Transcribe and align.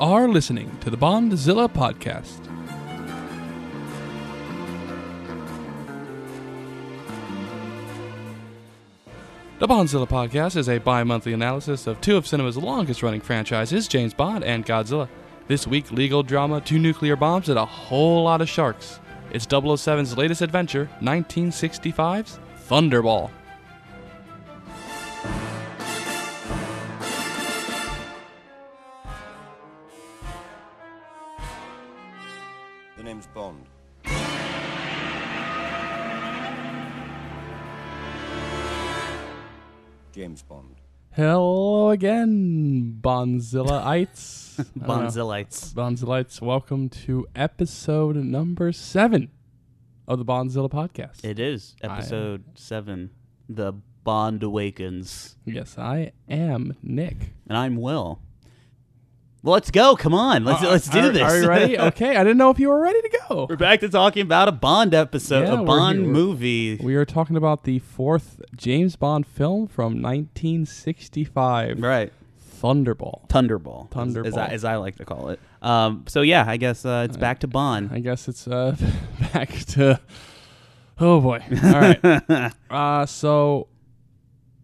Are 0.00 0.28
listening 0.28 0.78
to 0.82 0.90
the 0.90 0.96
Bondzilla 0.96 1.68
podcast. 1.68 2.44
The 9.58 9.66
Bondzilla 9.66 10.08
podcast 10.08 10.54
is 10.54 10.68
a 10.68 10.78
bi 10.78 11.02
monthly 11.02 11.32
analysis 11.32 11.88
of 11.88 12.00
two 12.00 12.16
of 12.16 12.28
cinema's 12.28 12.56
longest 12.56 13.02
running 13.02 13.20
franchises, 13.20 13.88
James 13.88 14.14
Bond 14.14 14.44
and 14.44 14.64
Godzilla. 14.64 15.08
This 15.48 15.66
week, 15.66 15.90
legal 15.90 16.22
drama, 16.22 16.60
two 16.60 16.78
nuclear 16.78 17.16
bombs, 17.16 17.48
and 17.48 17.58
a 17.58 17.66
whole 17.66 18.22
lot 18.22 18.40
of 18.40 18.48
sharks. 18.48 19.00
It's 19.32 19.46
007's 19.48 20.16
latest 20.16 20.42
adventure, 20.42 20.88
1965's 21.00 22.38
Thunderball. 22.68 23.30
Hello 41.18 41.90
again, 41.90 42.96
Bonzillaites. 43.00 44.60
I 44.60 44.62
don't. 44.62 44.86
Bonzillites. 45.74 46.40
Welcome 46.40 46.88
to 46.90 47.26
episode 47.34 48.14
number 48.14 48.70
seven 48.70 49.32
of 50.06 50.20
the 50.20 50.24
Bondzilla 50.24 50.70
podcast. 50.70 51.24
It 51.24 51.40
is 51.40 51.74
episode 51.82 52.44
seven. 52.54 53.10
The 53.48 53.72
Bond 54.04 54.44
Awakens, 54.44 55.34
yes, 55.44 55.76
I 55.76 56.12
am 56.28 56.76
Nick. 56.84 57.16
and 57.48 57.58
I'm 57.58 57.74
Will. 57.74 58.20
Well, 59.42 59.52
let's 59.54 59.70
go. 59.70 59.94
Come 59.94 60.14
on, 60.14 60.44
let's 60.44 60.62
Uh, 60.64 60.70
let's 60.70 60.88
do 60.88 60.98
are- 60.98 61.10
this. 61.10 61.22
Are 61.22 61.40
you 61.40 61.48
ready? 61.48 61.78
Okay, 61.88 62.16
I 62.16 62.24
didn't 62.24 62.38
know 62.38 62.50
if 62.50 62.58
you 62.58 62.68
were 62.68 62.80
ready 62.80 63.00
to 63.00 63.18
go. 63.28 63.46
we're 63.48 63.56
back 63.56 63.80
to 63.80 63.88
talking 63.88 64.22
about 64.22 64.48
a 64.48 64.52
Bond 64.52 64.94
episode, 64.94 65.42
Yeah, 65.46 65.54
a 65.54 65.56
we're 65.60 65.66
Bond 65.66 65.98
here. 66.00 66.08
movie. 66.08 66.76
We 66.82 66.96
are 66.96 67.04
talking 67.04 67.36
about 67.36 67.62
the 67.64 67.78
fourth 67.78 68.40
James 68.56 68.96
Bond 68.96 69.26
film 69.26 69.68
from 69.68 70.02
1965, 70.02 71.80
right, 71.80 72.12
Thunderball. 72.60 73.28
Thunderball, 73.28 73.86
as- 73.96 74.16
As, 74.16 74.34
Thunderball. 74.34 74.38
I, 74.38 74.46
as 74.48 74.64
I 74.64 74.76
like 74.76 74.96
to 74.96 75.04
call 75.04 75.28
it. 75.28 75.38
Um, 75.62 76.04
so 76.08 76.22
yeah, 76.22 76.44
I 76.46 76.56
guess 76.56 76.84
uh, 76.84 77.06
it's 77.08 77.16
back 77.16 77.38
to 77.40 77.46
Bond. 77.46 77.90
I 77.92 78.00
guess 78.00 78.26
it's 78.28 78.48
uh, 78.48 78.76
back 79.32 79.50
to. 79.68 80.00
Oh 81.00 81.20
boy! 81.20 81.40
All 81.62 81.70
right. 81.80 82.52
uh, 82.70 83.06
so 83.06 83.68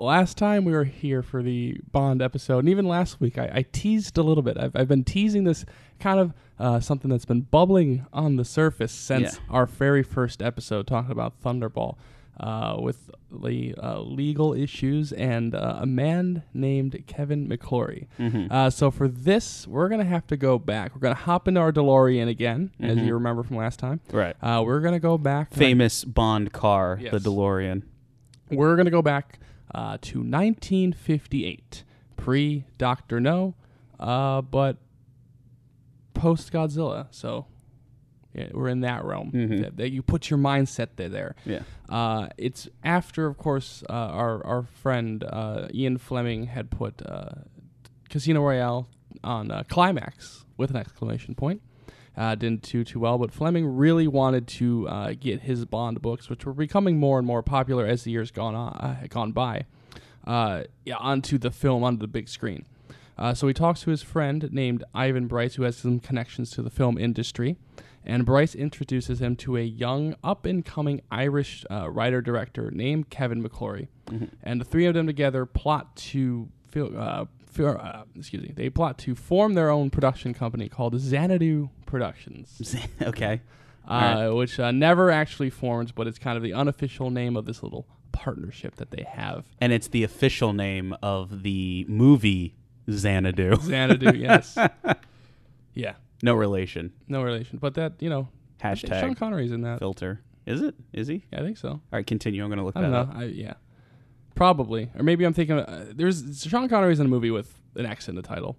last 0.04 0.36
time 0.38 0.64
we 0.64 0.72
were 0.72 0.84
here 0.84 1.22
for 1.22 1.42
the 1.42 1.80
Bond 1.90 2.22
episode, 2.22 2.60
and 2.60 2.68
even 2.68 2.86
last 2.86 3.20
week, 3.20 3.38
I, 3.38 3.50
I 3.52 3.64
teased 3.72 4.16
a 4.18 4.22
little 4.22 4.42
bit. 4.42 4.56
I've, 4.58 4.76
I've 4.76 4.88
been 4.88 5.04
teasing 5.04 5.44
this 5.44 5.64
kind 5.98 6.20
of 6.20 6.32
uh, 6.58 6.78
something 6.80 7.10
that's 7.10 7.24
been 7.24 7.40
bubbling 7.42 8.06
on 8.12 8.36
the 8.36 8.44
surface 8.44 8.92
since 8.92 9.34
Yeah. 9.34 9.40
our 9.54 9.66
very 9.66 10.02
first 10.04 10.40
episode, 10.42 10.86
talking 10.86 11.10
about 11.10 11.40
Thunderball. 11.42 11.96
Uh, 12.40 12.76
with 12.80 13.10
the 13.30 13.72
uh, 13.80 14.00
legal 14.00 14.54
issues 14.54 15.12
and 15.12 15.54
uh, 15.54 15.76
a 15.82 15.86
man 15.86 16.42
named 16.52 17.00
Kevin 17.06 17.48
McClory. 17.48 18.08
Mm-hmm. 18.18 18.50
Uh, 18.52 18.70
so 18.70 18.90
for 18.90 19.06
this, 19.06 19.68
we're 19.68 19.88
gonna 19.88 20.02
have 20.02 20.26
to 20.26 20.36
go 20.36 20.58
back. 20.58 20.92
We're 20.96 21.00
gonna 21.00 21.14
hop 21.14 21.46
into 21.46 21.60
our 21.60 21.70
DeLorean 21.70 22.26
again, 22.28 22.72
as 22.80 22.98
Mhm. 22.98 23.06
you 23.06 23.14
remember 23.14 23.44
from 23.44 23.56
last 23.58 23.78
time. 23.78 24.00
Right, 24.10 24.34
Uh, 24.42 24.64
we're 24.66 24.80
gonna 24.80 24.98
go 24.98 25.16
back. 25.16 25.54
famous 25.54 26.04
Bond 26.04 26.52
car, 26.52 26.98
Yes. 27.00 27.12
the 27.12 27.20
DeLorean. 27.20 27.84
We're 28.50 28.74
gonna 28.74 28.90
go 28.90 29.00
back 29.00 29.38
uh, 29.74 29.98
to 30.02 30.18
1958, 30.18 31.84
pre 32.16 32.64
Doctor 32.78 33.20
No, 33.20 33.54
uh, 34.00 34.40
but 34.42 34.76
post 36.14 36.52
Godzilla. 36.52 37.06
So 37.10 37.46
yeah, 38.34 38.48
we're 38.52 38.68
in 38.68 38.80
that 38.80 39.04
realm. 39.04 39.30
Mhm. 39.32 39.62
That, 39.62 39.76
that 39.76 39.90
you 39.90 40.02
put 40.02 40.28
your 40.30 40.38
mindset 40.38 40.88
there. 40.96 41.08
There. 41.08 41.36
Yeah, 41.46 41.60
Uh, 41.88 42.28
it's 42.36 42.68
after, 42.82 43.26
of 43.26 43.38
course, 43.38 43.84
uh, 43.88 43.92
our 43.92 44.44
our 44.44 44.62
friend 44.64 45.22
uh, 45.24 45.68
Ian 45.72 45.98
Fleming 45.98 46.46
had 46.46 46.70
put 46.70 47.00
uh, 47.06 47.30
Casino 48.08 48.42
Royale 48.42 48.88
on 49.22 49.50
uh, 49.50 49.62
climax 49.68 50.44
with 50.56 50.70
an 50.70 50.76
exclamation 50.76 51.34
point. 51.34 51.62
Uh, 52.16 52.34
didn't 52.36 52.62
do 52.62 52.84
too 52.84 53.00
well, 53.00 53.18
but 53.18 53.32
Fleming 53.32 53.66
really 53.66 54.06
wanted 54.06 54.46
to 54.46 54.88
uh, 54.88 55.14
get 55.18 55.40
his 55.42 55.64
Bond 55.64 56.00
books, 56.00 56.30
which 56.30 56.46
were 56.46 56.52
becoming 56.52 56.98
more 56.98 57.18
and 57.18 57.26
more 57.26 57.42
popular 57.42 57.84
as 57.86 58.04
the 58.04 58.12
years 58.12 58.30
gone 58.30 58.54
on, 58.54 58.72
uh, 58.74 59.06
gone 59.08 59.32
by, 59.32 59.64
uh, 60.24 60.62
yeah, 60.84 60.96
onto 60.96 61.38
the 61.38 61.50
film, 61.50 61.82
onto 61.82 61.98
the 61.98 62.06
big 62.06 62.28
screen. 62.28 62.66
Uh, 63.18 63.34
so 63.34 63.48
he 63.48 63.54
talks 63.54 63.82
to 63.82 63.90
his 63.90 64.02
friend 64.02 64.48
named 64.52 64.84
Ivan 64.94 65.26
Bryce, 65.26 65.56
who 65.56 65.64
has 65.64 65.76
some 65.76 65.98
connections 65.98 66.50
to 66.52 66.62
the 66.62 66.70
film 66.70 66.98
industry. 66.98 67.56
And 68.04 68.24
Bryce 68.24 68.54
introduces 68.54 69.20
him 69.20 69.34
to 69.36 69.56
a 69.56 69.62
young, 69.62 70.14
up 70.22 70.46
and 70.46 70.64
coming 70.64 71.00
Irish 71.10 71.64
uh, 71.70 71.90
writer 71.90 72.20
director 72.20 72.70
named 72.70 73.10
Kevin 73.10 73.42
McClory. 73.42 73.88
And 74.42 74.60
the 74.60 74.64
three 74.64 74.86
of 74.86 74.94
them 74.94 75.06
together 75.06 75.46
plot 75.46 75.96
to. 75.96 76.48
Feel, 76.68 77.26
uh, 77.60 77.64
uh, 77.72 78.04
excuse 78.16 78.42
me. 78.42 78.52
They 78.54 78.70
plot 78.70 78.98
to 78.98 79.14
form 79.14 79.54
their 79.54 79.70
own 79.70 79.90
production 79.90 80.34
company 80.34 80.68
called 80.68 80.98
Xanadu 80.98 81.70
Productions, 81.86 82.76
okay. 83.02 83.40
uh, 83.86 84.30
which 84.30 84.58
uh, 84.58 84.70
never 84.70 85.10
actually 85.10 85.50
forms, 85.50 85.92
but 85.92 86.06
it's 86.06 86.18
kind 86.18 86.36
of 86.36 86.42
the 86.42 86.52
unofficial 86.52 87.10
name 87.10 87.36
of 87.36 87.44
this 87.44 87.62
little 87.62 87.86
partnership 88.12 88.76
that 88.76 88.90
they 88.90 89.02
have. 89.04 89.44
And 89.60 89.72
it's 89.72 89.88
the 89.88 90.02
official 90.04 90.52
name 90.52 90.94
of 91.02 91.42
the 91.42 91.84
movie 91.88 92.54
Xanadu. 92.90 93.56
Xanadu, 93.60 94.16
yes. 94.16 94.56
Yeah, 95.74 95.94
No 96.22 96.34
relation. 96.34 96.92
no 97.08 97.22
relation, 97.22 97.58
but 97.58 97.74
that 97.74 97.94
you 98.00 98.08
know, 98.08 98.28
I 98.62 98.74
think 98.76 98.94
Sean 98.94 99.14
Connery's 99.14 99.50
in 99.52 99.62
that. 99.62 99.78
filter. 99.80 100.20
Is 100.46 100.62
it? 100.62 100.74
Is 100.92 101.08
he? 101.08 101.24
Yeah, 101.32 101.40
I 101.40 101.42
think 101.42 101.56
so. 101.58 101.68
All 101.70 101.80
right, 101.90 102.06
continue. 102.06 102.42
I'm 102.44 102.48
going 102.48 102.58
to 102.58 102.64
look 102.64 102.76
I 102.76 102.82
that 102.82 102.90
don't 102.90 103.08
know. 103.08 103.14
up. 103.14 103.18
I, 103.18 103.24
yeah, 103.24 103.54
probably, 104.34 104.90
or 104.96 105.02
maybe 105.02 105.24
I'm 105.24 105.32
thinking 105.32 105.58
uh, 105.58 105.86
there's 105.94 106.44
Sean 106.46 106.68
Connery's 106.68 107.00
in 107.00 107.06
a 107.06 107.08
movie 107.08 107.30
with 107.30 107.54
an 107.76 107.86
X 107.86 108.08
in 108.08 108.14
the 108.14 108.22
title. 108.22 108.56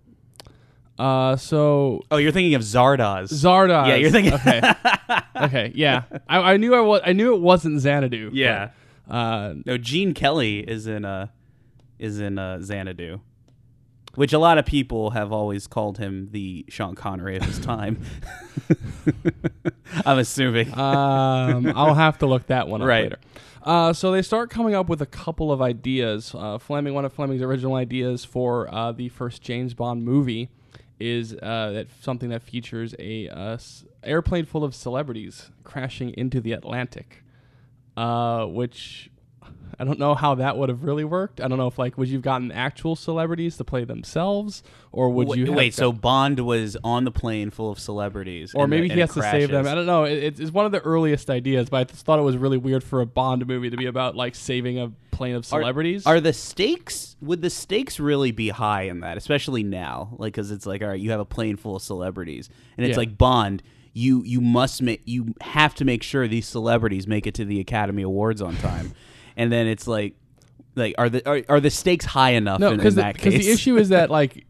Uh, 0.97 1.35
so 1.35 2.01
Oh, 2.09 2.17
you're 2.17 2.31
thinking 2.31 2.55
of 2.55 2.61
Zardoz. 2.61 3.29
Zardoz. 3.31 3.87
Yeah, 3.87 3.95
you're 3.95 4.11
thinking- 4.11 4.33
okay. 4.33 4.61
okay, 5.35 5.71
yeah. 5.75 6.03
I, 6.29 6.53
I 6.53 6.57
knew 6.57 6.73
I 6.73 6.79
was. 6.81 7.01
I 7.05 7.11
knew 7.13 7.35
it 7.35 7.41
wasn't 7.41 7.81
Xanadu. 7.81 8.27
but, 8.29 8.35
yeah. 8.35 8.69
uh, 9.09 9.55
No, 9.65 9.77
Gene 9.77 10.13
Kelly 10.13 10.59
is 10.59 10.87
in 10.87 11.03
uh 11.05 11.27
is 11.99 12.19
in 12.19 12.37
uh, 12.39 12.59
Xanadu, 12.61 13.19
which 14.15 14.31
a 14.33 14.39
lot 14.39 14.57
of 14.57 14.65
people 14.65 15.09
have 15.11 15.31
always 15.33 15.67
called 15.67 15.97
him 15.97 16.29
the 16.31 16.65
Sean 16.69 16.95
Connery 16.95 17.35
of 17.37 17.43
his 17.43 17.59
time. 17.59 18.01
I'm 20.05 20.17
assuming. 20.19 20.73
um, 20.77 21.71
I'll 21.75 21.93
have 21.93 22.17
to 22.19 22.25
look 22.25 22.47
that 22.47 22.67
one 22.67 22.81
up 22.81 22.87
Right. 22.87 23.03
later. 23.03 23.19
Uh, 23.65 23.91
so 23.91 24.11
they 24.11 24.21
start 24.21 24.51
coming 24.51 24.75
up 24.75 24.87
with 24.87 25.01
a 25.01 25.07
couple 25.07 25.51
of 25.51 25.59
ideas. 25.59 26.35
Uh, 26.37 26.59
Fleming, 26.59 26.93
one 26.93 27.03
of 27.03 27.11
Fleming's 27.11 27.41
original 27.41 27.73
ideas 27.73 28.23
for 28.23 28.71
uh, 28.73 28.91
the 28.91 29.09
first 29.09 29.41
James 29.41 29.73
Bond 29.73 30.05
movie, 30.05 30.49
is 30.99 31.33
uh, 31.33 31.71
that 31.73 31.87
something 31.99 32.29
that 32.29 32.43
features 32.43 32.93
a 32.99 33.27
uh, 33.27 33.57
airplane 34.03 34.45
full 34.45 34.63
of 34.63 34.75
celebrities 34.75 35.49
crashing 35.63 36.11
into 36.11 36.39
the 36.39 36.51
Atlantic, 36.51 37.23
uh, 37.97 38.45
which 38.45 39.09
I 39.79 39.83
don't 39.83 39.99
know 39.99 40.15
how 40.15 40.35
that 40.35 40.57
would 40.57 40.69
have 40.69 40.83
really 40.83 41.03
worked. 41.03 41.41
I 41.41 41.47
don't 41.47 41.57
know 41.57 41.67
if 41.67 41.77
like 41.77 41.97
would 41.97 42.07
you've 42.07 42.21
gotten 42.21 42.51
actual 42.51 42.95
celebrities 42.95 43.57
to 43.57 43.63
play 43.63 43.83
themselves, 43.83 44.63
or 44.91 45.09
would 45.09 45.27
wait, 45.27 45.39
you 45.39 45.45
have 45.47 45.55
wait, 45.55 45.73
so 45.73 45.91
Bond 45.91 46.39
was 46.39 46.77
on 46.83 47.03
the 47.03 47.11
plane 47.11 47.49
full 47.51 47.69
of 47.71 47.79
celebrities, 47.79 48.53
or 48.55 48.67
maybe 48.67 48.87
the- 48.87 48.93
he 48.95 48.99
has 49.01 49.13
to 49.13 49.21
save 49.21 49.49
them. 49.51 49.67
I 49.67 49.75
don't 49.75 49.85
know. 49.85 50.03
It, 50.05 50.13
it's- 50.17 50.39
it's 50.39 50.51
one 50.51 50.65
of 50.65 50.71
the 50.71 50.81
earliest 50.81 51.29
ideas, 51.29 51.69
but 51.69 51.77
I 51.77 51.83
just 51.85 52.05
thought 52.05 52.19
it 52.19 52.23
was 52.23 52.37
really 52.37 52.57
weird 52.57 52.83
for 52.83 53.01
a 53.01 53.05
Bond 53.05 53.45
movie 53.47 53.69
to 53.69 53.77
be 53.77 53.85
about 53.87 54.15
like 54.15 54.35
saving 54.35 54.79
a 54.79 54.91
plane 55.11 55.35
of 55.35 55.41
Are- 55.41 55.61
celebrities. 55.61 56.05
Are, 56.05 56.19
the 56.19 56.33
stakes 56.33 57.15
would 57.21 57.41
the 57.41 57.49
stakes 57.49 57.99
really 57.99 58.31
be 58.31 58.49
high 58.49 58.83
in 58.83 58.99
that, 59.01 59.17
especially 59.17 59.63
now? 59.63 60.15
Like, 60.17 60.33
because 60.33 60.51
it's 60.51 60.65
like, 60.65 60.81
all 60.81 60.89
right, 60.89 60.99
you 60.99 61.11
have 61.11 61.19
a 61.19 61.25
plane 61.25 61.55
full 61.57 61.75
of 61.75 61.81
celebrities, 61.81 62.49
and 62.77 62.85
it's 62.85 62.93
Yeah. 62.93 62.99
like 62.99 63.17
Bond. 63.17 63.61
You 63.97 64.23
you 64.25 64.41
must 64.41 64.81
make 64.81 65.01
you 65.05 65.33
have 65.39 65.73
to 65.75 65.85
make 65.85 66.03
sure 66.03 66.27
these 66.27 66.45
celebrities 66.47 67.07
make 67.07 67.25
it 67.27 67.33
to 67.35 67.45
the 67.45 67.61
Academy 67.61 68.01
Awards 68.03 68.41
on 68.41 68.57
time, 68.57 68.91
and 69.37 69.51
then 69.51 69.67
it's 69.67 69.87
like, 69.87 70.15
like 70.75 70.95
are 70.97 71.09
the 71.09 71.27
are, 71.27 71.41
are 71.49 71.59
the 71.59 71.69
stakes 71.69 72.05
high 72.05 72.31
enough? 72.31 72.59
no, 72.59 72.71
in, 72.71 72.77
because 72.77 72.93
in 72.93 72.97
the, 72.97 73.01
that 73.03 73.15
'cause 73.15 73.33
case? 73.33 73.45
the 73.45 73.51
issue 73.51 73.77
is 73.77 73.89
that 73.89 74.09
like 74.19 74.45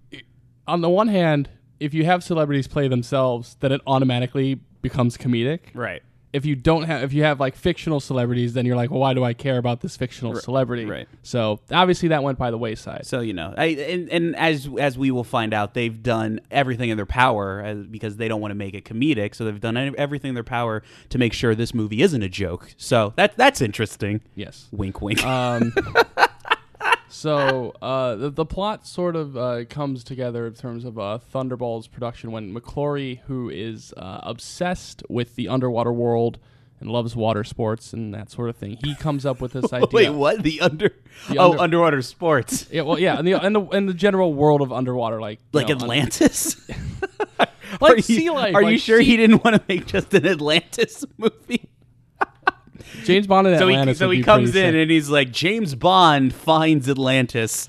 on 0.68 0.82
the 0.82 0.90
one 0.90 1.08
hand, 1.08 1.50
if 1.80 1.94
you 1.94 2.06
have 2.06 2.24
celebrities 2.24 2.68
play 2.68 2.88
themselves, 2.88 3.58
then 3.60 3.72
it 3.72 3.82
automatically 3.86 4.56
becomes 4.82 5.18
comedic. 5.18 5.60
right? 5.74 6.02
If 6.36 6.46
you 6.46 6.56
don't 6.56 6.84
have, 6.84 7.04
if 7.04 7.14
you 7.14 7.24
have 7.24 7.40
like 7.40 7.56
fictional 7.56 8.00
celebrities, 8.00 8.54
then 8.54 8.66
you're 8.66 8.76
like, 8.76 8.92
well, 8.92 9.00
why 9.00 9.14
do 9.14 9.24
I 9.24 9.34
care 9.34 9.58
about 9.58 9.82
this 9.82 9.96
fictional 9.96 10.36
celebrity? 10.36 10.86
right. 10.86 11.08
So 11.24 11.60
obviously 11.72 12.10
that 12.10 12.24
went 12.24 12.38
by 12.38 12.52
the 12.52 12.58
wayside. 12.58 13.06
So 13.06 13.22
you 13.22 13.34
know, 13.34 13.54
I, 13.58 13.66
and, 13.68 14.10
and 14.10 14.36
as 14.36 14.68
as 14.80 14.98
we 14.98 15.12
will 15.12 15.24
find 15.24 15.54
out, 15.54 15.74
they've 15.74 16.04
done 16.04 16.42
everything 16.52 16.90
in 16.90 16.98
their 16.98 17.06
power 17.06 17.62
as, 17.62 17.86
because 17.86 18.18
they 18.18 18.28
don't 18.28 18.42
want 18.42 18.52
to 18.52 18.56
make 18.56 18.74
it 18.74 18.84
comedic. 18.86 19.36
So 19.36 19.46
they've 19.46 19.60
done 19.60 19.78
everything 19.98 20.30
in 20.30 20.36
their 20.36 20.44
power 20.44 20.84
to 21.10 21.18
make 21.18 21.34
sure 21.34 21.56
this 21.56 21.74
movie 21.74 22.02
isn't 22.02 22.22
a 22.22 22.30
joke. 22.30 22.74
So 22.78 23.14
that 23.16 23.38
that's 23.38 23.62
interesting. 23.62 24.22
Yes. 24.36 24.68
Wink, 24.72 25.02
wink. 25.02 25.26
Um, 25.26 25.74
So 27.10 27.74
uh, 27.82 28.16
the, 28.16 28.30
the 28.30 28.46
plot 28.46 28.86
sort 28.86 29.16
of 29.16 29.38
uh, 29.38 29.66
comes 29.66 30.04
together 30.04 30.48
in 30.48 30.54
terms 30.54 30.84
of 30.86 31.00
uh, 31.00 31.20
Thunderball's 31.34 31.88
production 31.88 32.32
when 32.32 32.54
McClory, 32.54 33.20
who 33.28 33.50
is 33.50 33.94
uh, 33.96 34.20
obsessed 34.24 35.04
with 35.10 35.36
the 35.36 35.48
underwater 35.48 35.94
world 35.94 36.40
and 36.82 36.90
loves 36.90 37.16
water 37.16 37.44
sports 37.46 37.94
and 37.94 38.14
that 38.14 38.30
sort 38.30 38.50
of 38.50 38.58
thing, 38.58 38.78
he 38.84 38.96
comes 38.96 39.26
up 39.26 39.40
with 39.40 39.54
this 39.54 39.72
idea. 39.74 39.88
Wait, 39.92 40.10
what? 40.10 40.44
The 40.44 40.60
under 40.62 40.90
The 41.30 41.38
oh 41.38 41.52
under- 41.52 41.64
underwater 41.64 42.02
sports 42.02 42.68
Yeah, 42.70 42.82
well, 42.82 43.00
yeah, 43.00 43.18
and 43.18 43.26
the 43.28 43.34
and 43.34 43.56
the, 43.56 43.62
and 43.68 43.88
the 43.88 43.94
general 43.94 44.34
world 44.34 44.62
of 44.62 44.74
underwater, 44.74 45.22
like 45.22 45.40
like 45.54 45.70
know, 45.70 45.76
Atlantis. 45.76 46.70
Like 47.82 47.92
Are 47.94 47.96
you- 47.98 48.02
sea 48.04 48.30
life, 48.30 48.56
Are 48.56 48.62
you 48.62 48.78
sure 48.78 49.00
sea- 49.00 49.06
he 49.06 49.18
didn't 49.18 49.44
want 49.44 49.56
to 49.58 49.62
make 49.68 49.86
just 49.88 50.14
an 50.14 50.26
Atlantis 50.26 51.04
movie? 51.18 51.68
James 53.04 53.28
Bond 53.28 53.48
in 53.48 53.60
So 53.60 53.68
he 53.68 53.74
Atlantis. 53.74 53.98
so 53.98 54.10
he 54.10 54.24
comes 54.24 54.50
in 54.50 54.54
sick. 54.54 54.76
and 54.76 54.90
he's 54.92 55.10
like 55.10 55.32
James 55.32 55.76
Bond 55.76 56.34
finds 56.34 56.88
Atlantis. 56.90 57.68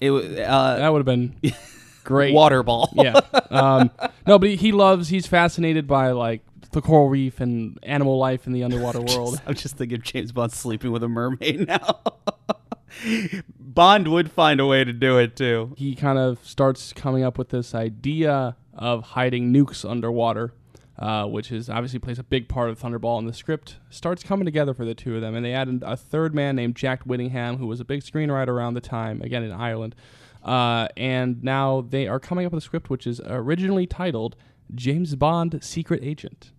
It 0.00 0.10
uh, 0.12 0.76
that 0.76 0.88
would 0.92 0.98
have 0.98 1.06
been 1.06 1.34
great. 2.04 2.34
waterball. 2.34 2.88
yeah. 2.94 3.20
Um, 3.50 3.90
no, 4.26 4.38
but 4.38 4.50
he, 4.50 4.56
he 4.56 4.72
loves. 4.72 5.08
He's 5.08 5.26
fascinated 5.26 5.86
by 5.86 6.10
like 6.12 6.42
the 6.72 6.80
coral 6.80 7.08
reef 7.08 7.40
and 7.40 7.78
animal 7.82 8.16
life 8.18 8.46
in 8.46 8.52
the 8.52 8.62
underwater 8.64 9.00
world. 9.16 9.40
I'm 9.46 9.54
just 9.54 9.76
thinking 9.76 9.98
of 9.98 10.04
James 10.04 10.32
Bond 10.32 10.52
sleeping 10.52 10.92
with 10.92 11.02
a 11.02 11.08
mermaid 11.08 11.66
now. 11.66 12.00
Bond 13.58 14.08
would 14.08 14.30
find 14.30 14.60
a 14.60 14.66
way 14.66 14.84
to 14.84 14.92
do 14.92 15.18
it 15.18 15.36
too. 15.36 15.74
he 15.76 15.94
kind 15.94 16.18
of 16.18 16.38
starts 16.44 16.92
coming 16.92 17.22
up 17.22 17.38
with 17.38 17.50
this 17.50 17.74
idea 17.74 18.56
of 18.74 19.02
hiding 19.04 19.52
nukes 19.52 19.88
underwater, 19.88 20.52
uh, 21.00 21.24
which 21.24 21.50
is 21.50 21.70
obviously 21.70 21.98
plays 21.98 22.18
a 22.18 22.22
big 22.22 22.48
part 22.48 22.68
of 22.68 22.78
Thunderball. 22.78 23.18
And 23.18 23.28
the 23.28 23.32
script 23.32 23.76
starts 23.88 24.22
coming 24.22 24.44
together 24.44 24.74
for 24.74 24.84
the 24.84 24.94
two 24.94 25.16
of 25.16 25.22
them, 25.22 25.34
and 25.34 25.44
they 25.44 25.54
added 25.54 25.82
a 25.84 25.96
third 25.96 26.34
man 26.34 26.56
named 26.56 26.76
Jack 26.76 27.02
Whittingham, 27.04 27.56
who 27.56 27.66
was 27.66 27.80
a 27.80 27.84
big 27.84 28.02
screenwriter 28.02 28.48
around 28.48 28.74
the 28.74 28.80
time, 28.80 29.22
again 29.22 29.42
in 29.42 29.52
Ireland. 29.52 29.94
Uh, 30.44 30.88
and 30.96 31.42
now 31.42 31.82
they 31.82 32.06
are 32.06 32.20
coming 32.20 32.46
up 32.46 32.52
with 32.52 32.62
a 32.62 32.64
script 32.64 32.88
which 32.88 33.06
is 33.06 33.20
originally 33.26 33.86
titled 33.86 34.36
James 34.74 35.14
Bond 35.14 35.58
Secret 35.62 36.00
Agent. 36.02 36.52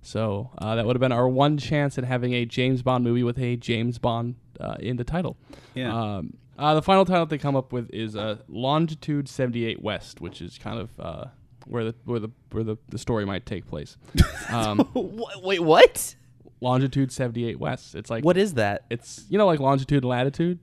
So 0.00 0.50
uh, 0.58 0.76
that 0.76 0.86
would 0.86 0.96
have 0.96 1.00
been 1.00 1.12
our 1.12 1.28
one 1.28 1.58
chance 1.58 1.98
at 1.98 2.04
having 2.04 2.32
a 2.32 2.44
James 2.44 2.82
Bond 2.82 3.04
movie 3.04 3.22
with 3.22 3.38
a 3.38 3.56
James 3.56 3.98
Bond 3.98 4.36
uh, 4.60 4.76
in 4.80 4.96
the 4.96 5.04
title. 5.04 5.36
Yeah. 5.74 6.16
Um, 6.16 6.34
uh, 6.58 6.74
the 6.74 6.82
final 6.82 7.04
title 7.04 7.26
they 7.26 7.38
come 7.38 7.54
up 7.54 7.72
with 7.72 7.88
is 7.92 8.16
uh, 8.16 8.38
Longitude 8.48 9.28
78 9.28 9.82
West, 9.82 10.20
which 10.20 10.40
is 10.40 10.58
kind 10.58 10.80
of 10.80 10.90
uh, 10.98 11.24
where 11.68 11.84
the 11.84 11.94
where 12.04 12.18
the 12.18 12.28
where 12.50 12.64
the, 12.64 12.76
the 12.88 12.98
story 12.98 13.24
might 13.24 13.46
take 13.46 13.66
place. 13.66 13.96
Um, 14.50 14.88
Wait, 15.42 15.60
what? 15.60 16.14
longitude 16.62 17.12
78 17.12 17.58
West. 17.60 17.94
It's 17.94 18.08
like 18.10 18.24
What 18.24 18.36
is 18.38 18.54
that? 18.54 18.84
it's 18.90 19.24
you 19.28 19.36
know 19.38 19.46
like 19.46 19.60
longitude 19.60 20.02
and 20.02 20.08
latitude. 20.10 20.58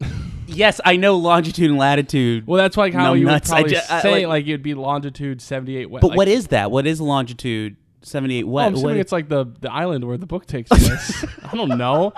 Yes, 0.48 0.80
I 0.84 0.94
know 0.96 1.16
longitude 1.16 1.70
and 1.70 1.78
latitude. 1.78 2.46
Well, 2.46 2.56
that's 2.62 2.76
like 2.76 2.94
how 2.94 3.06
No 3.08 3.12
you 3.14 3.24
nuts. 3.24 3.50
I 3.50 3.62
would 3.62 3.72
probably 3.72 3.74
ju- 3.88 3.92
I, 3.94 4.00
say 4.00 4.10
like- 4.12 4.22
it, 4.22 4.28
like 4.28 4.46
you'd 4.46 4.62
be 4.62 4.74
longitude 4.74 5.42
78 5.42 5.90
West. 5.90 6.02
but 6.02 6.14
what 6.16 6.28
is 6.28 6.46
that? 6.48 6.70
What 6.70 6.86
is 6.86 7.00
longitude 7.00 7.76
78 8.02 8.44
Oh, 8.44 8.46
what? 8.46 8.64
I'm 8.66 8.74
assuming 8.74 8.98
it's 8.98 9.10
like 9.12 9.28
the 9.28 9.44
the 9.60 9.70
island 9.72 10.04
where 10.04 10.16
the 10.16 10.26
book 10.26 10.46
takes 10.46 10.68
place. 10.70 11.24
I 11.44 11.56
don't 11.56 11.76
know. 11.76 12.12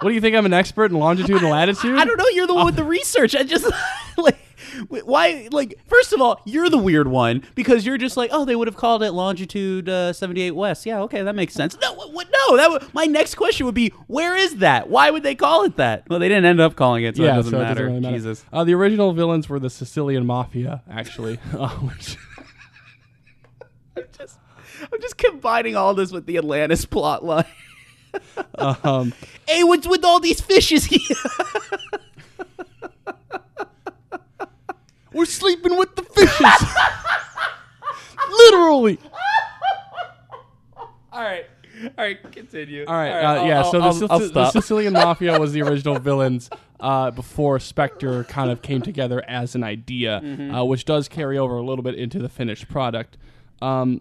What 0.00 0.10
do 0.10 0.14
you 0.14 0.20
think? 0.20 0.34
I'm 0.34 0.44
an 0.46 0.52
expert 0.52 0.90
in 0.90 0.98
longitude 0.98 1.40
and 1.40 1.50
latitude. 1.50 1.96
I 1.96 2.04
don't 2.04 2.18
know. 2.18 2.26
You're 2.32 2.48
the 2.48 2.54
one 2.54 2.66
with 2.66 2.76
the 2.76 2.84
research. 2.84 3.36
I 3.36 3.44
just 3.44 3.64
like 4.18 4.36
why. 4.88 5.48
Like, 5.50 5.78
first 5.86 6.12
of 6.12 6.20
all, 6.20 6.40
you're 6.44 6.68
the 6.68 6.78
weird 6.78 7.08
one 7.08 7.42
because 7.54 7.84
you're 7.86 7.98
just 7.98 8.16
like, 8.16 8.30
oh, 8.32 8.44
they 8.44 8.56
would 8.56 8.68
have 8.68 8.76
called 8.76 9.02
it 9.02 9.12
longitude 9.12 9.88
uh, 9.88 10.12
78 10.12 10.52
west. 10.52 10.86
Yeah, 10.86 11.00
okay, 11.02 11.22
that 11.22 11.34
makes 11.34 11.54
sense. 11.54 11.76
No, 11.80 11.94
what? 11.94 12.28
No, 12.30 12.56
that 12.56 12.70
would, 12.70 12.94
my 12.94 13.06
next 13.06 13.34
question 13.36 13.66
would 13.66 13.74
be, 13.74 13.88
where 14.06 14.36
is 14.36 14.56
that? 14.56 14.88
Why 14.88 15.10
would 15.10 15.22
they 15.22 15.34
call 15.34 15.64
it 15.64 15.76
that? 15.76 16.04
Well, 16.08 16.18
they 16.18 16.28
didn't 16.28 16.44
end 16.44 16.60
up 16.60 16.76
calling 16.76 17.04
it, 17.04 17.16
so 17.16 17.22
it 17.22 17.26
doesn't 17.26 17.50
so 17.50 17.58
it 17.58 17.60
matter. 17.62 17.74
doesn't 17.74 17.86
really 17.86 18.00
matter. 18.00 18.16
Jesus. 18.16 18.44
Uh, 18.52 18.64
the 18.64 18.74
original 18.74 19.12
villains 19.12 19.48
were 19.48 19.58
the 19.58 19.70
Sicilian 19.70 20.26
Mafia, 20.26 20.82
actually. 20.90 21.38
uh, 21.52 21.68
which, 21.70 22.16
Just, 24.18 24.38
I'm 24.92 25.00
just 25.00 25.16
combining 25.16 25.76
all 25.76 25.94
this 25.94 26.10
with 26.10 26.26
the 26.26 26.36
Atlantis 26.36 26.84
plot 26.84 27.24
line. 27.24 27.44
um, 28.58 29.12
hey, 29.46 29.62
what's 29.64 29.86
with 29.86 30.04
all 30.04 30.20
these 30.20 30.40
fishes 30.40 30.84
here? 30.84 31.16
We're 35.14 35.24
sleeping 35.26 35.76
with 35.78 35.94
the 35.96 36.02
fishes. 36.02 36.68
Literally. 38.38 38.98
all 41.12 41.22
right, 41.22 41.46
all 41.84 41.90
right, 41.98 42.32
continue. 42.32 42.84
All 42.86 42.94
right, 42.94 43.10
uh, 43.10 43.44
yeah. 43.44 43.58
I'll- 43.62 43.70
so 43.70 43.78
the, 43.78 43.84
I'll- 43.84 43.92
Sic- 43.92 44.10
I'll 44.10 44.18
the 44.18 44.28
stop. 44.28 44.52
Sicilian 44.52 44.92
Mafia 44.94 45.38
was 45.38 45.52
the 45.52 45.62
original 45.62 45.98
villains 45.98 46.50
uh, 46.80 47.10
before 47.10 47.58
Spectre 47.60 48.24
kind 48.24 48.50
of 48.50 48.62
came 48.62 48.82
together 48.82 49.22
as 49.28 49.54
an 49.54 49.62
idea, 49.62 50.20
Mm-hmm. 50.24 50.54
uh, 50.54 50.64
which 50.64 50.84
does 50.84 51.08
carry 51.08 51.38
over 51.38 51.56
a 51.56 51.62
little 51.62 51.82
bit 51.84 51.94
into 51.94 52.18
the 52.18 52.28
finished 52.28 52.68
product. 52.68 53.16
Um, 53.62 54.00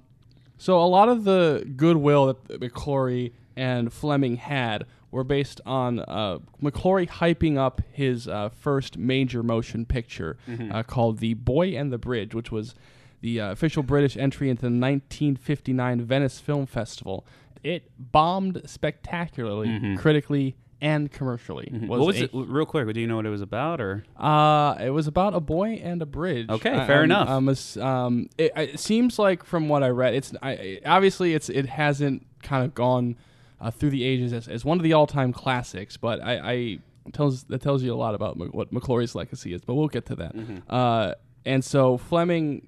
so 0.57 0.79
a 0.81 0.85
lot 0.87 1.09
of 1.09 1.23
the 1.23 1.69
goodwill 1.75 2.27
that 2.27 2.59
McClory 2.61 3.33
and 3.55 3.91
Fleming 3.93 4.37
had 4.37 4.85
were 5.13 5.23
based 5.23 5.61
on 5.65 5.99
uh, 5.99 6.39
McClory 6.61 7.07
hyping 7.07 7.57
up 7.57 7.81
his 7.91 8.27
uh, 8.27 8.49
first 8.49 8.97
major 8.97 9.43
motion 9.43 9.85
picture 9.85 10.37
Mm-hmm. 10.49 10.71
uh, 10.73 10.83
called 10.83 11.19
The 11.19 11.35
Boy 11.35 11.69
and 11.77 11.91
the 11.93 11.97
Bridge, 11.97 12.33
which 12.35 12.51
was 12.51 12.75
the 13.21 13.39
uh, 13.39 13.51
official 13.51 13.83
British 13.83 14.17
entry 14.17 14.49
into 14.49 14.63
the 14.63 14.67
1959 14.67 16.01
Venice 16.01 16.39
Film 16.39 16.65
Festival. 16.65 17.25
It 17.63 17.89
bombed 17.97 18.61
spectacularly, 18.65 19.95
critically 19.97 20.55
and 20.81 21.09
commercially. 21.11 21.69
Mm-hmm. 21.71 21.87
what 21.87 21.99
was 22.01 22.19
a- 22.19 22.25
it? 22.25 22.31
Real 22.33 22.65
quick, 22.65 22.91
do 22.93 22.99
you 22.99 23.07
know 23.07 23.15
what 23.15 23.25
it 23.25 23.29
was 23.29 23.41
about, 23.41 23.79
or 23.79 24.03
uh, 24.17 24.75
it 24.81 24.89
was 24.89 25.07
about 25.07 25.33
a 25.33 25.39
boy 25.39 25.79
and 25.81 26.01
a 26.01 26.05
bridge. 26.05 26.49
Okay, 26.49 26.71
I- 26.73 26.85
fair 26.85 26.97
I'm- 26.97 27.05
enough. 27.05 27.29
I'm 27.29 27.47
ass- 27.47 27.77
um, 27.77 28.27
it, 28.37 28.51
it 28.57 28.79
seems 28.79 29.17
like 29.17 29.45
from 29.45 29.69
what 29.69 29.81
I 29.83 29.89
read, 29.89 30.13
it's 30.13 30.33
I, 30.43 30.81
obviously 30.85 31.33
it's 31.33 31.47
it 31.49 31.67
hasn't 31.67 32.25
kind 32.41 32.65
of 32.65 32.73
gone 32.73 33.15
uh, 33.63 33.71
through 33.71 33.89
the 33.91 34.03
ages 34.03 34.33
as, 34.33 34.47
as 34.47 34.65
one 34.65 34.77
of 34.77 34.83
the 34.83 34.93
all 34.93 35.07
time 35.07 35.31
classics, 35.31 35.95
but 35.97 36.21
I, 36.21 36.51
I 36.51 36.79
tells 37.13 37.45
that 37.45 37.61
tells 37.61 37.81
you 37.81 37.93
a 37.93 37.95
lot 37.95 38.13
about 38.13 38.37
what 38.53 38.73
McClory's 38.73 39.15
legacy 39.15 39.53
is. 39.53 39.61
But 39.61 39.75
we'll 39.75 39.87
get 39.87 40.05
to 40.07 40.15
that. 40.17 40.35
Mm-hmm. 40.35 40.57
Uh, 40.69 41.13
and 41.45 41.63
so 41.63 41.97
Fleming, 41.97 42.67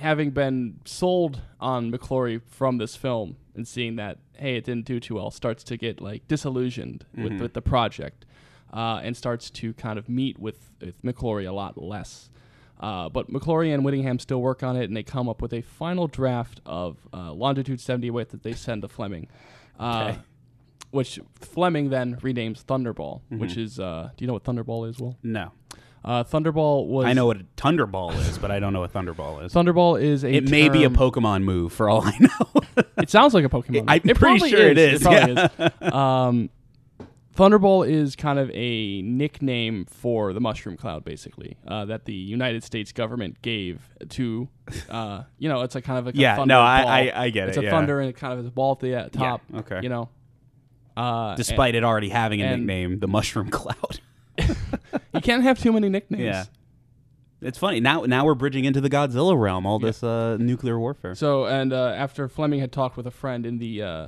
having 0.00 0.30
been 0.30 0.80
sold 0.84 1.40
on 1.60 1.90
McClory 1.90 2.40
from 2.46 2.78
this 2.78 2.94
film 2.96 3.36
and 3.54 3.66
seeing 3.66 3.96
that 3.96 4.18
hey 4.34 4.56
it 4.56 4.64
didn't 4.64 4.84
do 4.84 5.00
too 5.00 5.14
well, 5.14 5.30
starts 5.30 5.64
to 5.64 5.76
get 5.76 6.00
like 6.00 6.28
disillusioned 6.28 7.06
Mm-hmm. 7.12 7.24
with, 7.24 7.40
with 7.40 7.54
the 7.54 7.62
project, 7.62 8.26
uh, 8.72 9.00
and 9.02 9.16
starts 9.16 9.48
to 9.50 9.72
kind 9.74 9.98
of 9.98 10.08
meet 10.08 10.38
with 10.38 10.70
with 10.80 11.00
McClory 11.02 11.48
a 11.48 11.52
lot 11.52 11.80
less. 11.82 12.28
Uh, 12.78 13.08
but 13.08 13.30
McClory 13.30 13.72
and 13.72 13.82
Whittingham 13.82 14.18
still 14.18 14.42
work 14.42 14.62
on 14.62 14.76
it, 14.76 14.84
and 14.84 14.94
they 14.94 15.02
come 15.02 15.30
up 15.30 15.40
with 15.40 15.54
a 15.54 15.62
final 15.62 16.06
draft 16.08 16.60
of 16.66 16.98
uh, 17.14 17.32
Longitude 17.32 17.80
78 17.80 18.28
that 18.28 18.42
they 18.42 18.52
send 18.52 18.82
to 18.82 18.88
Fleming. 18.88 19.28
Uh, 19.78 20.08
Okay. 20.10 20.18
Which 20.92 21.18
Fleming 21.40 21.90
then 21.90 22.16
renames 22.16 22.64
Thunderball, 22.64 23.20
Mm-hmm. 23.22 23.38
which 23.38 23.56
is, 23.56 23.78
uh, 23.78 24.10
do 24.16 24.22
you 24.24 24.26
know 24.26 24.32
what 24.32 24.44
Thunderball 24.44 24.88
is, 24.88 24.98
Will? 24.98 25.16
no? 25.22 25.52
Uh, 26.04 26.22
Thunderball 26.22 26.86
was. 26.86 27.04
I 27.04 27.12
know 27.14 27.26
what 27.26 27.38
a 27.38 27.44
Thunderball 27.56 28.16
is, 28.28 28.38
but 28.38 28.52
I 28.52 28.60
don't 28.60 28.72
know 28.72 28.78
what 28.80 28.92
Thunderball 28.92 29.44
is. 29.44 29.52
Thunderball 29.52 30.00
is 30.00 30.22
a. 30.22 30.32
it 30.32 30.48
may 30.48 30.68
be 30.68 30.84
a 30.84 30.88
Pokemon 30.88 31.42
move 31.42 31.72
for 31.72 31.88
all 31.88 32.02
I 32.02 32.16
know. 32.20 32.84
It 32.98 33.10
sounds 33.10 33.34
like 33.34 33.44
a 33.44 33.48
Pokemon. 33.48 33.84
I'm 33.88 34.00
it 34.08 34.16
pretty 34.16 34.48
sure 34.48 34.60
it 34.68 34.78
is, 34.78 35.02
probably 35.02 35.32
yeah. 35.34 35.68
is. 35.82 35.92
Um, 35.92 36.50
Thunderball 37.36 37.86
is 37.88 38.16
kind 38.16 38.38
of 38.38 38.50
a 38.54 39.02
nickname 39.02 39.84
for 39.84 40.32
the 40.32 40.40
mushroom 40.40 40.76
cloud, 40.76 41.04
basically, 41.04 41.56
uh, 41.68 41.84
that 41.84 42.06
the 42.06 42.14
United 42.14 42.64
States 42.64 42.92
government 42.92 43.42
gave 43.42 43.90
to, 44.10 44.48
uh, 44.88 45.22
you 45.38 45.48
know, 45.48 45.60
it's 45.60 45.74
like 45.74 45.84
kind 45.84 45.98
of 45.98 46.06
like 46.06 46.14
a 46.14 46.18
Yeah, 46.18 46.44
no, 46.46 46.60
I-. 46.60 47.08
I- 47.10 47.22
I 47.24 47.30
get 47.30 47.48
it's 47.48 47.56
it, 47.56 47.60
It's 47.60 47.64
a 47.64 47.64
yeah. 47.64 47.70
thunder 47.70 48.00
and 48.00 48.08
it 48.08 48.14
kind 48.16 48.32
of 48.32 48.38
is 48.40 48.46
a 48.46 48.50
ball 48.50 48.72
at 48.72 48.80
the 48.80 48.94
uh, 48.94 49.08
top. 49.10 49.42
okay. 49.54 49.80
You 49.82 49.88
know, 49.90 50.08
uh, 50.96 51.34
Despite 51.36 51.74
it 51.74 51.84
already 51.84 52.08
having 52.08 52.40
a 52.40 52.44
and- 52.46 52.62
nickname, 52.62 53.00
the 53.00 53.08
Mushroom 53.08 53.50
Cloud. 53.50 54.00
you 54.38 55.20
can't 55.22 55.42
have 55.42 55.58
too 55.60 55.72
many 55.72 55.88
nicknames. 55.90 56.22
yeah, 56.24 56.44
it's 57.42 57.58
funny 57.58 57.80
now. 57.80 58.02
Now 58.04 58.24
we're 58.24 58.34
bridging 58.34 58.64
into 58.64 58.80
the 58.80 58.88
Godzilla 58.90 59.38
realm. 59.38 59.66
All 59.66 59.78
this 59.78 60.02
uh, 60.02 60.36
nuclear 60.38 60.78
warfare. 60.78 61.14
So, 61.14 61.44
and 61.46 61.72
uh, 61.72 61.88
after 61.96 62.28
Fleming 62.28 62.60
had 62.60 62.72
talked 62.72 62.96
with 62.96 63.06
a 63.06 63.10
friend 63.10 63.44
in 63.46 63.58
the 63.58 63.82
uh, 63.82 64.06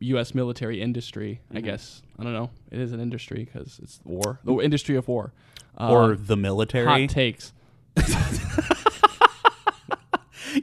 U.S. 0.00 0.34
military 0.34 0.80
industry, 0.80 1.40
I 1.50 1.56
Mm-hmm. 1.56 1.64
guess 1.66 2.02
I 2.18 2.22
don't 2.24 2.32
know, 2.32 2.50
it 2.70 2.80
is 2.80 2.92
an 2.92 3.00
industry 3.00 3.44
because 3.44 3.78
it's 3.82 4.00
war, 4.04 4.40
the 4.44 4.54
industry 4.60 4.96
of 4.96 5.06
war, 5.08 5.32
uh, 5.78 5.90
or 5.90 6.16
the 6.16 6.36
military. 6.36 6.86
hot 6.86 7.10
takes. 7.10 7.52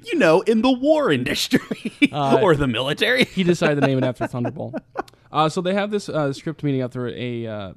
you 0.05 0.17
know, 0.17 0.41
in 0.41 0.61
the 0.61 0.71
war 0.71 1.11
industry 1.11 1.59
Uh, 2.11 2.39
or 2.41 2.55
the 2.55 2.67
military. 2.67 3.25
He 3.25 3.43
decided 3.43 3.81
to 3.81 3.87
name 3.87 3.97
it 3.97 4.03
after 4.03 4.25
Thunderball. 4.27 4.73
Uh, 5.31 5.49
so 5.49 5.61
they 5.61 5.73
have 5.73 5.89
this 5.89 6.09
uh, 6.09 6.31
script 6.31 6.61
meeting 6.61 6.81
after 6.83 7.07
a. 7.07 7.47
Uh, 7.47 7.73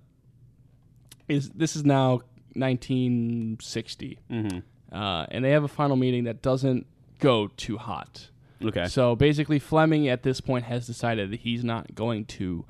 is 1.27 1.49
this 1.53 1.75
is 1.75 1.87
now 1.87 2.21
1960, 2.53 4.19
Mm-hmm. 4.31 4.95
uh, 4.95 5.25
and 5.31 5.43
they 5.43 5.53
have 5.53 5.65
a 5.65 5.69
final 5.69 5.97
meeting 5.97 6.25
that 6.25 6.43
doesn't 6.43 6.85
go 7.19 7.49
too 7.57 7.79
hot. 7.79 8.29
Okay. 8.63 8.89
So 8.89 9.17
basically, 9.17 9.59
Fleming 9.59 10.07
at 10.07 10.23
this 10.23 10.43
point 10.43 10.67
has 10.67 10.87
decided 10.87 11.31
that 11.31 11.41
he's 11.41 11.65
not 11.65 11.95
going 11.95 12.27
to 12.27 12.67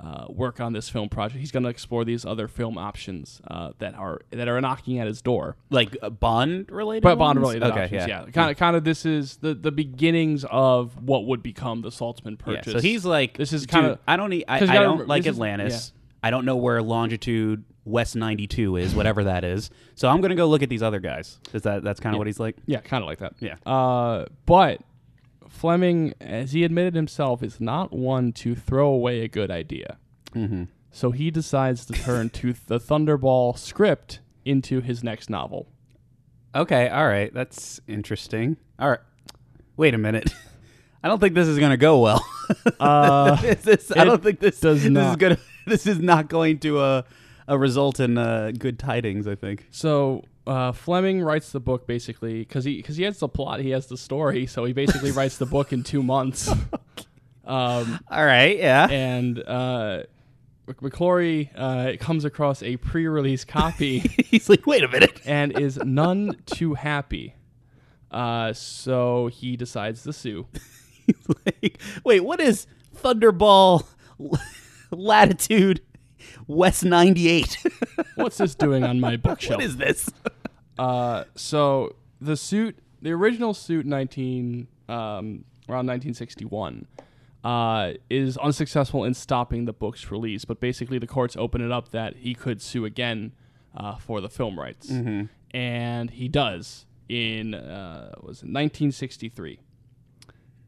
uh, 0.00 0.26
work 0.28 0.60
on 0.60 0.72
this 0.72 0.88
film 0.88 1.08
project. 1.08 1.40
He's 1.40 1.50
going 1.50 1.64
to 1.64 1.68
explore 1.68 2.04
these 2.04 2.24
other 2.24 2.46
film 2.48 2.78
options 2.78 3.40
uh, 3.48 3.72
that 3.80 3.94
are 3.94 4.20
that 4.30 4.46
are 4.48 4.60
knocking 4.60 4.98
at 4.98 5.06
his 5.06 5.20
door. 5.22 5.56
Like 5.70 5.96
uh, 6.02 6.10
Bond 6.10 6.70
related. 6.70 7.02
But 7.02 7.16
Bond 7.16 7.38
related 7.40 7.64
Okay, 7.64 7.84
options, 7.84 8.06
yeah. 8.08 8.24
yeah. 8.24 8.30
Kind 8.30 8.50
of, 8.50 8.56
kind 8.56 8.76
of. 8.76 8.84
This 8.84 9.04
is 9.04 9.36
the 9.38 9.54
the 9.54 9.72
beginnings 9.72 10.44
of 10.50 11.02
what 11.02 11.26
would 11.26 11.42
become 11.42 11.82
the 11.82 11.90
Saltzman 11.90 12.38
Yeah, 12.46 12.56
purchase. 12.56 12.72
so 12.74 12.80
he's 12.80 13.04
like, 13.04 13.36
This 13.36 13.52
is 13.52 13.66
kinda- 13.66 13.98
I 14.06 14.16
don't 14.16 14.30
need. 14.30 14.44
I, 14.46 14.56
I 14.56 14.58
don't 14.60 14.68
remember, 14.82 15.06
like 15.06 15.24
this 15.24 15.32
is- 15.32 15.36
Atlantis. 15.36 15.92
I 16.22 16.30
don't 16.30 16.44
know 16.44 16.56
where 16.56 16.82
longitude 16.82 17.64
West 17.84 18.16
ninety 18.16 18.46
two 18.46 18.76
is, 18.76 18.94
whatever 18.94 19.24
that 19.24 19.44
is. 19.44 19.70
So 19.94 20.08
I'm 20.08 20.20
gonna 20.20 20.34
go 20.34 20.46
look 20.46 20.62
at 20.62 20.68
these 20.68 20.82
other 20.82 21.00
guys. 21.00 21.38
Is 21.54 21.62
that 21.62 21.82
that's 21.82 22.00
kind 22.00 22.14
of 22.14 22.18
what 22.18 22.26
he's 22.26 22.38
like? 22.40 22.56
yeah, 22.66 22.80
kind 22.80 23.02
of 23.02 23.08
like 23.08 23.18
that. 23.18 23.34
Yeah. 23.40 23.54
Uh, 23.64 24.26
but 24.44 24.80
Fleming, 25.58 26.14
as 26.20 26.52
he 26.52 26.62
admitted 26.62 26.94
himself, 26.94 27.42
is 27.42 27.60
not 27.60 27.92
one 27.92 28.32
to 28.34 28.54
throw 28.54 28.88
away 28.88 29.22
a 29.22 29.28
good 29.28 29.50
idea. 29.50 29.98
Mm-hmm. 30.32 30.64
So 30.92 31.10
he 31.10 31.32
decides 31.32 31.84
to 31.86 31.94
turn 31.94 32.30
to 32.30 32.52
the 32.66 32.78
Thunderball 32.78 33.58
script 33.58 34.20
into 34.44 34.80
his 34.80 35.02
next 35.02 35.28
novel. 35.28 35.68
Okay, 36.54 36.88
all 36.88 37.08
right, 37.08 37.34
that's 37.34 37.80
interesting. 37.88 38.56
All 38.78 38.88
right, 38.88 39.00
wait 39.76 39.94
a 39.94 39.98
minute. 39.98 40.32
I 41.02 41.08
don't 41.08 41.18
think 41.18 41.34
this 41.34 41.48
is 41.48 41.58
gonna 41.58 41.76
go 41.76 42.00
well. 42.00 42.24
Uh, 42.80 43.36
Is 43.44 43.62
this- 43.62 43.92
I 43.94 44.04
don't 44.04 44.22
think 44.22 44.40
this 44.40 44.58
does 44.58 44.78
This 44.78 44.84
is 44.86 44.90
not. 44.90 45.18
gonna. 45.18 45.38
This 45.66 45.86
is 45.86 45.98
not 45.98 46.28
going 46.28 46.60
to 46.60 46.78
uh, 46.78 47.02
uh 47.46 47.58
result 47.58 48.00
in 48.00 48.16
uh, 48.16 48.52
good 48.58 48.78
tidings. 48.78 49.26
I 49.28 49.34
think. 49.34 49.66
So 49.70 50.24
uh, 50.48 50.72
Fleming 50.72 51.22
writes 51.22 51.52
the 51.52 51.60
book 51.60 51.86
basically 51.86 52.40
because 52.40 52.64
he 52.64 52.76
because 52.78 52.96
he 52.96 53.04
has 53.04 53.18
the 53.18 53.28
plot, 53.28 53.60
he 53.60 53.70
has 53.70 53.86
the 53.86 53.96
story, 53.96 54.46
so 54.46 54.64
he 54.64 54.72
basically 54.72 55.10
writes 55.12 55.38
the 55.38 55.46
book 55.46 55.72
in 55.72 55.82
two 55.84 56.02
months. 56.02 56.50
Um, 57.44 58.00
All 58.10 58.26
right. 58.26 58.58
Yeah. 58.58 58.88
and 58.90 59.42
uh, 59.42 60.02
McClory 60.66 61.48
uh, 61.56 61.96
comes 61.98 62.26
across 62.26 62.62
a 62.62 62.76
pre-release 62.76 63.46
copy 63.46 64.00
He's 64.26 64.50
like, 64.50 64.66
wait 64.66 64.84
a 64.84 64.88
minute. 64.88 65.22
and 65.24 65.58
is 65.58 65.78
none 65.82 66.36
too 66.44 66.74
happy. 66.74 67.36
Uh, 68.10 68.52
so 68.52 69.28
he 69.28 69.56
decides 69.56 70.02
to 70.02 70.12
sue. 70.12 70.46
Like, 71.46 71.80
wait, 72.04 72.20
what 72.20 72.38
is 72.38 72.66
Thunderball 72.94 73.86
latitude 74.90 75.80
West 76.46 76.84
ninety 76.84 77.28
eight? 77.30 77.56
What's 78.16 78.36
this 78.36 78.54
doing 78.54 78.84
on 78.84 79.00
my 79.00 79.16
bookshelf? 79.16 79.56
what 79.56 79.64
is 79.64 79.78
this? 79.78 80.10
Uh, 80.78 81.24
so 81.34 81.96
the 82.20 82.36
suit, 82.36 82.78
the 83.02 83.10
original 83.10 83.54
suit, 83.54 83.86
nineteen 83.86 84.68
um, 84.88 85.44
around 85.68 85.86
nineteen 85.86 86.14
sixty 86.14 86.44
one, 86.44 86.86
uh, 87.44 87.92
is 88.10 88.36
unsuccessful 88.38 89.04
in 89.04 89.14
stopping 89.14 89.64
the 89.64 89.72
book's 89.72 90.10
release. 90.10 90.44
But 90.44 90.60
basically, 90.60 90.98
the 90.98 91.06
courts 91.06 91.36
open 91.36 91.60
it 91.60 91.72
up 91.72 91.90
that 91.90 92.16
he 92.16 92.34
could 92.34 92.62
sue 92.62 92.84
again 92.84 93.32
uh, 93.76 93.96
for 93.96 94.20
the 94.20 94.28
film 94.28 94.58
rights, 94.58 94.88
and 95.52 96.10
he 96.10 96.28
does 96.28 96.86
in 97.08 97.54
uh, 97.54 98.12
was 98.22 98.42
nineteen 98.44 98.92
sixty 98.92 99.28
three, 99.28 99.60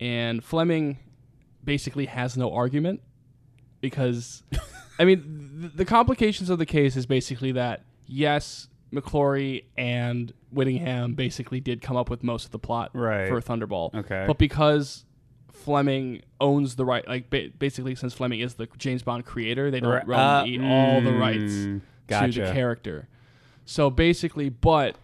and 0.01 0.43
Fleming 0.43 0.99
basically 1.63 2.07
has 2.07 2.37
no 2.37 2.53
argument 2.53 3.01
because 3.81 4.43
I 4.99 5.05
mean 5.05 5.59
th- 5.61 5.73
the 5.75 5.85
complications 5.85 6.49
of 6.51 6.59
the 6.59 6.67
case 6.67 6.97
is 6.97 7.07
basically 7.07 7.53
that 7.53 7.83
yes, 8.07 8.69
McClory 8.93 9.65
and 9.77 10.33
Whittingham 10.51 11.15
basically 11.15 11.61
did 11.61 11.81
come 11.81 11.97
up 11.97 12.11
with 12.11 12.23
most 12.25 12.45
of 12.47 12.51
the 12.51 12.59
plot 12.59 12.91
Right. 12.93 13.29
for 13.29 13.41
Thunderball. 13.41 13.95
Okay. 13.95 14.25
but 14.27 14.37
because 14.39 15.05
Fleming 15.53 16.23
owns 16.41 16.77
the 16.77 16.85
right, 16.85 17.07
like 17.07 17.29
ba- 17.31 17.51
basically 17.59 17.95
since 17.95 18.15
Fleming 18.15 18.41
is 18.41 18.55
the 18.55 18.67
James 18.79 19.03
Bond 19.03 19.25
creator, 19.25 19.71
they 19.71 19.81
don't 19.81 19.93
Right. 19.93 20.07
run 20.07 20.19
Uh, 20.21 20.45
the, 20.45 20.59
all 20.61 21.01
the 21.03 21.11
mm, 21.11 21.21
rights 21.21 21.53
to 22.35 22.41
the 22.41 22.53
character. 22.53 23.09
So 23.65 23.91
basically, 23.91 24.49
but 24.49 24.97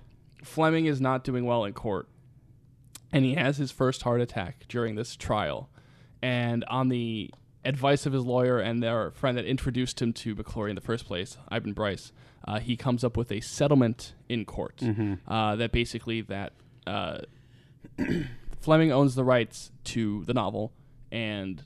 Fleming 0.42 0.86
is 0.86 1.00
not 1.00 1.22
doing 1.24 1.44
well 1.44 1.64
in 1.64 1.72
court 1.72 2.08
and 3.12 3.24
he 3.24 3.34
has 3.34 3.56
his 3.58 3.70
first 3.70 4.02
heart 4.02 4.20
attack 4.20 4.64
during 4.68 4.94
this 4.96 5.14
trial. 5.16 5.68
And 6.22 6.64
on 6.64 6.88
the 6.88 7.30
advice 7.64 8.06
of 8.06 8.12
his 8.12 8.24
lawyer 8.24 8.58
and 8.58 8.82
their 8.82 9.10
friend 9.12 9.36
that 9.36 9.44
introduced 9.44 10.00
him 10.00 10.12
to 10.14 10.34
McClory 10.34 10.70
in 10.70 10.74
the 10.74 10.80
first 10.80 11.04
place, 11.04 11.36
Ivan 11.48 11.72
Bryce, 11.72 12.12
uh, 12.46 12.58
he 12.60 12.76
comes 12.76 13.02
up 13.04 13.16
with 13.16 13.30
a 13.32 13.40
settlement 13.40 14.14
in 14.28 14.44
court 14.44 14.80
uh, 15.28 15.56
that 15.56 15.72
basically 15.72 16.20
that 16.22 16.52
uh, 16.86 17.18
Fleming 18.60 18.90
owns 18.92 19.14
the 19.14 19.24
rights 19.24 19.70
to 19.84 20.24
the 20.24 20.34
novel 20.34 20.72
and 21.12 21.62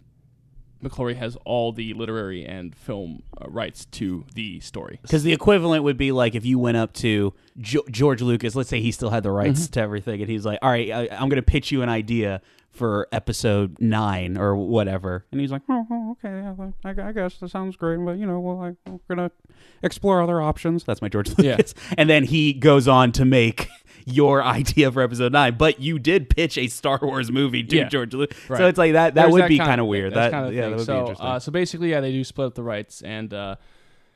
McClory 0.82 1.14
has 1.16 1.36
all 1.44 1.72
the 1.72 1.92
literary 1.92 2.44
and 2.46 2.74
film 2.74 3.22
uh, 3.40 3.48
rights 3.50 3.84
to 3.86 4.24
the 4.34 4.60
story. 4.60 4.98
Because 5.02 5.22
the 5.22 5.32
equivalent 5.32 5.84
would 5.84 5.98
be 5.98 6.10
like 6.10 6.34
if 6.34 6.46
you 6.46 6.58
went 6.58 6.78
up 6.78 6.94
to 6.94 7.34
jo- 7.58 7.84
George 7.90 8.22
Lucas, 8.22 8.54
let's 8.54 8.70
say 8.70 8.80
he 8.80 8.90
still 8.90 9.10
had 9.10 9.22
the 9.22 9.30
rights 9.30 9.60
Mm-hmm. 9.64 9.72
to 9.72 9.80
everything, 9.80 10.20
and 10.22 10.30
he's 10.30 10.46
like, 10.46 10.58
"All 10.62 10.70
right, 10.70 10.90
I, 10.90 11.08
I'm 11.12 11.28
going 11.28 11.36
to 11.36 11.42
pitch 11.42 11.70
you 11.70 11.82
an 11.82 11.90
idea 11.90 12.40
for 12.70 13.08
episode 13.12 13.76
nine 13.80 14.36
or 14.36 14.56
whatever," 14.56 15.26
and 15.32 15.40
he's 15.40 15.50
like, 15.50 15.62
"Oh, 15.68 15.86
oh, 15.90 16.10
okay, 16.12 16.28
yeah, 16.28 16.54
I, 16.84 17.08
I 17.08 17.12
guess 17.12 17.36
that 17.38 17.50
sounds 17.50 17.76
great, 17.76 17.98
but 18.04 18.18
you 18.18 18.26
know, 18.26 18.40
well, 18.40 18.60
I, 18.60 18.90
we're 18.90 19.16
going 19.16 19.28
to 19.28 19.34
explore 19.82 20.22
other 20.22 20.40
options." 20.40 20.84
That's 20.84 21.02
my 21.02 21.08
George 21.08 21.30
Yeah. 21.38 21.52
Lucas, 21.52 21.74
and 21.98 22.08
then 22.08 22.24
he 22.24 22.52
goes 22.52 22.88
on 22.88 23.12
to 23.12 23.24
make. 23.24 23.68
Your 24.06 24.42
idea 24.42 24.90
for 24.90 25.02
episode 25.02 25.32
nine, 25.32 25.56
but 25.58 25.78
you 25.78 25.98
did 25.98 26.30
pitch 26.30 26.56
a 26.56 26.68
Star 26.68 26.98
Wars 27.02 27.30
movie 27.30 27.62
to 27.64 27.76
Yeah. 27.76 27.88
George 27.88 28.14
Lucas, 28.14 28.36
so 28.48 28.66
it's 28.66 28.78
like 28.78 28.94
that. 28.94 29.14
That 29.14 29.24
There's 29.24 29.32
would 29.34 29.46
be 29.46 29.58
kind 29.58 29.78
of 29.78 29.86
weird. 29.88 30.14
That, 30.14 30.30
That 30.30 30.30
kind 30.30 30.46
of 30.46 30.54
yeah, 30.54 30.70
that 30.70 30.76
would 30.78 30.86
so, 30.86 30.94
be 30.94 31.00
interesting. 31.00 31.26
Uh, 31.26 31.38
so 31.38 31.52
basically, 31.52 31.90
yeah, 31.90 32.00
they 32.00 32.10
do 32.10 32.24
split 32.24 32.46
up 32.46 32.54
the 32.54 32.62
rights, 32.62 33.02
and 33.02 33.32
uh, 33.34 33.56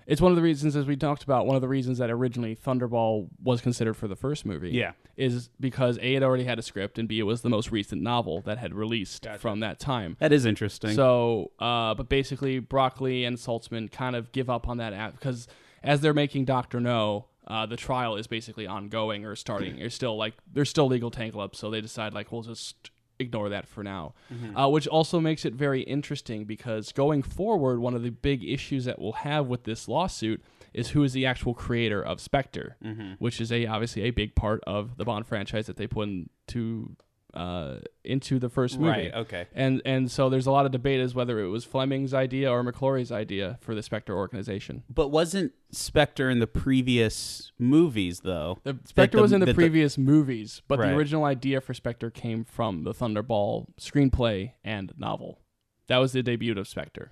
it's 0.07 0.21
one 0.21 0.33
of 0.33 0.37
the 0.37 0.43
reasons, 0.43 0.77
as 0.77 0.87
we 0.87 0.97
talked 0.97 1.23
about, 1.23 1.47
one 1.47 1.57
of 1.57 1.63
the 1.63 1.69
reasons 1.69 1.99
that 1.99 2.11
originally 2.11 2.57
Thunderball 2.57 3.29
was 3.43 3.61
considered 3.61 3.95
for 3.95 4.09
the 4.09 4.17
first 4.17 4.45
movie. 4.45 4.71
Yeah. 4.71 4.93
is 5.17 5.49
because 5.61 5.99
a 5.99 6.15
it 6.15 6.23
already 6.23 6.45
had 6.45 6.59
a 6.59 6.63
script, 6.63 6.99
and 6.99 7.09
b 7.09 7.19
it 7.19 7.23
was 7.23 7.43
the 7.43 7.49
most 7.51 7.71
recent 7.71 8.03
novel 8.03 8.41
that 8.43 8.59
had 8.59 8.75
released 8.75 9.27
from 9.39 9.61
that 9.61 9.79
time. 9.79 10.17
that 10.21 10.33
is 10.33 10.45
interesting. 10.45 10.93
So, 10.95 11.53
uh, 11.59 11.95
but 11.95 12.09
basically, 12.09 12.59
Broccoli 12.59 13.25
and 13.25 13.37
Saltzman 13.37 13.91
kind 13.91 14.17
of 14.17 14.33
give 14.33 14.51
up 14.51 14.69
on 14.69 14.79
that 14.79 14.93
app 14.93 15.13
because 15.13 15.47
as 15.83 16.01
they're 16.01 16.15
making 16.15 16.47
Doctor 16.47 16.81
No, 16.81 17.27
uh, 17.47 17.67
the 17.67 17.77
trial 17.77 18.17
is 18.17 18.27
basically 18.27 18.67
ongoing 18.67 19.25
or 19.25 19.37
starting. 19.37 19.81
Or 19.85 19.91
still 19.91 20.17
like 20.17 20.35
there's 20.53 20.71
still 20.71 20.87
legal 20.87 21.11
tangle 21.11 21.41
ups, 21.41 21.59
so 21.59 21.71
they 21.71 21.81
decide 21.81 22.15
like 22.15 22.33
we'll 22.33 22.43
just 22.43 22.91
ignore 23.25 23.49
that 23.49 23.67
for 23.67 23.83
now. 23.83 24.15
Uh, 24.57 24.69
which 24.69 24.87
also 24.87 25.21
makes 25.21 25.45
it 25.45 25.55
very 25.55 25.83
interesting 25.83 26.45
because 26.45 26.93
going 26.93 27.23
forward, 27.23 27.81
one 27.81 27.95
of 27.95 28.03
the 28.03 28.11
big 28.11 28.45
issues 28.45 28.85
that 28.85 28.99
we'll 28.99 29.13
have 29.13 29.47
with 29.47 29.65
this 29.65 29.89
lawsuit 29.89 30.43
is 30.73 30.91
who 30.91 31.03
is 31.05 31.13
the 31.13 31.25
actual 31.27 31.55
creator 31.55 32.03
of 32.03 32.21
Spectre, 32.21 32.77
which 33.19 33.41
is 33.41 33.53
a 33.53 33.67
obviously 33.67 34.03
a 34.03 34.11
big 34.11 34.35
part 34.35 34.61
of 34.67 34.97
the 34.97 35.05
Bond 35.05 35.27
franchise 35.27 35.67
that 35.67 35.77
they 35.77 35.87
put 35.87 36.09
into 36.09 36.97
uh, 37.35 37.77
into 38.05 38.39
the 38.39 38.49
first 38.49 38.79
movie. 38.79 38.91
Right, 38.91 39.15
okay. 39.15 39.47
And 39.55 39.83
and 39.85 40.11
so 40.11 40.29
there's 40.29 40.47
a 40.47 40.51
lot 40.51 40.67
of 40.67 40.73
debate 40.73 41.01
as 41.01 41.15
whether 41.15 41.41
it 41.41 41.49
was 41.49 41.65
Fleming's 41.65 42.15
idea 42.15 42.51
or 42.51 42.63
McClory's 42.63 43.13
idea 43.13 43.59
for 43.61 43.75
the 43.75 43.83
Spectre 43.83 44.15
organization. 44.17 44.85
But 44.89 45.09
wasn't 45.09 45.53
Spectre 45.71 46.31
in 46.31 46.39
the 46.39 46.47
previous 46.47 47.53
movies 47.59 48.21
though? 48.21 48.59
The 48.63 48.75
That 48.75 48.89
Spectre 48.89 49.21
was 49.21 49.33
in 49.33 49.41
the 49.41 49.47
that 49.47 49.55
previous 49.55 49.99
movies, 49.99 50.63
but 50.69 50.79
Right. 50.79 50.91
the 50.91 50.97
original 50.97 51.25
idea 51.25 51.61
for 51.61 51.75
Spectre 51.75 52.11
came 52.11 52.45
from 52.45 52.85
the 52.85 52.93
Thunderball 52.93 53.67
screenplay 53.81 54.53
and 54.63 54.93
novel. 54.97 55.41
That 55.89 55.99
was 55.99 56.13
the 56.13 56.23
debut 56.23 56.57
of 56.59 56.67
Spectre. 56.69 57.11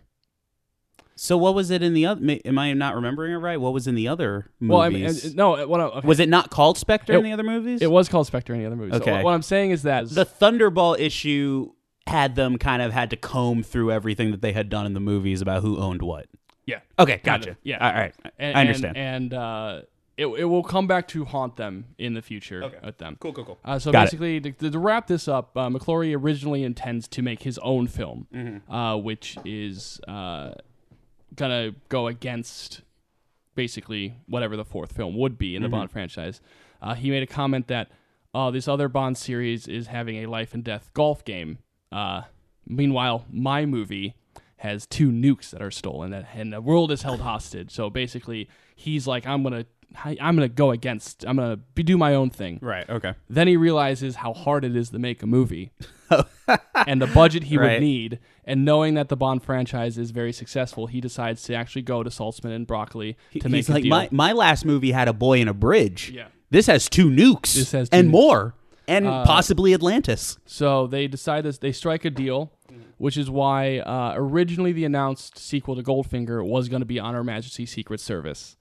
So 1.22 1.36
what 1.36 1.54
was 1.54 1.70
it 1.70 1.84
in 1.84 1.94
the 1.94 2.04
other? 2.06 2.38
Am 2.44 2.58
I 2.58 2.72
not 2.72 2.96
remembering 2.96 3.32
it 3.32 3.36
right? 3.36 3.56
What 3.60 3.72
was 3.72 3.86
in 3.86 3.94
the 3.94 4.08
other 4.08 4.50
movies? 4.58 4.70
Well, 4.72 4.80
I 4.80 4.88
mean, 4.88 5.14
no, 5.36 5.66
what 5.68 5.80
I, 5.80 5.84
okay. 5.84 6.06
was 6.08 6.18
it 6.18 6.28
not 6.28 6.50
called 6.50 6.76
Spectre 6.78 7.12
in 7.12 7.20
It- 7.20 7.22
the 7.22 7.32
other 7.32 7.44
movies? 7.44 7.80
It 7.80 7.90
was 7.92 8.08
called 8.08 8.26
Spectre 8.26 8.54
in 8.54 8.60
the 8.60 8.66
other 8.66 8.74
movies. 8.74 8.94
So 8.94 9.00
Okay. 9.02 9.12
what, 9.12 9.24
what 9.26 9.34
I'm 9.34 9.42
saying 9.42 9.70
is 9.70 9.82
that 9.84 10.08
the 10.10 10.26
Thunderball 10.26 10.98
issue 10.98 11.70
had 12.08 12.34
them 12.34 12.58
kind 12.58 12.82
of 12.82 12.92
had 12.92 13.08
to 13.10 13.16
comb 13.16 13.62
through 13.62 13.92
everything 13.92 14.32
that 14.32 14.42
they 14.42 14.52
had 14.52 14.68
done 14.68 14.84
in 14.84 14.94
the 14.94 15.00
movies 15.00 15.40
about 15.40 15.62
who 15.62 15.78
owned 15.78 16.02
what. 16.02 16.26
yeah, 16.66 16.80
Okay, 16.98 17.18
Kind 17.18 17.42
gotcha. 17.42 17.50
of, 17.50 17.56
yeah. 17.62 17.78
all 17.86 17.92
right, 18.00 18.14
and, 18.40 18.56
I 18.58 18.60
understand. 18.62 18.96
And, 18.96 19.32
and 19.32 19.34
uh, 19.34 19.82
it 20.16 20.26
it 20.26 20.44
will 20.46 20.64
come 20.64 20.88
back 20.88 21.06
to 21.08 21.24
haunt 21.24 21.54
them 21.56 21.84
in 21.98 22.14
the 22.14 22.22
future 22.22 22.68
with 22.84 22.98
them. 22.98 23.16
cool, 23.20 23.32
cool, 23.32 23.44
cool. 23.44 23.58
Uh, 23.64 23.78
so 23.78 23.92
Got 23.92 24.02
it. 24.02 24.04
basically, 24.06 24.40
to, 24.40 24.70
to 24.72 24.78
wrap 24.80 25.06
this 25.06 25.28
up, 25.28 25.56
uh, 25.56 25.68
McClory 25.68 26.16
originally 26.20 26.64
intends 26.64 27.06
to 27.08 27.22
make 27.22 27.42
his 27.44 27.58
own 27.58 27.86
film, 27.86 28.26
Mm-hmm. 28.34 28.72
uh, 28.72 28.96
which 28.96 29.38
is 29.44 30.00
uh, 30.08 30.54
gonna 31.34 31.72
go 31.88 32.06
against 32.06 32.82
basically 33.54 34.14
whatever 34.26 34.56
the 34.56 34.64
fourth 34.64 34.92
film 34.92 35.16
would 35.16 35.38
be 35.38 35.54
in 35.56 35.62
the 35.62 35.68
Mm-hmm. 35.68 35.76
Bond 35.76 35.90
franchise. 35.90 36.40
Uh, 36.80 36.94
he 36.94 37.10
made 37.10 37.22
a 37.22 37.26
comment 37.26 37.68
that 37.68 37.90
uh, 38.34 38.50
this 38.50 38.66
other 38.66 38.88
Bond 38.88 39.16
series 39.16 39.68
is 39.68 39.88
having 39.88 40.16
a 40.24 40.26
life 40.26 40.54
and 40.54 40.64
death 40.64 40.90
golf 40.94 41.24
game. 41.24 41.58
Uh, 41.90 42.22
meanwhile, 42.66 43.26
my 43.30 43.66
movie 43.66 44.14
has 44.56 44.86
two 44.86 45.10
nukes 45.10 45.50
that 45.50 45.60
are 45.60 45.70
stolen 45.70 46.12
that, 46.12 46.28
and 46.34 46.52
the 46.52 46.60
world 46.60 46.90
is 46.90 47.02
held 47.02 47.20
hostage. 47.20 47.70
So 47.70 47.90
basically, 47.90 48.48
he's 48.74 49.06
like, 49.06 49.26
I'm 49.26 49.42
gonna 49.42 49.58
I, 49.58 49.64
I'm 50.04 50.16
gonna 50.36 50.48
go 50.48 50.70
against. 50.70 51.24
I'm 51.26 51.36
gonna 51.36 51.56
be, 51.74 51.82
do 51.82 51.96
my 51.98 52.14
own 52.14 52.30
thing. 52.30 52.58
Right. 52.62 52.88
Okay. 52.88 53.14
Then 53.28 53.48
he 53.48 53.56
realizes 53.56 54.16
how 54.16 54.32
hard 54.32 54.64
it 54.64 54.76
is 54.76 54.90
to 54.90 54.98
make 54.98 55.22
a 55.22 55.26
movie 55.26 55.72
and 56.86 57.00
the 57.00 57.06
budget 57.06 57.44
he 57.44 57.56
Right. 57.58 57.72
would 57.74 57.80
need. 57.80 58.18
And 58.44 58.64
knowing 58.64 58.94
that 58.94 59.08
the 59.08 59.16
Bond 59.16 59.42
franchise 59.42 59.98
is 59.98 60.10
very 60.10 60.32
successful, 60.32 60.86
he 60.88 61.00
decides 61.00 61.42
to 61.44 61.54
actually 61.54 61.82
go 61.82 62.02
to 62.02 62.10
Saltzman 62.10 62.54
and 62.54 62.66
Broccoli 62.66 63.16
to 63.40 63.48
make 63.48 63.68
like 63.68 63.82
deal. 63.84 63.90
my 63.90 64.08
my 64.10 64.32
last 64.32 64.64
movie 64.64 64.92
had 64.92 65.08
a 65.08 65.12
boy 65.12 65.40
in 65.40 65.48
a 65.48 65.54
bridge. 65.54 66.10
Yeah. 66.10 66.26
This 66.50 66.66
has 66.66 66.88
two 66.88 67.08
nukes. 67.08 67.54
This 67.54 67.72
has 67.72 67.88
and 67.90 68.08
nukes. 68.08 68.12
more, 68.12 68.54
and 68.86 69.06
Uh, 69.06 69.24
possibly 69.24 69.72
Atlantis. 69.72 70.38
So 70.44 70.86
they 70.86 71.06
decide 71.06 71.44
this. 71.44 71.58
They 71.58 71.72
strike 71.72 72.04
a 72.04 72.10
deal, 72.10 72.52
which 72.98 73.16
is 73.16 73.30
why 73.30 73.78
uh, 73.78 74.12
originally 74.16 74.72
the 74.72 74.84
announced 74.84 75.38
sequel 75.38 75.76
to 75.76 75.82
Goldfinger 75.82 76.44
was 76.44 76.68
going 76.68 76.80
to 76.82 76.86
be 76.86 76.98
on 76.98 77.14
Her 77.14 77.24
Majesty's 77.24 77.70
Secret 77.70 78.00
Service, 78.00 78.56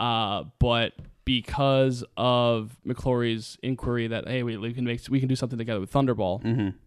uh, 0.00 0.44
but 0.58 0.94
because 1.24 2.02
of 2.16 2.76
McClory's 2.84 3.56
inquiry 3.62 4.08
that 4.08 4.26
hey 4.26 4.42
we, 4.42 4.56
we 4.56 4.72
can 4.72 4.84
make 4.84 5.00
we 5.08 5.20
can 5.20 5.28
do 5.28 5.36
something 5.36 5.58
together 5.58 5.78
with 5.78 5.92
Thunderball, 5.92 6.42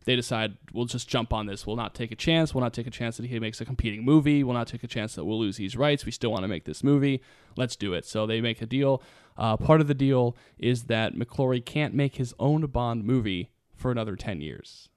they 0.06 0.16
decide 0.18 0.58
we'll 0.74 0.84
just 0.86 1.08
jump 1.08 1.32
on 1.32 1.46
this. 1.46 1.66
We'll 1.66 1.78
not 1.78 1.94
take 1.96 2.12
a 2.12 2.16
chance. 2.16 2.54
We'll 2.54 2.64
not 2.64 2.74
take 2.74 2.88
a 2.88 2.92
chance 2.92 3.16
that 3.18 3.26
he 3.28 3.40
makes 3.40 3.62
a 3.62 3.66
competing 3.66 4.04
movie. 4.04 4.44
We'll 4.44 4.56
not 4.56 4.68
take 4.68 4.84
a 4.84 4.88
chance 4.88 5.16
that 5.16 5.24
we'll 5.24 5.40
lose 5.40 5.56
these 5.58 5.78
rights. 5.78 6.06
We 6.06 6.12
still 6.12 6.32
want 6.32 6.44
to 6.44 6.50
make 6.50 6.66
this 6.66 6.84
movie. 6.84 7.22
Let's 7.56 7.76
do 7.78 7.94
it. 7.94 8.06
So 8.06 8.26
they 8.26 8.42
make 8.42 8.62
a 8.62 8.66
deal. 8.66 9.02
Uh, 9.38 9.56
part 9.56 9.80
of 9.80 9.88
the 9.88 9.94
deal 9.94 10.36
is 10.58 10.84
that 10.86 11.14
McClory 11.16 11.64
can't 11.64 11.94
make 11.94 12.16
his 12.18 12.34
own 12.40 12.66
Bond 12.66 13.06
movie 13.06 13.50
for 13.76 13.92
another 13.92 14.16
10 14.16 14.42
years. 14.42 14.90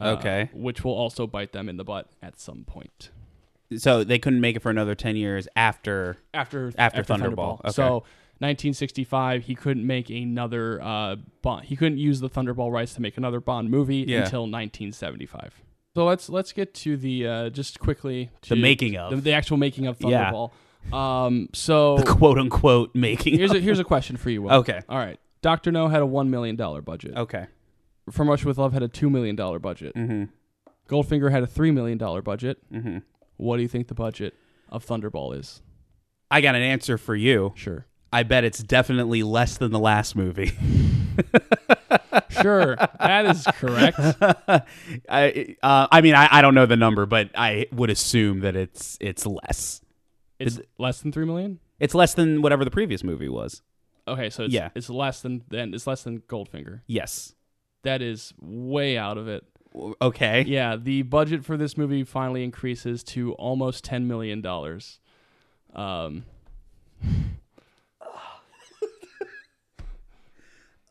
uh, 0.00 0.16
Okay. 0.18 0.50
Which 0.52 0.84
will 0.84 0.94
also 0.94 1.26
bite 1.26 1.52
them 1.52 1.68
in 1.68 1.76
the 1.76 1.84
butt 1.84 2.10
at 2.22 2.38
some 2.38 2.64
point. 2.64 3.10
So 3.76 4.02
they 4.04 4.18
couldn't 4.18 4.40
make 4.40 4.56
it 4.56 4.60
for 4.60 4.70
another 4.70 4.94
ten 4.94 5.16
years 5.16 5.46
after. 5.54 6.16
After, 6.34 6.72
After 6.76 7.02
Thunderball. 7.02 7.60
Okay. 7.60 7.70
So 7.72 8.04
1965, 8.38 9.44
he 9.44 9.54
couldn't 9.54 9.86
make 9.86 10.10
another 10.10 10.80
uh, 10.82 11.16
Bond. 11.42 11.66
He 11.66 11.76
couldn't 11.76 11.98
use 11.98 12.20
the 12.20 12.28
Thunderball 12.30 12.72
rights 12.72 12.94
to 12.94 13.02
make 13.02 13.16
another 13.16 13.40
Bond 13.40 13.70
movie 13.70 14.04
Yeah. 14.08 14.24
until 14.24 14.40
1975. 14.42 15.60
So 15.94 16.04
let's 16.04 16.28
let's 16.28 16.52
get 16.52 16.72
to 16.74 16.96
the 16.96 17.26
uh, 17.26 17.50
just 17.50 17.78
quickly 17.80 18.30
to 18.42 18.54
The 18.54 18.60
making 18.60 18.96
of. 18.96 19.10
the, 19.10 19.16
the 19.16 19.32
actual 19.32 19.56
making 19.56 19.86
of 19.86 19.96
Yeah. 20.00 20.32
Thunderball. 20.32 20.50
Um, 20.94 21.48
so 21.52 21.98
The 22.04 22.04
quote 22.04 22.38
unquote 22.38 22.94
making. 22.94 23.36
here's 23.38 23.50
of- 23.50 23.56
a 23.58 23.60
here's 23.60 23.78
a 23.78 23.84
question 23.84 24.16
for 24.16 24.30
you. 24.30 24.42
Will. 24.42 24.52
Okay. 24.52 24.80
All 24.88 24.98
right. 24.98 25.18
Doctor 25.42 25.70
No 25.72 25.88
had 25.88 26.02
a 26.02 26.06
one 26.06 26.30
million 26.30 26.56
dollar 26.56 26.80
budget. 26.82 27.16
okay. 27.16 27.46
From 28.10 28.28
Russia 28.28 28.46
with 28.48 28.58
Love 28.58 28.72
had 28.72 28.82
a 28.82 28.88
two 28.88 29.10
million 29.10 29.36
dollar 29.36 29.58
budget. 29.58 29.94
Mm-hmm. 29.94 30.24
Goldfinger 30.88 31.30
had 31.30 31.42
a 31.42 31.46
three 31.46 31.70
million 31.70 31.98
dollar 31.98 32.22
budget. 32.22 32.58
Mm-hmm. 32.72 32.98
What 33.40 33.56
do 33.56 33.62
you 33.62 33.68
think 33.68 33.88
the 33.88 33.94
budget 33.94 34.34
of 34.68 34.84
Thunderball 34.84 35.36
is? 35.36 35.62
I 36.30 36.40
got 36.40 36.54
an 36.54 36.62
answer 36.62 36.98
for 36.98 37.14
you. 37.16 37.52
Sure. 37.56 37.86
I 38.12 38.22
bet 38.22 38.44
it's 38.44 38.62
definitely 38.62 39.22
less 39.22 39.56
than 39.56 39.72
the 39.72 39.78
last 39.78 40.14
movie. 40.14 40.52
Sure, 42.42 42.76
that 42.76 43.26
is 43.26 43.44
correct. 43.56 43.98
I 45.08 45.56
uh, 45.62 45.88
I 45.90 46.00
mean 46.00 46.14
I, 46.14 46.28
I 46.30 46.42
don't 46.42 46.54
know 46.54 46.64
the 46.64 46.76
number, 46.76 47.04
but 47.04 47.30
I 47.34 47.66
would 47.72 47.90
assume 47.90 48.40
that 48.40 48.56
it's 48.56 48.96
it's 49.00 49.26
less. 49.26 49.80
It's 50.38 50.58
less 50.78 51.00
than 51.02 51.12
three 51.12 51.26
million. 51.26 51.58
It's 51.78 51.94
less 51.94 52.14
than 52.14 52.40
whatever 52.40 52.64
the 52.64 52.70
previous 52.70 53.04
movie 53.04 53.28
was. 53.28 53.62
Okay, 54.08 54.30
so 54.30 54.44
it's, 54.44 54.54
Yeah. 54.54 54.70
it's 54.74 54.88
less 54.88 55.20
than 55.20 55.42
then 55.50 55.74
it's 55.74 55.86
less 55.86 56.02
than 56.02 56.20
Goldfinger. 56.20 56.80
Yes. 56.86 57.34
That 57.82 58.00
is 58.00 58.32
way 58.40 58.96
out 58.96 59.18
of 59.18 59.28
it. 59.28 59.44
W- 59.72 59.94
Okay. 60.02 60.44
Yeah, 60.46 60.76
the 60.76 61.02
budget 61.02 61.44
for 61.44 61.56
this 61.56 61.76
movie 61.76 62.04
finally 62.04 62.42
increases 62.44 63.02
to 63.04 63.32
almost 63.34 63.84
ten 63.84 64.06
million 64.08 64.40
dollars. 64.40 64.98
Um, 65.74 66.24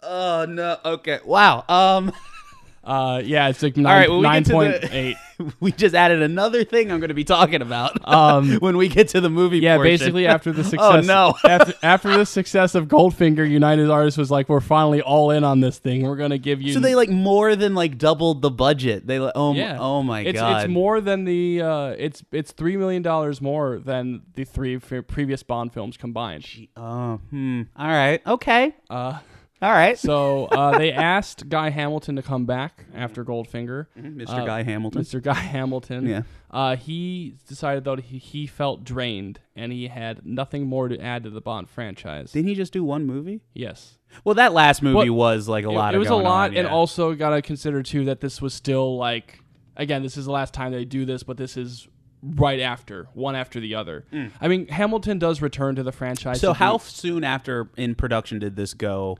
Oh 0.02 0.46
no. 0.48 0.78
Okay. 0.86 1.20
Wow. 1.26 1.66
Um. 1.68 2.14
uh, 2.84 3.22
yeah, 3.24 3.50
it's 3.50 3.62
like 3.62 3.78
All 3.78 3.84
right. 3.84 4.08
nine 4.08 4.10
When 4.10 4.18
we 4.20 4.24
nine 4.24 4.44
point 4.46 4.82
the- 4.82 4.96
eight. 4.96 5.18
we 5.60 5.72
just 5.72 5.96
added 5.96 6.22
another 6.22 6.64
thing 6.64 6.92
I'm 6.92 7.00
going 7.00 7.10
to 7.10 7.14
be 7.14 7.24
talking 7.24 7.62
about. 7.62 7.98
Um, 8.10 8.56
when 8.56 8.76
we 8.76 8.88
get 8.88 9.10
to 9.10 9.22
the 9.22 9.30
movie. 9.30 9.60
Yeah, 9.60 9.76
portion. 9.76 9.92
basically 9.92 10.26
after 10.26 10.52
the 10.52 10.64
success. 10.64 10.82
Oh, 10.82 11.02
no. 11.02 11.36
after, 11.48 11.74
after 11.84 12.18
the 12.18 12.26
success 12.26 12.74
of 12.74 12.88
Goldfinger, 12.88 13.48
United 13.48 13.90
Artists 13.90 14.18
was 14.18 14.32
like, 14.32 14.50
"We're 14.50 14.62
finally 14.62 15.02
all 15.02 15.30
in 15.30 15.44
on 15.44 15.60
this 15.60 15.78
thing. 15.78 16.04
We're 16.04 16.16
gonna 16.16 16.40
give 16.40 16.60
you." 16.62 16.74
So 16.74 16.80
they 16.80 16.96
like 16.96 17.10
more 17.10 17.56
than 17.56 17.76
like 17.76 18.00
doubled 18.00 18.42
the 18.42 18.50
budget. 18.50 19.06
They 19.06 19.20
like 19.20 19.34
oh 19.36 19.54
yeah. 19.54 19.78
oh 19.80 20.02
my 20.02 20.22
it's, 20.22 20.40
god. 20.40 20.64
It's 20.64 20.72
more 20.72 21.02
than 21.02 21.26
the. 21.26 21.62
Uh, 21.62 21.96
it's 21.98 22.24
it's 22.32 22.52
three 22.52 22.78
million 22.78 23.04
dollars 23.04 23.42
more 23.42 23.78
than 23.78 24.24
the 24.34 24.44
three 24.44 24.80
previous 24.80 25.44
Bond 25.44 25.72
films 25.72 25.96
combined. 25.96 26.68
Oh, 26.76 27.22
hmm. 27.30 27.64
All 27.78 27.88
right. 27.88 28.26
Okay. 28.26 28.74
Uh, 28.90 29.20
All 29.62 29.72
right. 29.72 29.98
so 30.00 30.46
uh, 30.46 30.78
they 30.78 30.92
asked 30.94 31.50
Guy 31.50 31.70
Hamilton 31.70 32.16
to 32.16 32.22
come 32.22 32.46
back 32.46 32.86
after 32.96 33.26
Goldfinger. 33.26 33.88
Mr. 33.98 34.30
Uh, 34.30 34.46
Guy 34.46 34.64
Hamilton. 34.64 35.02
Mr. 35.02 35.22
Guy 35.22 35.34
Hamilton. 35.34 36.08
Yeah. 36.08 36.22
Uh, 36.50 36.76
he 36.78 37.36
decided 37.48 37.84
though 37.84 37.98
that 37.98 38.06
he, 38.06 38.18
he 38.20 38.48
felt 38.48 38.84
drained 38.84 39.40
and 39.56 39.72
he 39.74 39.88
had 39.88 40.26
nothing 40.26 40.66
more 40.66 40.88
to 40.88 41.00
add 41.00 41.24
to 41.24 41.30
the 41.30 41.42
Bond 41.42 41.70
franchise. 41.70 42.32
Didn't 42.32 42.48
he 42.48 42.56
just 42.56 42.72
do 42.74 42.84
one 42.84 43.06
movie? 43.06 43.42
yes. 43.54 43.96
Well, 44.24 44.34
that 44.36 44.54
last 44.54 44.82
movie 44.82 45.08
Well, 45.12 45.30
was 45.34 45.48
like 45.48 45.66
a 45.66 45.70
It- 45.70 45.74
lot. 45.74 45.94
It, 45.94 45.98
of 45.98 46.00
was 46.00 46.10
a 46.10 46.16
lot, 46.16 46.50
on, 46.50 46.58
and 46.58 46.66
also 46.68 47.14
got 47.14 47.30
to 47.30 47.44
consider 47.44 47.84
too 47.84 48.06
that 48.06 48.22
this 48.22 48.42
was 48.42 48.56
still 48.56 48.98
like, 48.98 49.40
again, 49.78 50.02
this 50.02 50.18
is 50.18 50.26
the 50.26 50.32
last 50.32 50.52
time 50.52 50.72
they 50.72 50.84
do 50.84 51.06
this, 51.06 51.22
but 51.22 51.38
this 51.38 51.58
is 51.58 51.88
right 52.24 52.60
after 52.60 53.08
one 53.14 53.36
after 53.36 53.60
the 53.60 53.76
other. 53.76 54.06
I 54.42 54.48
mean, 54.48 54.68
Hamilton 54.68 55.20
does 55.20 55.44
return 55.44 55.76
to 55.76 55.84
the 55.84 55.92
franchise. 55.92 56.38
Mm. 56.40 56.42
So 56.42 56.54
how 56.54 56.80
soon 56.80 57.24
after 57.24 57.70
in 57.78 57.94
production 57.94 58.40
did 58.40 58.56
this 58.56 58.74
go? 58.74 59.20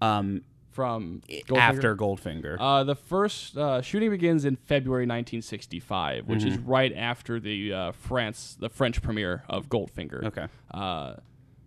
Um, 0.00 0.42
from 0.70 1.20
Goldfinger? 1.28 1.58
after 1.58 1.96
Goldfinger. 1.96 2.56
Uh, 2.58 2.84
the 2.84 2.94
first 2.94 3.56
uh, 3.58 3.82
shooting 3.82 4.08
begins 4.10 4.44
in 4.44 4.54
February 4.56 5.02
1965, 5.04 6.26
which 6.28 6.40
Mm-hmm. 6.40 6.48
is 6.48 6.58
right 6.58 6.92
after 6.96 7.40
the 7.40 7.72
uh, 7.72 7.92
France, 7.92 8.56
the 8.58 8.68
French 8.68 9.02
premiere 9.02 9.42
of 9.48 9.68
Goldfinger. 9.68 10.24
okay. 10.26 10.46
Uh, 10.70 11.14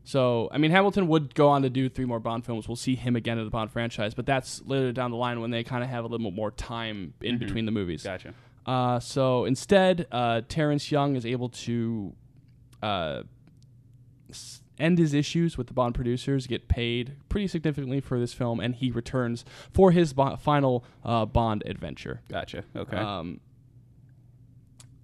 so, 0.05 0.49
I 0.51 0.57
mean, 0.57 0.71
Hamilton 0.71 1.07
would 1.09 1.33
go 1.35 1.47
on 1.49 1.61
to 1.63 1.69
do 1.69 1.87
three 1.89 2.05
more 2.05 2.19
Bond 2.19 2.45
films. 2.45 2.67
We'll 2.67 2.75
see 2.75 2.95
him 2.95 3.15
again 3.15 3.37
in 3.37 3.45
the 3.45 3.51
Bond 3.51 3.71
franchise, 3.71 4.13
but 4.13 4.25
that's 4.25 4.61
later 4.65 4.91
down 4.91 5.11
the 5.11 5.17
line 5.17 5.39
when 5.41 5.51
they 5.51 5.63
kind 5.63 5.83
of 5.83 5.89
have 5.89 6.03
a 6.05 6.07
little 6.07 6.29
bit 6.29 6.35
more 6.35 6.51
time 6.51 7.13
in 7.21 7.37
between 7.37 7.65
the 7.65 7.71
movies. 7.71 8.03
Gotcha. 8.03 8.33
Uh, 8.65 8.99
so 8.99 9.45
instead, 9.45 10.07
uh, 10.11 10.41
Terence 10.49 10.91
Young 10.91 11.15
is 11.17 11.25
able 11.25 11.49
to 11.49 12.13
uh, 12.81 13.23
end 14.79 14.97
his 14.97 15.13
issues 15.13 15.57
with 15.57 15.67
the 15.67 15.73
Bond 15.73 15.93
producers, 15.95 16.47
get 16.47 16.67
paid 16.67 17.15
pretty 17.29 17.47
significantly 17.47 17.99
for 18.01 18.19
this 18.19 18.33
film, 18.33 18.59
and 18.59 18.75
he 18.75 18.89
returns 18.91 19.45
for 19.71 19.91
his 19.91 20.13
bo- 20.13 20.35
final 20.37 20.83
uh, 21.03 21.25
Bond 21.25 21.63
adventure. 21.65 22.21
Gotcha. 22.29 22.63
Okay. 22.75 22.97
Um, 22.97 23.39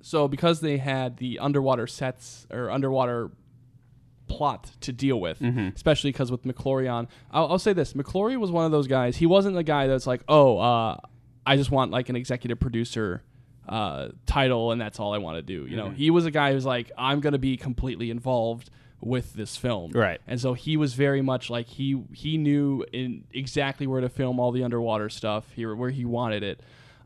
so 0.02 0.28
because 0.28 0.62
they 0.62 0.78
had 0.78 1.18
the 1.18 1.40
underwater 1.40 1.86
sets 1.88 2.48
or 2.50 2.70
underwater 2.72 3.32
plot 4.28 4.72
to 4.82 4.92
deal 4.94 5.20
with, 5.20 5.40
Mm-hmm. 5.40 5.70
especially 5.76 6.12
because 6.12 6.32
with 6.32 6.44
McClory 6.44 6.92
on, 6.92 7.08
I'll, 7.32 7.52
I'll 7.54 7.60
say 7.60 7.74
this: 7.74 7.94
McClory 7.94 8.38
was 8.38 8.52
one 8.52 8.66
of 8.66 8.72
those 8.72 8.88
guys. 8.88 9.18
He 9.18 9.26
wasn't 9.26 9.56
the 9.56 9.64
guy 9.64 9.88
that's 9.88 10.08
like, 10.08 10.22
oh, 10.28 10.58
uh, 10.58 10.98
I 11.46 11.58
just 11.58 11.72
want 11.72 11.92
like 11.92 12.10
an 12.10 12.16
executive 12.16 12.60
producer 12.60 13.24
uh, 13.68 14.10
title, 14.26 14.72
and 14.72 14.80
that's 14.80 15.00
all 15.00 15.14
I 15.14 15.18
want 15.18 15.38
to 15.38 15.42
do. 15.42 15.54
You 15.66 15.68
Mm-hmm. 15.68 15.76
know, 15.76 15.90
he 15.92 16.10
was 16.12 16.26
a 16.26 16.32
guy 16.32 16.54
who's 16.54 16.66
like, 16.66 16.92
I'm 16.98 17.20
going 17.20 17.34
to 17.34 17.40
be 17.40 17.58
completely 17.58 18.10
involved 18.10 18.70
with 19.02 19.34
this 19.34 19.56
film, 19.56 19.92
Right. 19.94 20.20
And 20.28 20.40
so 20.42 20.54
he 20.54 20.76
was 20.78 20.94
very 20.94 21.22
much 21.22 21.50
like 21.50 21.68
he 21.68 22.02
he 22.14 22.38
knew 22.38 22.86
in 22.92 23.24
exactly 23.34 23.88
where 23.88 24.02
to 24.02 24.10
film 24.10 24.40
all 24.40 24.52
the 24.52 24.64
underwater 24.64 25.10
stuff 25.10 25.52
here, 25.56 25.74
where 25.76 25.90
he 25.90 26.04
wanted 26.06 26.44
it. 26.44 26.62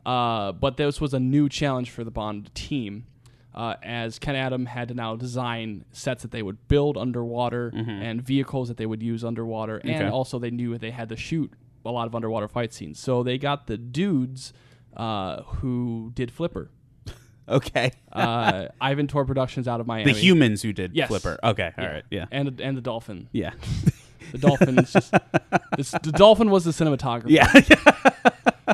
Uh, 0.05 0.51
but 0.51 0.75
this 0.77 0.99
was 0.99 1.13
a 1.13 1.19
new 1.19 1.47
challenge 1.47 1.89
for 1.91 2.03
the 2.03 2.11
Bond 2.11 2.53
team, 2.55 3.05
uh, 3.55 3.75
as 3.83 4.19
Ken 4.19 4.35
Adam 4.35 4.65
had 4.65 4.87
to 4.89 4.93
now 4.93 5.15
design 5.15 5.85
sets 5.91 6.23
that 6.23 6.31
they 6.31 6.41
would 6.41 6.67
build 6.67 6.97
underwater 6.97 7.71
and 7.75 8.21
vehicles 8.21 8.67
that 8.67 8.77
they 8.77 8.85
would 8.85 9.01
use 9.03 9.23
underwater, 9.23 9.77
Okay. 9.77 9.93
and 9.93 10.09
also 10.09 10.39
they 10.39 10.51
knew 10.51 10.77
they 10.77 10.91
had 10.91 11.09
to 11.09 11.15
shoot 11.15 11.53
a 11.85 11.91
lot 11.91 12.07
of 12.07 12.15
underwater 12.15 12.47
fight 12.47 12.73
scenes. 12.73 12.99
So 12.99 13.23
they 13.23 13.37
got 13.37 13.67
the 13.67 13.77
dudes 13.77 14.51
uh, 14.97 15.43
who 15.43 16.11
did 16.15 16.31
Flipper, 16.31 16.69
okay. 17.47 17.91
uh, 18.11 18.67
Ivan 18.81 19.07
Tors 19.07 19.27
Productions 19.27 19.67
out 19.67 19.79
of 19.79 19.87
Miami. 19.87 20.13
the 20.13 20.19
humans 20.19 20.61
who 20.61 20.73
did 20.73 20.95
Yes. 20.95 21.07
Flipper. 21.09 21.37
Okay. 21.43 21.71
All 21.77 21.85
right. 21.85 22.03
Yeah. 22.09 22.25
and 22.31 22.59
and 22.59 22.77
the 22.77 22.81
dolphin. 22.81 23.29
Yeah. 23.31 23.51
The 24.31 24.37
dolphin 24.39 24.79
is 24.79 24.91
just 24.91 25.11
this, 25.77 25.91
the 25.91 26.11
dolphin 26.11 26.49
was 26.49 26.63
the 26.63 26.71
cinematographer. 26.71 27.25
yeah. 27.27 27.51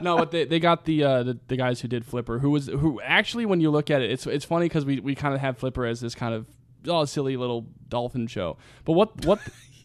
no, 0.01 0.15
but 0.15 0.31
they, 0.31 0.45
they 0.45 0.57
got 0.59 0.85
the, 0.85 1.03
uh, 1.03 1.23
the 1.23 1.37
the 1.49 1.57
guys 1.57 1.81
who 1.81 1.89
did 1.89 2.05
Flipper, 2.05 2.39
who 2.39 2.51
was 2.51 2.67
who 2.67 3.01
actually 3.01 3.45
when 3.45 3.59
you 3.59 3.69
look 3.69 3.91
at 3.91 4.01
it, 4.01 4.09
it's 4.09 4.25
it's 4.25 4.45
funny 4.45 4.65
because 4.65 4.85
we, 4.85 5.01
we 5.01 5.15
kind 5.15 5.33
of 5.33 5.41
have 5.41 5.57
Flipper 5.57 5.85
as 5.85 5.99
this 5.99 6.15
kind 6.15 6.33
of 6.33 6.45
oh 6.87 7.03
silly 7.03 7.35
little 7.35 7.65
dolphin 7.89 8.27
show. 8.27 8.55
But 8.85 8.93
what 8.93 9.25
what 9.25 9.39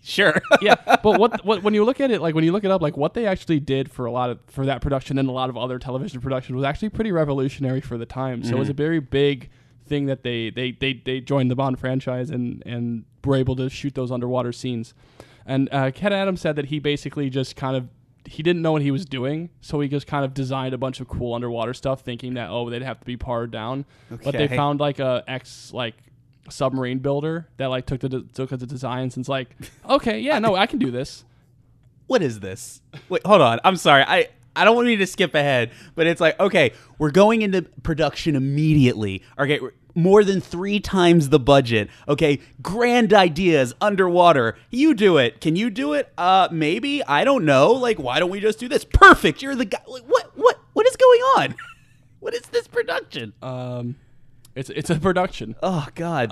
sure. 0.05 0.40
yeah, 0.61 0.77
but 1.03 1.19
what 1.19 1.45
what 1.45 1.62
when 1.62 1.75
you 1.75 1.85
look 1.85 2.01
at 2.01 2.11
it 2.11 2.21
like 2.21 2.35
when 2.35 2.45
you 2.45 2.53
look 2.53 2.64
it 2.64 2.71
up 2.71 2.83
like 2.83 2.97
what 2.97 3.14
they 3.14 3.27
actually 3.27 3.61
did 3.61 3.90
for 3.90 4.07
a 4.07 4.12
lot 4.12 4.31
of 4.31 4.38
for 4.47 4.67
that 4.67 4.81
production 4.81 5.19
and 5.19 5.29
a 5.29 5.33
lot 5.33 5.51
of 5.51 5.57
other 5.57 5.79
television 5.79 6.21
production 6.21 6.55
was 6.55 6.64
actually 6.64 6.90
pretty 6.90 7.11
revolutionary 7.11 7.81
for 7.81 7.99
the 7.99 8.07
time. 8.07 8.45
So 8.45 8.57
it 8.57 8.59
was 8.59 8.69
a 8.69 8.75
very 8.75 9.01
big 9.01 9.51
thing 9.87 10.07
that 10.07 10.23
they 10.23 10.51
they 10.51 10.73
they 10.73 10.95
they 11.05 11.21
joined 11.21 11.51
the 11.51 11.57
Bond 11.57 11.79
franchise 11.79 12.31
and 12.31 12.62
and 12.67 13.05
were 13.25 13.37
able 13.37 13.57
to 13.57 13.69
shoot 13.71 13.95
those 13.95 14.11
underwater 14.11 14.53
scenes. 14.53 14.95
And 15.47 15.69
uh, 15.73 15.90
Ken 15.90 16.12
Adams 16.12 16.40
said 16.40 16.57
that 16.57 16.67
he 16.67 16.79
basically 16.79 17.29
just 17.31 17.57
kind 17.57 17.77
of 17.77 17.88
he 18.27 18.43
didn't 18.43 18.62
know 18.62 18.73
what 18.73 18.83
he 18.83 18.90
was 18.90 19.05
doing, 19.05 19.51
so 19.61 19.81
he 19.81 19.88
just 19.88 20.07
kind 20.07 20.25
of 20.25 20.33
designed 20.33 20.75
a 20.75 20.79
bunch 20.79 21.01
of 21.01 21.09
cool 21.09 21.35
underwater 21.35 21.75
stuff, 21.75 22.01
thinking 22.01 22.35
that 22.35 22.51
oh 22.51 22.71
they'd 22.71 22.83
have 22.83 22.99
to 23.01 23.07
be 23.07 23.17
powered 23.17 23.51
down. 23.51 23.85
But 24.11 24.33
they 24.33 24.49
found 24.49 24.81
like 24.81 24.99
a 24.99 25.23
ex 25.29 25.73
like 25.73 25.95
submarine 26.50 26.98
builder 26.98 27.48
that 27.57 27.66
like 27.66 27.87
took 27.87 28.00
the 28.00 28.09
de- 28.09 28.22
took 28.35 28.50
the 28.50 28.66
designs 28.66 29.16
and 29.16 29.22
it's 29.22 29.28
like 29.28 29.57
okay 29.88 30.18
yeah 30.20 30.38
no 30.38 30.54
I 30.54 30.66
can 30.66 30.78
do 30.78 30.90
this. 30.90 31.24
what 32.07 32.22
is 32.22 32.40
this? 32.40 32.83
Wait, 33.09 33.24
hold 33.26 33.40
on. 33.40 33.61
I'm 33.64 33.76
sorry. 33.76 34.04
I 34.07 34.28
I 34.57 34.64
don't 34.64 34.76
want 34.76 34.88
you 34.88 34.96
to 34.98 35.07
skip 35.07 35.35
ahead, 35.35 35.72
but 35.96 36.07
it's 36.07 36.20
like, 36.20 36.38
okay, 36.38 36.72
we're 36.98 37.11
going 37.11 37.42
into 37.42 37.62
production 37.83 38.37
immediately. 38.37 39.22
Okay, 39.37 39.59
more 39.96 40.22
than 40.22 40.40
three 40.40 40.78
times 40.78 41.30
the 41.30 41.40
budget. 41.40 41.88
Okay, 42.07 42.38
grand 42.62 43.12
ideas 43.12 43.74
underwater. 43.80 44.57
You 44.70 44.94
do 44.94 45.16
it. 45.18 45.40
Can 45.40 45.57
you 45.57 45.70
do 45.70 45.94
it? 45.94 46.12
Uh, 46.16 46.46
maybe. 46.52 47.02
I 47.02 47.24
don't 47.24 47.44
know. 47.44 47.72
Like, 47.72 47.98
why 47.98 48.20
don't 48.20 48.30
we 48.30 48.38
just 48.38 48.61
do 48.61 48.68
this? 48.68 48.85
Perfect. 48.85 49.42
You're 49.42 49.57
the 49.57 49.64
guy. 49.64 49.80
Like, 49.88 50.04
what? 50.04 50.30
What? 50.37 50.59
What 50.74 50.87
is 50.87 50.94
going 50.96 51.20
on? 51.38 51.54
what 52.20 52.33
is 52.35 52.42
this 52.42 52.68
production? 52.68 53.33
Um, 53.42 53.96
it's 54.55 54.71
it's 54.71 54.90
a 54.90 54.97
production. 54.99 55.55
oh 55.62 55.87
God. 55.95 56.31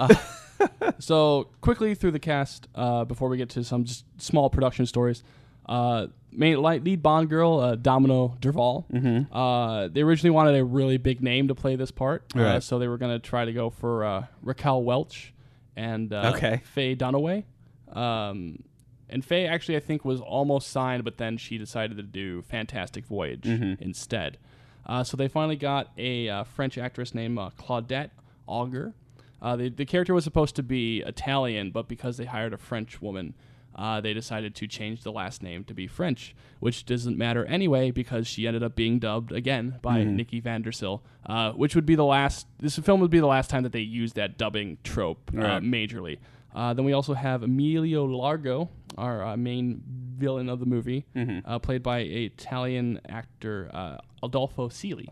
So 0.98 1.48
quickly 1.60 1.94
through 1.94 2.12
the 2.12 2.20
cast 2.20 2.68
uh, 2.74 3.04
before 3.04 3.28
we 3.28 3.36
get 3.36 3.48
to 3.50 3.64
some 3.64 3.84
just 3.84 4.04
small 4.18 4.48
production 4.50 4.86
stories. 4.86 5.24
Uh, 5.66 6.08
main 6.30 6.60
light 6.60 6.82
lead 6.84 7.02
Bond 7.02 7.28
girl 7.28 7.58
uh, 7.60 7.74
Domino 7.76 8.36
Derval. 8.40 8.84
Mm-hmm. 8.90 9.34
Uh, 9.36 9.88
they 9.88 10.02
originally 10.02 10.30
wanted 10.30 10.56
a 10.58 10.64
really 10.64 10.96
big 10.98 11.22
name 11.22 11.48
to 11.48 11.54
play 11.54 11.76
this 11.76 11.90
part, 11.90 12.24
uh, 12.36 12.40
Right. 12.40 12.62
so 12.62 12.78
they 12.78 12.88
were 12.88 12.98
going 12.98 13.12
to 13.12 13.18
try 13.18 13.44
to 13.44 13.52
go 13.52 13.70
for 13.70 14.04
uh, 14.04 14.26
Raquel 14.42 14.82
Welch 14.82 15.32
and 15.76 16.12
uh, 16.12 16.32
Okay. 16.36 16.60
Faye 16.64 16.94
Dunaway. 16.96 17.44
Um, 17.92 18.62
and 19.08 19.24
Faye 19.24 19.46
actually 19.46 19.76
I 19.76 19.80
think 19.80 20.04
was 20.04 20.20
almost 20.20 20.68
signed, 20.70 21.04
but 21.04 21.16
then 21.18 21.36
she 21.36 21.58
decided 21.58 21.96
to 21.96 22.02
do 22.02 22.42
Fantastic 22.42 23.06
Voyage 23.06 23.46
instead. 23.46 24.38
Uh, 24.86 25.04
so 25.04 25.16
they 25.16 25.28
finally 25.28 25.56
got 25.56 25.90
a 25.96 26.28
uh, 26.28 26.44
French 26.44 26.76
actress 26.78 27.14
named 27.14 27.38
uh, 27.38 27.50
Claudine 27.56 28.10
Auger. 28.46 28.94
Uh, 29.40 29.56
the, 29.56 29.68
the 29.68 29.84
character 29.84 30.14
was 30.14 30.24
supposed 30.24 30.54
to 30.56 30.62
be 30.62 31.02
Italian, 31.06 31.70
but 31.70 31.88
because 31.88 32.16
they 32.16 32.24
hired 32.24 32.52
a 32.52 32.56
French 32.58 33.00
woman, 33.02 33.34
uh, 33.74 34.00
they 34.00 34.12
decided 34.12 34.54
to 34.54 34.66
change 34.66 35.02
the 35.02 35.10
last 35.10 35.42
name 35.42 35.64
to 35.64 35.72
be 35.74 35.86
French, 35.86 36.34
which 36.60 36.84
doesn't 36.84 37.16
matter 37.16 37.44
anyway 37.46 37.90
because 37.90 38.26
she 38.26 38.46
ended 38.46 38.62
up 38.62 38.74
being 38.76 38.98
dubbed 38.98 39.32
again 39.32 39.78
by 39.82 40.04
Nikki 40.04 40.40
van 40.40 40.62
der 40.62 40.70
Zyl, 40.72 41.00
uh, 41.26 41.52
which 41.52 41.74
would 41.74 41.86
be 41.86 41.94
the 41.94 42.04
last. 42.04 42.46
This 42.60 42.78
film 42.78 43.00
would 43.00 43.10
be 43.10 43.18
the 43.20 43.26
last 43.26 43.48
time 43.50 43.62
that 43.62 43.72
they 43.72 43.80
used 43.80 44.14
that 44.16 44.36
dubbing 44.36 44.78
trope 44.84 45.30
uh, 45.34 45.38
Right. 45.40 45.62
majorly. 45.62 46.18
Uh, 46.54 46.74
then 46.74 46.84
we 46.84 46.92
also 46.92 47.14
have 47.14 47.42
Emilio 47.42 48.04
Largo, 48.04 48.68
our 48.98 49.24
uh, 49.24 49.36
main 49.36 49.82
villain 50.18 50.48
of 50.48 50.60
the 50.60 50.66
movie, 50.66 51.06
uh, 51.44 51.58
played 51.58 51.82
by 51.82 52.00
Italian 52.00 53.00
actor 53.08 53.70
uh, 53.72 53.96
Adolfo 54.22 54.68
Celi, 54.68 55.08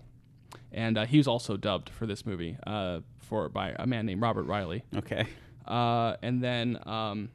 and 0.72 0.98
uh, 0.98 1.06
he 1.06 1.16
was 1.18 1.26
also 1.26 1.56
dubbed 1.56 1.88
for 1.88 2.06
this 2.06 2.26
movie 2.26 2.56
uh, 2.66 3.00
for 3.18 3.48
by 3.48 3.74
a 3.78 3.86
man 3.86 4.06
named 4.06 4.20
Robert 4.20 4.42
Rietti. 4.44 4.82
okay. 4.96 5.26
Uh, 5.66 6.16
and 6.22 6.42
then, 6.42 6.78
um, 6.86 7.28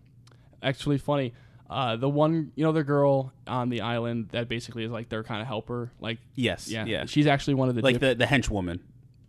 actually, 0.61 0.97
funny, 0.97 1.33
uh, 1.69 1.95
the 1.95 2.09
one 2.09 2.51
you 2.55 2.63
know 2.63 2.71
the 2.73 2.83
girl 2.83 3.31
on 3.47 3.69
the 3.69 3.81
island 3.81 4.29
that 4.31 4.47
basically 4.49 4.83
is 4.83 4.91
like 4.91 5.09
their 5.09 5.23
kind 5.23 5.41
of 5.41 5.47
helper, 5.47 5.91
like 5.99 6.19
Yes. 6.35 6.69
yeah, 6.69 6.85
Yeah. 6.85 7.05
she's 7.05 7.27
actually 7.27 7.53
one 7.55 7.69
of 7.69 7.75
the 7.75 7.81
like 7.81 7.95
gyp- 7.95 7.99
the 8.01 8.15
the 8.15 8.25
henchwoman. 8.25 8.79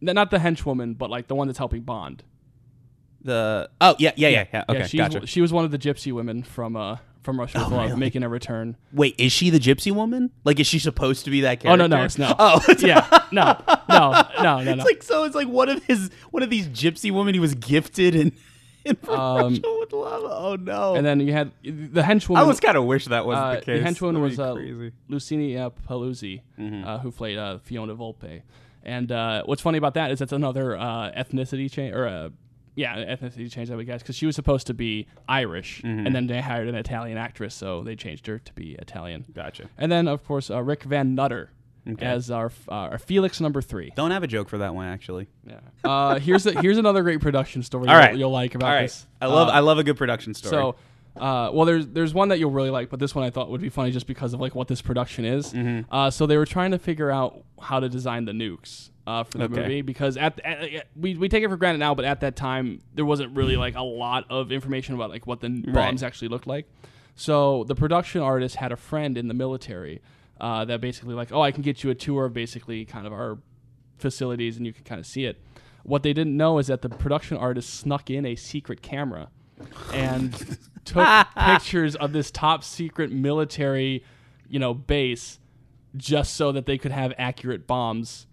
not 0.03 0.31
the 0.31 0.39
henchwoman, 0.39 0.99
but 0.99 1.09
like 1.09 1.29
the 1.29 1.35
one 1.35 1.47
that's 1.49 1.59
helping 1.59 1.83
Bond. 1.83 2.23
The 3.27 3.69
oh 3.81 3.97
yeah 3.99 4.13
yeah 4.17 4.29
yeah 4.29 4.45
yeah. 4.53 4.65
Okay, 4.69 4.87
she's, 4.87 4.99
gotcha. 4.99 5.27
she 5.27 5.41
was 5.41 5.53
one 5.53 5.65
of 5.65 5.71
the 5.71 5.79
gypsy 5.79 6.13
women 6.13 6.43
from 6.43 6.77
uh 6.77 6.97
from 7.23 7.41
Russia 7.41 7.59
with 7.59 7.73
Love, 7.73 7.89
really? 7.89 7.97
making 7.99 8.23
a 8.23 8.29
return. 8.29 8.77
Wait, 8.93 9.17
is 9.19 9.33
she 9.33 9.51
the 9.51 9.59
gypsy 9.59 9.91
woman? 9.91 10.31
Like, 10.45 10.61
is 10.61 10.67
she 10.69 10.79
supposed 10.79 11.25
to 11.25 11.31
be 11.33 11.41
that 11.41 11.59
character? 11.59 11.71
Oh 11.83 11.87
no, 11.89 11.89
no, 11.97 12.05
it's 12.05 12.19
no. 12.19 12.33
Oh, 12.39 12.61
it's 12.69 12.85
yeah, 12.85 13.05
no, 13.33 13.61
no, 13.89 14.23
no, 14.41 14.63
no. 14.63 14.73
It's 14.75 14.85
like 14.85 15.03
so. 15.03 15.25
It's 15.25 15.35
like 15.35 15.49
one 15.49 15.69
of 15.69 15.83
his 15.85 16.11
one 16.31 16.45
of 16.45 16.51
these 16.51 16.69
gypsy 16.69 17.11
women 17.11 17.35
he 17.35 17.41
was 17.41 17.55
gifted 17.57 18.15
in 18.15 18.33
in 18.85 18.95
From 18.95 19.19
Um, 19.19 19.43
Russia 19.55 19.77
with 19.81 19.93
Love. 19.93 20.23
Oh 20.25 20.55
no! 20.55 20.95
and 20.95 21.05
then 21.05 21.19
you 21.19 21.33
had 21.33 21.51
the 21.65 22.03
henchwoman. 22.03 22.37
I 22.39 22.45
was 22.45 22.61
kind 22.61 22.77
of 22.77 22.85
wish 22.85 23.07
that 23.07 23.27
was 23.27 23.37
uh, 23.37 23.57
the 23.57 23.61
case. 23.63 23.83
The 23.83 23.89
henchwoman 23.91 24.21
was 24.21 24.39
uh, 24.39 24.55
crazy. 24.55 24.93
Luciana 25.09 25.71
Paluzzi, 25.73 26.43
Mm-hmm. 26.61 26.85
uh, 26.87 26.99
who 27.01 27.11
played 27.11 27.39
uh, 27.39 27.59
Fiona 27.59 27.97
Volpe. 27.97 28.43
And 28.85 29.11
uh, 29.11 29.43
what's 29.47 29.63
funny 29.63 29.79
about 29.79 29.95
that 29.95 30.13
is 30.13 30.21
that's 30.21 30.31
another 30.33 30.77
uh, 30.77 31.11
ethnicity 31.11 31.69
change, 31.69 31.93
or 31.93 32.07
uh, 32.07 32.29
yeah, 32.77 32.97
ethnicity 33.17 33.51
change 33.51 33.69
that 33.71 33.77
we 33.77 33.85
guess 33.85 34.03
because 34.03 34.15
she 34.15 34.27
was 34.27 34.37
supposed 34.37 34.69
to 34.69 34.75
be 34.75 35.09
Irish, 35.29 35.83
Mm-hmm. 35.83 36.07
and 36.07 36.15
then 36.15 36.27
they 36.29 36.41
hired 36.41 36.69
an 36.69 36.77
Italian 36.77 37.19
actress, 37.19 37.55
so 37.55 37.83
they 37.83 37.97
changed 37.97 38.27
her 38.29 38.39
to 38.39 38.53
be 38.53 38.75
Italian. 38.79 39.25
Gotcha. 39.35 39.69
And 39.77 39.91
then 39.91 40.07
of 40.07 40.25
course 40.25 40.51
uh, 40.51 40.63
Rick 40.63 40.85
Van 40.85 41.15
Nutter 41.17 41.51
as 42.01 42.31
our 42.33 42.51
uh, 42.69 42.73
our 42.93 42.99
Felix 42.99 43.41
number 43.41 43.63
three. 43.63 43.93
Don't 43.97 44.11
have 44.11 44.23
a 44.23 44.27
joke 44.27 44.49
for 44.49 44.59
that 44.59 44.75
one 44.75 44.87
actually. 44.87 45.27
Yeah. 45.47 45.61
Uh, 45.85 46.19
here's 46.19 46.45
a, 46.47 46.61
here's 46.61 46.79
another 46.79 47.03
great 47.03 47.21
production 47.21 47.63
story 47.63 47.89
All 47.89 48.01
you'll, 48.09 48.19
you'll 48.19 48.31
like 48.31 48.55
about 48.57 48.69
All 48.69 48.75
right. 48.75 48.83
this. 48.83 49.07
I 49.21 49.27
love 49.27 49.49
Uh, 49.49 49.53
I 49.53 49.61
love 49.61 49.79
a 49.79 49.85
good 49.85 49.97
production 49.97 50.35
story. 50.35 50.51
so, 50.51 50.75
uh, 51.17 51.51
well, 51.53 51.65
there's 51.65 51.87
there's 51.87 52.13
one 52.13 52.29
that 52.31 52.39
you'll 52.41 52.51
really 52.51 52.71
like, 52.71 52.91
but 52.91 52.99
this 52.99 53.15
one 53.15 53.25
I 53.25 53.31
thought 53.31 53.49
would 53.51 53.61
be 53.61 53.69
funny 53.71 53.91
just 53.93 54.07
because 54.09 54.35
of 54.35 54.41
like 54.41 54.55
what 54.55 54.69
this 54.69 54.83
production 54.83 55.25
is. 55.25 55.53
Mm-hmm. 55.53 55.95
Uh, 55.95 56.11
so 56.11 56.27
they 56.27 56.37
were 56.37 56.45
trying 56.45 56.73
to 56.73 56.79
figure 56.79 57.11
out 57.11 57.43
how 57.63 57.79
to 57.81 57.89
design 57.89 58.25
the 58.27 58.33
nukes 58.33 58.91
uh, 59.07 59.23
for 59.25 59.39
the 59.39 59.45
Okay. 59.45 59.61
movie 59.63 59.83
because 59.83 60.17
at, 60.17 60.41
at, 60.45 60.87
we 60.97 61.15
we 61.15 61.29
take 61.29 61.45
it 61.45 61.49
for 61.49 61.57
granted 61.57 61.79
now, 61.79 61.95
but 61.95 62.05
at 62.05 62.21
that 62.21 62.35
time 62.37 62.81
there 62.95 63.05
wasn't 63.05 63.37
really 63.37 63.57
like 63.57 63.77
a 63.77 63.83
lot 63.83 64.25
of 64.31 64.51
information 64.51 64.95
about 64.95 65.11
like 65.11 65.27
what 65.27 65.41
the 65.41 65.47
n- 65.47 65.65
bombs 65.69 66.03
actually 66.03 66.29
looked 66.29 66.47
like. 66.47 66.67
So 67.15 67.65
the 67.65 67.75
production 67.75 68.21
artist 68.21 68.57
had 68.57 68.73
a 68.73 68.77
friend 68.77 69.17
in 69.17 69.29
the 69.29 69.35
military 69.35 70.03
uh, 70.41 70.65
that 70.67 70.81
basically 70.81 71.15
like, 71.15 71.33
oh, 71.33 71.41
I 71.41 71.51
can 71.53 71.63
get 71.63 71.83
you 71.85 71.91
a 71.91 71.95
tour 71.95 72.27
of 72.27 72.35
basically 72.35 72.85
kind 72.85 73.07
of 73.07 73.13
our 73.13 73.39
facilities 73.99 74.57
and 74.57 74.67
you 74.67 74.73
can 74.73 74.85
kind 74.85 74.99
of 74.99 75.07
see 75.07 75.25
it. 75.25 75.41
What 75.85 76.03
they 76.03 76.13
didn't 76.13 76.37
know 76.37 76.59
is 76.59 76.67
that 76.67 76.83
the 76.83 76.89
production 76.89 77.37
artist 77.37 77.73
snuck 77.73 78.11
in 78.11 78.27
a 78.27 78.35
secret 78.37 78.83
camera 78.83 79.29
and 79.95 80.33
took 80.85 81.07
pictures 81.47 81.95
of 81.97 82.13
this 82.13 82.31
top 82.31 82.65
secret 82.65 83.11
military, 83.13 84.05
you 84.49 84.59
know, 84.59 84.75
base 84.75 85.39
just 85.97 86.35
so 86.35 86.53
that 86.53 86.67
they 86.67 86.77
could 86.77 86.93
have 86.93 87.15
accurate 87.17 87.67
bombs 87.67 88.27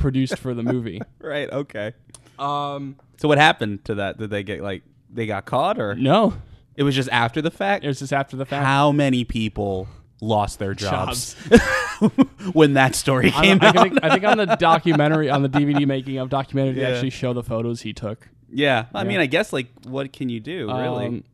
produced 0.00 0.38
for 0.38 0.54
the 0.54 0.62
movie. 0.62 1.00
right. 1.20 1.48
Okay. 1.50 1.92
Um, 2.38 2.96
So 3.18 3.28
what 3.28 3.38
happened 3.38 3.84
to 3.84 3.96
that? 3.96 4.18
Did 4.18 4.30
they 4.30 4.42
get 4.42 4.62
like 4.62 4.82
they 5.12 5.26
got 5.26 5.44
caught 5.44 5.78
or 5.78 5.94
no, 5.94 6.34
it 6.76 6.82
was 6.82 6.94
just 6.94 7.08
after 7.10 7.40
the 7.42 7.50
fact? 7.50 7.84
it 7.84 7.88
was 7.88 7.98
just 8.00 8.12
after 8.12 8.36
the 8.36 8.46
fact. 8.46 8.64
How 8.64 8.90
many 8.92 9.24
people 9.24 9.86
lost 10.22 10.58
their 10.58 10.74
jobs, 10.74 11.34
when 12.52 12.74
that 12.74 12.94
story 12.94 13.28
I, 13.34 13.42
came 13.42 13.58
I 13.62 13.68
out? 13.68 13.74
think, 13.74 13.98
I 14.04 14.10
think 14.10 14.24
on 14.24 14.38
the 14.38 14.46
documentary, 14.56 15.30
on 15.30 15.42
the 15.42 15.48
DVD 15.48 15.86
making 15.86 16.18
of 16.18 16.28
documentary, 16.28 16.74
they 16.74 16.84
actually 16.84 17.10
show 17.10 17.32
the 17.32 17.42
photos 17.42 17.82
he 17.82 17.92
took. 17.92 18.28
yeah. 18.52 18.86
I 18.94 19.04
mean, 19.04 19.18
I 19.18 19.26
guess 19.26 19.52
like 19.52 19.68
what 19.84 20.12
can 20.12 20.28
you 20.28 20.40
do 20.40 20.66
really? 20.66 21.06
Um, 21.06 21.24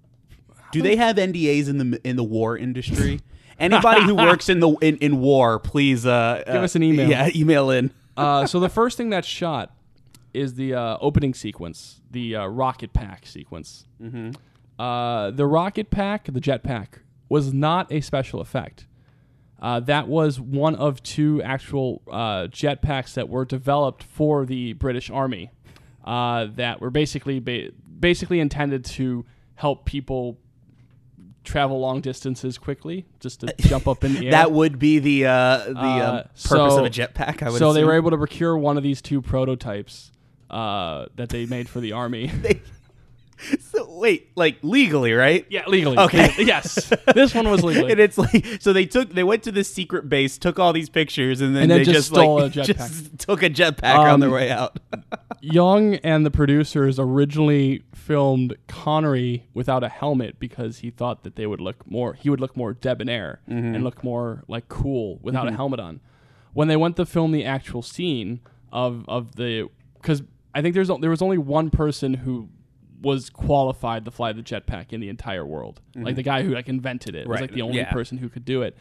Do 0.73 0.83
they 0.83 0.97
have 0.97 1.17
NDAs 1.17 1.69
in 1.69 1.79
the 1.79 2.01
in 2.05 2.17
the 2.17 2.25
war 2.25 2.57
industry? 2.57 3.21
Anybody 3.59 4.03
who 4.03 4.15
works 4.29 4.49
in 4.49 4.61
the 4.61 4.71
in, 4.83 4.97
in 4.99 5.21
war, 5.21 5.59
please 5.59 6.05
uh, 6.05 6.43
Give 6.47 6.57
uh, 6.57 6.65
us 6.65 6.75
an 6.75 6.83
email. 6.83 7.09
Yeah, 7.09 7.31
email 7.35 7.71
in. 7.71 7.91
Uh, 8.17 8.47
so 8.47 8.61
the 8.61 8.69
first 8.69 8.97
thing 8.97 9.11
that's 9.11 9.29
shot 9.29 9.75
is 10.35 10.55
the 10.55 10.75
uh, 10.75 10.99
opening 11.01 11.35
sequence, 11.35 12.01
the 12.11 12.37
uh, 12.37 12.47
rocket 12.47 12.93
pack 12.93 13.27
sequence. 13.27 13.87
Mm-hmm. 14.03 14.33
Uh, 14.79 15.31
the 15.31 15.47
rocket 15.47 15.91
pack, 15.91 16.25
the 16.31 16.41
jet 16.41 16.63
pack, 16.63 17.01
was 17.29 17.53
not 17.53 17.91
a 17.91 18.01
special 18.01 18.41
effect. 18.41 18.87
Uh, 19.59 19.81
that 19.81 20.07
was 20.07 20.39
one 20.39 20.75
of 20.75 21.03
two 21.03 21.43
actual 21.43 22.03
uh, 22.11 22.47
jet 22.49 22.83
packs 22.83 23.15
that 23.15 23.29
were 23.29 23.45
developed 23.45 24.03
for 24.03 24.45
the 24.45 24.75
British 24.75 25.11
Army 25.11 25.51
uh, 26.05 26.47
that 26.57 26.81
were 26.81 26.91
basically 26.91 27.41
ba- 27.41 27.71
basically 27.99 28.39
intended 28.39 28.85
to 28.85 29.25
help 29.55 29.87
people 29.87 30.39
travel 31.47 31.81
long 31.81 32.01
distances 32.03 32.59
quickly, 32.59 33.07
just 33.21 33.41
to 33.41 33.55
jump 33.61 33.89
up 33.89 34.05
in 34.05 34.13
the 34.15 34.27
air. 34.27 34.33
That 34.33 34.53
would 34.53 34.79
be 34.79 34.99
the 34.99 35.27
uh, 35.27 35.59
the 35.69 35.79
Uh, 35.79 36.11
um, 36.11 36.17
purpose 36.19 36.43
so- 36.43 36.79
of 36.81 36.85
a 36.85 36.91
jetpack. 36.91 37.43
I 37.43 37.51
would. 37.51 37.59
so 37.59 37.73
they 37.73 37.85
were 37.85 37.95
able 37.95 38.11
to 38.11 38.19
procure 38.19 38.57
one 38.59 38.77
of 38.77 38.83
these 38.83 39.01
two 39.01 39.23
prototypes 39.23 40.13
uh, 40.51 41.07
that 41.17 41.31
they 41.31 41.47
made 41.47 41.69
for 41.69 41.81
the 41.81 41.93
army. 41.93 42.31
So, 43.61 43.99
wait, 43.99 44.31
like 44.37 44.57
legally, 44.63 45.13
right? 45.13 45.45
yeah, 45.51 45.67
legally. 45.67 45.99
Okay. 45.99 46.29
Legally. 46.29 46.45
yes, 46.47 46.91
this 47.15 47.35
one 47.35 47.51
was 47.51 47.63
legally. 47.65 47.93
and 47.93 48.01
it's 48.01 48.17
like 48.17 48.47
so 48.61 48.73
they 48.73 48.87
took 48.87 49.11
they 49.11 49.25
went 49.25 49.43
to 49.43 49.53
this 49.53 49.71
secret 49.73 50.09
base, 50.09 50.39
took 50.39 50.59
all 50.59 50.73
these 50.73 50.89
pictures, 50.89 51.41
and 51.43 51.55
then, 51.55 51.65
And 51.65 51.71
then 51.71 51.79
they 51.79 51.85
just 51.85 51.95
just, 51.97 52.09
stole 52.09 52.41
like 52.41 52.57
a 52.57 52.61
jetpack. 52.61 52.65
just 52.67 53.19
took 53.19 53.43
a 53.43 53.51
jetpack 53.51 53.99
on 53.99 54.09
Um, 54.09 54.21
their 54.21 54.31
way 54.31 54.51
out. 54.51 54.79
Young 55.43 55.97
and 55.97 56.25
the 56.25 56.31
producers 56.31 56.99
originally 56.99 57.83
filmed 57.95 58.57
Connery 58.69 59.47
without 59.53 59.85
a 59.85 59.89
helmet 59.89 60.39
because 60.39 60.79
he 60.79 60.91
thought 60.91 61.23
that 61.25 61.37
they 61.37 61.47
would 61.47 61.61
look 61.61 61.87
more. 61.91 62.15
He 62.15 62.31
would 62.31 62.41
look 62.41 62.57
more 62.57 62.73
debonair 62.73 63.41
Mm-hmm. 63.49 63.75
and 63.75 63.85
look 63.85 64.03
more 64.03 64.43
like 64.49 64.69
cool 64.69 65.19
without 65.23 65.47
a 65.49 65.53
helmet 65.53 65.81
on. 65.81 66.01
When 66.55 66.69
they 66.69 66.77
went 66.77 66.97
to 66.97 67.05
film 67.07 67.33
the 67.33 67.45
actual 67.45 67.83
scene 67.83 68.41
of 68.73 69.05
of 69.09 69.37
the 69.37 69.69
because 70.01 70.23
I 70.55 70.63
think 70.63 70.75
there's 70.75 70.89
there 71.01 71.11
was 71.11 71.21
only 71.21 71.39
one 71.39 71.69
person 71.71 72.15
who 72.15 72.49
was 73.03 73.31
qualified 73.31 74.05
to 74.05 74.11
fly 74.11 74.33
the 74.33 74.43
jetpack 74.43 74.93
in 74.93 75.01
the 75.01 75.09
entire 75.09 75.45
world. 75.45 75.81
Like 75.95 76.17
the 76.17 76.23
guy 76.23 76.43
who 76.43 76.51
like 76.55 76.69
invented 76.69 77.15
it 77.15 77.27
was 77.27 77.37
Mm-hmm. 77.37 77.43
Like 77.43 77.53
the 77.53 77.63
only 77.63 77.79
Yeah. 77.79 77.93
person 77.93 78.19
who 78.19 78.29
could 78.29 78.45
do 78.45 78.63
it. 78.63 78.77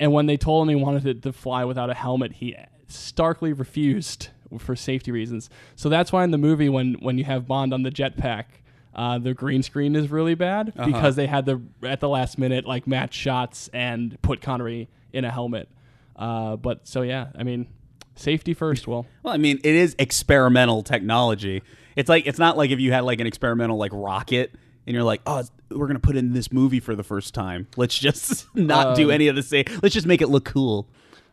And 0.00 0.12
when 0.12 0.26
they 0.26 0.36
told 0.36 0.62
him 0.66 0.76
he 0.76 0.82
wanted 0.82 1.02
to, 1.04 1.14
to 1.14 1.32
fly 1.32 1.64
without 1.64 1.88
a 1.90 1.94
helmet, 1.94 2.32
he 2.32 2.56
starkly 2.88 3.52
refused 3.52 4.28
for 4.58 4.74
safety 4.76 5.10
reasons. 5.12 5.48
So 5.76 5.88
that's 5.88 6.12
why 6.12 6.24
in 6.24 6.30
the 6.30 6.38
movie, 6.38 6.68
when 6.68 6.94
when 6.94 7.18
you 7.18 7.24
have 7.24 7.46
Bond 7.46 7.72
on 7.72 7.82
the 7.84 7.90
jetpack, 7.90 8.44
uh, 8.94 9.18
the 9.18 9.32
green 9.32 9.62
screen 9.62 9.94
is 9.96 10.10
really 10.10 10.34
bad 10.34 10.70
Uh-huh. 10.76 10.86
because 10.86 11.16
they 11.16 11.26
had 11.26 11.46
the 11.46 11.60
at 11.84 12.00
the 12.00 12.08
last 12.08 12.38
minute 12.38 12.66
like 12.66 12.86
match 12.86 13.14
shots 13.14 13.68
and 13.72 14.20
put 14.22 14.40
Connery 14.42 14.88
in 15.12 15.24
a 15.24 15.30
helmet. 15.30 15.68
Uh, 16.16 16.56
but 16.56 16.86
so 16.86 17.02
yeah, 17.02 17.28
I 17.38 17.42
mean, 17.44 17.68
safety 18.16 18.52
first. 18.54 18.86
Well, 18.86 19.06
Well, 19.22 19.32
I 19.32 19.38
mean, 19.38 19.58
it 19.64 19.74
is 19.74 19.94
experimental 19.98 20.82
technology. 20.82 21.62
It's 21.96 22.08
like 22.08 22.26
it's 22.26 22.38
not 22.38 22.56
like 22.56 22.70
if 22.70 22.80
you 22.80 22.92
had 22.92 23.00
like 23.04 23.20
an 23.20 23.26
experimental 23.26 23.76
like 23.76 23.92
rocket 23.94 24.52
and 24.86 24.94
you're 24.94 25.04
like, 25.04 25.20
oh, 25.26 25.42
we're 25.70 25.86
gonna 25.86 25.98
put 26.00 26.16
in 26.16 26.32
this 26.32 26.52
movie 26.52 26.80
for 26.80 26.94
the 26.96 27.04
first 27.04 27.34
time. 27.34 27.66
Let's 27.76 27.98
just 27.98 28.46
not 28.54 28.96
do 28.96 29.04
Um, 29.06 29.10
any 29.12 29.28
of 29.28 29.36
the 29.36 29.42
same. 29.42 29.64
Let's 29.82 29.94
just 29.94 30.06
make 30.06 30.22
it 30.22 30.28
look 30.28 30.44
cool. 30.44 30.88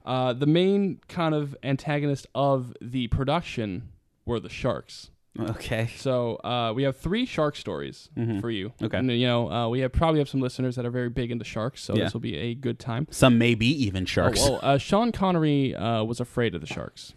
uh, 0.06 0.34
the 0.34 0.46
main 0.48 1.00
kind 1.08 1.34
of 1.36 1.56
antagonist 1.64 2.28
of 2.36 2.74
the 2.82 3.08
production 3.08 3.90
were 4.26 4.40
the 4.40 4.50
sharks. 4.50 5.12
Okay. 5.40 5.90
So 5.96 6.36
uh, 6.44 6.74
we 6.76 6.84
have 6.84 6.98
three 6.98 7.26
shark 7.26 7.56
stories 7.56 8.10
for 8.42 8.50
you. 8.50 8.70
Mm-hmm. 8.70 8.86
Okay. 8.86 8.98
And, 8.98 9.10
you 9.12 9.26
know, 9.28 9.50
uh, 9.50 9.70
we 9.70 9.80
have 9.82 9.94
probably 9.94 10.20
have 10.20 10.28
some 10.28 10.42
listeners 10.42 10.76
that 10.76 10.86
are 10.86 10.92
very 10.92 11.08
big 11.10 11.32
into 11.32 11.46
sharks, 11.46 11.82
so 11.82 11.96
Yeah. 11.96 12.06
this 12.06 12.14
will 12.14 12.20
be 12.20 12.36
a 12.36 12.54
good 12.56 12.78
time. 12.78 13.08
Some 13.10 13.38
maybe 13.38 13.68
even 13.86 14.06
sharks. 14.06 14.42
Oh, 14.44 14.54
well, 14.54 14.60
uh, 14.62 14.78
Sean 14.78 15.12
Connery 15.14 15.76
uh, 15.76 16.04
was 16.04 16.20
afraid 16.20 16.56
of 16.56 16.62
the 16.62 16.68
sharks. 16.68 17.14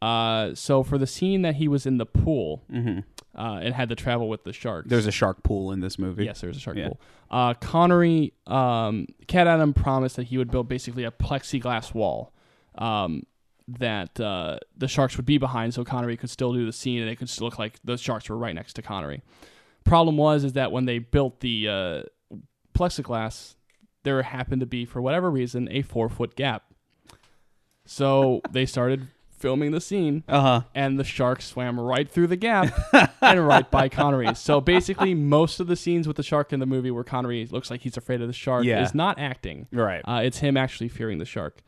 Uh, 0.00 0.54
so 0.54 0.82
for 0.82 0.96
the 0.98 1.06
scene 1.06 1.42
that 1.42 1.56
he 1.56 1.66
was 1.68 1.84
in 1.86 1.98
the 1.98 2.06
pool 2.06 2.62
uh, 3.36 3.58
and 3.62 3.74
had 3.74 3.88
to 3.88 3.94
travel 3.96 4.28
with 4.28 4.44
the 4.44 4.52
sharks, 4.52 4.84
Mm-hmm. 4.86 4.90
There's 4.90 5.06
a 5.06 5.12
shark 5.12 5.42
pool 5.42 5.72
in 5.72 5.80
this 5.80 5.98
movie. 5.98 6.24
yes, 6.24 6.40
there's 6.40 6.56
a 6.56 6.60
shark 6.60 6.76
Yeah. 6.76 6.88
pool. 6.88 7.00
Uh, 7.30 7.54
Connery, 7.54 8.32
um, 8.46 9.06
Ken 9.26 9.46
Adam 9.48 9.74
promised 9.74 10.16
that 10.16 10.24
he 10.28 10.38
would 10.38 10.50
build 10.50 10.68
basically 10.68 11.04
a 11.04 11.10
plexiglass 11.10 11.92
wall 11.94 12.32
um, 12.76 13.24
that 13.66 14.18
uh, 14.20 14.58
the 14.76 14.88
sharks 14.88 15.16
would 15.16 15.26
be 15.26 15.36
behind, 15.36 15.74
so 15.74 15.84
Connery 15.84 16.16
could 16.16 16.30
still 16.30 16.52
do 16.54 16.64
the 16.64 16.72
scene 16.72 17.00
and 17.02 17.10
it 17.10 17.16
could 17.16 17.28
still 17.28 17.46
look 17.48 17.58
like 17.58 17.78
the 17.84 17.98
sharks 17.98 18.28
were 18.30 18.36
right 18.38 18.54
next 18.54 18.74
to 18.74 18.82
Connery. 18.82 19.22
Problem 19.84 20.16
was 20.16 20.44
is 20.44 20.52
that 20.54 20.70
when 20.72 20.84
they 20.86 20.98
built 21.00 21.40
the 21.40 21.68
uh, 21.68 22.02
plexiglass, 22.74 23.56
there 24.04 24.22
happened 24.22 24.60
to 24.60 24.66
be, 24.66 24.84
for 24.84 25.02
whatever 25.02 25.30
reason, 25.30 25.68
a 25.70 25.82
four 25.82 26.08
foot 26.08 26.34
gap. 26.36 26.64
So 27.84 28.40
they 28.50 28.64
started 28.66 29.08
filming 29.38 29.70
the 29.70 29.80
scene 29.80 30.24
Uh 30.28 30.40
huh. 30.40 30.60
and 30.74 30.98
the 30.98 31.04
shark 31.04 31.40
swam 31.42 31.78
right 31.78 32.10
through 32.10 32.26
the 32.26 32.36
gap 32.36 32.72
and 33.22 33.46
right 33.46 33.70
by 33.70 33.88
Connery. 33.88 34.34
So 34.34 34.60
basically, 34.60 35.14
most 35.14 35.60
of 35.60 35.66
the 35.66 35.76
scenes 35.76 36.06
with 36.08 36.16
the 36.16 36.22
shark 36.22 36.52
in 36.52 36.60
the 36.60 36.66
movie 36.66 36.90
where 36.90 37.04
Connery 37.04 37.46
looks 37.50 37.70
like 37.70 37.80
he's 37.82 37.96
afraid 37.96 38.20
of 38.20 38.26
the 38.26 38.32
shark 38.32 38.64
Yeah. 38.64 38.82
is 38.82 38.94
not 38.94 39.18
acting. 39.18 39.66
Right. 39.72 40.02
Uh, 40.06 40.20
it's 40.24 40.38
him 40.38 40.56
actually 40.56 40.88
fearing 40.88 41.18
the 41.18 41.24
shark. 41.24 41.62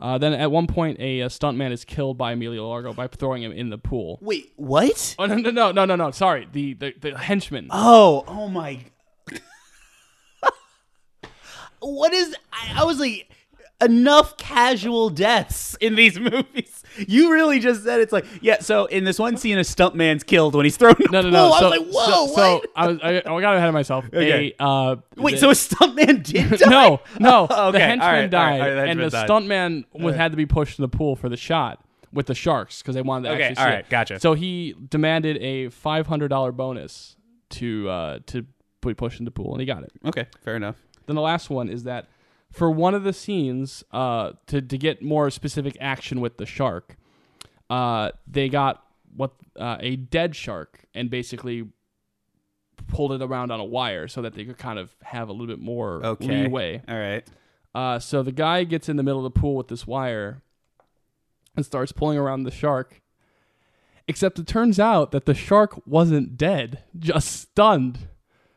Uh, 0.00 0.18
then 0.18 0.32
at 0.32 0.50
one 0.50 0.66
point, 0.66 0.98
a, 0.98 1.22
uh 1.22 1.28
stuntman 1.28 1.70
is 1.70 1.84
killed 1.84 2.18
by 2.18 2.32
Emilio 2.32 2.68
Largo 2.68 2.92
by 2.92 3.06
throwing 3.06 3.42
him 3.42 3.52
in 3.52 3.70
the 3.70 3.78
pool. 3.78 4.18
Wait, 4.20 4.52
what? 4.56 5.14
Oh 5.18 5.26
no 5.26 5.36
no 5.36 5.50
no 5.50 5.70
no 5.70 5.84
no 5.84 5.94
no! 5.94 6.10
Sorry, 6.10 6.48
the 6.50 6.74
the, 6.74 6.92
the 7.00 7.16
henchman. 7.16 7.68
Oh, 7.70 8.24
oh 8.26 8.48
my. 8.48 8.80
what 11.80 12.12
is? 12.12 12.34
I, 12.52 12.80
I 12.82 12.84
was 12.84 12.98
like, 12.98 13.30
enough 13.84 14.36
casual 14.36 15.10
deaths 15.10 15.76
in 15.80 15.94
these 15.94 16.18
movies. 16.30 16.82
You 17.08 17.32
really 17.32 17.58
just 17.60 17.84
said 17.84 18.00
it's 18.00 18.12
like, 18.12 18.26
yeah. 18.42 18.60
So 18.60 18.84
in 18.86 19.04
this 19.04 19.18
one 19.18 19.36
scene, 19.36 19.56
a 19.58 19.62
stuntman's 19.62 20.22
killed 20.24 20.54
when 20.54 20.64
he's 20.66 20.76
thrown. 20.76 20.94
No 21.10 21.22
no 21.22 21.30
no! 21.30 21.50
So, 21.50 21.54
I 21.54 21.62
was 21.62 21.78
like, 21.78 21.88
whoa, 21.88 22.26
so, 22.26 22.34
so? 22.34 22.62
I 22.76 22.86
was 22.86 22.98
I, 23.02 23.16
I 23.18 23.40
got 23.40 23.56
ahead 23.56 23.68
of 23.68 23.74
myself. 23.74 24.04
Okay. 24.12 24.52
A, 24.60 24.62
uh, 24.62 24.96
Wait, 25.16 25.32
the- 25.32 25.38
so 25.38 25.50
a 25.50 25.52
stuntman 25.54 26.22
did 26.50 26.58
die? 26.58 26.68
no, 26.70 27.00
no. 27.18 27.44
Okay, 27.44 27.72
the 27.72 27.78
henchman 27.80 28.00
right, 28.22 28.30
died, 28.30 28.60
right, 28.60 28.60
right, 28.60 28.74
the 28.74 28.82
and 28.90 29.00
the 29.00 29.08
died. 29.10 29.28
stuntman 29.28 29.84
was 29.92 30.14
had 30.16 30.32
to 30.32 30.36
be 30.36 30.46
pushed 30.46 30.78
in 30.78 30.82
the 30.82 30.88
pool 30.88 31.16
for 31.16 31.28
the 31.30 31.36
shot 31.36 31.82
with 32.12 32.26
the 32.26 32.34
sharks 32.34 32.82
because 32.82 32.94
they 32.94 33.00
wanted 33.02 33.28
to 33.30 33.34
Okay, 33.36 33.42
actually 33.44 33.54
see 33.64 33.70
all 33.70 33.76
it. 33.78 33.86
gotcha. 33.88 34.20
So 34.20 34.34
he 34.34 34.74
demanded 34.90 35.38
a 35.38 35.70
five 35.70 36.06
hundred 36.06 36.28
dollar 36.28 36.52
bonus 36.52 37.16
to 37.50 37.88
uh, 37.88 38.18
to 38.26 38.44
be 38.82 38.92
pushed 38.94 39.18
in 39.18 39.24
the 39.24 39.30
pool, 39.30 39.52
and 39.52 39.60
he 39.60 39.66
got 39.66 39.82
it. 39.82 39.92
Okay, 40.04 40.26
fair 40.44 40.56
enough. 40.56 40.76
Then 41.06 41.16
the 41.16 41.22
last 41.22 41.48
one 41.50 41.68
is 41.70 41.84
that 41.84 42.08
for 42.52 42.70
one 42.70 42.94
of 42.94 43.02
the 43.02 43.12
scenes, 43.12 43.82
uh, 43.92 44.32
to 44.48 44.60
to 44.62 44.78
get 44.78 45.02
more 45.02 45.30
specific 45.30 45.76
action 45.80 46.20
with 46.20 46.36
the 46.36 46.46
shark, 46.46 46.96
uh, 47.70 48.10
they 48.26 48.48
got 48.48 48.84
what 49.16 49.32
uh, 49.58 49.76
a 49.80 49.96
dead 49.96 50.36
shark 50.36 50.84
and 50.94 51.10
basically 51.10 51.68
pulled 52.88 53.12
it 53.12 53.22
around 53.22 53.50
on 53.50 53.60
a 53.60 53.64
wire 53.64 54.08
so 54.08 54.22
that 54.22 54.34
they 54.34 54.44
could 54.44 54.58
kind 54.58 54.78
of 54.78 54.94
have 55.02 55.28
a 55.28 55.32
little 55.32 55.46
bit 55.46 55.58
more 55.60 56.04
Okay, 56.04 56.42
leeway. 56.44 56.82
all 56.88 56.96
right. 56.98 57.26
Uh, 57.74 57.98
so 57.98 58.22
the 58.22 58.32
guy 58.32 58.64
gets 58.64 58.88
in 58.88 58.96
the 58.96 59.02
middle 59.02 59.24
of 59.24 59.32
the 59.32 59.40
pool 59.40 59.54
with 59.56 59.68
this 59.68 59.86
wire 59.86 60.42
and 61.56 61.64
starts 61.64 61.92
pulling 61.92 62.18
around 62.18 62.42
the 62.42 62.50
shark. 62.50 63.00
Except 64.08 64.38
it 64.38 64.46
turns 64.46 64.80
out 64.80 65.10
that 65.12 65.26
the 65.26 65.34
shark 65.34 65.80
wasn't 65.86 66.36
dead, 66.36 66.82
just 66.98 67.30
stunned. 67.30 68.08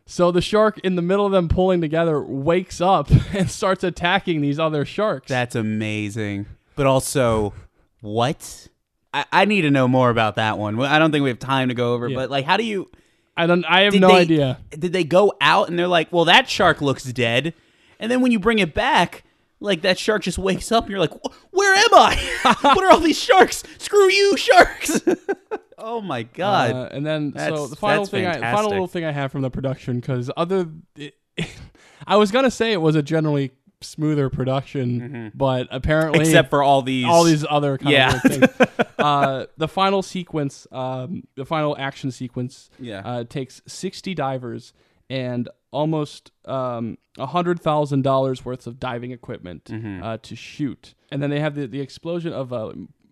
So 0.08 0.32
the 0.32 0.42
shark 0.42 0.80
in 0.80 0.96
the 0.96 1.02
middle 1.02 1.26
of 1.26 1.32
them 1.32 1.48
pulling 1.50 1.82
together 1.82 2.22
wakes 2.22 2.80
up 2.80 3.10
and 3.34 3.50
starts 3.50 3.84
attacking 3.84 4.42
these 4.42 4.60
other 4.60 4.86
sharks. 4.86 5.28
That's 5.30 5.56
amazing. 5.56 6.46
But 6.76 6.86
also, 6.86 7.54
what? 8.02 8.68
I, 9.14 9.26
I 9.32 9.46
need 9.46 9.62
to 9.62 9.72
know 9.72 9.88
more 9.88 10.10
about 10.10 10.36
that 10.36 10.58
one. 10.58 10.80
I 10.82 11.00
don't 11.00 11.12
think 11.12 11.24
we 11.24 11.30
have 11.30 11.40
time 11.40 11.70
to 11.70 11.74
go 11.74 11.94
over. 11.94 12.08
Yeah. 12.08 12.16
But 12.18 12.30
like, 12.30 12.46
how 12.46 12.58
do 12.58 12.64
you? 12.64 12.90
I 13.38 13.48
don't 13.48 13.66
I 13.66 13.82
have 13.82 13.94
Did 13.94 14.02
no 14.02 14.10
they- 14.10 14.20
idea. 14.20 14.60
Did 14.70 14.94
they 14.94 15.04
go 15.04 15.34
out 15.42 15.70
and 15.70 15.78
they're 15.80 15.88
like, 15.88 16.12
well, 16.14 16.26
that 16.26 16.48
shark 16.50 16.82
looks 16.82 17.04
dead, 17.04 17.54
and 18.00 18.12
then 18.12 18.22
when 18.22 18.32
you 18.32 18.40
bring 18.40 18.60
it 18.60 18.74
back, 18.74 19.24
like 19.60 19.82
that 19.82 19.98
shark 19.98 20.22
just 20.24 20.38
wakes 20.38 20.72
up 20.72 20.84
and 20.84 20.92
you're 20.92 21.00
like, 21.00 21.14
where 21.52 21.74
am 21.76 21.94
I? 21.94 22.56
what 22.62 22.84
are 22.84 22.92
all 22.92 23.00
these 23.00 23.20
sharks? 23.20 23.64
Screw 23.78 24.10
you, 24.12 24.38
sharks! 24.38 25.02
oh 25.78 26.02
my 26.02 26.24
god. 26.24 26.72
Uh, 26.72 26.90
and 26.92 27.06
then 27.06 27.34
so 27.38 27.68
the 27.68 27.76
final 27.76 28.04
that's 28.04 28.12
thing, 28.12 28.26
I, 28.26 28.40
final 28.54 28.70
little 28.70 28.88
thing 28.88 29.06
I 29.06 29.12
have 29.12 29.32
from 29.32 29.42
the 29.42 29.50
production, 29.50 30.00
because 30.00 30.30
other, 30.36 30.68
it, 30.96 31.16
I 32.08 32.18
was 32.18 32.32
gonna 32.32 32.52
say 32.52 32.72
it 32.74 32.82
was 32.82 32.96
a 32.96 33.02
generally 33.04 33.52
smoother 33.82 34.30
production, 34.30 35.32
but 35.36 35.68
apparently, 35.70 36.20
Mm-hmm. 36.20 36.28
Except 36.30 36.50
for 36.50 36.64
all 36.64 36.82
these, 36.82 37.06
all 37.06 37.24
these 37.24 37.46
other 37.50 37.78
kind 37.78 37.92
Yeah. 37.92 38.16
of 38.16 38.22
things. 38.22 38.68
uh, 39.00 39.46
the 39.58 39.68
final 39.68 40.02
sequence, 40.02 40.66
um, 40.72 41.24
the 41.36 41.46
final 41.46 41.76
action 41.78 42.10
sequence, 42.12 42.70
Yeah. 42.80 43.02
uh, 43.06 43.24
takes 43.26 43.62
sixty 43.68 44.14
divers 44.16 44.74
and 45.10 45.50
almost 45.72 46.32
um, 46.46 46.98
hundred 47.20 47.60
thousand 47.62 48.02
dollars 48.02 48.44
worth 48.46 48.66
of 48.66 48.80
diving 48.80 49.12
equipment 49.12 49.66
Mm-hmm. 49.66 50.02
uh, 50.02 50.18
to 50.18 50.36
shoot, 50.36 50.96
and 51.12 51.22
then 51.22 51.30
they 51.30 51.40
have 51.42 51.54
the 51.56 51.68
the 51.68 51.82
explosion 51.82 52.34
of 52.34 52.52
uh, 52.54 52.72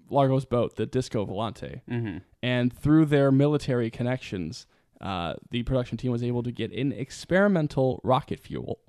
Largo's 0.09 0.45
boat, 0.45 0.75
the 0.77 0.85
Disco 0.87 1.25
Volante, 1.25 1.81
Mm-hmm. 1.89 2.17
And 2.43 2.71
through 2.77 3.05
their 3.05 3.31
military 3.31 3.89
connections. 3.89 4.67
Uh, 5.01 5.33
the 5.51 5.63
production 5.63 5.97
team 5.97 6.11
was 6.11 6.21
able 6.23 6.43
to 6.43 6.51
get 6.51 6.71
in 6.71 6.91
experimental 6.91 7.99
rocket 8.03 8.39
fuel. 8.39 8.79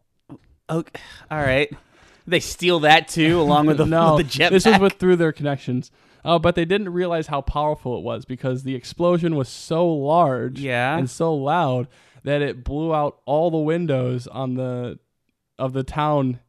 Okay. 0.71 1.01
All 1.31 1.39
right. 1.41 1.73
They 2.27 2.41
steal 2.41 2.81
that 2.81 3.09
too, 3.09 3.41
along 3.41 3.67
with 3.67 3.77
the, 3.79 3.85
no, 3.99 4.17
with 4.17 4.31
the 4.31 4.39
jetpack. 4.39 4.51
this 4.51 4.65
was 4.67 4.79
with 4.79 4.93
through 4.95 5.17
their 5.17 5.33
connections. 5.33 5.91
Uh, 6.25 6.39
but 6.39 6.55
they 6.55 6.65
didn't 6.65 6.89
realize 6.93 7.27
how 7.27 7.41
powerful 7.43 7.99
it 7.99 8.03
was 8.03 8.25
because 8.25 8.63
the 8.63 8.75
explosion 8.75 9.37
was 9.37 9.49
so 9.49 9.87
large 9.87 10.59
Yeah. 10.59 10.97
and 10.97 11.09
so 11.11 11.35
loud 11.35 11.87
that 12.23 12.41
it 12.43 12.65
blew 12.65 12.95
out 12.95 13.21
all 13.27 13.51
the 13.51 13.59
windows 13.59 14.27
on 14.27 14.55
the 14.55 14.99
of 15.59 15.73
the 15.75 15.85
town 15.85 16.41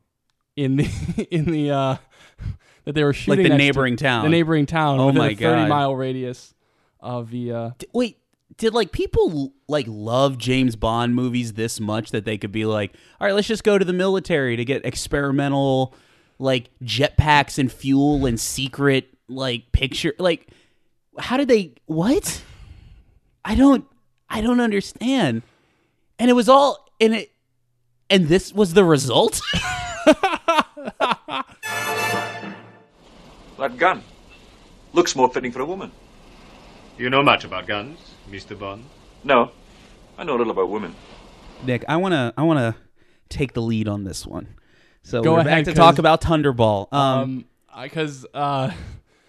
in 0.55 0.77
the 0.77 1.27
in 1.31 1.45
the 1.51 1.69
uh, 1.71 1.97
that 2.85 2.95
they 2.95 3.03
were 3.03 3.13
shooting 3.13 3.43
like 3.43 3.43
the 3.43 3.49
next 3.49 3.61
to- 3.61 3.65
neighboring 3.65 3.97
town. 3.97 4.23
the 4.23 4.29
neighboring 4.29 4.65
town 4.65 4.99
Oh 4.99 5.11
my 5.11 5.27
a 5.27 5.35
30 5.35 5.39
God. 5.39 5.69
mile 5.69 5.95
radius 5.95 6.53
of 7.05 7.29
the 7.31 7.51
uh, 7.51 7.69
D- 7.77 7.87
Wait, 7.93 8.17
did 8.57 8.73
like 8.73 8.91
people 8.91 9.53
like 9.67 9.85
love 9.87 10.37
James 10.37 10.75
Bond 10.75 11.15
movies 11.15 11.53
this 11.53 11.79
much 11.79 12.11
that 12.11 12.25
they 12.25 12.37
could 12.37 12.51
be 12.51 12.65
like, 12.65 12.93
all 13.19 13.27
right, 13.27 13.33
let's 13.33 13.47
just 13.47 13.63
go 13.63 13.77
to 13.77 13.85
the 13.85 13.93
military 13.93 14.55
to 14.55 14.65
get 14.65 14.85
experimental 14.85 15.93
like 16.39 16.69
jetpacks 16.83 17.57
and 17.57 17.71
fuel 17.71 18.25
and 18.25 18.39
secret 18.39 19.07
like 19.29 19.71
picture 19.71 20.13
like 20.19 20.47
how 21.17 21.37
did 21.37 21.47
they 21.47 21.73
what? 21.85 22.43
I 23.45 23.55
don't 23.55 23.85
I 24.29 24.41
don't 24.41 24.59
understand. 24.59 25.43
And 26.19 26.29
it 26.29 26.33
was 26.33 26.49
all 26.49 26.89
in 26.99 27.13
it 27.13 27.31
and 28.09 28.27
this 28.27 28.51
was 28.53 28.73
the 28.73 28.83
result? 28.83 29.41
That 33.57 33.77
gun 33.77 34.03
looks 34.93 35.15
more 35.15 35.29
fitting 35.29 35.51
for 35.51 35.61
a 35.61 35.65
woman. 35.65 35.91
You 36.97 37.09
know 37.09 37.21
much 37.21 37.43
about 37.43 37.67
guns, 37.67 37.99
Mr. 38.29 38.57
Bond? 38.57 38.85
No, 39.23 39.51
I 40.17 40.23
know 40.23 40.35
a 40.35 40.37
little 40.37 40.51
about 40.51 40.69
women. 40.69 40.95
Nick, 41.65 41.83
I 41.89 41.97
want 41.97 42.13
to 42.13 42.33
I 42.37 42.43
want 42.43 42.59
to 42.59 42.75
take 43.27 43.53
the 43.53 43.61
lead 43.61 43.89
on 43.89 44.05
this 44.05 44.25
one. 44.25 44.47
So 45.03 45.21
Go 45.21 45.33
we're 45.33 45.39
ahead, 45.39 45.65
back 45.65 45.73
to 45.73 45.73
talk 45.73 45.97
about 45.99 46.21
Thunderball. 46.21 46.91
Um, 46.93 47.45
um 47.73 47.83
because 47.83 48.25
uh, 48.33 48.71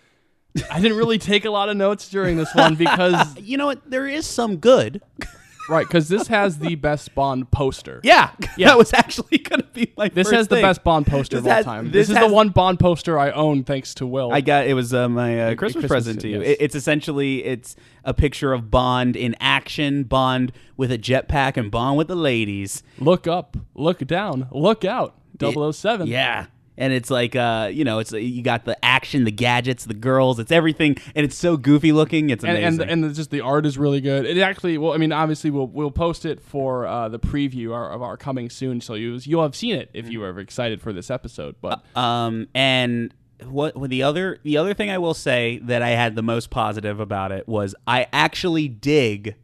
I 0.70 0.80
didn't 0.80 0.96
really 0.96 1.18
take 1.18 1.44
a 1.44 1.50
lot 1.50 1.68
of 1.68 1.76
notes 1.76 2.08
during 2.08 2.36
this 2.36 2.54
one 2.54 2.76
because 2.76 3.36
you 3.40 3.56
know 3.56 3.66
what? 3.66 3.90
There 3.90 4.06
is 4.06 4.26
some 4.26 4.58
good. 4.58 5.02
right, 5.68 5.86
because 5.86 6.08
this 6.08 6.28
has 6.28 6.58
the 6.58 6.74
best 6.74 7.14
Bond 7.14 7.50
poster. 7.50 8.00
Yeah, 8.04 8.30
Yeah. 8.56 8.68
that 8.68 8.78
was 8.78 8.92
actually 8.92 9.38
going 9.38 9.60
to 9.62 9.66
be 9.68 9.92
my. 9.96 10.08
This 10.08 10.30
has 10.30 10.48
the 10.48 10.56
thing. 10.56 10.62
best 10.64 10.84
Bond 10.84 11.06
poster 11.06 11.36
This 11.36 11.40
of 11.44 11.46
all 11.46 11.52
has- 11.54 11.64
time. 11.64 11.84
this 11.90 12.08
This, 12.08 12.16
is 12.16 12.22
the 12.26 12.32
one 12.32 12.50
Bond 12.50 12.78
poster 12.78 13.18
I 13.18 13.30
own 13.30 13.64
thanks 13.64 13.94
to 13.94 14.06
Will. 14.06 14.32
I 14.32 14.40
got 14.40 14.66
it 14.66 14.74
was 14.74 14.92
uh, 14.94 15.08
my 15.08 15.38
uh, 15.40 15.54
Christmas, 15.54 15.82
Christmas, 15.82 15.88
present 15.88 16.20
to 16.22 16.28
you. 16.28 16.38
yes. 16.40 16.48
It, 16.50 16.56
it's 16.60 16.74
essentially 16.74 17.44
it's 17.44 17.76
a 18.04 18.14
picture 18.14 18.52
of 18.52 18.70
Bond 18.70 19.16
in 19.16 19.34
action, 19.40 20.04
Bond 20.04 20.52
with 20.76 20.92
a 20.92 20.98
jetpack, 20.98 21.56
and 21.56 21.70
Bond 21.70 21.96
with 21.98 22.08
the 22.08 22.16
ladies. 22.16 22.82
look 22.98 23.26
up, 23.26 23.56
look 23.74 23.98
down, 24.06 24.48
look 24.52 24.84
out. 24.84 25.14
007. 25.38 26.06
Yeah. 26.06 26.46
And 26.78 26.92
it's 26.92 27.10
like, 27.10 27.34
uh, 27.34 27.70
you 27.72 27.84
know, 27.84 27.98
it's 27.98 28.12
you 28.12 28.42
got 28.42 28.64
the 28.64 28.82
action, 28.84 29.24
the 29.24 29.30
gadgets, 29.32 29.84
the 29.84 29.94
girls, 29.94 30.38
it's 30.38 30.52
everything, 30.52 30.96
and 31.14 31.24
it's 31.24 31.36
so 31.36 31.56
goofy 31.56 31.92
looking. 31.92 32.30
It's 32.30 32.44
and 32.44 32.56
amazing. 32.58 32.82
and, 32.82 32.90
and 32.90 33.04
the, 33.04 33.14
just 33.14 33.30
the 33.30 33.40
art 33.40 33.64
is 33.64 33.78
really 33.78 34.00
good. 34.00 34.26
It 34.26 34.38
actually, 34.38 34.76
well, 34.78 34.92
I 34.92 34.98
mean, 34.98 35.12
obviously, 35.12 35.50
we'll 35.50 35.68
we'll 35.68 35.90
post 35.90 36.24
it 36.24 36.40
for 36.40 36.86
uh, 36.86 37.08
the 37.08 37.18
preview 37.18 37.74
our, 37.74 37.90
of 37.90 38.02
our 38.02 38.16
coming 38.16 38.50
soon, 38.50 38.80
so 38.80 38.94
you 38.94 39.18
you'll 39.22 39.42
have 39.42 39.56
seen 39.56 39.74
it 39.74 39.90
if 39.94 40.08
you 40.10 40.20
were 40.20 40.38
excited 40.38 40.82
for 40.82 40.92
this 40.92 41.10
episode. 41.10 41.56
But 41.60 41.84
Um, 41.96 42.48
and 42.54 43.14
what 43.44 43.76
what 43.76 43.90
the 43.90 44.02
other 44.02 44.38
the 44.42 44.56
other 44.56 44.74
thing 44.74 44.90
I 44.90 44.98
will 44.98 45.14
say 45.14 45.58
that 45.62 45.82
I 45.82 45.90
had 45.90 46.14
the 46.14 46.22
most 46.22 46.50
positive 46.50 47.00
about 47.00 47.32
it 47.32 47.46
was 47.48 47.74
I 47.86 48.06
actually 48.12 48.68
dig 48.68 49.34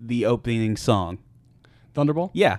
the 0.00 0.26
opening 0.26 0.76
song. 0.76 1.18
Thunderball, 1.94 2.30
Yeah. 2.32 2.58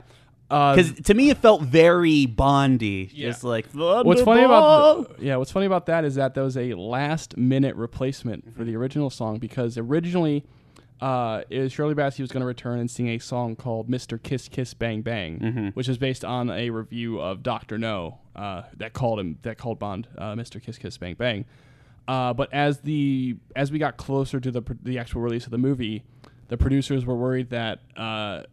Uh, 0.53 0.75
Because 0.75 0.93
to 1.05 1.13
me, 1.13 1.29
it 1.29 1.37
felt 1.37 1.61
very 1.63 2.25
Bondy. 2.25 3.07
Just 3.07 3.43
like 3.43 3.67
What's 3.73 4.21
funny 4.21 4.43
about 4.43 5.17
the, 5.17 5.25
yeah, 5.25 5.35
what's 5.37 5.51
funny 5.51 5.65
about 5.65 5.87
that 5.87 6.05
is 6.05 6.15
that 6.15 6.33
there 6.33 6.43
was 6.43 6.57
a 6.57 6.73
last 6.75 7.37
minute 7.37 7.75
replacement 7.75 8.55
for 8.55 8.63
the 8.63 8.75
original 8.75 9.09
song 9.09 9.39
because 9.39 9.77
originally 9.77 10.45
uh, 11.01 11.41
it 11.49 11.59
was 11.59 11.71
Shirley 11.73 11.95
Bassey 11.95 12.21
was 12.21 12.31
going 12.31 12.41
to 12.41 12.47
return 12.47 12.79
and 12.79 12.89
sing 12.89 13.07
a 13.09 13.17
song 13.19 13.55
called 13.55 13.89
"Mr. 13.89 14.21
Kiss 14.21 14.47
Kiss 14.47 14.73
Bang 14.73 15.01
Bang," 15.01 15.71
which 15.73 15.89
is 15.89 15.97
based 15.97 16.23
on 16.23 16.49
a 16.49 16.69
review 16.69 17.19
of 17.19 17.43
Doctor 17.43 17.77
No 17.77 18.19
uh, 18.35 18.63
that 18.77 18.93
called 18.93 19.19
him 19.19 19.37
that 19.41 19.57
called 19.57 19.79
Bond 19.79 20.07
uh, 20.17 20.33
"Mr. 20.35 20.61
Kiss 20.61 20.77
Kiss 20.77 20.97
Bang 20.97 21.15
Bang." 21.15 21.45
Uh, 22.07 22.33
but 22.33 22.53
as 22.53 22.79
the 22.81 23.35
as 23.55 23.71
we 23.71 23.79
got 23.79 23.97
closer 23.97 24.39
to 24.39 24.51
the 24.51 24.61
the 24.83 24.97
actual 24.99 25.21
release 25.21 25.45
of 25.45 25.51
the 25.51 25.57
movie, 25.57 26.03
the 26.47 26.57
producers 26.57 27.05
were 27.05 27.15
worried 27.15 27.49
that 27.49 27.79
uh, 27.97 28.43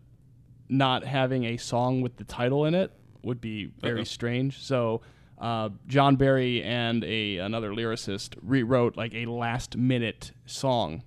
not 0.71 1.05
having 1.05 1.45
a 1.45 1.57
song 1.57 2.01
with 2.01 2.17
the 2.17 2.25
title 2.25 2.65
in 2.65 2.75
it 2.75 2.93
would 3.23 3.41
be 3.41 3.67
very 3.81 4.07
strange. 4.07 4.61
So 4.61 5.03
uh, 5.39 5.71
John 5.87 6.17
Barry 6.17 6.63
and 6.63 7.05
a 7.05 7.39
another 7.39 7.73
lyricist 7.73 8.37
rewrote 8.43 8.97
like 8.97 9.15
a 9.15 9.27
last 9.27 9.77
minute 9.77 10.33
song 10.47 11.03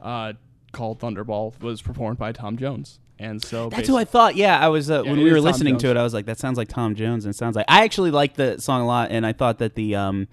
uh, 0.00 0.34
called 0.72 1.00
Thunderball 1.00 1.60
was 1.60 1.80
performed 1.80 2.18
by 2.18 2.32
Tom 2.32 2.56
Jones. 2.56 3.00
And 3.18 3.40
so 3.42 3.68
That's 3.68 3.86
who 3.86 3.96
I 3.96 4.04
thought. 4.04 4.34
Yeah, 4.34 4.58
I 4.58 4.68
was 4.68 4.90
uh, 4.90 5.02
Yeah, 5.04 5.12
when 5.12 5.22
we 5.22 5.30
were 5.30 5.36
Tom 5.36 5.44
listening 5.44 5.78
to 5.78 5.90
it. 5.90 5.96
I 5.96 6.02
was 6.02 6.12
like, 6.12 6.26
that 6.26 6.38
sounds 6.38 6.58
like 6.58 6.68
Tom 6.68 6.96
Jones, 6.96 7.24
and 7.24 7.32
it 7.32 7.38
sounds 7.38 7.54
like 7.54 7.64
I 7.68 7.84
actually 7.84 8.10
liked 8.10 8.36
the 8.36 8.60
song 8.60 8.82
a 8.82 8.86
lot, 8.86 9.12
and 9.12 9.24
I 9.24 9.32
thought 9.32 9.58
that 9.58 9.76
the 9.76 9.94
um 9.94 10.28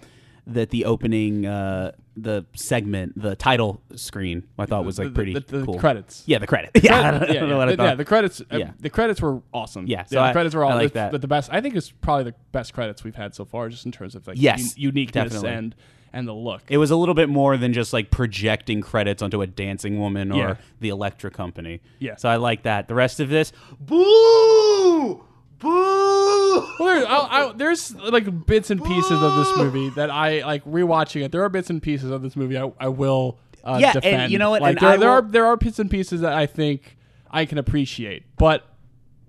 that 0.47 0.69
the 0.71 0.85
opening 0.85 1.45
uh 1.45 1.91
the 2.17 2.45
segment 2.55 3.13
the 3.19 3.35
title 3.35 3.81
screen 3.95 4.43
I 4.59 4.65
thought 4.65 4.83
was 4.85 4.99
like 4.99 5.13
pretty 5.13 5.33
the, 5.33 5.39
the 5.39 5.65
cool. 5.65 5.79
credits. 5.79 6.23
Yeah, 6.25 6.39
the 6.39 6.47
credit. 6.47 6.71
Yeah, 6.83 6.99
I 6.99 7.11
don't, 7.11 7.23
I 7.23 7.33
yeah, 7.33 7.39
know 7.41 7.47
yeah. 7.47 7.57
what 7.57 7.67
I 7.69 7.71
The- 7.71 7.77
thought. 7.77 7.83
yeah, 7.85 7.95
the 7.95 8.05
credits. 8.05 8.41
uh, 8.41 8.57
Yeah. 8.57 8.71
the 8.79 8.89
credits 8.89 9.21
were 9.21 9.41
awesome. 9.53 9.87
Yeah, 9.87 10.03
so 10.05 10.15
the 10.15 10.21
I- 10.21 10.31
credits 10.33 10.53
were 10.55 10.63
all 10.65 10.71
I 10.71 10.75
like 10.75 10.93
the, 10.93 11.09
that. 11.11 11.21
the 11.21 11.27
best. 11.27 11.49
I 11.53 11.61
think 11.61 11.75
it's 11.75 11.89
probably 11.91 12.25
the 12.25 12.35
best 12.51 12.73
credits 12.73 13.03
we've 13.03 13.15
had 13.15 13.33
so 13.35 13.45
far, 13.45 13.69
just 13.69 13.85
in 13.85 13.91
terms 13.91 14.15
of 14.15 14.27
like 14.27 14.37
Yes, 14.39 14.61
un- 14.61 14.69
uniqueness 14.77 15.31
definitely. 15.33 15.49
and 15.57 15.75
and 16.13 16.27
the 16.27 16.33
look. 16.33 16.63
It 16.67 16.77
was 16.77 16.91
a 16.91 16.97
little 16.97 17.15
bit 17.15 17.29
more 17.29 17.55
than 17.55 17.71
just 17.71 17.93
like 17.93 18.11
projecting 18.11 18.81
credits 18.81 19.21
onto 19.21 19.41
a 19.41 19.47
dancing 19.47 19.97
woman 19.97 20.33
or 20.33 20.35
Yeah. 20.37 20.55
the 20.81 20.89
Electra 20.89 21.31
company. 21.31 21.79
Yeah. 21.99 22.17
So 22.17 22.27
I 22.27 22.35
like 22.35 22.63
that. 22.63 22.89
The 22.89 22.95
rest 22.95 23.21
of 23.21 23.29
this, 23.29 23.53
boo, 23.79 25.23
boo. 25.61 26.67
Well, 26.79 26.85
there, 26.99 27.07
I, 27.07 27.49
I, 27.49 27.53
there's 27.53 27.95
like 27.95 28.45
bits 28.45 28.69
and 28.71 28.83
pieces 28.83 29.11
of 29.21 29.35
this 29.35 29.57
movie 29.57 29.89
that 29.91 30.09
I 30.09 30.43
like 30.45 30.65
rewatching 30.65 31.23
it. 31.23 31.31
There 31.31 31.43
are 31.43 31.49
bits 31.49 31.69
and 31.69 31.81
pieces 31.81 32.11
of 32.11 32.21
this 32.21 32.35
movie 32.35 32.57
I, 32.57 32.71
I 32.79 32.87
will 32.89 33.39
uh, 33.63 33.77
Yeah, 33.79 33.91
and 33.93 34.01
defend. 34.01 34.31
you 34.31 34.39
know 34.39 34.49
what, 34.49 34.61
Like 34.61 34.81
and 34.81 34.91
there, 34.91 34.97
there 34.97 35.09
are 35.09 35.21
there 35.21 35.45
are 35.45 35.55
bits 35.57 35.79
and 35.79 35.89
pieces 35.89 36.21
that 36.21 36.33
I 36.33 36.45
think 36.47 36.97
I 37.29 37.45
can 37.45 37.57
appreciate, 37.57 38.23
but 38.37 38.67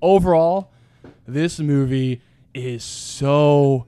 overall, 0.01 0.73
this 1.27 1.61
movie 1.61 2.21
is 2.55 2.83
so 2.83 3.87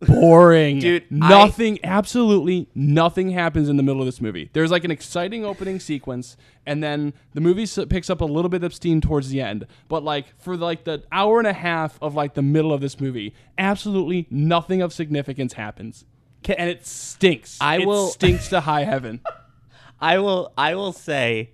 boring. 0.00 0.78
Dude, 0.80 1.04
I- 1.22 1.28
nothing, 1.28 1.78
absolutely 1.84 2.68
nothing 2.74 3.30
happens 3.30 3.68
in 3.68 3.76
the 3.76 3.82
middle 3.82 4.00
of 4.00 4.06
this 4.06 4.20
movie. 4.20 4.50
There's 4.52 4.70
like 4.70 4.84
an 4.84 4.90
exciting 4.90 5.44
opening 5.44 5.80
sequence, 5.80 6.36
and 6.66 6.82
then 6.82 7.12
the 7.34 7.40
movie 7.40 7.62
s- 7.64 7.78
picks 7.88 8.10
up 8.10 8.20
a 8.20 8.24
little 8.24 8.48
bit 8.48 8.64
of 8.64 8.74
steam 8.74 9.00
towards 9.00 9.30
the 9.30 9.40
end. 9.40 9.66
But 9.88 10.02
like 10.04 10.26
for 10.40 10.56
like 10.56 10.84
the 10.84 11.02
hour 11.12 11.38
and 11.38 11.46
a 11.46 11.52
half 11.52 11.98
of 12.02 12.14
like 12.14 12.34
the 12.34 12.42
middle 12.42 12.72
of 12.72 12.80
this 12.80 13.00
movie, 13.00 13.34
absolutely 13.58 14.26
nothing 14.30 14.82
of 14.82 14.92
significance 14.92 15.54
happens, 15.54 16.04
and 16.48 16.70
it 16.70 16.86
stinks. 16.86 17.58
I 17.60 17.78
It 17.80 17.86
will- 17.86 18.08
stinks 18.08 18.48
to 18.48 18.60
high 18.60 18.84
heaven. 18.84 19.20
I 20.00 20.18
will 20.18 20.52
I 20.56 20.74
will 20.76 20.92
say 20.92 21.50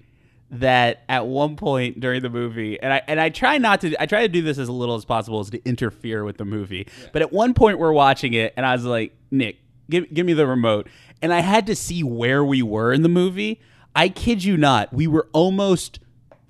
that 0.50 1.02
at 1.09 1.26
one 1.26 1.56
point 1.56 1.98
during 1.98 2.22
the 2.22 2.30
movie 2.30 2.80
and 2.80 2.92
I 2.92 3.02
and 3.09 3.20
I 3.20 3.30
try 3.30 3.59
not 3.59 3.80
to 3.80 4.00
I 4.00 4.06
try 4.06 4.22
to 4.22 4.28
do 4.28 4.42
this 4.42 4.59
as 4.59 4.70
little 4.70 4.94
as 4.94 5.04
possible 5.04 5.40
as 5.40 5.50
to 5.50 5.68
interfere 5.68 6.24
with 6.24 6.37
the 6.37 6.44
movie. 6.44 6.87
But 7.12 7.22
at 7.22 7.32
one 7.32 7.52
point 7.52 7.78
we're 7.78 7.92
watching 7.92 8.32
it 8.35 8.54
and 8.56 8.64
I 8.64 8.72
was 8.72 8.85
like, 8.85 9.16
"Nick, 9.30 9.59
give 9.90 10.12
give 10.12 10.24
me 10.24 10.35
the 10.35 10.46
remote." 10.46 10.88
And 11.20 11.32
I 11.32 11.40
had 11.40 11.66
to 11.66 11.74
see 11.74 12.02
where 12.02 12.44
we 12.44 12.62
were 12.62 12.92
in 12.92 13.02
the 13.02 13.09
movie. 13.09 13.61
I 13.94 14.09
kid 14.09 14.44
you 14.44 14.56
not, 14.56 14.92
we 14.92 15.06
were 15.06 15.26
almost 15.32 15.98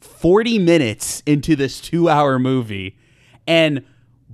40 0.01 0.59
minutes 0.59 1.23
into 1.27 1.55
this 1.55 1.81
2-hour 1.81 2.39
movie 2.39 2.97
and 3.47 3.85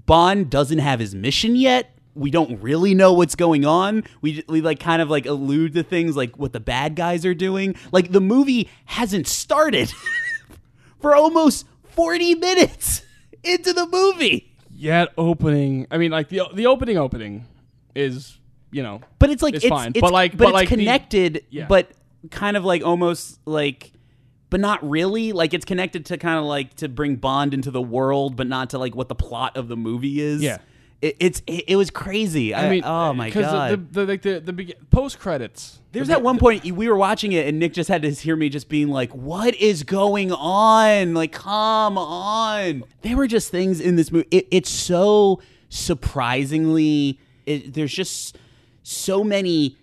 Bond 0.07 0.51
doesn't 0.51 0.79
have 0.79 1.01
his 1.01 1.15
mission 1.15 1.55
yet. 1.57 1.95
We 2.15 2.31
don't 2.31 2.61
really 2.63 2.95
know 2.95 3.13
what's 3.15 3.35
going 3.35 3.65
on. 3.65 4.05
We, 4.21 4.45
we 4.49 4.61
like 4.61 4.79
kind 4.81 5.01
of 5.01 5.09
like 5.09 5.25
allude 5.27 5.73
to 5.75 5.83
things 5.83 6.17
like 6.17 6.39
what 6.39 6.53
the 6.53 6.61
bad 6.61 6.95
guys 6.95 7.25
are 7.25 7.35
doing. 7.35 7.75
Like 7.91 8.13
the 8.13 8.21
movie 8.21 8.69
hasn't 8.85 9.27
started 9.27 9.93
for 11.01 11.15
almost 11.15 11.67
40 11.91 12.35
minutes 12.37 13.03
into 13.43 13.73
the 13.73 13.87
movie. 13.87 14.55
Yet 14.75 15.09
opening, 15.17 15.87
I 15.91 15.99
mean, 15.99 16.11
like 16.11 16.29
the 16.29 16.43
the 16.55 16.67
opening 16.67 16.99
opening 16.99 17.47
is 17.95 18.39
you 18.71 18.83
know, 18.83 19.01
But 19.19 19.29
it's 19.31 19.43
like 19.43 19.55
It's 19.55 19.67
fine. 19.67 19.91
it's 19.91 20.01
But, 20.01 20.13
like- 20.13 20.33
but, 20.33 20.39
but, 20.39 20.47
it's 20.49 20.55
like, 20.55 20.69
the- 20.71 20.77
connected 20.77 21.45
Yeah. 21.51 21.67
but 21.69 21.91
kind 22.31 22.57
of 22.57 22.65
like 22.65 22.83
almost 22.85 23.39
like 23.47 23.93
but 24.51 24.61
not 24.61 24.87
really. 24.89 25.33
Like 25.33 25.55
it's 25.55 25.65
connected 25.65 26.07
to 26.07 26.19
kind 26.19 26.39
of 26.39 26.45
like 26.45 26.75
to 26.77 26.89
bring 26.89 27.17
Bond 27.17 27.53
into 27.55 27.71
the 27.71 27.83
world 27.83 28.37
but 28.37 28.47
not 28.47 28.71
to 28.71 28.79
like 28.79 28.95
what 28.95 29.09
the 29.09 29.15
plot 29.15 29.57
of 29.57 29.69
the 29.69 29.77
movie 29.77 30.21
is. 30.21 30.43
Yeah. 30.43 30.59
It, 31.03 31.17
it's 31.19 31.43
it, 31.47 31.65
it 31.69 31.77
was 31.77 31.91
crazy. 31.91 32.55
I, 32.55 32.67
I 32.67 32.71
mean, 32.71 32.85
oh 32.85 33.13
my 33.13 33.29
god. 33.29 33.71
the 33.71 33.77
the, 33.77 34.01
the, 34.01 34.07
like 34.07 34.23
the, 34.23 34.41
the 34.41 34.75
post 34.91 35.19
credits. 35.19 35.81
There's 35.91 36.09
at 36.09 36.23
one 36.23 36.39
point 36.39 36.65
we 36.65 36.89
were 36.89 36.97
watching 36.97 37.33
it 37.33 37.47
and 37.47 37.59
Nick 37.59 37.75
just 37.75 37.91
had 37.91 38.01
to 38.03 38.11
hear 38.11 38.35
me 38.35 38.49
just 38.49 38.69
being 38.69 38.89
like, 38.89 39.11
"What 39.11 39.55
is 39.57 39.83
going 39.83 40.33
on? 40.33 41.13
Like, 41.13 41.33
come 41.33 41.99
on!" 41.99 42.85
There 43.03 43.17
were 43.17 43.27
just 43.27 43.51
things 43.51 43.81
in 43.81 43.97
this 43.97 44.11
movie. 44.11 44.29
It, 44.31 44.47
it's 44.51 44.71
so 44.71 45.43
surprisingly. 45.69 47.19
It, 47.45 47.75
there's 47.75 47.93
just 47.93 48.39
so 48.85 49.23
many 49.23 49.77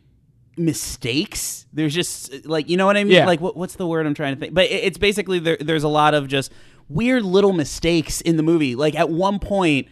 mistakes. 0.58 1.66
There's 1.74 1.94
just 1.94 2.46
like 2.46 2.70
you 2.70 2.78
know 2.78 2.86
what 2.86 2.98
I 2.98 3.04
mean. 3.04 3.14
Yeah. 3.14 3.26
Like 3.26 3.42
what, 3.42 3.58
what's 3.58 3.76
the 3.76 3.86
word 3.86 4.06
I'm 4.06 4.14
trying 4.14 4.36
to 4.36 4.40
think? 4.40 4.54
But 4.54 4.66
it, 4.66 4.86
it's 4.86 4.98
basically 4.98 5.40
there, 5.40 5.58
there's 5.60 5.84
a 5.84 5.90
lot 5.90 6.14
of 6.14 6.28
just 6.28 6.52
weird 6.88 7.24
little 7.24 7.54
mistakes 7.54 8.22
in 8.22 8.38
the 8.38 8.44
movie. 8.44 8.76
Like 8.76 8.96
at 8.96 9.10
one 9.10 9.38
point, 9.38 9.90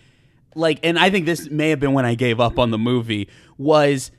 like, 0.57 0.79
and 0.83 0.97
I 0.97 1.09
think 1.09 1.25
this 1.25 1.49
may 1.49 1.69
have 1.69 1.79
been 1.79 1.93
when 1.93 2.05
I 2.05 2.15
gave 2.15 2.39
up 2.39 2.59
on 2.59 2.71
the 2.71 2.77
movie 2.77 3.29
was 3.57 4.11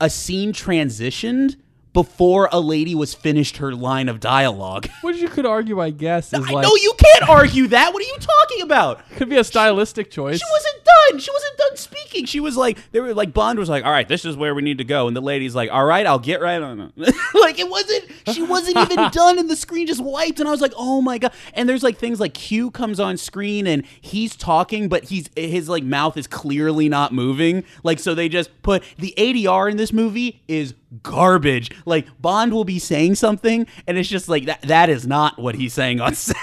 a 0.00 0.10
scene 0.10 0.52
transitioned 0.52 1.56
before 1.92 2.50
a 2.52 2.60
lady 2.60 2.94
was 2.94 3.14
finished 3.14 3.56
her 3.56 3.72
line 3.72 4.10
of 4.10 4.20
dialogue. 4.20 4.86
Which 5.00 5.16
you 5.16 5.28
could 5.28 5.46
argue, 5.46 5.80
I 5.80 5.90
guess, 5.90 6.32
is 6.32 6.46
I 6.46 6.52
like 6.52 6.62
know 6.62 6.76
you 6.76 6.92
can't 6.98 7.30
argue 7.30 7.68
that. 7.68 7.94
What 7.94 8.02
are 8.02 8.06
you 8.06 8.18
talking 8.18 8.62
about? 8.62 9.08
could 9.16 9.30
be 9.30 9.38
a 9.38 9.44
stylistic 9.44 10.10
choice. 10.10 10.38
She 10.38 10.44
wasn't 10.52 10.84
done. 11.10 11.18
She 11.18 11.30
wasn't 11.30 11.58
done 11.58 11.76
speaking. 11.76 12.26
She 12.26 12.40
was 12.40 12.56
like, 12.56 12.78
they 12.92 13.00
were 13.00 13.14
like, 13.14 13.32
Bond 13.32 13.58
was 13.58 13.68
like, 13.68 13.84
all 13.84 13.90
right, 13.90 14.06
this 14.06 14.24
is 14.24 14.36
where 14.36 14.54
we 14.54 14.62
need 14.62 14.78
to 14.78 14.84
go, 14.84 15.06
and 15.08 15.16
the 15.16 15.20
lady's 15.20 15.54
like, 15.54 15.70
all 15.70 15.84
right, 15.84 16.06
I'll 16.06 16.18
get 16.18 16.40
right 16.40 16.60
on 16.60 16.80
it. 16.80 16.92
like 17.34 17.58
it 17.58 17.68
wasn't. 17.68 18.04
She 18.32 18.42
wasn't 18.42 18.78
even 18.78 19.10
done, 19.12 19.38
and 19.38 19.48
the 19.48 19.56
screen 19.56 19.86
just 19.86 20.02
wiped, 20.02 20.40
and 20.40 20.48
I 20.48 20.52
was 20.52 20.60
like, 20.60 20.72
oh 20.76 21.00
my 21.00 21.18
god. 21.18 21.32
And 21.54 21.68
there's 21.68 21.82
like 21.82 21.98
things 21.98 22.20
like 22.20 22.34
Q 22.34 22.70
comes 22.70 23.00
on 23.00 23.16
screen, 23.16 23.66
and 23.66 23.84
he's 24.00 24.36
talking, 24.36 24.88
but 24.88 25.04
he's 25.04 25.28
his 25.36 25.68
like 25.68 25.84
mouth 25.84 26.16
is 26.16 26.26
clearly 26.26 26.88
not 26.88 27.12
moving. 27.12 27.64
Like 27.82 27.98
so, 27.98 28.14
they 28.14 28.28
just 28.28 28.50
put 28.62 28.82
the 28.98 29.14
ADR 29.16 29.70
in 29.70 29.76
this 29.76 29.92
movie 29.92 30.42
is 30.48 30.74
garbage. 31.02 31.70
Like 31.84 32.06
Bond 32.20 32.52
will 32.52 32.64
be 32.64 32.78
saying 32.78 33.16
something, 33.16 33.66
and 33.86 33.98
it's 33.98 34.08
just 34.08 34.28
like 34.28 34.46
that. 34.46 34.62
That 34.62 34.88
is 34.88 35.06
not 35.06 35.38
what 35.38 35.54
he's 35.54 35.74
saying 35.74 36.00
on 36.00 36.14
set 36.16 36.36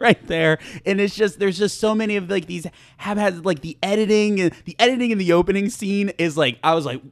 right 0.00 0.24
there. 0.26 0.58
And 0.86 1.00
it's 1.00 1.14
just 1.14 1.38
there's 1.38 1.58
just 1.58 1.80
so 1.80 1.94
many 1.94 2.16
of 2.16 2.30
like 2.30 2.46
these 2.46 2.66
have 2.98 3.18
had 3.18 3.44
like 3.44 3.60
the 3.60 3.76
editing 3.82 4.40
and 4.40 4.52
the 4.64 4.76
editing 4.78 5.10
in 5.10 5.18
the 5.18 5.32
opening 5.32 5.68
scene 5.68 6.10
is 6.18 6.36
like 6.36 6.58
I 6.62 6.74
was 6.74 6.86
like. 6.86 7.02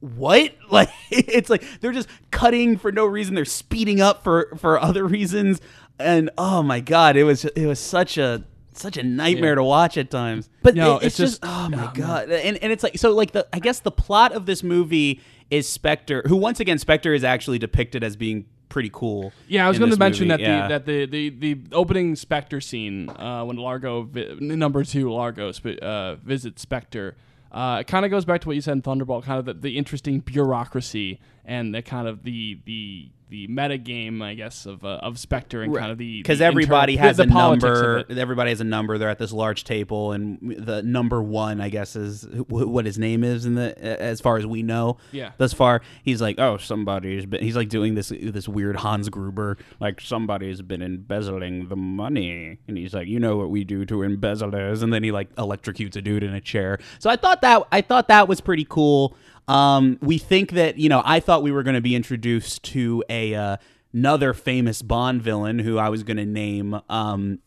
What? 0.00 0.54
Like 0.70 0.90
it's 1.10 1.50
like 1.50 1.64
they're 1.80 1.92
just 1.92 2.08
cutting 2.30 2.76
for 2.76 2.92
no 2.92 3.04
reason. 3.06 3.34
They're 3.34 3.44
speeding 3.44 4.00
up 4.00 4.22
for 4.22 4.54
for 4.56 4.78
other 4.78 5.04
reasons. 5.04 5.60
and 5.98 6.30
oh 6.38 6.62
my 6.62 6.78
god, 6.80 7.16
it 7.16 7.24
was 7.24 7.44
it 7.46 7.66
was 7.66 7.80
such 7.80 8.18
a 8.18 8.44
such 8.78 8.96
a 8.96 9.02
nightmare 9.02 9.50
Yeah. 9.50 9.56
to 9.56 9.64
watch 9.64 9.96
at 9.98 10.10
times. 10.10 10.48
But 10.62 10.74
No, 10.74 10.94
it- 10.94 10.96
it's, 10.96 11.04
it's 11.06 11.16
just, 11.16 11.42
just- 11.42 11.44
oh 11.44 11.68
my 11.68 11.76
oh, 11.78 11.80
man. 11.86 11.92
god, 11.94 12.30
and 12.30 12.56
and 12.58 12.72
it's 12.72 12.82
like 12.82 12.98
so 12.98 13.12
like 13.14 13.32
the 13.32 13.46
I 13.52 13.58
guess 13.58 13.80
the 13.80 13.90
plot 13.90 14.32
of 14.32 14.46
this 14.46 14.62
movie 14.62 15.20
is 15.50 15.68
Spectre, 15.68 16.22
who 16.26 16.36
once 16.36 16.60
again 16.60 16.78
Spectre 16.78 17.14
is 17.14 17.24
actually 17.24 17.58
depicted 17.58 18.04
as 18.04 18.16
being 18.16 18.46
pretty 18.68 18.90
cool. 18.92 19.32
Yeah, 19.48 19.64
I 19.64 19.68
was 19.68 19.78
going 19.78 19.90
to 19.90 19.96
mention 19.96 20.28
movie. 20.28 20.42
that 20.44 20.48
Yeah. 20.48 20.62
the 20.62 20.68
that 20.68 20.86
the, 20.86 21.06
the 21.06 21.54
the 21.54 21.74
opening 21.74 22.14
Spectre 22.16 22.60
scene 22.60 23.08
uh, 23.08 23.44
when 23.44 23.56
Largo 23.56 24.02
vi- 24.02 24.34
number 24.40 24.84
two 24.84 25.10
Largo 25.10 25.52
sp- 25.56 25.80
uh, 25.80 26.16
visits 26.16 26.60
Spectre. 26.62 27.16
Uh, 27.50 27.78
it 27.80 27.86
kind 27.86 28.04
of 28.04 28.10
goes 28.10 28.26
back 28.26 28.42
to 28.42 28.46
what 28.46 28.56
you 28.56 28.60
said 28.60 28.72
in 28.72 28.82
Thunderbolt, 28.82 29.24
kind 29.24 29.38
of 29.38 29.46
the, 29.46 29.54
the 29.54 29.78
interesting 29.78 30.20
bureaucracy 30.20 31.18
and 31.46 31.74
the 31.74 31.80
kind 31.80 32.06
of 32.06 32.22
the 32.24 32.58
the 32.66 33.08
the 33.28 33.46
meta 33.48 33.78
game, 33.78 34.22
I 34.22 34.34
guess, 34.34 34.66
of 34.66 34.84
uh, 34.84 34.98
of 35.02 35.18
Spectre 35.18 35.62
and 35.62 35.74
kind 35.74 35.90
of 35.92 35.98
the 35.98 36.18
because 36.20 36.40
everybody 36.40 36.94
internal- 36.94 37.08
has 37.08 37.16
the, 37.16 37.22
a 37.22 37.26
the 37.26 37.32
of 37.32 37.62
number. 37.62 38.04
Everybody 38.20 38.50
has 38.50 38.60
a 38.60 38.64
number. 38.64 38.98
They're 38.98 39.08
at 39.08 39.18
this 39.18 39.32
large 39.32 39.64
table, 39.64 40.12
and 40.12 40.38
the 40.58 40.82
number 40.82 41.22
one, 41.22 41.60
I 41.60 41.68
guess, 41.68 41.96
is 41.96 42.22
wh- 42.22 42.50
what 42.50 42.86
his 42.86 42.98
name 42.98 43.24
is 43.24 43.44
in 43.44 43.54
the 43.54 43.78
as 44.00 44.20
far 44.20 44.36
as 44.36 44.46
we 44.46 44.62
know. 44.62 44.98
Yeah. 45.12 45.32
Thus 45.38 45.52
far, 45.52 45.82
he's 46.02 46.20
like, 46.20 46.38
oh, 46.38 46.56
somebody's 46.56 47.26
been. 47.26 47.42
He's 47.42 47.56
like 47.56 47.68
doing 47.68 47.94
this 47.94 48.08
this 48.08 48.48
weird 48.48 48.76
Hans 48.76 49.08
Gruber, 49.08 49.58
like 49.80 50.00
somebody's 50.00 50.62
been 50.62 50.82
embezzling 50.82 51.68
the 51.68 51.76
money, 51.76 52.58
and 52.66 52.78
he's 52.78 52.94
like, 52.94 53.08
you 53.08 53.20
know 53.20 53.36
what 53.36 53.50
we 53.50 53.64
do 53.64 53.84
to 53.86 54.02
embezzlers, 54.02 54.82
and 54.82 54.92
then 54.92 55.02
he 55.02 55.12
like 55.12 55.34
electrocutes 55.36 55.96
a 55.96 56.02
dude 56.02 56.22
in 56.22 56.34
a 56.34 56.40
chair. 56.40 56.78
So 56.98 57.10
I 57.10 57.16
thought 57.16 57.42
that 57.42 57.62
I 57.72 57.80
thought 57.80 58.08
that 58.08 58.28
was 58.28 58.40
pretty 58.40 58.66
cool. 58.68 59.16
Um, 59.48 59.98
we 60.02 60.18
think 60.18 60.52
that 60.52 60.78
you 60.78 60.88
know, 60.88 61.02
I 61.04 61.20
thought 61.20 61.42
we 61.42 61.50
were 61.52 61.62
going 61.62 61.74
to 61.74 61.80
be 61.80 61.94
introduced 61.96 62.62
to 62.64 63.02
a 63.08 63.34
uh, 63.34 63.56
another 63.92 64.34
famous 64.34 64.82
Bond 64.82 65.22
villain 65.22 65.58
who 65.58 65.78
I 65.78 65.88
was 65.88 66.02
going 66.02 66.18
to 66.18 66.26
name. 66.26 66.78
Um, 66.88 67.38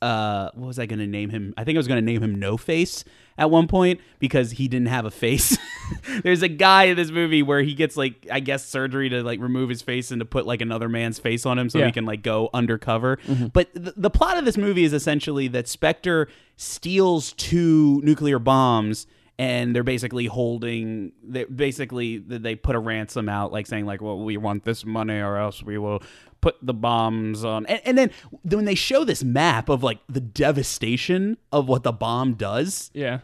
uh, 0.00 0.50
what 0.54 0.68
was 0.68 0.78
I 0.78 0.86
going 0.86 1.00
to 1.00 1.08
name 1.08 1.30
him? 1.30 1.52
I 1.56 1.64
think 1.64 1.74
I 1.76 1.80
was 1.80 1.88
going 1.88 1.98
to 1.98 2.04
name 2.12 2.22
him 2.22 2.36
No 2.36 2.56
Face 2.56 3.02
at 3.36 3.50
one 3.50 3.66
point 3.66 4.00
because 4.20 4.52
he 4.52 4.68
didn't 4.68 4.86
have 4.86 5.04
a 5.04 5.10
face. 5.10 5.58
There's 6.22 6.42
a 6.42 6.48
guy 6.48 6.84
in 6.84 6.96
this 6.96 7.10
movie 7.10 7.42
where 7.42 7.62
he 7.62 7.74
gets 7.74 7.96
like 7.96 8.24
I 8.30 8.38
guess 8.38 8.64
surgery 8.64 9.08
to 9.08 9.24
like 9.24 9.40
remove 9.40 9.68
his 9.70 9.82
face 9.82 10.12
and 10.12 10.20
to 10.20 10.24
put 10.24 10.46
like 10.46 10.60
another 10.60 10.88
man's 10.88 11.18
face 11.18 11.44
on 11.44 11.58
him 11.58 11.68
so 11.68 11.78
Yeah. 11.80 11.86
he 11.86 11.92
can 11.92 12.04
like 12.06 12.22
go 12.22 12.48
undercover. 12.54 13.18
But 13.52 13.74
th- 13.74 13.94
the 13.96 14.10
plot 14.10 14.38
of 14.38 14.44
this 14.44 14.56
movie 14.56 14.84
is 14.84 14.92
essentially 14.92 15.48
that 15.48 15.66
Spectre 15.66 16.28
steals 16.56 17.32
two 17.32 18.00
nuclear 18.04 18.38
bombs 18.38 19.08
and 19.38 19.74
they're 19.74 19.84
basically 19.84 20.26
holding 20.26 21.12
they 21.22 21.44
basically 21.44 22.18
they 22.18 22.54
put 22.54 22.74
a 22.74 22.78
ransom 22.78 23.28
out 23.28 23.52
like 23.52 23.66
saying 23.66 23.86
like 23.86 24.02
well 24.02 24.18
we 24.18 24.36
want 24.36 24.64
this 24.64 24.84
money 24.84 25.18
or 25.18 25.36
else 25.36 25.62
we 25.62 25.78
will 25.78 26.02
put 26.40 26.56
the 26.62 26.74
bombs 26.74 27.44
on 27.44 27.64
and, 27.66 27.80
and 27.84 27.98
then 27.98 28.10
when 28.44 28.64
they 28.64 28.74
show 28.74 29.04
this 29.04 29.22
map 29.22 29.68
of 29.68 29.82
like 29.82 29.98
the 30.08 30.20
devastation 30.20 31.36
of 31.52 31.68
what 31.68 31.82
the 31.82 31.92
bomb 31.92 32.34
does 32.34 32.90
yeah. 32.94 33.20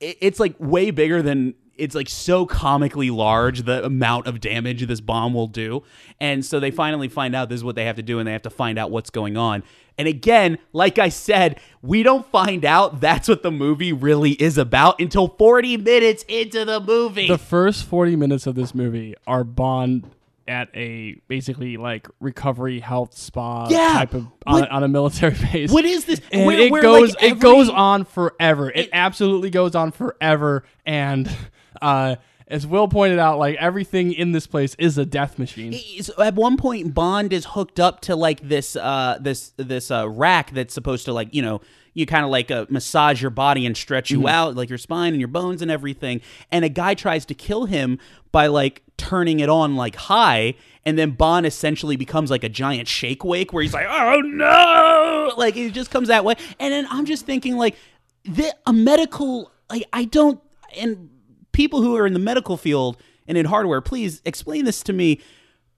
it, 0.00 0.16
it's 0.20 0.40
like 0.40 0.54
way 0.58 0.90
bigger 0.90 1.22
than 1.22 1.54
it's 1.78 1.94
like 1.94 2.08
so 2.08 2.46
comically 2.46 3.10
large 3.10 3.62
the 3.64 3.84
amount 3.84 4.26
of 4.26 4.40
damage 4.40 4.86
this 4.86 5.00
bomb 5.00 5.34
will 5.34 5.46
do 5.46 5.82
and 6.20 6.44
so 6.44 6.58
they 6.60 6.70
finally 6.70 7.08
find 7.08 7.34
out 7.34 7.48
this 7.48 7.56
is 7.58 7.64
what 7.64 7.74
they 7.76 7.84
have 7.84 7.96
to 7.96 8.02
do 8.02 8.18
and 8.18 8.26
they 8.26 8.32
have 8.32 8.42
to 8.42 8.50
find 8.50 8.78
out 8.78 8.90
what's 8.90 9.10
going 9.10 9.36
on 9.36 9.62
and 9.98 10.06
again 10.08 10.58
like 10.72 10.98
i 10.98 11.08
said 11.08 11.58
we 11.82 12.02
don't 12.02 12.26
find 12.26 12.64
out 12.64 13.00
that's 13.00 13.28
what 13.28 13.42
the 13.42 13.50
movie 13.50 13.92
really 13.92 14.32
is 14.32 14.58
about 14.58 15.00
until 15.00 15.28
40 15.28 15.76
minutes 15.78 16.24
into 16.28 16.64
the 16.64 16.80
movie 16.80 17.28
The 17.28 17.38
first 17.38 17.84
40 17.84 18.16
minutes 18.16 18.46
of 18.46 18.54
this 18.54 18.74
movie 18.74 19.14
are 19.26 19.44
Bond 19.44 20.10
at 20.48 20.68
a 20.76 21.14
basically 21.26 21.76
like 21.76 22.06
recovery 22.20 22.78
health 22.78 23.16
spa 23.18 23.66
Yeah. 23.68 23.94
type 23.94 24.14
of 24.14 24.26
on, 24.46 24.60
What- 24.60 24.70
on 24.70 24.84
a 24.84 24.88
military 24.88 25.34
base. 25.52 25.72
what 25.72 25.84
is 25.84 26.04
this 26.04 26.20
and 26.30 26.46
Where- 26.46 26.60
it 26.60 26.70
where, 26.70 26.82
goes 26.82 27.14
like, 27.16 27.24
it 27.24 27.40
goes 27.40 27.68
on 27.68 28.04
forever. 28.04 28.70
It, 28.70 28.76
It- 28.84 28.90
absolutely 28.92 29.50
goes 29.50 29.74
on 29.74 29.90
forever 29.90 30.62
and 30.86 31.28
uh 31.82 32.16
as 32.48 32.66
Will 32.66 32.86
pointed 32.86 33.18
out 33.18 33.38
like 33.38 33.56
everything 33.56 34.12
in 34.12 34.32
this 34.32 34.46
place 34.46 34.76
is 34.78 34.98
a 34.98 35.04
death 35.04 35.38
machine. 35.38 35.72
So 36.02 36.22
at 36.22 36.34
one 36.34 36.56
point 36.56 36.94
bond 36.94 37.32
is 37.32 37.44
hooked 37.44 37.80
up 37.80 38.00
to 38.02 38.14
like 38.14 38.46
this 38.48 38.76
uh 38.76 39.18
this 39.20 39.52
this 39.56 39.90
uh 39.90 40.08
rack 40.08 40.52
that's 40.52 40.72
supposed 40.72 41.06
to 41.06 41.12
like 41.12 41.34
you 41.34 41.42
know 41.42 41.60
you 41.94 42.04
kind 42.06 42.24
of 42.24 42.30
like 42.30 42.50
uh, 42.50 42.66
massage 42.68 43.22
your 43.22 43.30
body 43.30 43.64
and 43.64 43.74
stretch 43.74 44.10
you 44.10 44.28
out 44.28 44.54
like 44.54 44.68
your 44.68 44.78
spine 44.78 45.14
and 45.14 45.20
your 45.20 45.28
bones 45.28 45.62
and 45.62 45.70
everything. 45.70 46.20
And 46.52 46.62
a 46.62 46.68
guy 46.68 46.92
tries 46.92 47.24
to 47.26 47.34
kill 47.34 47.64
him 47.64 47.98
by 48.32 48.48
like 48.48 48.82
turning 48.98 49.40
it 49.40 49.48
on 49.48 49.76
like 49.76 49.96
high. 49.96 50.54
And 50.84 50.98
then 50.98 51.12
bond 51.12 51.46
essentially 51.46 51.96
becomes 51.96 52.30
like 52.30 52.44
a 52.44 52.50
giant 52.50 52.86
Shake 52.86 53.24
Weight 53.24 53.52
where 53.52 53.62
he's 53.62 53.72
like 53.74 53.86
oh 53.88 54.20
no! 54.20 55.32
Like 55.36 55.56
it 55.56 55.72
just 55.72 55.90
comes 55.90 56.08
that 56.08 56.24
way. 56.24 56.34
And 56.60 56.72
then 56.72 56.86
i'm 56.90 57.06
just 57.06 57.26
thinking 57.26 57.56
like 57.56 57.76
the, 58.24 58.54
a 58.66 58.72
medical 58.72 59.50
like 59.70 59.84
i 59.92 60.04
don't 60.04 60.40
and 60.76 61.08
people 61.56 61.80
who 61.80 61.96
are 61.96 62.06
in 62.06 62.12
the 62.12 62.18
medical 62.18 62.58
field 62.58 62.98
and 63.26 63.38
in 63.38 63.46
hardware, 63.46 63.80
please 63.80 64.20
explain 64.26 64.66
this 64.66 64.82
to 64.82 64.92
me. 64.92 65.22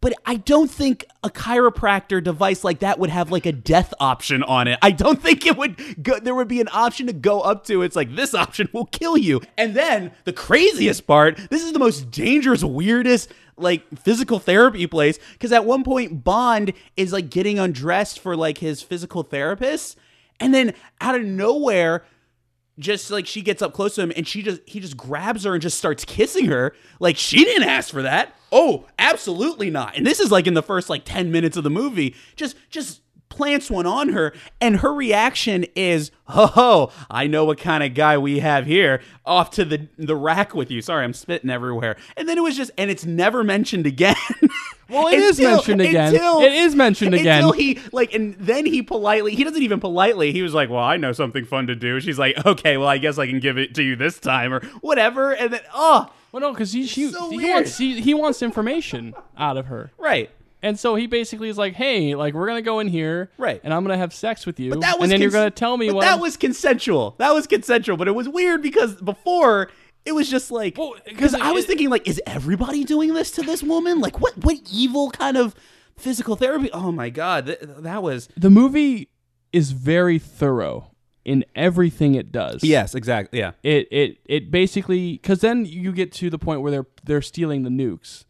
But 0.00 0.12
I 0.26 0.34
don't 0.34 0.70
think 0.70 1.04
a 1.22 1.30
chiropractor 1.30 2.22
device 2.22 2.64
like 2.64 2.80
that 2.80 2.98
would 2.98 3.10
have 3.10 3.30
like 3.30 3.46
a 3.46 3.52
death 3.52 3.94
option 4.00 4.42
on 4.42 4.66
it. 4.66 4.78
I 4.82 4.90
don't 4.90 5.22
think 5.22 5.46
it 5.46 5.56
would 5.56 6.02
go, 6.02 6.18
there 6.18 6.34
would 6.34 6.48
be 6.48 6.60
an 6.60 6.68
option 6.72 7.06
to 7.06 7.12
go 7.12 7.40
up 7.40 7.64
to. 7.66 7.82
It's 7.82 7.94
like 7.96 8.14
this 8.14 8.34
option 8.34 8.68
will 8.72 8.86
kill 8.86 9.16
you. 9.16 9.40
And 9.56 9.74
then 9.74 10.10
the 10.24 10.32
craziest 10.32 11.06
part, 11.06 11.36
this 11.48 11.64
is 11.64 11.72
the 11.72 11.78
most 11.78 12.10
dangerous, 12.10 12.64
weirdest 12.64 13.32
like 13.56 13.82
physical 13.98 14.40
therapy 14.40 14.86
place 14.86 15.18
because 15.32 15.52
at 15.52 15.64
one 15.64 15.84
point 15.84 16.24
Bond 16.24 16.72
is 16.96 17.12
like 17.12 17.30
getting 17.30 17.58
undressed 17.58 18.18
for 18.18 18.36
like 18.36 18.58
his 18.58 18.82
physical 18.82 19.22
therapist 19.22 19.96
and 20.38 20.54
then 20.54 20.74
out 21.00 21.16
of 21.16 21.24
nowhere 21.24 22.04
just 22.78 23.10
like 23.10 23.26
she 23.26 23.42
gets 23.42 23.62
up 23.62 23.72
close 23.72 23.94
to 23.96 24.02
him 24.02 24.12
and 24.16 24.26
she 24.26 24.42
just 24.42 24.60
he 24.66 24.80
just 24.80 24.96
grabs 24.96 25.44
her 25.44 25.52
and 25.52 25.62
just 25.62 25.78
starts 25.78 26.04
kissing 26.04 26.46
her. 26.46 26.74
Like 27.00 27.16
she 27.16 27.44
didn't 27.44 27.68
ask 27.68 27.90
for 27.90 28.02
that. 28.02 28.34
Oh 28.52 28.86
absolutely 28.98 29.70
not. 29.70 29.96
And 29.96 30.06
this 30.06 30.20
is 30.20 30.30
like 30.30 30.46
in 30.46 30.54
the 30.54 30.62
first 30.62 30.88
like 30.88 31.04
10 31.04 31.30
minutes 31.30 31.56
of 31.56 31.64
the 31.64 31.70
movie. 31.70 32.14
Just 32.36 32.56
just 32.70 33.00
plants 33.28 33.70
one 33.70 33.86
on 33.86 34.10
her 34.10 34.32
and 34.60 34.78
her 34.78 34.92
reaction 34.92 35.64
is 35.74 36.10
ho 36.24 36.46
ho 36.46 36.92
i 37.10 37.26
know 37.26 37.44
what 37.44 37.58
kind 37.58 37.82
of 37.84 37.94
guy 37.94 38.16
we 38.18 38.40
have 38.40 38.66
here 38.66 39.00
off 39.24 39.50
to 39.50 39.64
the 39.64 39.88
the 39.96 40.16
rack 40.16 40.54
with 40.54 40.70
you. 40.70 40.80
Sorry 40.82 41.04
i'm 41.04 41.12
spitting 41.12 41.50
everywhere. 41.50 41.96
And 42.16 42.28
then 42.28 42.38
it 42.38 42.42
was 42.42 42.56
just 42.56 42.70
and 42.78 42.90
it's 42.90 43.04
never 43.04 43.44
mentioned 43.44 43.86
again. 43.86 44.16
Well, 44.90 45.08
it 45.08 45.18
is 45.18 45.38
mentioned 45.38 45.82
again. 45.82 46.14
It 46.14 46.52
is 46.52 46.74
mentioned 46.74 47.12
again. 47.12 47.40
until 47.44 47.52
he 47.52 47.78
like 47.92 48.14
and 48.14 48.34
then 48.36 48.64
he 48.64 48.80
politely 48.80 49.34
he 49.34 49.44
doesn't 49.44 49.60
even 49.62 49.80
politely 49.80 50.32
he 50.32 50.40
was 50.40 50.54
like 50.54 50.70
well 50.70 50.82
i 50.82 50.96
know 50.96 51.12
something 51.12 51.44
fun 51.44 51.66
to 51.66 51.74
do. 51.74 52.00
She's 52.00 52.18
like 52.18 52.46
okay 52.46 52.78
well 52.78 52.88
i 52.88 52.96
guess 52.96 53.18
i 53.18 53.26
can 53.26 53.38
give 53.38 53.58
it 53.58 53.74
to 53.74 53.82
you 53.82 53.96
this 53.96 54.18
time 54.18 54.54
or 54.54 54.60
whatever 54.80 55.32
and 55.32 55.52
then 55.52 55.60
oh! 55.74 56.10
Well, 56.32 56.42
no, 56.42 56.52
because 56.52 56.72
he 56.72 56.86
she, 56.86 57.10
So 57.10 57.30
he 57.30 57.50
wants 57.50 57.78
he, 57.78 58.00
he 58.00 58.12
wants 58.14 58.42
information 58.42 59.14
out 59.36 59.56
of 59.56 59.66
her, 59.66 59.92
right 59.98 60.30
and 60.62 60.78
so 60.78 60.94
he 60.96 61.06
basically 61.06 61.48
is 61.48 61.56
like, 61.58 61.74
"Hey, 61.74 62.14
like 62.14 62.34
we're 62.34 62.46
gonna 62.46 62.62
go 62.62 62.80
in 62.80 62.88
here, 62.88 63.30
Right. 63.38 63.60
And 63.64 63.72
I'm 63.72 63.82
gonna 63.84 63.96
have 63.98 64.12
sex 64.12 64.44
with 64.46 64.58
you, 64.58 64.70
but 64.70 64.80
that 64.80 64.98
was 64.98 65.04
and 65.04 65.12
then 65.12 65.20
you're 65.20 65.30
cons- 65.30 65.40
gonna 65.40 65.50
tell 65.50 65.76
me 65.76 65.88
but 65.88 65.96
what." 65.96 66.00
that 66.02 66.12
I'm- 66.12 66.20
was 66.20 66.36
consensual 66.36 67.14
that 67.18 67.32
was 67.34 67.46
consensual 67.46 67.96
but 67.96 68.08
it 68.08 68.14
was 68.14 68.28
weird 68.28 68.62
because 68.62 68.96
before 68.96 69.70
it 70.04 70.12
was 70.12 70.28
just 70.30 70.50
like 70.50 70.78
Well, 70.78 70.92
'cause 70.92 71.02
because 71.06 71.34
i 71.34 71.52
was 71.52 71.64
it- 71.64 71.68
thinking 71.68 71.90
like 71.90 72.08
is 72.08 72.20
everybody 72.26 72.82
doing 72.84 73.12
this 73.14 73.30
to 73.32 73.42
this 73.42 73.62
woman 73.62 74.00
like 74.00 74.20
what 74.20 74.36
what 74.44 74.56
evil 74.72 75.10
kind 75.10 75.36
of 75.36 75.54
physical 75.96 76.34
therapy 76.36 76.70
oh 76.72 76.90
my 76.92 77.10
god 77.10 77.46
th- 77.46 77.58
that 77.60 78.02
was 78.02 78.28
the 78.36 78.48
movie 78.50 79.08
is 79.52 79.72
very 79.72 80.18
thorough 80.18 80.90
in 81.24 81.44
everything 81.54 82.14
it 82.14 82.32
does. 82.32 82.62
yes 82.64 82.94
exactly 82.94 83.38
yeah 83.40 83.52
It 83.62 83.86
it 83.90 84.18
it 84.24 84.50
basically 84.50 85.12
because 85.12 85.40
then 85.40 85.66
you 85.66 85.92
get 85.92 86.10
to 86.12 86.30
the 86.30 86.38
point 86.38 86.62
where 86.62 86.70
they're 86.70 86.86
they're 87.04 87.20
stealing 87.22 87.64
the 87.64 87.70
nukes, 87.70 88.24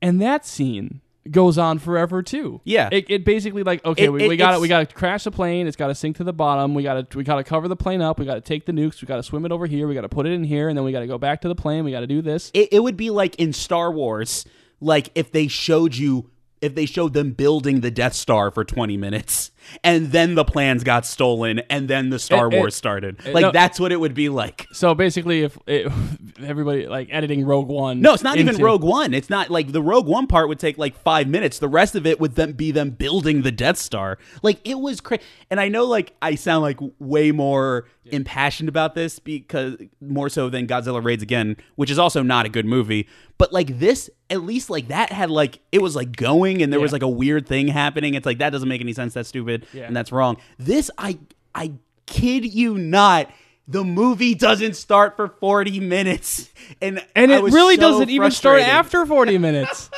and 0.00 0.20
that 0.22 0.46
scene 0.46 1.00
goes 1.30 1.58
on 1.58 1.78
forever 1.78 2.22
too. 2.22 2.60
Yeah. 2.64 2.88
It, 2.92 3.06
it 3.08 3.24
basically 3.24 3.62
like 3.62 3.84
okay 3.84 4.04
It- 4.04 4.12
we, 4.12 4.28
we 4.28 4.36
got 4.36 4.50
it's- 4.50 4.60
we 4.60 4.68
got 4.68 4.88
to 4.88 4.94
crash 4.94 5.24
the 5.24 5.30
plane. 5.30 5.66
It's 5.66 5.76
got 5.76 5.88
to 5.88 5.94
sink 5.94 6.16
to 6.18 6.24
the 6.24 6.32
bottom. 6.32 6.74
We 6.74 6.82
got 6.82 7.10
to 7.10 7.18
we 7.18 7.24
got 7.24 7.36
to 7.36 7.44
cover 7.44 7.68
the 7.68 7.76
plane 7.76 8.00
up. 8.00 8.18
We 8.18 8.24
got 8.26 8.34
to 8.34 8.40
take 8.40 8.66
the 8.66 8.72
nukes. 8.72 9.00
We 9.02 9.06
got 9.06 9.16
to 9.16 9.22
swim 9.22 9.44
it 9.44 9.52
over 9.52 9.66
here. 9.66 9.86
We 9.88 9.94
got 9.94 10.02
to 10.02 10.08
put 10.08 10.26
it 10.26 10.32
in 10.32 10.44
here, 10.44 10.68
and 10.68 10.76
then 10.76 10.84
we 10.84 10.92
got 10.92 11.00
to 11.00 11.06
go 11.06 11.18
back 11.18 11.40
to 11.42 11.48
the 11.48 11.54
plane. 11.54 11.84
We 11.84 11.90
got 11.90 12.00
to 12.00 12.06
do 12.06 12.22
this. 12.22 12.50
it, 12.54 12.68
it 12.72 12.80
would 12.82 12.96
be 12.96 13.10
like 13.10 13.34
in 13.36 13.52
Star 13.52 13.90
Wars, 13.92 14.44
like 14.80 15.10
if 15.14 15.32
they 15.32 15.48
showed 15.48 15.94
you 15.96 16.30
if 16.60 16.74
they 16.74 16.86
showed 16.86 17.12
them 17.12 17.30
building 17.32 17.82
the 17.82 17.90
Death 17.90 18.14
Star 18.14 18.50
for 18.50 18.64
20 18.64 18.96
minutes 18.96 19.52
and 19.84 20.12
then 20.12 20.34
the 20.34 20.44
plans 20.44 20.84
got 20.84 21.06
stolen 21.06 21.60
and 21.70 21.88
then 21.88 22.10
the 22.10 22.18
Star 22.18 22.48
It- 22.48 22.54
it- 22.54 22.58
Wars 22.58 22.74
started. 22.74 23.18
it- 23.24 23.34
like 23.34 23.42
no- 23.42 23.52
that's 23.52 23.78
what 23.80 23.92
it 23.92 24.00
would 24.00 24.14
be 24.14 24.28
like. 24.28 24.66
So 24.72 24.94
basically, 24.94 25.42
if 25.42 25.58
it, 25.66 25.90
everybody 26.42 26.86
like 26.86 27.08
editing 27.10 27.44
Rogue 27.44 27.68
One, 27.68 28.00
No, 28.00 28.14
it's 28.14 28.22
not 28.22 28.38
even 28.38 28.56
Rogue 28.58 28.82
One. 28.84 29.14
It's 29.14 29.30
not 29.30 29.50
like 29.50 29.72
the 29.72 29.82
Rogue 29.82 30.06
One 30.06 30.26
part 30.26 30.48
would 30.48 30.58
take 30.58 30.78
like 30.78 30.96
five 30.96 31.28
minutes. 31.28 31.58
The 31.58 31.68
rest 31.68 31.94
of 31.94 32.06
it 32.06 32.20
would 32.20 32.34
then 32.34 32.52
be 32.52 32.70
them 32.70 32.90
building 32.90 33.42
the 33.42 33.52
Death 33.52 33.78
Star. 33.78 34.18
Like 34.42 34.60
it 34.64 34.78
was 34.78 35.00
crazy. 35.00 35.22
And 35.50 35.60
I 35.60 35.68
know 35.68 35.84
like 35.84 36.14
I 36.22 36.34
sound 36.34 36.62
like 36.62 36.78
way 36.98 37.32
more 37.32 37.86
impassioned 38.10 38.70
about 38.70 38.94
this 38.94 39.18
because 39.18 39.76
more 40.00 40.30
so 40.30 40.48
than 40.48 40.66
Godzilla 40.66 41.04
Raids 41.04 41.22
Again, 41.22 41.56
which 41.76 41.90
is 41.90 41.98
also 41.98 42.22
not 42.22 42.46
a 42.46 42.48
good 42.48 42.64
movie. 42.64 43.06
But 43.36 43.52
like 43.52 43.78
this, 43.78 44.08
at 44.30 44.42
least 44.42 44.68
like 44.70 44.88
that 44.88 45.12
had 45.12 45.30
like 45.30 45.60
it 45.72 45.80
was 45.82 45.94
like 45.94 46.16
going 46.16 46.62
and 46.62 46.72
there 46.72 46.80
was 46.80 46.92
like 46.92 47.02
a 47.02 47.08
weird 47.08 47.46
thing 47.46 47.68
happening. 47.68 48.14
It's 48.14 48.26
like 48.26 48.38
that 48.38 48.50
doesn't 48.50 48.68
make 48.68 48.80
any 48.80 48.92
sense. 48.92 49.14
That's 49.14 49.28
stupid 49.28 49.57
Yeah. 49.72 49.84
and 49.84 49.96
that's 49.96 50.12
wrong. 50.12 50.36
This 50.58 50.90
I 50.98 51.18
I 51.54 51.72
kid 52.06 52.44
you 52.44 52.76
not. 52.78 53.30
The 53.70 53.84
movie 53.84 54.34
doesn't 54.34 54.74
start 54.76 55.14
for 55.16 55.28
40 55.28 55.80
minutes. 55.80 56.50
And 56.82 57.02
and 57.16 57.30
it 57.30 57.42
really 57.42 57.76
so 57.76 57.80
doesn't 57.80 58.10
even 58.10 58.30
start 58.30 58.60
after 58.60 59.06
40 59.06 59.38
minutes. 59.48 59.88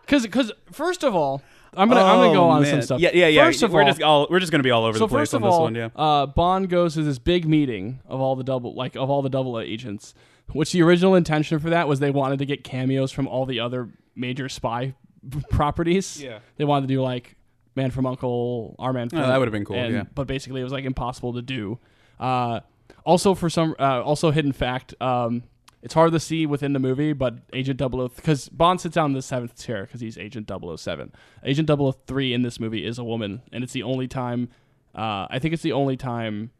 Because 0.00 0.26
cause, 0.28 0.52
first 0.72 1.04
of 1.04 1.14
all, 1.14 1.42
I'm 1.76 1.88
gonna 1.90 2.00
I'm 2.02 2.16
gonna 2.18 2.32
go 2.34 2.44
Oh, 2.44 2.48
on 2.48 2.62
man. 2.62 2.70
some 2.70 2.82
stuff. 2.82 3.00
Yeah, 3.00 3.10
yeah, 3.12 3.26
yeah. 3.26 3.44
First 3.44 3.62
of 3.62 3.72
we're 3.72 3.82
all, 3.82 3.86
just 3.88 4.02
all 4.02 4.26
we're 4.30 4.40
just 4.40 4.50
gonna 4.52 4.62
be 4.64 4.70
all 4.70 4.84
over 4.86 4.96
so 4.96 5.04
the 5.06 5.08
place 5.10 5.20
first 5.32 5.34
on 5.34 5.42
of 5.42 5.48
this 5.48 5.52
all, 5.54 5.62
one. 5.64 5.74
Yeah. 5.74 5.88
uh, 5.96 6.24
Bond 6.26 6.70
goes 6.70 6.94
to 6.94 7.02
this 7.02 7.18
big 7.18 7.46
meeting 7.46 8.00
of 8.06 8.20
all 8.22 8.36
the 8.36 8.44
double 8.44 8.74
like 8.74 8.96
of 8.96 9.10
all 9.10 9.20
the 9.20 9.28
double 9.28 9.60
agents, 9.60 10.14
which 10.52 10.72
the 10.72 10.82
original 10.82 11.14
intention 11.14 11.58
for 11.58 11.68
that 11.70 11.88
was 11.88 12.00
they 12.00 12.10
wanted 12.10 12.38
to 12.38 12.46
get 12.46 12.64
cameos 12.64 13.12
from 13.12 13.28
all 13.28 13.44
the 13.44 13.60
other 13.60 13.90
major 14.16 14.48
spy 14.48 14.94
properties. 15.50 16.22
Yeah. 16.22 16.38
they 16.56 16.64
wanted 16.64 16.88
to 16.88 16.94
do 16.94 17.02
like 17.02 17.36
Man 17.76 17.90
from 17.90 18.06
Uncle, 18.06 18.76
Our 18.78 18.92
Man. 18.92 19.08
From, 19.08 19.18
Oh, 19.20 19.26
that 19.26 19.38
would've 19.38 19.52
been 19.52 19.64
cool, 19.64 19.76
and- 19.76 19.94
yeah. 19.94 20.02
but 20.14 20.26
basically 20.26 20.60
it 20.60 20.64
was 20.64 20.72
like 20.72 20.84
impossible 20.84 21.32
to 21.34 21.42
do. 21.42 21.78
Uh, 22.20 22.60
also, 23.04 23.34
for 23.34 23.50
some, 23.50 23.74
uh, 23.78 24.02
also 24.02 24.30
hidden 24.30 24.52
fact. 24.52 24.94
Um, 25.00 25.42
it's 25.82 25.92
hard 25.92 26.12
to 26.12 26.20
see 26.20 26.46
within 26.46 26.72
the 26.72 26.78
movie, 26.78 27.12
but 27.12 27.34
Agent 27.52 27.78
0 27.78 28.08
because 28.16 28.48
Bond 28.48 28.80
sits 28.80 28.94
down 28.94 29.10
in 29.10 29.12
the 29.14 29.20
seventh 29.20 29.62
chair 29.62 29.82
because 29.84 30.00
he's 30.00 30.16
Agent 30.16 30.48
007. 30.48 31.12
Agent 31.44 31.68
003 31.68 32.32
in 32.32 32.40
this 32.42 32.58
movie 32.58 32.86
is 32.86 32.98
a 32.98 33.04
woman, 33.04 33.42
and 33.52 33.62
it's 33.62 33.74
the 33.74 33.82
only 33.82 34.08
time. 34.08 34.48
Uh, 34.94 35.26
I 35.28 35.38
think 35.40 35.52
it's 35.52 35.62
the 35.62 35.72
only 35.72 35.96
time 35.98 36.52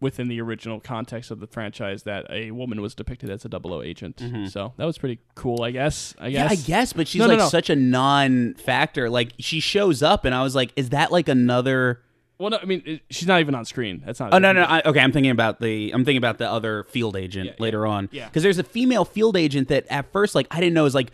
within 0.00 0.28
the 0.28 0.40
original 0.40 0.80
context 0.80 1.30
of 1.30 1.40
the 1.40 1.46
franchise 1.46 2.04
that 2.04 2.26
a 2.30 2.50
woman 2.52 2.80
was 2.80 2.94
depicted 2.94 3.28
as 3.30 3.44
a 3.44 3.48
00 3.50 3.82
agent. 3.82 4.22
So 4.50 4.72
that 4.78 4.84
was 4.86 4.96
pretty 4.98 5.18
cool, 5.34 5.62
I 5.62 5.70
guess. 5.72 6.14
I 6.18 6.24
Mm-hmm. 6.28 6.34
Yeah, 6.34 6.48
guess. 6.48 6.52
I 6.52 6.66
guess, 6.66 6.92
but 6.94 7.08
she's 7.08 7.18
No, 7.18 7.26
no, 7.26 7.30
like 7.34 7.38
no. 7.40 7.48
such 7.48 7.68
a 7.70 7.76
non-factor. 7.76 9.10
Like 9.10 9.32
she 9.38 9.60
shows 9.60 10.02
up, 10.02 10.24
and 10.24 10.34
I 10.34 10.42
was 10.42 10.54
like, 10.54 10.72
"Is 10.76 10.90
that 10.90 11.12
like 11.12 11.28
another?" 11.28 12.02
Well, 12.38 12.50
no, 12.50 12.58
I 12.60 12.64
mean, 12.64 12.82
it, 12.86 13.02
she's 13.10 13.28
not 13.28 13.40
even 13.40 13.54
on 13.54 13.64
screen. 13.66 14.02
That's 14.04 14.18
not. 14.20 14.32
Oh 14.32 14.38
no, 14.38 14.52
no. 14.52 14.62
I, 14.62 14.80
okay, 14.86 15.00
I'm 15.00 15.12
thinking 15.12 15.30
about 15.30 15.60
the. 15.60 15.90
I'm 15.92 16.04
thinking 16.04 16.18
about 16.18 16.38
the 16.38 16.50
other 16.50 16.84
field 16.84 17.16
agent 17.16 17.46
Yeah, 17.46 17.52
later 17.58 17.84
yeah, 17.84 17.92
on. 17.92 18.08
yeah. 18.12 18.26
Because 18.28 18.42
there's 18.42 18.58
a 18.58 18.64
female 18.64 19.04
field 19.04 19.36
agent 19.36 19.68
that 19.68 19.86
at 19.90 20.10
first, 20.12 20.34
like, 20.34 20.46
I 20.50 20.60
didn't 20.60 20.74
know 20.74 20.86
is 20.86 20.94
like 20.94 21.10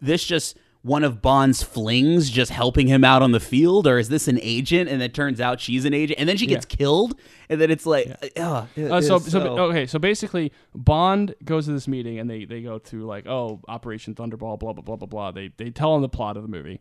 this 0.00 0.24
just 0.24 0.58
one 0.86 1.02
of 1.02 1.20
Bond's 1.20 1.62
flings 1.64 2.30
just 2.30 2.52
helping 2.52 2.86
him 2.86 3.02
out 3.02 3.20
on 3.20 3.32
the 3.32 3.40
field, 3.40 3.86
or 3.86 3.98
is 3.98 4.08
this 4.08 4.28
an 4.28 4.38
agent? 4.40 4.88
And 4.88 5.02
it 5.02 5.12
turns 5.12 5.40
out 5.40 5.60
she's 5.60 5.84
an 5.84 5.92
agent, 5.92 6.20
and 6.20 6.28
then 6.28 6.36
she 6.36 6.46
gets 6.46 6.64
Yeah. 6.70 6.76
killed, 6.76 7.18
and 7.48 7.60
then 7.60 7.70
it's 7.70 7.86
like, 7.86 8.06
ugh, 8.36 8.68
it 8.76 8.90
Uh, 8.90 9.00
so, 9.00 9.16
is 9.16 9.30
so, 9.30 9.40
okay, 9.40 9.86
so 9.86 9.98
basically, 9.98 10.52
Bond 10.74 11.34
goes 11.44 11.66
to 11.66 11.72
this 11.72 11.88
meeting 11.88 12.18
and 12.20 12.30
they, 12.30 12.44
they 12.44 12.62
go 12.62 12.78
through 12.78 13.04
like, 13.04 13.26
oh, 13.26 13.60
Operation 13.66 14.14
Thunderball, 14.14 14.58
blah 14.58 14.72
blah 14.72 14.82
blah 14.82 14.96
blah 14.96 15.06
blah. 15.08 15.30
They 15.32 15.50
they 15.56 15.70
tell 15.70 15.94
him 15.96 16.02
the 16.02 16.08
plot 16.08 16.36
of 16.36 16.44
the 16.44 16.48
movie, 16.48 16.80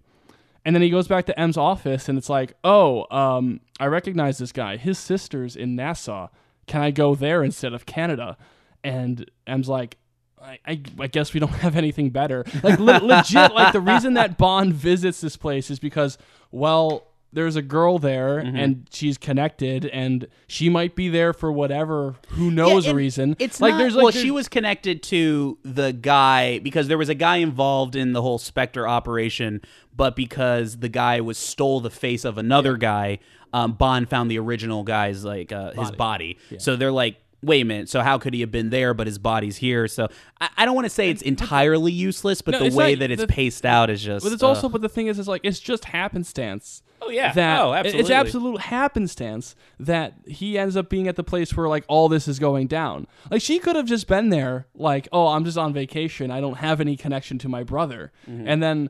and 0.64 0.76
then 0.76 0.82
he 0.84 0.89
goes 0.91 1.08
back 1.08 1.26
to 1.26 1.39
M's 1.39 1.58
office 1.58 2.08
and 2.08 2.18
it's 2.18 2.30
like, 2.30 2.53
oh, 2.64 3.06
um, 3.16 3.60
I 3.80 3.88
recognize 3.88 4.38
this 4.38 4.51
guy. 4.51 4.78
His 4.78 4.97
sister's 4.99 5.56
in 5.56 5.76
Nassau. 5.76 6.28
Can 6.68 6.82
I 6.82 6.91
go 6.91 7.16
there 7.16 7.43
instead 7.43 7.74
of 7.74 7.86
Canada? 7.86 8.38
And 8.84 9.30
M's 9.47 9.68
like. 9.68 9.97
I, 10.42 10.60
I, 10.66 10.82
I 11.00 11.08
guess 11.08 11.34
we 11.34 11.40
don't 11.40 11.50
have 11.66 11.76
anything 11.76 12.10
better. 12.12 12.46
Like 12.64 12.80
le- 12.80 13.04
legit, 13.04 13.54
like 13.54 13.74
the 13.74 13.82
reason 13.82 14.14
that 14.16 14.38
Bond 14.40 14.74
visits 14.74 15.22
this 15.22 15.38
place 15.38 15.70
is 15.72 15.80
because, 15.80 16.18
well, 16.52 17.08
there's 17.34 17.56
a 17.58 17.62
girl 17.62 18.00
there 18.00 18.38
Mm-hmm. 18.42 18.56
and 18.56 18.88
she's 18.92 19.18
connected 19.18 19.86
and 19.88 20.28
she 20.48 20.70
might 20.70 20.96
be 20.96 21.10
there 21.10 21.34
for 21.34 21.52
whatever 21.52 22.16
who 22.30 22.50
knows 22.50 22.86
Yeah, 22.86 22.92
and 22.92 22.98
reason. 22.98 23.36
It's 23.40 23.60
like 23.60 23.72
not, 23.74 23.78
there's 23.80 23.96
like 23.96 24.04
well, 24.04 24.12
there's- 24.14 24.24
she 24.24 24.32
was 24.32 24.48
connected 24.48 25.04
to 25.04 25.58
the 25.64 25.92
guy 25.92 26.60
because 26.60 26.88
there 26.88 26.98
was 26.98 27.10
a 27.10 27.16
guy 27.16 27.38
involved 27.38 27.96
in 27.98 28.14
the 28.14 28.22
whole 28.22 28.38
Spectre 28.38 28.88
operation, 28.88 29.62
but 29.94 30.16
because 30.16 30.78
the 30.78 30.88
guy 30.90 31.20
was 31.22 31.38
stole 31.38 31.82
the 31.82 31.90
face 31.90 32.24
of 32.24 32.38
another 32.38 32.78
guy, 32.78 33.20
um, 33.52 33.74
Bond 33.74 34.10
found 34.10 34.32
the 34.32 34.40
original 34.40 34.84
guy's 34.84 35.26
like 35.26 35.52
uh, 35.52 35.72
his 35.74 35.92
body. 35.92 36.38
So 36.60 36.76
they're 36.76 36.92
like. 36.92 37.18
Wait 37.46 37.62
a 37.62 37.66
minute. 37.66 37.89
So 37.89 38.02
how 38.02 38.18
could 38.18 38.34
he 38.34 38.41
have 38.41 38.52
been 38.52 38.70
there, 38.72 38.93
but 38.93 39.06
his 39.08 39.18
body's 39.20 39.58
here? 39.58 39.88
So 39.88 40.08
I, 40.41 40.50
I 40.58 40.66
don't 40.66 40.74
want 40.76 40.86
to 40.86 40.89
say 40.89 41.10
it's 41.10 41.22
entirely 41.22 41.91
useless, 41.91 42.41
but 42.41 42.52
No, 42.52 42.68
the 42.70 42.76
way 42.76 42.93
not- 42.93 43.00
that 43.00 43.12
it's 43.12 43.22
the- 43.22 43.28
paced 43.28 43.66
out 43.66 43.89
is 43.89 44.02
just. 44.02 44.24
But 44.26 44.34
it's 44.34 44.43
uh, 44.43 44.48
also, 44.48 44.68
but 44.70 44.82
the 44.82 44.89
thing 44.89 45.08
is, 45.08 45.20
is 45.20 45.28
like 45.28 45.41
it's 45.43 45.60
just 45.60 45.86
happenstance. 45.86 46.82
Oh, 47.02 47.10
yeah. 47.10 47.34
that 47.34 47.62
Oh, 47.62 47.74
It's 47.74 48.10
absolute 48.10 48.62
happenstance 48.62 49.56
that 49.80 50.14
he 50.28 50.58
ends 50.58 50.76
up 50.76 50.89
being 50.89 51.08
at 51.08 51.16
the 51.18 51.24
place 51.24 51.56
where 51.56 51.68
like 51.68 51.84
all 51.88 52.10
this 52.10 52.28
is 52.28 52.39
going 52.39 52.68
down. 52.68 53.06
Like 53.30 53.41
she 53.41 53.60
could 53.60 53.76
have 53.76 53.86
just 53.86 54.08
been 54.08 54.30
there, 54.30 54.68
like, 54.74 55.08
oh, 55.12 55.28
I'm 55.28 55.46
just 55.46 55.58
on 55.58 55.74
vacation. 55.74 56.32
I 56.32 56.39
don't 56.41 56.58
have 56.58 56.82
any 56.82 56.96
connection 56.96 57.38
to 57.39 57.50
my 57.50 57.64
brother, 57.64 58.12
Mm-hmm. 58.28 58.48
and 58.48 58.64
then 58.64 58.89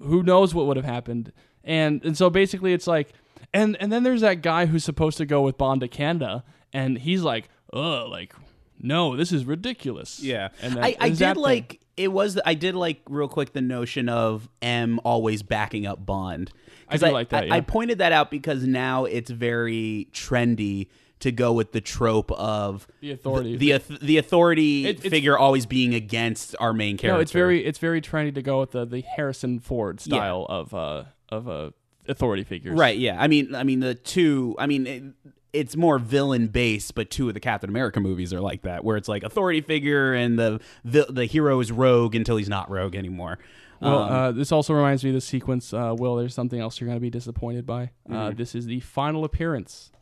who 0.00 0.22
knows 0.22 0.54
what 0.54 0.66
would 0.66 0.76
have 0.76 0.86
happened. 0.86 1.32
And 1.64 2.04
and 2.04 2.16
so 2.16 2.30
basically, 2.30 2.72
it's 2.74 2.86
like, 2.86 3.12
and 3.52 3.76
and 3.80 3.90
then 3.90 4.02
there's 4.04 4.20
that 4.20 4.42
guy 4.42 4.66
who's 4.66 4.84
supposed 4.84 5.16
to 5.18 5.26
go 5.26 5.42
with 5.42 5.58
Bond 5.58 5.80
to 5.80 5.88
Canada, 5.88 6.44
and 6.72 6.98
he's 6.98 7.22
like, 7.22 7.48
oh, 7.72 8.06
like. 8.10 8.34
No, 8.80 9.16
this 9.16 9.32
is 9.32 9.44
ridiculous. 9.44 10.20
Yeah, 10.22 10.50
and 10.62 10.74
then 10.76 10.84
I, 10.84 10.96
I 11.00 11.08
there's 11.08 11.18
that 11.18 11.26
did 11.30 11.34
thing. 11.34 11.42
like 11.42 11.80
it 11.96 12.12
was. 12.12 12.38
I 12.46 12.54
did 12.54 12.76
like 12.76 13.00
real 13.08 13.26
quick 13.26 13.52
the 13.52 13.60
notion 13.60 14.08
of 14.08 14.48
M 14.62 15.00
always 15.02 15.42
backing 15.42 15.84
up 15.84 16.06
Bond. 16.06 16.52
'Cause 16.88 17.02
I 17.02 17.08
do 17.08 17.12
like 17.12 17.28
that, 17.30 17.42
I, 17.42 17.46
yeah. 17.48 17.54
I 17.54 17.60
pointed 17.60 17.98
that 17.98 18.12
out 18.12 18.30
because 18.30 18.64
now 18.64 19.04
it's 19.04 19.30
very 19.30 20.06
trendy 20.12 20.86
to 21.18 21.32
go 21.32 21.52
with 21.52 21.72
the 21.72 21.80
trope 21.80 22.30
of 22.30 22.86
The 23.00 23.10
authority. 23.10 23.56
the 23.56 23.72
the, 23.78 23.98
the 24.00 24.16
authority 24.18 24.86
It- 24.86 25.00
figure 25.00 25.36
always 25.36 25.66
being 25.66 25.92
against 25.92 26.54
our 26.60 26.72
main 26.72 26.96
character. 26.98 27.16
No, 27.16 27.20
it's 27.20 27.32
very 27.32 27.64
it's 27.64 27.78
very 27.80 28.00
trendy 28.00 28.32
to 28.36 28.42
go 28.42 28.60
with 28.60 28.70
the, 28.70 28.86
the 28.86 29.00
Harrison 29.00 29.58
Ford 29.58 30.00
style 30.00 30.46
of 30.48 30.72
uh 30.72 31.04
of 31.30 31.48
uh 31.48 31.70
authority 32.06 32.44
figures. 32.44 32.78
right. 32.78 32.96
Yeah, 32.96 33.20
I 33.20 33.26
mean, 33.26 33.56
I 33.56 33.64
mean 33.64 33.80
the 33.80 33.96
two. 33.96 34.54
I 34.56 34.66
mean. 34.68 35.14
It, 35.58 35.68
it's 35.68 35.76
more 35.76 35.98
villain 35.98 36.46
based, 36.48 36.94
but 36.94 37.10
two 37.10 37.28
of 37.28 37.34
the 37.34 37.40
Captain 37.40 37.68
America 37.68 38.00
movies 38.00 38.32
are 38.32 38.40
like 38.40 38.62
that, 38.62 38.84
where 38.84 38.96
it's 38.96 39.08
like 39.08 39.22
authority 39.22 39.60
figure 39.60 40.14
and 40.14 40.38
the 40.38 40.60
the, 40.84 41.06
the 41.10 41.24
hero 41.26 41.60
is 41.60 41.70
rogue 41.72 42.14
until 42.14 42.36
he's 42.36 42.48
not 42.48 42.70
rogue 42.70 42.94
anymore. 42.94 43.38
Well, 43.80 44.02
Um, 44.02 44.12
uh, 44.12 44.32
this 44.32 44.50
also 44.50 44.74
reminds 44.74 45.04
me 45.04 45.10
of 45.10 45.14
the 45.14 45.20
sequence. 45.20 45.72
Uh, 45.72 45.94
Will, 45.96 46.16
there's 46.16 46.34
something 46.34 46.58
else 46.60 46.80
you're 46.80 46.88
going 46.88 46.96
to 46.96 47.00
be 47.00 47.10
disappointed 47.10 47.64
by. 47.64 47.90
Mm-hmm. 48.08 48.14
Uh, 48.16 48.30
this 48.30 48.54
is 48.54 48.66
the 48.66 48.80
final 48.80 49.24
appearance 49.24 49.92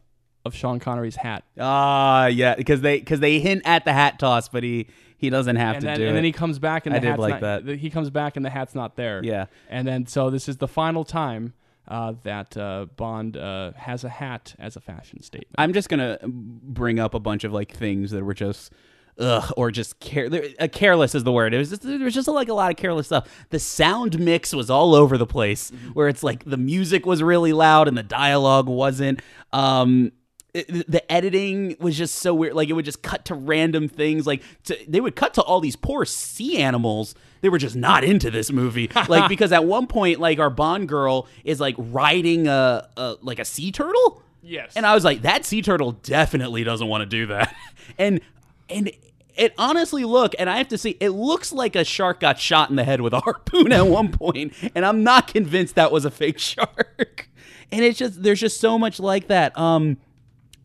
of 0.47 0.55
Sean 0.55 0.79
Connery's 0.79 1.17
hat, 1.17 1.45
Ah, 1.61 2.27
yeah, 2.27 2.55
because 2.55 2.81
they 2.81 2.99
because 3.01 3.21
they 3.21 3.41
hint 3.41 3.63
at 3.67 3.85
the 3.85 3.93
hat 3.93 4.19
toss, 4.19 4.49
but 4.49 4.63
he 4.63 4.87
he 5.19 5.29
doesn't 5.29 5.57
have 5.57 5.75
and 5.77 5.81
to 5.83 5.87
then, 5.89 5.97
do 5.99 6.03
and 6.05 6.11
it. 6.13 6.15
then 6.15 6.25
he 6.25 6.33
comes 6.33 6.59
back 6.59 6.87
and 6.87 6.95
I 6.95 6.99
the 6.99 7.03
did 7.03 7.09
hat's 7.11 7.21
like 7.21 7.41
not, 7.41 7.65
that. 7.67 7.79
He 7.79 7.91
comes 7.91 8.11
back 8.11 8.37
and 8.37 8.45
the 8.47 8.51
hat's 8.51 8.75
not 8.75 8.97
there. 8.97 9.21
Yeah. 9.25 9.47
and 9.69 9.87
then 9.89 10.07
so 10.07 10.31
this 10.31 10.49
is 10.49 10.59
the 10.59 10.69
final 10.69 11.05
time 11.05 11.53
uh, 11.89 12.15
that 12.23 12.57
uh, 12.57 12.87
Bond 12.97 13.37
uh, 13.37 13.73
has 13.77 14.05
a 14.05 14.09
hat 14.09 14.55
as 14.59 14.77
a 14.77 14.81
fashion 14.81 15.23
statement. 15.23 15.55
I'm 15.59 15.73
just 15.73 15.89
gonna 15.89 16.19
bring 16.25 16.99
up 16.99 17.15
a 17.15 17.21
bunch 17.21 17.45
of 17.45 17.53
like 17.53 17.73
things 17.73 18.11
that 18.11 18.25
were 18.25 18.35
just. 18.35 18.73
Ugh, 19.19 19.51
or 19.57 19.71
just 19.71 19.99
care. 19.99 20.29
Uh, 20.61 20.69
careless 20.71 21.15
is 21.15 21.25
the 21.25 21.33
word. 21.33 21.55
It 21.55 21.57
was 21.57 21.71
just 21.71 21.81
there 21.81 21.99
was 21.99 22.13
just 22.13 22.29
like 22.29 22.51
a 22.51 22.53
lot 22.53 22.71
of 22.71 22.77
careless 22.77 23.07
stuff. 23.07 23.47
The 23.49 23.59
sound 23.59 24.19
mix 24.19 24.55
was 24.55 24.69
all 24.69 24.95
over 24.95 25.17
the 25.17 25.27
place, 25.27 25.73
where 25.95 26.09
it's 26.09 26.23
like 26.23 26.45
the 26.45 26.59
music 26.59 27.07
was 27.07 27.23
really 27.23 27.55
loud 27.55 27.89
and 27.89 27.97
the 27.97 28.03
dialogue 28.03 28.69
wasn't. 28.69 29.23
Um, 29.55 30.13
the 30.53 31.03
editing 31.11 31.77
was 31.81 31.97
just 31.97 32.17
so 32.17 32.35
weird. 32.35 32.55
Like 32.55 32.69
it 32.69 32.73
would 32.75 32.85
just 32.85 33.03
cut 33.03 33.25
to 33.27 33.35
random 33.35 33.89
things. 33.89 34.27
Like 34.27 34.43
to, 34.65 34.79
they 34.89 35.01
would 35.01 35.17
cut 35.17 35.35
to 35.35 35.43
all 35.43 35.61
these 35.61 35.77
poor 35.77 36.05
sea 36.05 36.59
animals. 36.59 37.15
They 37.47 37.51
were 37.51 37.59
just 37.59 37.77
not 37.77 38.03
into 38.03 38.29
this 38.29 38.51
movie. 38.51 38.91
like 39.09 39.29
because 39.29 39.53
at 39.53 39.65
one 39.65 39.87
point, 39.87 40.19
like 40.19 40.41
our 40.41 40.51
Bond 40.51 40.89
girl 40.89 41.29
is 41.45 41.61
like 41.61 41.77
riding 41.79 42.49
a, 42.49 42.89
a 42.97 43.15
like 43.23 43.39
a 43.39 43.45
sea 43.45 43.71
turtle. 43.71 44.21
Yes. 44.43 44.73
And 44.75 44.85
I 44.85 44.97
was 44.97 45.05
like, 45.05 45.23
that 45.23 45.45
sea 45.45 45.63
turtle 45.63 45.93
definitely 45.93 46.65
doesn't 46.65 46.89
want 46.89 47.03
to 47.03 47.07
do 47.07 47.27
that. 47.27 47.55
and 47.99 48.21
and 48.69 48.91
it 49.37 49.55
honestly 49.59 50.03
look, 50.03 50.35
and 50.41 50.51
I 50.51 50.59
have 50.59 50.67
to 50.71 50.79
say, 50.79 50.97
it 50.99 51.11
looks 51.11 51.53
like 51.53 51.77
a 51.77 51.85
shark 51.85 52.19
got 52.19 52.41
shot 52.41 52.69
in 52.69 52.75
the 52.75 52.83
head 52.83 53.01
with 53.01 53.13
a 53.13 53.21
harpoon 53.25 53.71
at 53.71 53.87
one 53.87 54.11
point, 54.11 54.53
and 54.75 54.85
I'm 54.85 55.05
not 55.05 55.29
convinced 55.29 55.77
that 55.77 55.93
was 55.93 56.05
a 56.05 56.11
fake 56.11 56.41
shark. 56.41 57.29
And 57.71 57.85
it's 57.85 57.97
just 57.97 58.25
there's 58.25 58.41
just 58.41 58.61
so 58.61 58.77
much 58.77 58.99
like 58.99 59.29
that. 59.29 59.57
Um 59.57 59.99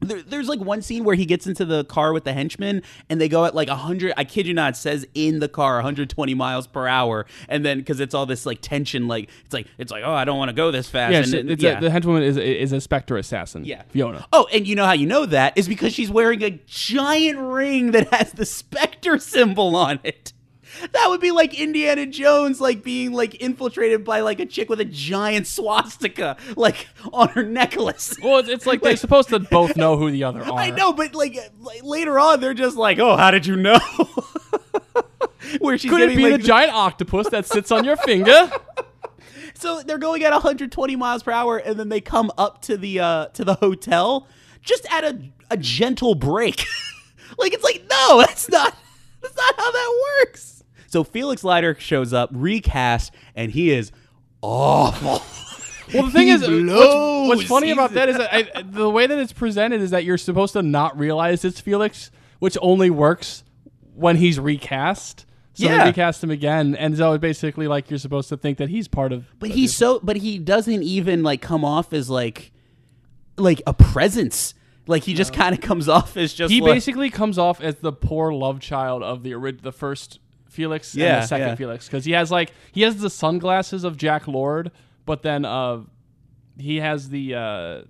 there, 0.01 0.21
there's 0.21 0.47
like 0.47 0.59
one 0.59 0.81
scene 0.81 1.03
where 1.03 1.15
he 1.15 1.25
gets 1.25 1.47
into 1.47 1.65
the 1.65 1.85
car 1.85 2.13
with 2.13 2.23
the 2.23 2.33
henchman 2.33 2.83
and 3.09 3.19
they 3.19 3.29
go 3.29 3.45
at 3.45 3.55
like 3.55 3.67
100 3.67 4.13
i 4.17 4.23
kid 4.23 4.45
you 4.45 4.53
not 4.53 4.73
it 4.73 4.75
says 4.75 5.07
in 5.13 5.39
the 5.39 5.49
car 5.49 5.75
120 5.75 6.33
miles 6.33 6.67
per 6.67 6.87
hour 6.87 7.25
and 7.49 7.65
then 7.65 7.79
because 7.79 7.99
it's 7.99 8.13
all 8.13 8.25
this 8.25 8.45
like 8.45 8.59
tension 8.61 9.07
like 9.07 9.29
it's 9.45 9.53
like 9.53 9.67
it's 9.77 9.91
like 9.91 10.03
oh 10.05 10.13
i 10.13 10.25
don't 10.25 10.37
want 10.37 10.49
to 10.49 10.53
go 10.53 10.71
this 10.71 10.89
fast 10.89 11.11
yes, 11.11 11.33
and, 11.33 11.61
yeah. 11.61 11.77
a, 11.77 11.81
the 11.81 11.89
henchwoman 11.89 12.21
is 12.21 12.37
is 12.37 12.71
a 12.71 12.81
Spectre 12.81 13.17
assassin. 13.17 13.63
Yeah. 13.63 13.83
Fiona. 13.89 14.27
Oh, 14.33 14.47
and 14.51 14.67
you 14.67 14.75
know 14.75 14.85
how 14.85 14.93
you 14.93 15.07
know 15.07 15.25
that 15.25 15.57
is 15.57 15.67
because 15.67 15.93
she's 15.93 16.11
wearing 16.11 16.43
a 16.43 16.51
giant 16.65 17.39
ring 17.39 17.91
that 17.91 18.13
has 18.13 18.33
the 18.33 18.45
Spectre 18.45 19.17
symbol 19.17 19.75
on 19.75 19.99
it. 20.03 20.33
That 20.91 21.07
would 21.09 21.21
be 21.21 21.31
like 21.31 21.53
Indiana 21.53 22.05
Jones, 22.05 22.61
like 22.61 22.83
being 22.83 23.11
like 23.11 23.35
infiltrated 23.41 24.03
by 24.03 24.21
like 24.21 24.39
a 24.39 24.45
chick 24.45 24.69
with 24.69 24.79
a 24.79 24.85
giant 24.85 25.47
swastika, 25.47 26.37
like 26.55 26.87
on 27.13 27.29
her 27.29 27.43
necklace. 27.43 28.15
Well, 28.21 28.37
it's, 28.39 28.49
it's 28.49 28.65
like 28.65 28.81
they're 28.81 28.95
supposed 28.97 29.29
to 29.29 29.39
both 29.39 29.75
know 29.75 29.97
who 29.97 30.11
the 30.11 30.23
other 30.23 30.41
are. 30.45 30.53
I 30.53 30.69
know, 30.69 30.93
but 30.93 31.15
like, 31.15 31.37
like 31.59 31.83
later 31.83 32.19
on, 32.19 32.39
they're 32.39 32.53
just 32.53 32.77
like, 32.77 32.99
"Oh, 32.99 33.17
how 33.17 33.31
did 33.31 33.45
you 33.45 33.55
know?" 33.55 33.79
Where 35.59 35.77
she's 35.77 35.89
Could 35.89 36.01
it 36.01 36.15
be 36.15 36.29
like, 36.29 36.41
the 36.41 36.47
giant 36.47 36.71
octopus 36.71 37.29
that 37.29 37.45
sits 37.45 37.71
on 37.71 37.83
your 37.83 37.97
finger? 37.97 38.51
So 39.55 39.81
they're 39.81 39.97
going 39.97 40.23
at 40.23 40.31
120 40.31 40.95
miles 40.95 41.23
per 41.23 41.31
hour, 41.31 41.57
and 41.57 41.79
then 41.79 41.89
they 41.89 42.01
come 42.01 42.31
up 42.37 42.61
to 42.63 42.77
the 42.77 42.99
uh, 42.99 43.25
to 43.27 43.43
the 43.43 43.55
hotel 43.55 44.27
just 44.61 44.85
at 44.91 45.03
a 45.03 45.19
a 45.49 45.57
gentle 45.57 46.15
brake. 46.15 46.65
like 47.37 47.53
it's 47.53 47.63
like, 47.63 47.83
no, 47.89 48.19
that's 48.19 48.49
not 48.49 48.75
that's 49.21 49.35
not 49.35 49.55
how 49.55 49.71
that 49.71 50.03
works. 50.19 50.60
So 50.91 51.05
Felix 51.05 51.43
Leiter 51.45 51.73
shows 51.79 52.11
up, 52.11 52.29
recast, 52.33 53.13
and 53.33 53.51
he 53.51 53.71
is 53.71 53.91
awful. 54.41 55.21
Well, 55.93 56.03
the 56.05 56.11
thing 56.11 56.27
He 56.27 56.33
is, 56.33 56.41
what's, 56.47 57.27
what's 57.27 57.43
funny 57.49 57.67
He's- 57.67 57.75
about 57.77 57.91
that 57.95 58.07
is 58.07 58.15
that 58.15 58.33
I, 58.33 58.61
the 58.61 58.89
way 58.89 59.07
that 59.07 59.19
it's 59.19 59.33
presented 59.33 59.81
is 59.81 59.89
that 59.91 60.05
you're 60.05 60.17
supposed 60.17 60.53
to 60.53 60.61
not 60.61 60.97
realize 60.97 61.43
it's 61.43 61.59
Felix, 61.59 62.11
which 62.39 62.57
only 62.61 62.89
works 62.89 63.43
when 63.93 64.15
he's 64.15 64.39
recast. 64.39 65.25
So 65.51 65.65
Yeah. 65.65 65.79
they 65.79 65.89
recast 65.89 66.23
him 66.23 66.31
again, 66.31 66.75
and 66.75 66.95
so 66.95 67.11
it's 67.11 67.21
basically 67.21 67.67
like 67.67 67.89
you're 67.89 67.99
supposed 67.99 68.29
to 68.29 68.37
think 68.37 68.57
that 68.59 68.69
he's 68.69 68.87
part 68.87 69.11
of. 69.11 69.25
But 69.37 69.49
he's 69.49 69.75
so 69.75 69.99
but 70.01 70.15
he 70.15 70.39
doesn't 70.39 70.81
even 70.81 71.23
like 71.23 71.41
come 71.41 71.65
off 71.65 71.91
as 71.91 72.09
like 72.09 72.53
like 73.35 73.61
a 73.67 73.73
presence. 73.73 74.53
Like 74.87 75.03
he 75.03 75.13
just 75.13 75.33
kind 75.33 75.53
of 75.53 75.59
comes 75.59 75.89
off 75.89 76.15
as 76.15 76.33
just 76.33 76.53
He 76.53 76.61
like, 76.61 76.75
basically 76.75 77.09
comes 77.09 77.37
off 77.37 77.59
as 77.59 77.75
the 77.75 77.91
poor 77.91 78.31
love 78.33 78.61
child 78.61 79.03
of 79.03 79.23
the 79.23 79.33
the 79.61 79.73
first 79.73 80.20
Felix 80.51 80.93
and 80.93 81.01
Yeah, 81.01 81.21
the 81.21 81.27
second 81.27 81.47
yeah. 81.47 81.55
Felix 81.55 81.87
because 81.87 82.05
he 82.05 82.11
has 82.11 82.29
like 82.29 82.51
he 82.71 82.81
has 82.81 82.97
the 82.97 83.09
sunglasses 83.09 83.83
of 83.83 83.97
Jack 83.97 84.27
Lord, 84.27 84.71
but 85.05 85.21
then 85.23 85.45
uh 85.45 85.81
he 86.59 86.77
has 86.77 87.09
the 87.09 87.35
uh 87.35 87.81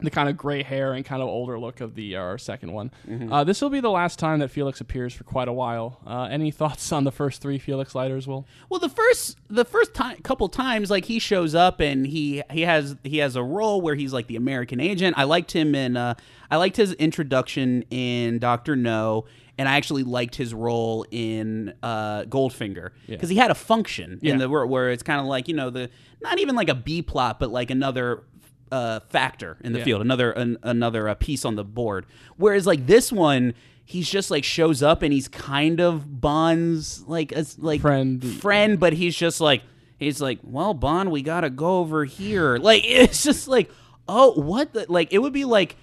the 0.00 0.10
kind 0.10 0.28
of 0.28 0.36
gray 0.36 0.62
hair 0.62 0.92
and 0.92 1.04
kind 1.04 1.22
of 1.22 1.28
older 1.28 1.58
look 1.58 1.80
of 1.80 1.94
the 1.94 2.16
uh, 2.16 2.36
second 2.36 2.72
one. 2.72 2.90
Mm-hmm. 3.08 3.32
Uh, 3.32 3.44
this 3.44 3.62
will 3.62 3.70
be 3.70 3.80
the 3.80 3.90
last 3.90 4.18
time 4.18 4.40
that 4.40 4.50
Felix 4.50 4.80
appears 4.80 5.14
for 5.14 5.24
quite 5.24 5.48
a 5.48 5.52
while. 5.52 6.00
Uh, 6.06 6.24
any 6.24 6.50
thoughts 6.60 6.92
on 6.92 7.04
the 7.04 7.12
first 7.12 7.40
three 7.40 7.58
Felix 7.58 7.94
Leiters? 7.94 8.26
Will 8.26 8.46
Well, 8.68 8.80
the 8.80 8.88
first 8.88 9.38
the 9.48 9.64
first 9.64 9.94
time 9.94 10.16
couple 10.22 10.48
times 10.48 10.90
like 10.90 11.04
he 11.04 11.18
shows 11.18 11.54
up 11.54 11.80
and 11.80 12.06
he 12.06 12.42
he 12.50 12.62
has 12.62 12.96
he 13.04 13.18
has 13.18 13.36
a 13.36 13.42
role 13.42 13.80
where 13.80 13.94
he's 13.94 14.12
like 14.12 14.26
the 14.26 14.36
American 14.36 14.80
agent. 14.80 15.16
I 15.16 15.24
liked 15.24 15.52
him 15.52 15.74
in 15.74 15.96
uh 15.96 16.14
I 16.50 16.56
liked 16.56 16.76
his 16.76 16.92
introduction 16.94 17.82
in 17.90 18.38
Doctor 18.38 18.76
No 18.76 19.24
and 19.58 19.68
I 19.68 19.76
actually 19.76 20.02
liked 20.02 20.34
his 20.36 20.52
role 20.54 21.06
in 21.10 21.72
uh 21.82 22.22
Goldfinger 22.24 22.90
because 23.06 23.28
he 23.28 23.36
had 23.36 23.50
a 23.50 23.54
function 23.54 24.18
in 24.22 24.38
the 24.38 24.48
where, 24.48 24.66
where 24.66 24.90
it's 24.90 25.02
kind 25.02 25.20
of 25.20 25.26
like, 25.26 25.48
you 25.48 25.54
know, 25.54 25.70
the 25.70 25.90
not 26.22 26.38
even 26.38 26.54
like 26.56 26.68
a 26.68 26.74
B 26.74 27.02
plot 27.02 27.38
but 27.40 27.50
like 27.50 27.70
another 27.70 28.24
uh, 28.72 28.98
factor 29.10 29.56
in 29.62 29.72
the 29.72 29.78
Yeah. 29.78 29.84
field, 29.84 30.00
another 30.00 30.32
an, 30.32 30.58
another 30.64 31.08
uh, 31.08 31.14
piece 31.14 31.44
on 31.44 31.54
the 31.54 31.62
board. 31.64 32.06
Whereas 32.36 32.66
like 32.66 32.86
this 32.86 33.12
one, 33.12 33.54
he's 33.84 34.10
just 34.10 34.30
like 34.30 34.42
shows 34.42 34.82
up 34.82 35.02
and 35.02 35.12
he's 35.12 35.28
kind 35.28 35.80
of 35.80 36.20
Bond's 36.20 37.02
like 37.06 37.32
as 37.32 37.58
like 37.58 37.80
Friend. 37.82 38.24
friend, 38.24 38.80
but 38.80 38.92
he's 38.94 39.14
just 39.14 39.40
like 39.40 39.62
he's 39.98 40.20
like, 40.20 40.40
well, 40.42 40.74
Bond, 40.74 41.12
we 41.12 41.22
gotta 41.22 41.50
go 41.50 41.78
over 41.78 42.04
here. 42.04 42.56
Like 42.56 42.82
it's 42.86 43.22
just 43.22 43.46
like, 43.46 43.70
oh, 44.08 44.32
what 44.32 44.72
the 44.72 44.86
like? 44.88 45.12
It 45.12 45.18
would 45.18 45.32
be 45.32 45.44
like. 45.44 45.76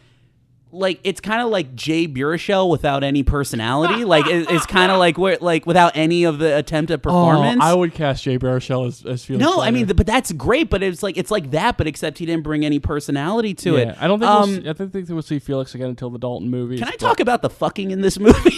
Like 0.73 1.01
it's 1.03 1.19
kind 1.19 1.41
of 1.41 1.49
like 1.49 1.75
Jay 1.75 2.07
Baruchel 2.07 2.69
without 2.69 3.03
any 3.03 3.23
personality. 3.23 4.05
like 4.05 4.25
it, 4.27 4.49
it's 4.49 4.65
kind 4.65 4.91
of 4.91 4.99
like 4.99 5.17
where 5.17 5.37
like 5.41 5.65
without 5.65 5.95
any 5.95 6.23
of 6.23 6.39
the 6.39 6.57
attempt 6.57 6.91
at 6.91 7.03
performance. 7.03 7.59
Oh, 7.61 7.67
I 7.67 7.73
would 7.73 7.93
cast 7.93 8.23
Jay 8.23 8.37
Baruchel 8.37 8.87
as, 8.87 9.05
as 9.05 9.25
Felix. 9.25 9.43
No, 9.43 9.61
I 9.61 9.71
mean, 9.71 9.87
th- 9.87 9.97
but 9.97 10.07
that's 10.07 10.31
great. 10.31 10.69
But 10.69 10.81
it's 10.81 11.03
like 11.03 11.17
it's 11.17 11.31
like 11.31 11.51
that, 11.51 11.77
but 11.77 11.87
except 11.87 12.19
he 12.19 12.25
didn't 12.25 12.43
bring 12.43 12.65
any 12.65 12.79
personality 12.79 13.53
to 13.55 13.73
yeah, 13.73 13.79
it. 13.79 13.97
I 13.99 14.07
don't 14.07 14.19
think 14.19 14.31
Um, 14.31 14.49
we'll 14.49 14.61
see, 14.61 14.69
I 14.69 14.73
don't 14.73 14.93
think 14.93 15.09
we'll 15.09 15.21
see 15.21 15.39
Felix 15.39 15.75
again 15.75 15.89
until 15.89 16.09
the 16.09 16.19
Dalton 16.19 16.49
movie. 16.49 16.77
can 16.77 16.87
I 16.87 16.95
talk 16.95 17.19
about 17.19 17.41
the 17.41 17.49
fucking 17.49 17.91
in 17.91 18.01
this 18.01 18.17
movie? 18.17 18.55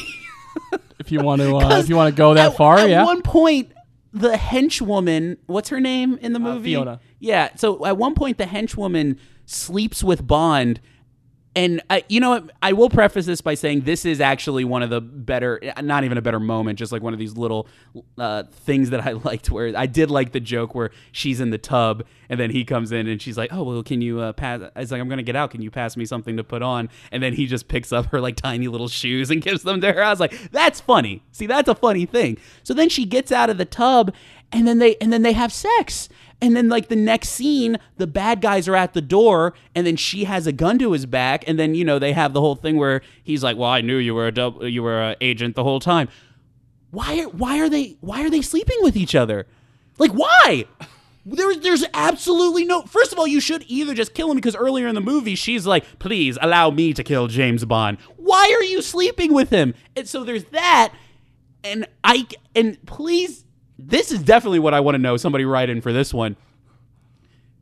if 0.99 1.11
you 1.11 1.21
want 1.21 1.41
to? 1.41 1.55
Uh, 1.55 1.79
if 1.79 1.89
you 1.89 1.95
want 1.95 2.13
to 2.13 2.17
go 2.17 2.33
that 2.35 2.51
at, 2.51 2.57
far, 2.57 2.77
at 2.77 2.89
yeah. 2.89 3.01
At 3.01 3.05
one 3.05 3.21
point, 3.21 3.71
the 4.11 4.33
henchwoman, 4.33 5.37
what's 5.47 5.69
her 5.69 5.79
name 5.79 6.17
in 6.21 6.33
the 6.33 6.39
movie? 6.39 6.73
Fiona. 6.73 6.99
Yeah. 7.19 7.49
So 7.55 7.85
at 7.85 7.97
one 7.97 8.13
point, 8.13 8.37
the 8.37 8.45
henchwoman 8.45 9.17
sleeps 9.45 10.03
with 10.03 10.25
Bond. 10.25 10.79
And 11.55 11.81
I, 11.89 12.03
you 12.09 12.19
know 12.19 12.31
what? 12.31 12.51
I 12.63 12.73
will 12.73 12.89
preface 12.89 13.27
this 13.27 13.41
by 13.41 13.53
saying 13.53 13.81
this 13.81 14.05
is 14.05 14.19
actually 14.19 14.63
one 14.63 14.81
of 14.81 14.89
the 14.89 14.99
better, 15.01 15.61
not 15.81 16.03
even 16.03 16.17
a 16.17 16.21
better 16.21 16.39
moment, 16.39 16.79
just 16.79 16.91
like 16.91 17.03
one 17.03 17.13
of 17.13 17.19
these 17.19 17.37
little 17.37 17.67
uh, 18.17 18.43
things 18.43 18.89
that 18.89 19.05
I 19.05 19.11
liked. 19.23 19.51
Where 19.51 19.75
I 19.77 19.85
did 19.85 20.09
like 20.09 20.31
the 20.31 20.39
joke 20.39 20.73
where 20.73 20.89
she's 21.11 21.39
in 21.39 21.51
the 21.51 21.59
tub 21.59 22.03
and 22.33 22.39
then 22.39 22.49
he 22.49 22.65
comes 22.65 22.91
in 22.91 23.07
and 23.07 23.21
she's 23.21 23.37
like, 23.37 23.53
"Oh 23.53 23.61
well, 23.61 23.83
can 23.83 24.01
you 24.01 24.19
uh, 24.19 24.33
pass?" 24.33 24.61
I 24.75 24.79
was 24.79 24.91
like, 24.91 24.99
"I'm 24.99 25.07
gonna 25.09 25.21
get 25.21 25.35
out. 25.35 25.51
Can 25.51 25.61
you 25.61 25.69
pass 25.69 25.95
me 25.95 26.05
something 26.05 26.37
to 26.37 26.43
put 26.43 26.63
on?" 26.63 26.89
And 27.11 27.21
then 27.21 27.33
he 27.33 27.45
just 27.45 27.67
picks 27.67 27.93
up 27.93 28.07
her 28.07 28.19
like 28.19 28.35
tiny 28.35 28.67
little 28.67 28.87
shoes 28.87 29.29
and 29.29 29.39
gives 29.43 29.61
them 29.61 29.81
to 29.81 29.93
her. 29.93 30.03
I 30.03 30.09
was 30.09 30.19
like, 30.19 30.51
"That's 30.51 30.81
funny. 30.81 31.21
See, 31.31 31.45
that's 31.45 31.69
a 31.69 31.75
funny 31.75 32.07
thing." 32.07 32.37
So 32.63 32.73
then 32.73 32.89
she 32.89 33.05
gets 33.05 33.31
out 33.31 33.51
of 33.51 33.59
the 33.59 33.65
tub 33.65 34.13
and 34.53 34.67
then 34.67 34.79
they 34.79 34.95
and 34.97 35.11
then 35.11 35.23
they 35.23 35.33
have 35.33 35.51
sex. 35.51 36.07
And 36.41 36.57
then, 36.57 36.67
like 36.67 36.89
the 36.89 36.97
next 36.97 37.29
scene, 37.29 37.77
the 37.95 38.07
bad 38.07 38.41
guys 38.41 38.67
are 38.67 38.75
at 38.75 38.93
the 38.93 39.01
door, 39.01 39.53
and 39.75 39.87
then 39.87 39.95
she 39.95 40.25
has 40.25 40.45
a 40.45 40.51
gun 40.51 40.77
to 40.79 40.91
his 40.91 41.05
back, 41.05 41.45
and 41.47 41.57
then 41.57 41.73
you 41.73 41.85
know 41.85 41.99
they 41.99 42.11
have 42.11 42.33
the 42.33 42.41
whole 42.41 42.55
thing 42.55 42.75
where 42.77 43.01
he's 43.23 43.43
like, 43.43 43.55
"Well, 43.55 43.69
I 43.69 43.81
knew 43.81 43.97
you 43.97 44.13
were 44.13 44.27
a 44.27 44.31
dub- 44.31 44.61
you 44.63 44.83
were 44.83 45.01
an 45.01 45.15
agent 45.21 45.55
the 45.55 45.63
whole 45.63 45.79
time." 45.79 46.09
Why? 46.91 47.21
Are, 47.21 47.29
why 47.29 47.59
are 47.59 47.69
they? 47.69 47.97
Why 48.01 48.23
are 48.23 48.29
they 48.29 48.41
sleeping 48.41 48.77
with 48.81 48.97
each 48.97 49.15
other? 49.15 49.47
Like, 49.97 50.11
why? 50.11 50.65
There's 51.25 51.59
there's 51.59 51.85
absolutely 51.93 52.65
no. 52.65 52.81
First 52.83 53.13
of 53.13 53.19
all, 53.19 53.27
you 53.27 53.39
should 53.39 53.63
either 53.67 53.93
just 53.93 54.13
kill 54.13 54.29
him 54.29 54.35
because 54.35 54.55
earlier 54.55 54.87
in 54.87 54.95
the 54.95 55.01
movie 55.01 55.35
she's 55.35 55.65
like, 55.65 55.97
"Please 55.97 56.37
allow 56.41 56.69
me 56.69 56.93
to 56.93 57.03
kill 57.03 57.27
James 57.27 57.63
Bond." 57.63 57.97
Why 58.17 58.53
are 58.59 58.63
you 58.63 58.81
sleeping 58.81 59.33
with 59.33 59.49
him? 59.49 59.73
And 59.95 60.07
so 60.09 60.25
there's 60.25 60.43
that, 60.45 60.93
and 61.63 61.87
I 62.03 62.27
and 62.53 62.77
please, 62.85 63.42
this 63.87 64.11
is 64.11 64.21
definitely 64.23 64.59
what 64.59 64.73
I 64.73 64.79
want 64.79 64.95
to 64.95 64.99
know. 64.99 65.17
Somebody 65.17 65.45
write 65.45 65.69
in 65.69 65.81
for 65.81 65.93
this 65.93 66.13
one. 66.13 66.35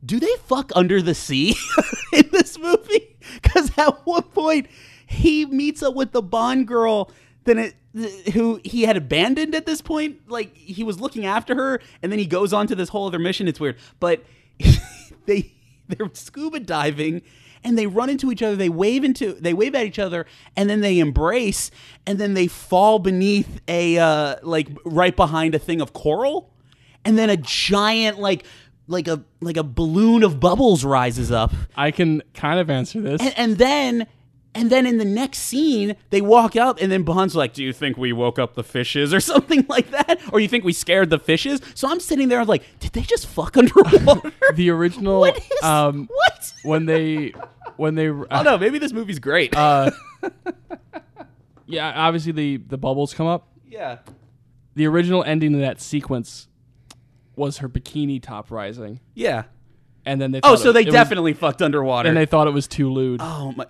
Do 0.04 0.18
they 0.18 0.34
fuck 0.46 0.72
under 0.74 1.00
the 1.00 1.14
sea 1.14 1.54
in 2.12 2.28
this 2.32 2.58
movie? 2.58 3.16
Because 3.34 3.70
at 3.78 4.04
one 4.04 4.22
point 4.24 4.66
he 5.06 5.46
meets 5.46 5.82
up 5.82 5.94
with 5.94 6.12
the 6.12 6.22
Bond 6.22 6.66
girl, 6.66 7.10
then 7.44 7.58
it 7.58 7.74
who 8.32 8.60
he 8.64 8.82
had 8.82 8.96
abandoned 8.96 9.54
at 9.54 9.66
this 9.66 9.80
point. 9.80 10.28
Like 10.28 10.56
he 10.56 10.82
was 10.82 11.00
looking 11.00 11.26
after 11.26 11.54
her, 11.54 11.80
and 12.02 12.10
then 12.10 12.18
he 12.18 12.26
goes 12.26 12.52
on 12.52 12.66
to 12.68 12.74
this 12.74 12.88
whole 12.88 13.06
other 13.06 13.18
mission. 13.18 13.48
It's 13.48 13.60
weird, 13.60 13.76
but 14.00 14.24
they 15.26 15.52
they're 15.88 16.10
scuba 16.14 16.60
diving 16.60 17.22
and 17.64 17.78
they 17.78 17.86
run 17.86 18.10
into 18.10 18.30
each 18.30 18.42
other 18.42 18.56
they 18.56 18.68
wave 18.68 19.04
into 19.04 19.32
they 19.34 19.52
wave 19.52 19.74
at 19.74 19.86
each 19.86 19.98
other 19.98 20.26
and 20.56 20.68
then 20.68 20.80
they 20.80 20.98
embrace 20.98 21.70
and 22.06 22.18
then 22.18 22.34
they 22.34 22.46
fall 22.46 22.98
beneath 22.98 23.60
a 23.68 23.98
uh 23.98 24.36
like 24.42 24.68
right 24.84 25.16
behind 25.16 25.54
a 25.54 25.58
thing 25.58 25.80
of 25.80 25.92
coral 25.92 26.50
and 27.04 27.18
then 27.18 27.30
a 27.30 27.36
giant 27.36 28.18
like 28.18 28.44
like 28.88 29.08
a 29.08 29.22
like 29.40 29.56
a 29.56 29.62
balloon 29.62 30.22
of 30.22 30.40
bubbles 30.40 30.84
rises 30.84 31.30
up 31.30 31.52
I 31.76 31.90
can 31.90 32.22
kind 32.34 32.58
of 32.60 32.68
answer 32.70 33.00
this. 33.00 33.20
and, 33.20 33.38
and 33.38 33.58
then 33.58 34.06
and 34.54 34.70
then 34.70 34.86
in 34.86 34.98
the 34.98 35.04
next 35.04 35.38
scene 35.38 35.96
they 36.10 36.20
walk 36.20 36.56
up 36.56 36.78
and 36.80 36.92
then 36.92 37.02
Bond's 37.04 37.34
like, 37.34 37.52
"Do 37.54 37.62
you 37.64 37.72
think 37.72 37.96
we 37.96 38.12
woke 38.12 38.38
up 38.38 38.54
the 38.54 38.62
fishes 38.64 39.14
or 39.14 39.20
something 39.32 39.64
like 39.68 39.90
that, 39.90 40.20
or 40.32 40.40
you 40.40 40.48
think 40.48 40.64
we 40.64 40.72
scared 40.72 41.10
the 41.10 41.18
fishes?" 41.18 41.60
So 41.74 41.88
I'm 41.88 42.00
sitting 42.00 42.28
there, 42.28 42.40
I'm 42.40 42.46
like, 42.46 42.62
"Did 42.80 42.92
they 42.92 43.02
just 43.02 43.26
fuck 43.26 43.56
underwater?" 43.56 44.32
the 44.54 44.70
original, 44.70 45.20
what 45.20 45.38
is 45.38 45.62
um, 45.62 46.08
what? 46.12 46.52
when 46.64 46.86
they, 46.86 47.32
when 47.76 47.94
they, 47.94 48.08
I 48.08 48.42
don't 48.42 48.44
know. 48.44 48.58
Maybe 48.58 48.78
this 48.78 48.92
movie's 48.92 49.18
great. 49.18 49.56
uh, 49.56 49.90
yeah, 51.66 51.92
obviously 51.96 52.32
the 52.32 52.56
the 52.58 52.78
bubbles 52.78 53.14
come 53.14 53.26
up. 53.26 53.48
yeah. 53.66 53.98
The 54.74 54.86
original 54.86 55.22
ending 55.24 55.52
of 55.54 55.60
that 55.60 55.82
sequence 55.82 56.48
was 57.36 57.58
her 57.58 57.68
bikini 57.68 58.22
top 58.22 58.50
rising, 58.50 59.00
Yeah. 59.14 59.44
and 60.06 60.18
then 60.20 60.30
they. 60.32 60.40
Oh, 60.42 60.56
so 60.56 60.70
it- 60.70 60.72
they 60.72 60.80
it 60.80 60.86
was- 60.86 60.94
definitely 60.94 61.34
fucked 61.34 61.60
underwater. 61.60 62.08
and 62.08 62.16
they 62.16 62.24
thought 62.26 62.46
it 62.46 62.52
was 62.52 62.66
too 62.66 62.90
lewd. 62.90 63.20
oh 63.22 63.52
my. 63.56 63.66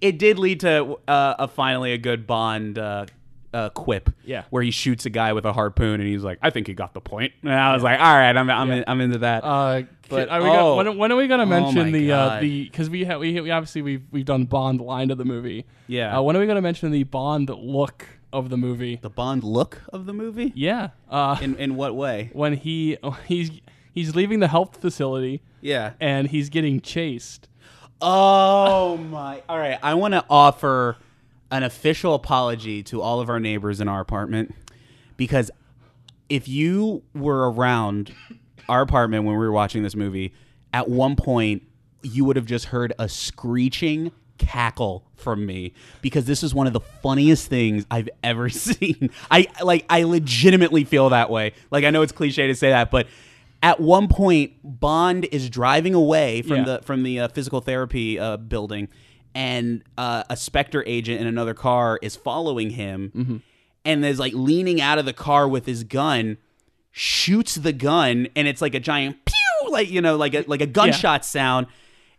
It 0.00 0.18
did 0.18 0.38
lead 0.38 0.60
to 0.60 0.98
uh, 1.08 1.34
a 1.38 1.48
finally 1.48 1.92
a 1.92 1.98
good 1.98 2.26
Bond 2.26 2.78
uh, 2.78 3.06
uh, 3.54 3.70
quip. 3.70 4.10
Yeah. 4.24 4.44
Where 4.50 4.62
he 4.62 4.70
shoots 4.70 5.06
a 5.06 5.10
guy 5.10 5.32
with 5.32 5.44
a 5.46 5.52
harpoon, 5.52 6.00
and 6.00 6.08
he's 6.08 6.22
like, 6.22 6.38
"I 6.42 6.50
think 6.50 6.66
he 6.66 6.74
got 6.74 6.94
the 6.94 7.00
point." 7.00 7.32
And 7.42 7.52
I 7.52 7.72
was 7.74 7.82
like, 7.82 7.98
"All 7.98 8.04
right, 8.14 8.36
I'm 8.36 8.50
I'm, 8.50 8.70
in, 8.70 8.84
I'm 8.86 9.00
into 9.00 9.18
that." 9.18 9.44
Uh, 9.44 9.82
But- 10.08 10.28
are 10.28 10.40
we 10.40 10.46
gonna- 10.46 10.58
oh. 10.62 10.76
when, 10.76 10.98
when 10.98 11.12
are 11.12 11.16
we 11.16 11.26
going 11.26 11.40
to 11.40 11.46
Oh 11.46 11.60
mention 11.60 11.90
my 11.92 11.98
the 11.98 12.12
uh, 12.12 12.40
the 12.40 12.64
because 12.64 12.90
we, 12.90 13.04
ha- 13.04 13.18
we 13.18 13.40
we 13.40 13.50
obviously 13.50 13.82
we've 13.82 14.02
we've 14.10 14.24
done 14.24 14.44
Bond 14.44 14.80
line 14.80 15.10
of 15.10 15.18
the 15.18 15.24
movie. 15.24 15.64
Yeah. 15.86 16.18
Uh, 16.18 16.22
when 16.22 16.36
are 16.36 16.40
we 16.40 16.46
going 16.46 16.56
to 16.56 16.62
mention 16.62 16.90
the 16.90 17.04
Bond 17.04 17.48
look 17.50 18.06
of 18.32 18.50
the 18.50 18.56
movie? 18.56 18.98
the 19.02 19.10
Bond 19.10 19.42
look 19.44 19.80
of 19.92 20.04
the 20.06 20.12
movie. 20.12 20.52
Yeah. 20.54 20.90
Uh, 21.10 21.38
In 21.40 21.56
in 21.56 21.76
what 21.76 21.94
way? 21.96 22.30
when 22.34 22.52
he 22.54 22.98
he's 23.26 23.50
he's 23.92 24.14
leaving 24.14 24.40
the 24.40 24.48
health 24.48 24.76
facility 24.80 25.40
Yeah. 25.62 25.92
and 26.00 26.28
he's 26.28 26.50
getting 26.50 26.80
chased. 26.82 27.48
Oh 28.00 28.96
my! 28.98 29.42
All 29.48 29.58
right, 29.58 29.78
I 29.82 29.94
want 29.94 30.12
to 30.12 30.24
offer 30.28 30.96
an 31.50 31.62
official 31.62 32.14
apology 32.14 32.82
to 32.82 33.00
all 33.00 33.20
of 33.20 33.30
our 33.30 33.40
neighbors 33.40 33.80
in 33.80 33.88
our 33.88 34.00
apartment 34.00 34.54
because 35.16 35.50
if 36.28 36.48
you 36.48 37.02
were 37.14 37.50
around 37.50 38.12
our 38.68 38.82
apartment 38.82 39.24
when 39.24 39.34
we 39.34 39.46
were 39.46 39.52
watching 39.52 39.82
this 39.82 39.94
movie, 39.94 40.34
at 40.72 40.88
one 40.88 41.16
point 41.16 41.62
you 42.02 42.24
would 42.24 42.36
have 42.36 42.46
just 42.46 42.66
heard 42.66 42.92
a 42.98 43.08
screeching 43.08 44.12
cackle 44.38 45.04
from 45.14 45.46
me 45.46 45.72
because 46.02 46.26
this 46.26 46.42
is 46.42 46.54
one 46.54 46.66
of 46.66 46.72
the 46.72 46.80
funniest 46.80 47.48
things 47.48 47.86
I've 47.90 48.08
ever 48.22 48.48
seen. 48.50 49.10
I 49.30 49.46
like 49.62 49.86
I 49.88 50.02
legitimately 50.02 50.84
feel 50.84 51.10
that 51.10 51.30
way. 51.30 51.52
Like 51.70 51.84
I 51.84 51.90
know 51.90 52.02
it's 52.02 52.12
cliche 52.12 52.46
to 52.48 52.54
say 52.54 52.70
that, 52.70 52.90
but 52.90 53.06
at 53.62 53.80
one 53.80 54.08
point 54.08 54.52
Bond 54.62 55.24
is 55.32 55.48
driving 55.50 55.94
away 55.94 56.42
from 56.42 56.58
Yeah. 56.58 56.64
the 56.64 56.80
from 56.82 57.02
the 57.02 57.20
uh, 57.20 57.28
physical 57.28 57.60
therapy 57.60 58.18
uh, 58.18 58.36
building 58.36 58.88
and 59.34 59.82
uh, 59.98 60.24
a 60.30 60.36
Spectre 60.36 60.82
agent 60.86 61.20
in 61.20 61.26
another 61.26 61.52
car 61.54 61.98
is 62.02 62.16
following 62.16 62.70
him 62.70 63.42
and 63.84 64.04
is 64.04 64.18
like 64.18 64.32
leaning 64.34 64.80
out 64.80 64.98
of 64.98 65.04
the 65.04 65.12
car 65.12 65.46
with 65.46 65.66
his 65.66 65.84
gun, 65.84 66.38
shoots 66.90 67.54
the 67.56 67.72
gun, 67.72 68.28
and 68.34 68.48
it's 68.48 68.62
like 68.62 68.74
a 68.74 68.80
giant 68.80 69.16
pew, 69.26 69.70
like 69.70 69.90
you 69.90 70.00
know, 70.00 70.16
like 70.16 70.34
a 70.34 70.44
like 70.46 70.60
a 70.62 70.66
gunshot 70.66 71.24
sound. 71.24 71.66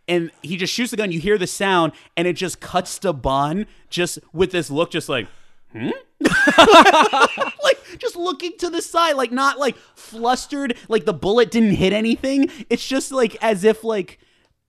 And 0.06 0.30
he 0.42 0.56
just 0.56 0.72
shoots 0.72 0.90
the 0.92 0.96
gun. 0.96 1.12
You 1.12 1.20
hear 1.20 1.36
the 1.36 1.46
sound, 1.46 1.92
and 2.16 2.26
it 2.26 2.34
just 2.34 2.60
cuts 2.60 2.98
to 3.00 3.12
Bond, 3.12 3.66
just 3.90 4.18
with 4.32 4.52
this 4.52 4.70
look, 4.70 4.90
just 4.90 5.08
like, 5.08 5.26
hmm, 5.72 5.90
like 7.62 7.78
just 7.98 8.16
looking 8.16 8.52
to 8.58 8.70
the 8.70 8.82
side, 8.82 9.12
like 9.16 9.32
not 9.32 9.58
like 9.58 9.76
flustered, 9.94 10.76
like 10.88 11.04
the 11.04 11.12
bullet 11.14 11.50
didn't 11.50 11.74
hit 11.74 11.92
anything. 11.92 12.50
It's 12.70 12.86
just 12.86 13.12
like 13.12 13.36
as 13.42 13.64
if 13.64 13.84
like 13.84 14.18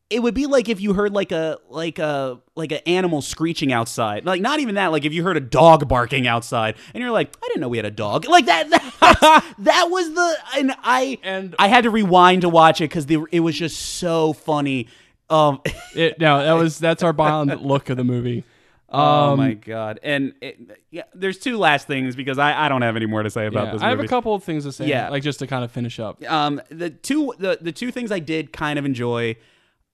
it 0.09 0.23
would 0.23 0.33
be 0.33 0.47
like 0.47 0.69
if 0.69 0.81
you 0.81 0.93
heard 0.93 1.13
like 1.13 1.31
a 1.31 1.59
like 1.69 1.99
a 1.99 2.39
like 2.55 2.71
an 2.71 2.79
animal 2.87 3.21
screeching 3.21 3.71
outside 3.71 4.25
like 4.25 4.41
not 4.41 4.59
even 4.59 4.73
that 4.73 4.87
like 4.87 5.05
if 5.05 5.13
you 5.13 5.23
heard 5.23 5.37
a 5.37 5.41
dog 5.41 5.87
barking 5.87 6.25
outside 6.25 6.75
and 6.95 7.01
you're 7.03 7.11
like 7.11 7.37
i 7.43 7.47
didn't 7.47 7.61
know 7.61 7.69
we 7.69 7.77
had 7.77 7.85
a 7.85 7.91
dog 7.91 8.27
like 8.27 8.47
that 8.47 8.67
that, 8.71 9.53
that 9.59 9.87
was 9.91 10.11
the 10.11 10.35
and 10.57 10.73
i 10.81 11.19
And- 11.21 11.55
i 11.59 11.67
had 11.67 11.83
to 11.83 11.91
rewind 11.91 12.41
to 12.41 12.49
watch 12.49 12.81
it 12.81 12.85
because 12.85 13.05
it 13.31 13.39
was 13.41 13.55
just 13.55 13.79
so 13.79 14.33
funny 14.33 14.87
um 15.29 15.61
It, 15.95 16.19
no, 16.19 16.43
that 16.43 16.53
was 16.53 16.79
that's 16.79 17.03
our 17.03 17.13
Bond 17.13 17.61
look 17.61 17.89
of 17.89 17.97
the 17.97 18.03
movie. 18.03 18.43
Oh 18.91 19.31
Um, 19.33 19.37
my 19.39 19.53
god 19.53 19.99
and 20.03 20.33
it, 20.41 20.59
yeah 20.91 21.03
there's 21.13 21.37
two 21.39 21.57
last 21.57 21.87
things 21.87 22.15
because 22.15 22.37
i 22.37 22.65
i 22.65 22.69
don't 22.69 22.81
have 22.81 22.95
any 22.95 23.05
more 23.05 23.23
to 23.23 23.29
say 23.29 23.45
about 23.45 23.67
yeah, 23.67 23.73
this 23.73 23.81
I 23.81 23.89
have 23.89 23.99
a 23.99 24.07
couple 24.07 24.33
of 24.35 24.43
things 24.43 24.63
to 24.65 24.71
say. 24.71 24.87
Yeah. 24.87 25.09
like 25.09 25.23
just 25.23 25.39
to 25.39 25.47
kind 25.47 25.63
of 25.63 25.71
finish 25.71 25.99
up. 25.99 26.23
um 26.29 26.61
the 26.69 26.89
two 26.89 27.33
the, 27.39 27.57
the 27.61 27.71
two 27.71 27.91
things 27.91 28.11
i 28.11 28.19
did 28.19 28.51
kind 28.53 28.79
of 28.79 28.85
enjoy 28.85 29.35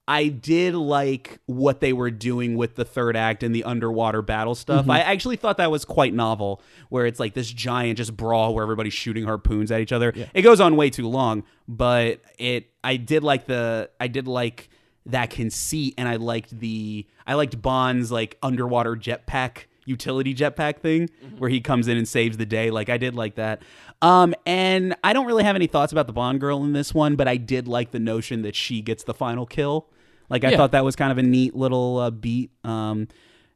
i 0.08 0.28
did 0.28 0.74
like 0.74 1.40
what 1.46 1.80
they 1.80 1.92
were 1.92 2.10
doing 2.12 2.56
with 2.56 2.76
the 2.76 2.84
third 2.84 3.16
act 3.16 3.42
and 3.42 3.54
the 3.54 3.64
underwater 3.64 4.22
battle 4.22 4.54
stuff 4.54 4.82
Mm-hmm. 4.82 4.90
i 4.92 5.00
actually 5.00 5.36
thought 5.36 5.56
that 5.56 5.70
was 5.70 5.84
quite 5.84 6.14
novel 6.14 6.62
where 6.88 7.06
it's 7.06 7.18
like 7.20 7.34
this 7.34 7.50
giant 7.50 7.98
just 7.98 8.16
brawl 8.16 8.54
where 8.54 8.62
everybody's 8.62 8.94
shooting 8.94 9.24
harpoons 9.24 9.70
at 9.72 9.80
each 9.80 9.92
other 9.92 10.14
it 10.32 10.42
goes 10.42 10.60
on 10.60 10.76
way 10.76 10.90
too 10.90 11.08
long 11.08 11.42
but 11.68 12.20
it 12.38 12.70
i 12.84 12.96
did 12.96 13.24
like 13.24 13.46
the 13.46 13.90
i 14.00 14.06
did 14.06 14.28
like 14.28 14.68
that 15.06 15.30
conceit 15.30 15.94
and 15.96 16.08
i 16.08 16.16
liked 16.16 16.58
the 16.60 17.06
i 17.26 17.34
liked 17.34 17.60
bond's 17.62 18.10
like 18.12 18.36
underwater 18.42 18.94
jetpack 18.96 19.64
utility 19.84 20.34
jetpack 20.34 20.78
thing 20.80 21.08
where 21.38 21.48
he 21.48 21.60
comes 21.60 21.86
in 21.86 21.96
and 21.96 22.08
saves 22.08 22.36
the 22.38 22.44
day. 22.46 22.72
Like 22.72 22.88
i 22.88 22.98
did 22.98 23.14
like 23.14 23.36
that. 23.36 23.62
Um 24.02 24.34
and 24.44 24.96
i 25.04 25.12
don't 25.12 25.26
really 25.26 25.44
have 25.44 25.54
any 25.54 25.68
thoughts 25.68 25.92
about 25.92 26.08
the 26.08 26.12
bond 26.12 26.40
girl 26.40 26.64
in 26.64 26.72
this 26.72 26.92
one 26.92 27.14
but 27.14 27.28
i 27.28 27.36
did 27.36 27.68
like 27.68 27.92
the 27.92 28.00
notion 28.00 28.42
that 28.42 28.56
she 28.56 28.82
gets 28.82 29.04
the 29.04 29.14
final 29.14 29.46
kill. 29.46 29.88
Like 30.28 30.42
i 30.44 30.50
Yeah. 30.50 30.56
thought 30.56 30.72
that 30.72 30.84
was 30.84 30.96
kind 30.96 31.12
of 31.12 31.18
a 31.18 31.22
neat 31.22 31.54
little 31.54 31.98
uh, 31.98 32.10
beat. 32.10 32.50
Um 32.64 33.06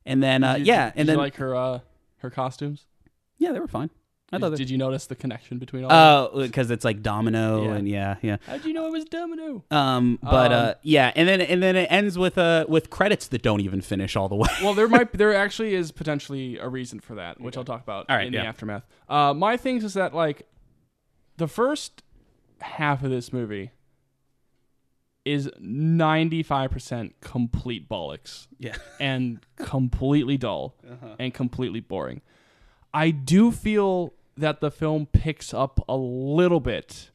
and 0.06 0.22
then 0.22 0.44
uh, 0.44 0.56
Did- 0.58 0.66
yeah 0.68 0.90
did 0.90 0.98
and 1.00 1.08
you 1.08 1.12
then 1.14 1.18
like 1.18 1.34
her 1.34 1.54
uh, 1.56 1.80
her 2.18 2.30
costumes. 2.30 2.86
yeah 3.38 3.50
they 3.50 3.58
were 3.58 3.66
fine 3.66 3.90
i 4.32 4.36
Did, 4.36 4.40
thought 4.42 4.50
they 4.50 4.56
did 4.58 4.70
you 4.70 4.78
notice 4.78 5.06
the 5.06 5.16
connection 5.16 5.58
between 5.58 5.84
all? 5.84 5.90
of 5.90 6.32
them? 6.32 6.40
oh 6.42 6.46
because 6.46 6.70
it's 6.70 6.84
like 6.84 7.02
domino 7.02 7.64
Yeah. 7.64 7.74
and 7.74 7.88
yeah 7.88 8.16
yeah 8.22 8.36
How'd 8.46 8.64
you 8.64 8.72
know 8.72 8.86
it 8.86 8.92
was 8.92 9.04
Domino? 9.06 9.64
um 9.70 10.18
but 10.22 10.52
Um, 10.52 10.58
uh 10.68 10.74
yeah 10.82 11.12
and 11.16 11.28
then 11.28 11.40
and 11.40 11.62
then 11.62 11.74
it 11.76 11.88
ends 11.90 12.16
with 12.18 12.38
uh 12.38 12.64
with 12.68 12.90
credits 12.90 13.26
that 13.28 13.42
don't 13.42 13.60
even 13.60 13.80
finish 13.80 14.14
all 14.16 14.28
the 14.28 14.36
way 14.36 14.48
well, 14.62 14.74
there 14.74 14.88
might 14.88 15.12
there 15.18 15.34
actually 15.34 15.74
is 15.74 15.90
potentially 15.92 16.58
a 16.58 16.68
reason 16.68 17.00
for 17.00 17.14
that, 17.16 17.40
which 17.40 17.56
I'll 17.56 17.64
talk 17.64 17.82
about 17.82 18.06
All 18.08 18.16
right, 18.16 18.26
in 18.26 18.32
yeah. 18.32 18.42
the 18.42 18.48
aftermath. 18.48 18.84
Uh, 19.08 19.34
my 19.34 19.56
things 19.56 19.82
is 19.84 19.94
that 19.94 20.14
like 20.14 20.46
the 21.36 21.48
first 21.48 22.02
half 22.60 23.02
of 23.02 23.10
this 23.10 23.32
movie 23.32 23.70
is 25.24 25.50
ninety 25.60 26.42
five 26.42 26.70
percent 26.70 27.14
complete 27.20 27.88
bollocks 27.88 28.46
yeah 28.58 28.74
and 29.00 29.40
completely 29.56 30.36
dull 30.38 30.74
and 31.18 31.34
completely 31.34 31.80
boring. 31.80 32.20
I 32.92 33.10
do 33.10 33.52
feel 33.52 34.12
that 34.36 34.60
the 34.60 34.70
film 34.70 35.06
picks 35.06 35.52
up 35.52 35.84
a 35.88 35.96
little 35.96 36.60
bit 36.60 37.10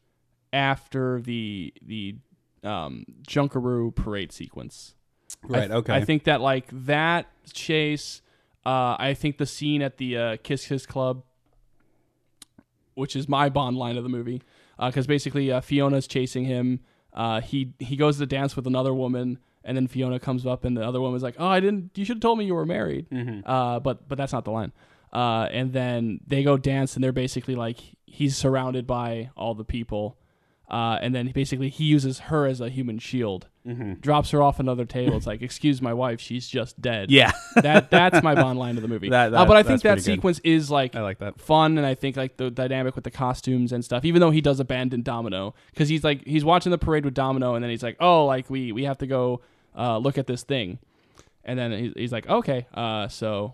after 0.54 1.22
the 1.22 1.74
the 1.82 2.16
um, 2.64 3.06
Junkanoo 3.28 3.94
parade 3.94 4.32
sequence. 4.32 4.96
I 5.44 5.48
Right, 5.48 5.60
th- 5.68 5.72
okay. 5.72 5.94
I 5.94 6.04
think 6.04 6.24
that 6.26 6.42
like 6.42 6.68
that 6.72 7.28
chase. 7.52 8.22
Uh, 8.66 8.96
I 8.98 9.14
think 9.14 9.38
the 9.38 9.46
scene 9.46 9.82
at 9.82 9.98
the 9.98 10.18
uh, 10.18 10.38
Kiss 10.42 10.66
Kiss 10.68 10.86
Club, 10.88 11.24
which 12.96 13.16
is 13.16 13.30
my 13.30 13.50
Bond 13.50 13.78
line 13.78 13.98
of 13.98 14.04
the 14.04 14.10
movie, 14.10 14.42
because 14.84 15.06
basically 15.06 15.52
uh, 15.52 15.62
Fiona's 15.62 16.08
chasing 16.08 16.46
him. 16.46 16.80
Uh, 17.14 17.42
he 17.42 17.74
he 17.80 17.96
goes 17.96 18.18
to 18.18 18.26
dance 18.26 18.56
with 18.56 18.66
another 18.66 18.94
woman, 18.94 19.38
and 19.64 19.78
then 19.78 19.88
Fiona 19.88 20.20
comes 20.20 20.46
up, 20.46 20.66
and 20.66 20.76
the 20.76 20.84
other 20.86 21.00
woman's 21.00 21.22
like, 21.24 21.36
"Oh, 21.38 21.48
I 21.48 21.60
didn't. 21.60 21.92
You 21.96 22.06
should 22.06 22.18
have 22.18 22.22
told 22.22 22.40
me 22.40 22.46
you 22.46 22.56
were 22.56 22.66
married." 22.66 23.06
Uh, 23.46 23.80
but 23.80 24.08
but 24.08 24.18
that's 24.18 24.34
not 24.34 24.46
the 24.46 24.52
line. 24.52 24.72
Uh, 25.14 25.48
and 25.52 25.72
then 25.74 26.20
they 26.28 26.44
go 26.44 26.58
dance, 26.58 26.96
and 26.96 27.04
they're 27.04 27.12
basically 27.12 27.56
like 27.56 27.78
he's 28.06 28.36
surrounded 28.38 28.86
by 28.88 29.30
all 29.38 29.54
the 29.56 29.66
people. 29.66 30.18
Uh, 30.70 30.98
and 31.00 31.14
then 31.14 31.28
basically 31.32 31.70
he 31.70 31.84
uses 31.84 32.18
her 32.20 32.48
as 32.48 32.60
a 32.60 32.70
human 32.70 32.98
shield, 32.98 33.48
drops 34.02 34.32
her 34.32 34.42
off 34.42 34.60
another 34.60 34.84
table. 34.84 35.16
It's 35.16 35.28
like, 35.28 35.44
excuse 35.44 35.80
my 35.80 35.94
wife, 35.94 36.20
she's 36.20 36.48
just 36.48 36.82
dead. 36.82 37.12
yeah 37.12 37.32
that 37.56 37.92
that's 37.92 38.24
my 38.24 38.34
bond 38.34 38.58
line 38.58 38.76
of 38.76 38.82
the 38.82 38.88
movie. 38.88 39.10
That- 39.16 39.32
Uh, 39.32 39.46
but 39.46 39.56
I 39.58 39.62
think 39.62 39.84
that 39.84 39.90
pretty 39.94 40.02
good. 40.02 40.16
sequence 40.16 40.40
is 40.44 40.72
like 40.72 40.96
I 40.96 41.02
like 41.04 41.20
that. 41.20 41.40
fun, 41.40 41.78
and 41.78 41.86
I 41.86 41.94
think 41.94 42.18
like 42.18 42.38
the 42.38 42.50
dynamic 42.50 42.96
with 42.96 43.04
the 43.04 43.12
costumes 43.12 43.72
and 43.72 43.86
stuff. 43.86 44.06
Even 44.06 44.22
though 44.22 44.32
he 44.32 44.42
does 44.42 44.60
abandon 44.60 45.04
Domino 45.04 45.54
because 45.72 45.88
he's 45.88 46.04
like 46.04 46.26
he's 46.26 46.44
watching 46.44 46.72
the 46.72 46.80
parade 46.80 47.06
with 47.06 47.14
Domino, 47.14 47.54
and 47.54 47.64
then 47.64 47.70
he's 47.70 47.84
like, 47.84 47.98
oh, 48.00 48.26
like 48.26 48.50
we 48.50 48.72
we 48.72 48.86
have 48.86 48.98
to 48.98 49.08
go 49.08 49.42
uh, 49.78 50.00
look 50.00 50.18
at 50.18 50.26
this 50.26 50.42
thing, 50.42 50.80
and 51.44 51.60
then 51.60 51.72
he's, 51.74 51.94
he's 51.96 52.12
like, 52.12 52.28
okay, 52.28 52.66
uh, 52.74 53.08
so 53.08 53.54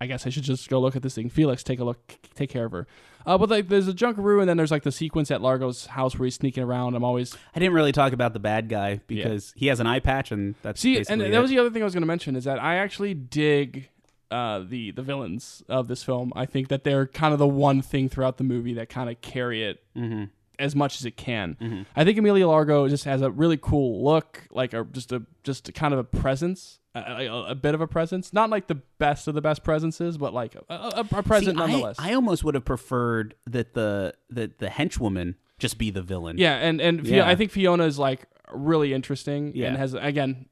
I 0.00 0.06
guess 0.06 0.26
I 0.26 0.30
should 0.30 0.44
just 0.44 0.68
go 0.68 0.80
look 0.80 0.94
at 0.96 1.02
this 1.02 1.14
thing. 1.14 1.28
Felix, 1.28 1.62
take 1.62 1.80
a 1.80 1.84
look, 1.84 1.98
take 2.34 2.50
care 2.50 2.64
of 2.66 2.72
her. 2.72 2.86
Uh, 3.26 3.36
but 3.36 3.50
like, 3.50 3.68
there's 3.68 3.88
a 3.88 3.92
Junkanoo, 3.92 4.40
and 4.40 4.48
then 4.48 4.56
there's 4.56 4.70
like 4.70 4.84
the 4.84 4.92
sequence 4.92 5.30
at 5.30 5.42
Largo's 5.42 5.86
house 5.86 6.18
where 6.18 6.24
he's 6.24 6.36
sneaking 6.36 6.62
around. 6.62 6.94
I'm 6.94 7.04
always 7.04 7.36
I 7.54 7.58
didn't 7.58 7.74
really 7.74 7.92
talk 7.92 8.12
about 8.12 8.32
the 8.32 8.38
bad 8.38 8.68
guy 8.68 9.00
because 9.06 9.52
he 9.56 9.66
has 9.66 9.80
an 9.80 9.86
eye 9.86 10.00
patch 10.00 10.30
and 10.32 10.54
that's 10.62 10.80
see, 10.80 10.96
and 10.96 11.20
that 11.20 11.32
it. 11.32 11.40
was 11.40 11.50
the 11.50 11.58
other 11.58 11.70
thing 11.70 11.82
I 11.82 11.84
was 11.84 11.94
going 11.94 12.02
to 12.02 12.06
mention 12.06 12.36
is 12.36 12.44
that 12.44 12.62
I 12.62 12.76
actually 12.76 13.14
dig 13.14 13.88
uh, 14.30 14.60
the 14.60 14.92
the 14.92 15.02
villains 15.02 15.62
of 15.68 15.88
this 15.88 16.04
film. 16.04 16.32
I 16.36 16.46
think 16.46 16.68
that 16.68 16.84
they're 16.84 17.06
kind 17.06 17.32
of 17.32 17.38
the 17.38 17.48
one 17.48 17.82
thing 17.82 18.08
throughout 18.08 18.36
the 18.38 18.44
movie 18.44 18.74
that 18.74 18.88
kind 18.88 19.10
of 19.10 19.20
carry 19.20 19.64
it 19.64 19.82
Mm-hmm. 19.96 20.24
As 20.58 20.74
much 20.74 20.96
as 21.00 21.04
it 21.06 21.16
can. 21.16 21.56
Mm-hmm. 21.60 21.82
I 21.94 22.04
think 22.04 22.18
Emilio 22.18 22.48
Largo 22.48 22.88
just 22.88 23.04
has 23.04 23.22
a 23.22 23.30
really 23.30 23.56
cool 23.56 24.02
look, 24.04 24.42
like 24.50 24.72
a 24.72 24.84
just 24.90 25.12
a 25.12 25.22
just 25.44 25.68
a 25.68 25.72
kind 25.72 25.92
of 25.94 26.00
a 26.00 26.04
presence, 26.04 26.80
a, 26.96 27.26
a, 27.26 27.50
a 27.50 27.54
bit 27.54 27.74
of 27.74 27.80
a 27.80 27.86
presence. 27.86 28.32
Not 28.32 28.50
like 28.50 28.66
the 28.66 28.74
best 28.98 29.28
of 29.28 29.34
the 29.34 29.40
best 29.40 29.62
presences, 29.62 30.18
but 30.18 30.34
like 30.34 30.56
a, 30.56 30.64
a, 30.68 31.04
a 31.12 31.22
present 31.22 31.56
See, 31.56 31.62
I- 31.62 31.66
nonetheless. 31.66 31.96
I, 32.00 32.12
almost 32.14 32.42
would 32.42 32.54
have 32.56 32.64
preferred 32.64 33.34
that 33.46 33.74
the 33.74 34.14
that 34.30 34.58
the 34.58 34.66
henchwoman 34.66 35.36
just 35.60 35.78
be 35.78 35.90
the 35.90 36.02
villain. 36.02 36.38
Yeah, 36.38 36.56
and 36.56 36.80
and 36.80 37.06
Yeah. 37.06 37.28
I 37.28 37.36
think 37.36 37.50
Fiona 37.52 37.84
is 37.84 37.98
like 37.98 38.26
really 38.52 38.92
interesting 38.94 39.52
Yeah. 39.54 39.68
and 39.68 39.76
has 39.76 39.94
again 39.94 40.46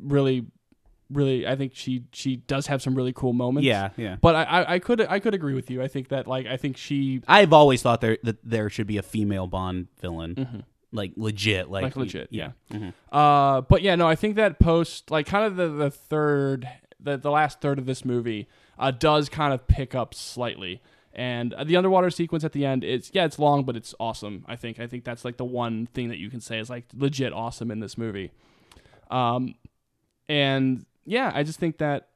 really 0.00 0.46
really 1.12 1.46
I 1.46 1.56
think 1.56 1.72
she 1.74 2.04
she 2.12 2.36
does 2.36 2.66
have 2.68 2.82
some 2.82 2.94
really 2.94 3.12
cool 3.12 3.32
moments. 3.32 3.66
yeah, 3.66 3.90
yeah. 3.96 4.16
But 4.20 4.34
I, 4.34 4.42
I, 4.44 4.74
I 4.74 4.78
could 4.78 5.00
I 5.02 5.18
could 5.18 5.34
agree 5.34 5.54
with 5.54 5.70
you. 5.70 5.82
I 5.82 5.88
think 5.88 6.08
that 6.08 6.26
like 6.26 6.46
I 6.46 6.56
think 6.56 6.76
she 6.76 7.22
I've 7.28 7.52
always 7.52 7.82
thought 7.82 8.00
there 8.00 8.18
that 8.22 8.38
there 8.44 8.68
should 8.70 8.86
be 8.86 8.98
a 8.98 9.02
female 9.02 9.46
Bond 9.46 9.88
villain, 10.00 10.64
like 10.92 11.12
legit, 11.16 11.70
like, 11.70 11.84
Mm-hmm. 11.84 11.86
like 11.86 11.96
legit, 11.96 12.28
yeah. 12.30 12.52
Mhm. 12.72 12.92
Uh 13.10 13.60
but 13.62 13.82
yeah, 13.82 13.94
no, 13.94 14.06
I 14.08 14.14
think 14.14 14.36
that 14.36 14.58
post 14.58 15.10
like 15.10 15.26
kind 15.26 15.44
of 15.44 15.56
the, 15.56 15.68
the 15.68 15.90
third 15.90 16.68
the, 17.00 17.16
the 17.16 17.30
last 17.30 17.60
third 17.60 17.78
of 17.78 17.86
this 17.86 18.04
movie 18.04 18.48
uh 18.78 18.90
does 18.90 19.28
kind 19.28 19.52
of 19.52 19.66
pick 19.66 19.94
up 19.94 20.14
slightly. 20.14 20.80
And 21.14 21.52
uh, 21.52 21.64
the 21.64 21.76
underwater 21.76 22.08
sequence 22.08 22.42
at 22.42 22.52
the 22.52 22.64
end, 22.64 22.84
it's 22.84 23.10
yeah, 23.12 23.26
it's 23.26 23.38
long, 23.38 23.64
but 23.64 23.76
it's 23.76 23.94
awesome. 24.00 24.46
I 24.48 24.56
think 24.56 24.80
I 24.80 24.86
think 24.86 25.04
that's 25.04 25.26
like 25.26 25.36
the 25.36 25.44
one 25.44 25.84
thing 25.92 26.08
that 26.08 26.16
you 26.16 26.30
can 26.30 26.40
say 26.40 26.58
is 26.58 26.70
like 26.70 26.86
legit 26.94 27.34
awesome 27.34 27.70
in 27.70 27.80
this 27.80 27.98
movie. 27.98 28.30
Um, 29.10 29.54
and 30.26 30.86
yeah, 31.04 31.30
I 31.34 31.42
just 31.42 31.58
think 31.58 31.78
that. 31.78 32.08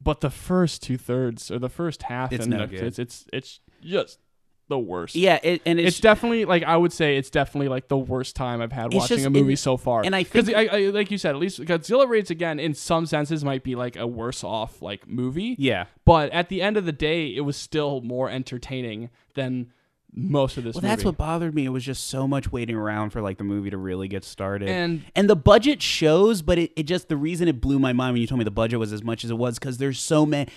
But 0.00 0.20
the 0.20 0.30
first 0.30 0.82
two 0.82 0.96
thirds 0.96 1.50
or 1.50 1.58
the 1.58 1.68
first 1.68 2.04
half, 2.04 2.32
It's 2.32 2.46
no 2.46 2.58
the- 2.58 2.66
good. 2.68 2.82
it's 2.84 2.98
it's 3.00 3.26
it's 3.32 3.60
just 3.82 4.20
the 4.68 4.78
worst. 4.78 5.16
Yeah, 5.16 5.40
it, 5.42 5.62
and 5.66 5.80
It's, 5.80 5.88
it's, 5.96 6.00
definitely 6.00 6.44
like 6.44 6.62
I 6.62 6.76
would 6.76 6.92
say 6.92 7.16
it's 7.16 7.30
definitely 7.30 7.68
like 7.68 7.88
the 7.88 7.96
worst 7.96 8.36
time 8.36 8.60
I've 8.60 8.70
had 8.70 8.92
watching 8.94 9.16
just- 9.16 9.26
a 9.26 9.30
movie 9.30 9.56
so 9.56 9.76
far. 9.76 10.02
and 10.04 10.14
I 10.14 10.22
because 10.22 10.44
think- 10.46 10.56
I, 10.56 10.66
I, 10.66 10.90
like 10.90 11.10
you 11.10 11.18
said, 11.18 11.30
at 11.34 11.40
least 11.40 11.58
Godzilla 11.62 12.06
Raids 12.08 12.30
Again 12.30 12.60
in 12.60 12.74
some 12.74 13.06
senses 13.06 13.44
might 13.44 13.64
be 13.64 13.74
like 13.74 13.96
a 13.96 14.06
worse 14.06 14.44
off 14.44 14.80
like 14.82 15.08
movie. 15.08 15.56
yeah. 15.58 15.86
But 16.04 16.30
at 16.32 16.48
the 16.48 16.62
end 16.62 16.76
of 16.76 16.84
the 16.84 16.92
day, 16.92 17.34
it 17.34 17.40
was 17.40 17.56
still 17.56 18.00
more 18.02 18.30
entertaining 18.30 19.10
than 19.34 19.72
most 20.12 20.56
of 20.56 20.64
this. 20.64 20.74
Well, 20.74 20.82
that's 20.82 21.04
what 21.04 21.16
bothered 21.16 21.54
me. 21.54 21.64
It 21.64 21.68
was 21.70 21.84
just 21.84 22.08
so 22.08 22.26
much 22.26 22.50
waiting 22.50 22.76
around 22.76 23.10
for 23.10 23.20
like 23.20 23.38
the 23.38 23.44
movie 23.44 23.70
to 23.70 23.76
really 23.76 24.08
get 24.08 24.24
started. 24.24 24.68
And- 24.68 25.02
and 25.14 25.28
the 25.30 25.36
budget 25.36 25.82
shows, 25.82 26.42
but 26.42 26.58
it, 26.58 26.72
it 26.76 26.84
just 26.84 27.08
the 27.08 27.16
reason 27.16 27.46
it 27.48 27.60
blew 27.60 27.78
my 27.78 27.92
mind 27.92 28.14
when 28.14 28.20
you 28.20 28.26
told 28.26 28.38
me 28.38 28.44
the 28.44 28.50
budget 28.50 28.78
was 28.78 28.92
as 28.92 29.02
much 29.02 29.24
as 29.24 29.30
it 29.30 29.38
was 29.38 29.58
because 29.58 29.78
there's 29.78 30.00
so 30.00 30.24
many. 30.26 30.50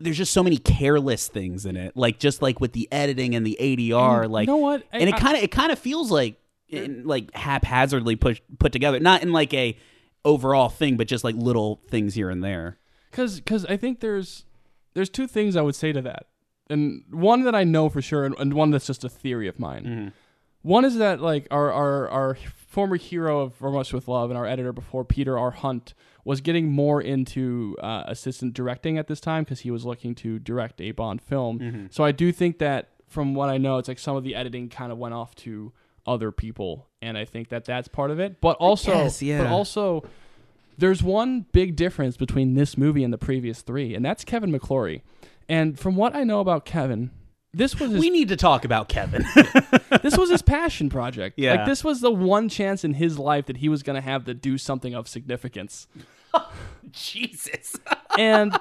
There's 0.00 0.18
just 0.18 0.32
so 0.32 0.42
many 0.42 0.56
careless 0.56 1.28
things 1.28 1.64
in 1.64 1.76
it, 1.76 1.96
like 1.96 2.18
just 2.18 2.42
like 2.42 2.60
with 2.60 2.72
the 2.72 2.88
editing 2.90 3.34
and 3.36 3.46
the 3.46 3.56
ADR, 3.60 4.24
And 4.24 4.32
like 4.32 4.46
you 4.48 4.52
know 4.52 4.56
what? 4.56 4.82
I- 4.92 4.98
and 4.98 5.08
it 5.08 5.16
kind 5.16 5.36
of 5.36 5.42
it 5.44 5.50
kind 5.52 5.70
of 5.70 5.78
feels 5.78 6.10
like 6.10 6.38
in, 6.68 7.04
like 7.04 7.32
haphazardly 7.34 8.16
put 8.16 8.40
put 8.58 8.72
together, 8.72 8.98
not 8.98 9.22
in 9.22 9.30
like 9.32 9.52
a 9.54 9.76
overall 10.24 10.68
thing, 10.68 10.96
but 10.96 11.06
just 11.06 11.22
like 11.24 11.34
little 11.36 11.82
things 11.88 12.14
here 12.14 12.30
and 12.30 12.42
there. 12.42 12.78
because 13.10 13.36
because 13.40 13.64
I 13.66 13.76
think 13.76 14.00
there's 14.00 14.44
there's 14.94 15.08
two 15.10 15.26
things 15.28 15.54
I 15.56 15.62
would 15.62 15.74
say 15.76 15.92
to 15.92 16.02
that, 16.02 16.26
and 16.70 17.04
one 17.10 17.44
that 17.44 17.54
I 17.54 17.64
know 17.64 17.88
for 17.88 18.02
sure, 18.02 18.24
and, 18.24 18.34
and 18.38 18.54
one 18.54 18.70
that's 18.70 18.86
just 18.86 19.04
a 19.04 19.08
theory 19.08 19.48
of 19.48 19.58
mine. 19.58 20.12
One 20.62 20.84
is 20.84 20.96
that 20.98 21.20
like 21.20 21.48
our 21.50 21.72
our 21.72 22.08
our 22.08 22.34
former 22.68 22.96
hero 22.96 23.40
of 23.40 23.54
From 23.54 23.74
Russia 23.74 23.96
with 23.96 24.08
Love 24.08 24.30
and 24.30 24.38
our 24.38 24.46
editor 24.46 24.72
before 24.72 25.04
Peter 25.04 25.38
R. 25.38 25.50
Hunt 25.50 25.94
was 26.24 26.40
getting 26.40 26.70
more 26.70 27.02
into 27.02 27.76
uh, 27.82 28.04
assistant 28.06 28.54
directing 28.54 28.96
at 28.96 29.08
this 29.08 29.20
time 29.20 29.42
because 29.42 29.60
he 29.60 29.70
was 29.70 29.84
looking 29.84 30.14
to 30.14 30.38
direct 30.38 30.80
a 30.80 30.92
Bond 30.92 31.20
film. 31.20 31.88
So 31.90 32.04
I 32.04 32.12
do 32.12 32.30
think 32.30 32.58
that 32.58 32.90
from 33.08 33.34
what 33.34 33.48
I 33.48 33.58
know, 33.58 33.78
it's 33.78 33.88
like 33.88 33.98
some 33.98 34.16
of 34.16 34.24
the 34.24 34.34
editing 34.34 34.68
kind 34.68 34.92
of 34.92 34.98
went 34.98 35.14
off 35.14 35.34
to 35.36 35.72
other 36.06 36.32
people, 36.32 36.88
and 37.00 37.18
I 37.18 37.24
think 37.24 37.48
that 37.50 37.64
that's 37.64 37.88
part 37.88 38.10
of 38.10 38.18
it. 38.18 38.40
But 38.40 38.56
also, 38.56 38.92
guess, 38.92 39.20
yeah. 39.20 39.42
but 39.42 39.48
also 39.48 40.04
there's 40.78 41.02
one 41.02 41.46
big 41.52 41.76
difference 41.76 42.16
between 42.16 42.54
this 42.54 42.78
movie 42.78 43.04
and 43.04 43.12
the 43.12 43.18
previous 43.18 43.62
three, 43.62 43.94
and 43.94 44.04
that's 44.04 44.24
Kevin 44.24 44.52
McClory. 44.52 45.02
And 45.48 45.78
from 45.78 45.96
what 45.96 46.14
I 46.14 46.24
know 46.24 46.40
about 46.40 46.64
Kevin, 46.64 47.10
this 47.54 47.78
was 47.78 47.90
his, 47.90 48.00
We 48.00 48.08
need 48.10 48.28
to 48.28 48.36
talk 48.36 48.64
about 48.64 48.88
Kevin. 48.88 49.24
this 50.02 50.16
was 50.16 50.30
his 50.30 50.40
passion 50.42 50.88
project. 50.88 51.38
Yeah. 51.38 51.54
like 51.56 51.66
this 51.66 51.84
was 51.84 52.00
the 52.00 52.10
one 52.10 52.48
chance 52.48 52.82
in 52.84 52.94
his 52.94 53.18
life 53.18 53.46
that 53.46 53.58
he 53.58 53.68
was 53.68 53.82
going 53.82 53.96
to 53.96 54.00
have 54.00 54.24
to 54.24 54.34
do 54.34 54.56
something 54.56 54.94
of 54.94 55.06
significance. 55.08 55.86
Jesus, 56.92 57.76
And 58.18 58.56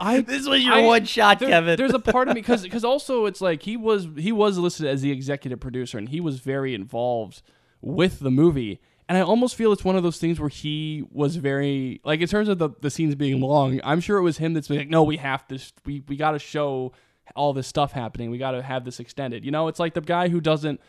I 0.00 0.20
this 0.22 0.46
was 0.46 0.64
your 0.64 0.74
I- 0.74 0.86
one 0.86 1.04
shot, 1.04 1.38
there- 1.40 1.48
Kevin. 1.48 1.76
There's 1.76 1.94
a 1.94 1.98
part 1.98 2.28
of 2.28 2.34
me 2.34 2.40
because 2.40 2.62
because 2.62 2.84
also 2.84 3.26
it's 3.26 3.40
like 3.40 3.62
he 3.62 3.76
was 3.76 4.06
he 4.16 4.32
was 4.32 4.58
listed 4.58 4.86
as 4.86 5.02
the 5.02 5.10
executive 5.10 5.60
producer 5.60 5.98
and 5.98 6.08
he 6.08 6.20
was 6.20 6.38
very 6.40 6.74
involved 6.74 7.42
with 7.80 8.20
the 8.20 8.30
movie. 8.30 8.80
And 9.08 9.16
I 9.16 9.22
almost 9.22 9.56
feel 9.56 9.72
it's 9.72 9.84
one 9.84 9.96
of 9.96 10.02
those 10.02 10.18
things 10.18 10.38
where 10.38 10.50
he 10.50 11.02
was 11.10 11.36
very 11.36 12.00
like 12.04 12.20
in 12.20 12.28
terms 12.28 12.48
of 12.48 12.58
the, 12.58 12.70
the 12.80 12.90
scenes 12.90 13.14
being 13.14 13.40
long. 13.40 13.80
I'm 13.82 14.00
sure 14.00 14.18
it 14.18 14.22
was 14.22 14.36
him 14.36 14.52
that's 14.52 14.68
like, 14.68 14.88
no, 14.88 15.02
we 15.02 15.16
have 15.16 15.46
to 15.48 15.58
we 15.86 16.02
we 16.08 16.16
got 16.16 16.32
to 16.32 16.38
show 16.38 16.92
all 17.34 17.52
this 17.52 17.66
stuff 17.66 17.92
happening. 17.92 18.30
We 18.30 18.38
got 18.38 18.50
to 18.50 18.62
have 18.62 18.84
this 18.84 19.00
extended. 19.00 19.44
You 19.44 19.50
know, 19.50 19.68
it's 19.68 19.80
like 19.80 19.94
the 19.94 20.02
guy 20.02 20.28
who 20.28 20.40
doesn't 20.40 20.80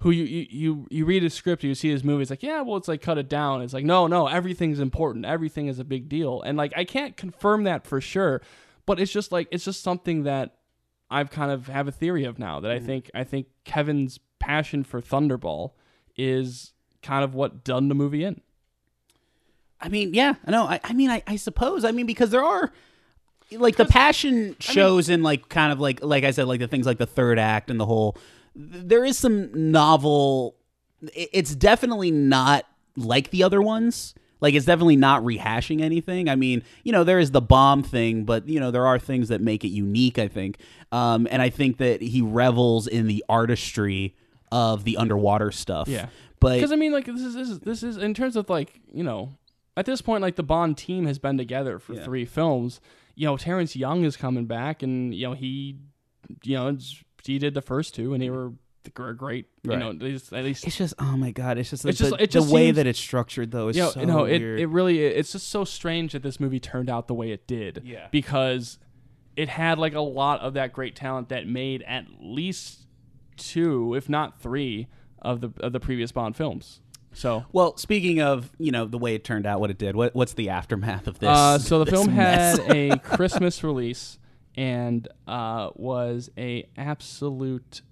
who 0.00 0.10
you, 0.10 0.24
you 0.24 0.46
you 0.50 0.86
you 0.90 1.04
read 1.04 1.22
his 1.22 1.34
script, 1.34 1.64
you 1.64 1.74
see 1.74 1.90
his 1.90 2.04
movie, 2.04 2.22
it's 2.22 2.30
like, 2.30 2.42
yeah, 2.42 2.60
well, 2.60 2.76
it's 2.76 2.88
like 2.88 3.02
cut 3.02 3.18
it 3.18 3.28
down. 3.28 3.62
It's 3.62 3.74
like, 3.74 3.84
no, 3.84 4.06
no, 4.06 4.28
everything's 4.28 4.78
important. 4.78 5.24
Everything 5.24 5.66
is 5.66 5.78
a 5.78 5.84
big 5.84 6.08
deal. 6.08 6.42
And 6.42 6.56
like 6.56 6.72
I 6.76 6.84
can't 6.84 7.16
confirm 7.16 7.64
that 7.64 7.86
for 7.86 8.00
sure, 8.00 8.40
but 8.86 9.00
it's 9.00 9.12
just 9.12 9.32
like 9.32 9.48
it's 9.50 9.64
just 9.64 9.82
something 9.82 10.24
that 10.24 10.58
I've 11.10 11.30
kind 11.30 11.50
of 11.50 11.66
have 11.66 11.88
a 11.88 11.92
theory 11.92 12.24
of 12.24 12.38
now 12.38 12.60
that 12.60 12.70
I 12.70 12.78
mm. 12.78 12.86
think 12.86 13.10
I 13.14 13.24
think 13.24 13.46
Kevin's 13.64 14.20
passion 14.38 14.84
for 14.84 15.00
Thunderball 15.00 15.72
is 16.16 16.73
kind 17.04 17.22
of 17.22 17.34
what 17.34 17.62
done 17.62 17.88
the 17.88 17.94
movie 17.94 18.24
in. 18.24 18.40
I 19.80 19.88
mean, 19.88 20.14
yeah, 20.14 20.34
I 20.46 20.50
know. 20.50 20.64
I, 20.64 20.80
I 20.82 20.92
mean, 20.94 21.10
I, 21.10 21.22
I 21.26 21.36
suppose. 21.36 21.84
I 21.84 21.92
mean, 21.92 22.06
because 22.06 22.30
there 22.30 22.42
are 22.42 22.72
like 23.52 23.76
the 23.76 23.84
passion 23.84 24.56
shows 24.58 25.08
in 25.08 25.22
like 25.22 25.48
kind 25.48 25.72
of 25.72 25.78
like 25.78 26.02
like 26.02 26.24
I 26.24 26.30
said, 26.30 26.46
like 26.46 26.60
the 26.60 26.68
things 26.68 26.86
like 26.86 26.98
the 26.98 27.06
third 27.06 27.38
act 27.38 27.70
and 27.70 27.78
the 27.78 27.86
whole. 27.86 28.16
There 28.56 29.04
is 29.04 29.18
some 29.18 29.70
novel. 29.72 30.56
It's 31.14 31.54
definitely 31.54 32.10
not 32.10 32.64
like 32.96 33.30
the 33.30 33.42
other 33.42 33.60
ones. 33.60 34.14
Like 34.40 34.54
it's 34.54 34.66
definitely 34.66 34.96
not 34.96 35.22
rehashing 35.22 35.80
anything. 35.80 36.28
I 36.28 36.36
mean, 36.36 36.62
you 36.82 36.92
know, 36.92 37.04
there 37.04 37.18
is 37.18 37.30
the 37.30 37.40
bomb 37.40 37.82
thing, 37.82 38.24
but 38.24 38.48
you 38.48 38.60
know, 38.60 38.70
there 38.70 38.86
are 38.86 38.98
things 38.98 39.28
that 39.28 39.40
make 39.40 39.64
it 39.64 39.68
unique. 39.68 40.18
I 40.18 40.28
think, 40.28 40.58
um, 40.92 41.28
and 41.30 41.42
I 41.42 41.50
think 41.50 41.78
that 41.78 42.00
he 42.00 42.22
revels 42.22 42.86
in 42.86 43.06
the 43.06 43.24
artistry 43.28 44.14
of 44.54 44.84
the 44.84 44.96
underwater 44.96 45.50
stuff. 45.50 45.88
Yeah. 45.88 46.06
but 46.40 46.54
Because 46.54 46.72
I 46.72 46.76
mean, 46.76 46.92
like 46.92 47.06
this 47.06 47.20
is 47.20 47.34
this 47.34 47.48
is 47.50 47.60
this 47.60 47.82
is 47.82 47.96
in 47.96 48.14
terms 48.14 48.36
of 48.36 48.48
like 48.48 48.80
you 48.92 49.02
know, 49.02 49.36
at 49.76 49.86
this 49.86 50.00
point, 50.00 50.22
like 50.22 50.36
the 50.36 50.42
Bond 50.42 50.78
team 50.78 51.06
has 51.06 51.18
been 51.18 51.36
together 51.36 51.78
for 51.78 51.94
Yeah. 51.94 52.04
three 52.04 52.24
films. 52.24 52.80
You 53.16 53.26
know, 53.26 53.36
Terence 53.36 53.74
Young 53.76 54.04
is 54.04 54.16
coming 54.16 54.46
back, 54.46 54.82
and 54.82 55.14
you 55.14 55.26
know 55.26 55.34
he, 55.34 55.78
you 56.44 56.56
know, 56.56 56.76
he 57.24 57.38
did 57.38 57.54
the 57.54 57.62
first 57.62 57.94
two, 57.94 58.12
and 58.12 58.22
they 58.22 58.26
mm-hmm. 58.26 58.36
were 58.36 58.52
gr- 58.92 59.12
great. 59.12 59.46
You 59.62 59.70
Right. 59.70 59.78
know, 59.78 59.90
at 59.90 60.00
least 60.00 60.32
It's 60.66 60.76
just 60.76 60.94
oh 60.98 61.16
my 61.16 61.30
god! 61.30 61.58
It's 61.58 61.70
just 61.70 61.84
It's 61.84 61.98
the, 61.98 62.10
just- 62.10 62.20
it 62.22 62.30
the 62.30 62.38
just 62.40 62.52
way 62.52 62.66
seems- 62.66 62.76
that 62.76 62.86
it's 62.86 62.98
structured 62.98 63.50
though 63.50 63.68
is 63.68 63.76
you 63.76 63.82
know, 63.82 63.90
so 63.90 64.04
know, 64.04 64.24
it, 64.24 64.40
weird. 64.40 64.60
it 64.60 64.66
really 64.66 65.00
it's 65.00 65.32
just 65.32 65.48
so 65.48 65.64
strange 65.64 66.12
that 66.12 66.22
this 66.22 66.38
movie 66.38 66.60
turned 66.60 66.88
out 66.90 67.08
the 67.08 67.14
way 67.14 67.30
it 67.30 67.46
did. 67.46 67.82
Yeah. 67.84 68.08
Because 68.10 68.78
it 69.36 69.48
had 69.48 69.78
like 69.78 69.94
a 69.94 70.00
lot 70.00 70.40
of 70.40 70.54
that 70.54 70.72
great 70.72 70.94
talent 70.94 71.28
that 71.30 71.46
made 71.48 71.82
at 71.82 72.04
least 72.20 72.83
two, 73.36 73.94
if 73.94 74.08
not 74.08 74.40
three, 74.40 74.86
of 75.22 75.40
the 75.40 75.50
of 75.60 75.72
the 75.72 75.80
previous 75.80 76.12
Bond 76.12 76.36
films. 76.36 76.80
So 77.12 77.44
well, 77.52 77.76
speaking 77.76 78.20
of 78.20 78.50
you 78.58 78.72
know 78.72 78.86
the 78.86 78.98
way 78.98 79.14
it 79.14 79.24
turned 79.24 79.46
out, 79.46 79.60
what 79.60 79.70
it 79.70 79.78
did. 79.78 79.96
What 79.96 80.14
what's 80.14 80.34
the 80.34 80.48
aftermath 80.50 81.06
of 81.06 81.18
this? 81.18 81.28
Uh, 81.28 81.58
so 81.58 81.82
the 81.84 81.90
film 81.90 82.14
mess? 82.14 82.58
had 82.58 82.70
a 82.76 82.98
Christmas 83.04 83.62
release 83.62 84.18
and 84.56 85.06
uh, 85.26 85.70
was 85.74 86.30
a 86.36 86.68
absolute 86.76 87.82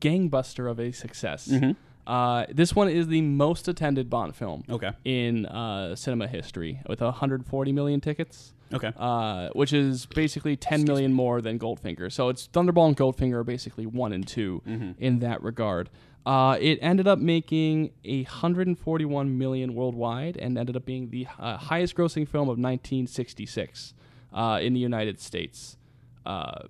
gangbuster 0.00 0.70
of 0.70 0.78
a 0.80 0.92
success. 0.92 1.48
Mm-hmm. 1.48 1.72
Uh, 2.06 2.46
this 2.50 2.74
one 2.74 2.88
is 2.88 3.06
the 3.06 3.20
most 3.22 3.68
attended 3.68 4.10
Bond 4.10 4.34
film 4.34 4.64
Okay. 4.68 4.90
in 5.04 5.46
uh, 5.46 5.94
cinema 5.94 6.26
history 6.26 6.80
with 6.88 7.00
140 7.00 7.72
million 7.72 8.00
tickets. 8.00 8.54
Okay. 8.72 8.92
Uh, 8.96 9.48
which 9.54 9.72
is 9.72 10.06
basically 10.06 10.56
10 10.56 10.84
million 10.84 11.12
more 11.12 11.40
than 11.40 11.58
Goldfinger. 11.58 12.10
So 12.10 12.28
it's 12.28 12.48
Thunderball 12.48 12.88
and 12.88 12.96
Goldfinger 12.96 13.34
are 13.34 13.44
basically 13.44 13.86
one 13.86 14.12
and 14.12 14.26
2 14.26 14.62
Mm-hmm. 14.66 14.90
in 15.02 15.18
that 15.20 15.42
regard. 15.42 15.90
Uh, 16.24 16.56
it 16.60 16.78
ended 16.80 17.08
up 17.08 17.18
making 17.18 17.90
141 18.04 19.38
million 19.38 19.74
worldwide 19.74 20.36
and 20.36 20.56
ended 20.56 20.76
up 20.76 20.84
being 20.84 21.10
the 21.10 21.26
uh, 21.38 21.56
highest 21.56 21.94
grossing 21.96 22.26
film 22.28 22.48
of 22.48 22.58
1966 22.58 23.94
uh, 24.32 24.58
in 24.62 24.72
the 24.72 24.80
United 24.80 25.20
States 25.20 25.76
uh, 26.24 26.62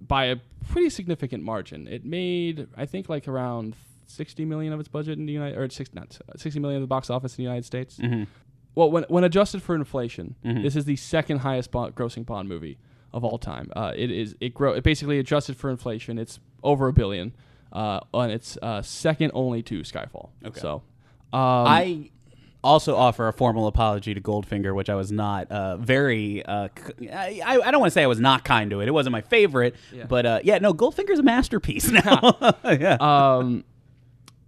by 0.00 0.26
a 0.26 0.36
pretty 0.68 0.88
significant 0.90 1.42
margin. 1.42 1.88
It 1.88 2.04
made, 2.04 2.68
I 2.76 2.86
think, 2.86 3.08
like 3.08 3.26
around 3.28 3.74
60 4.06 4.44
million 4.44 4.72
of 4.72 4.80
its 4.80 4.88
budget 4.88 5.18
in 5.18 5.26
the 5.26 5.32
United, 5.32 5.58
or 5.58 5.68
six, 5.70 5.92
not 5.92 6.18
60 6.36 6.60
million 6.60 6.76
of 6.78 6.82
the 6.82 6.86
box 6.88 7.10
office 7.10 7.32
in 7.32 7.38
the 7.38 7.42
United 7.44 7.64
States. 7.64 7.98
Well, 8.74 8.90
when 8.90 9.04
when 9.08 9.24
adjusted 9.24 9.62
for 9.62 9.74
inflation, 9.74 10.34
this 10.42 10.76
is 10.76 10.84
the 10.84 10.96
second 10.96 11.38
highest 11.38 11.70
bond, 11.70 11.94
grossing 11.94 12.24
Bond 12.24 12.48
movie 12.48 12.78
of 13.12 13.24
all 13.24 13.38
time. 13.38 13.70
Uh, 13.76 13.92
it 13.94 14.10
is 14.10 14.34
it 14.40 14.54
grow 14.54 14.72
it 14.72 14.82
basically 14.82 15.18
adjusted 15.18 15.56
for 15.56 15.70
inflation. 15.70 16.18
It's 16.18 16.40
over 16.62 16.88
a 16.88 16.92
billion, 16.92 17.34
uh, 17.72 18.00
and 18.14 18.32
it's 18.32 18.56
uh, 18.62 18.80
second 18.82 19.32
only 19.34 19.62
to 19.64 19.80
Skyfall. 19.80 20.30
Okay. 20.44 20.60
So, 20.60 20.82
um, 21.32 21.40
I 21.66 22.10
also 22.64 22.96
offer 22.96 23.26
a 23.28 23.32
formal 23.32 23.66
apology 23.66 24.14
to 24.14 24.20
Goldfinger, 24.20 24.74
which 24.74 24.88
I 24.88 24.94
was 24.94 25.10
not 25.12 25.50
uh, 25.50 25.76
very. 25.76 26.42
Uh, 26.46 26.68
c- 26.98 27.10
I, 27.10 27.42
I 27.64 27.70
don't 27.70 27.80
want 27.80 27.90
to 27.90 27.94
say 27.94 28.02
I 28.04 28.06
was 28.06 28.20
not 28.20 28.44
kind 28.44 28.70
to 28.70 28.80
it. 28.80 28.88
It 28.88 28.92
wasn't 28.92 29.12
my 29.12 29.20
favorite, 29.20 29.74
but 30.08 30.24
uh, 30.24 30.40
yeah, 30.44 30.58
no, 30.58 30.72
Goldfinger's 30.72 31.18
a 31.18 31.22
masterpiece 31.24 31.90
now. 31.90 32.38
yeah. 32.64 32.96
um, 33.00 33.64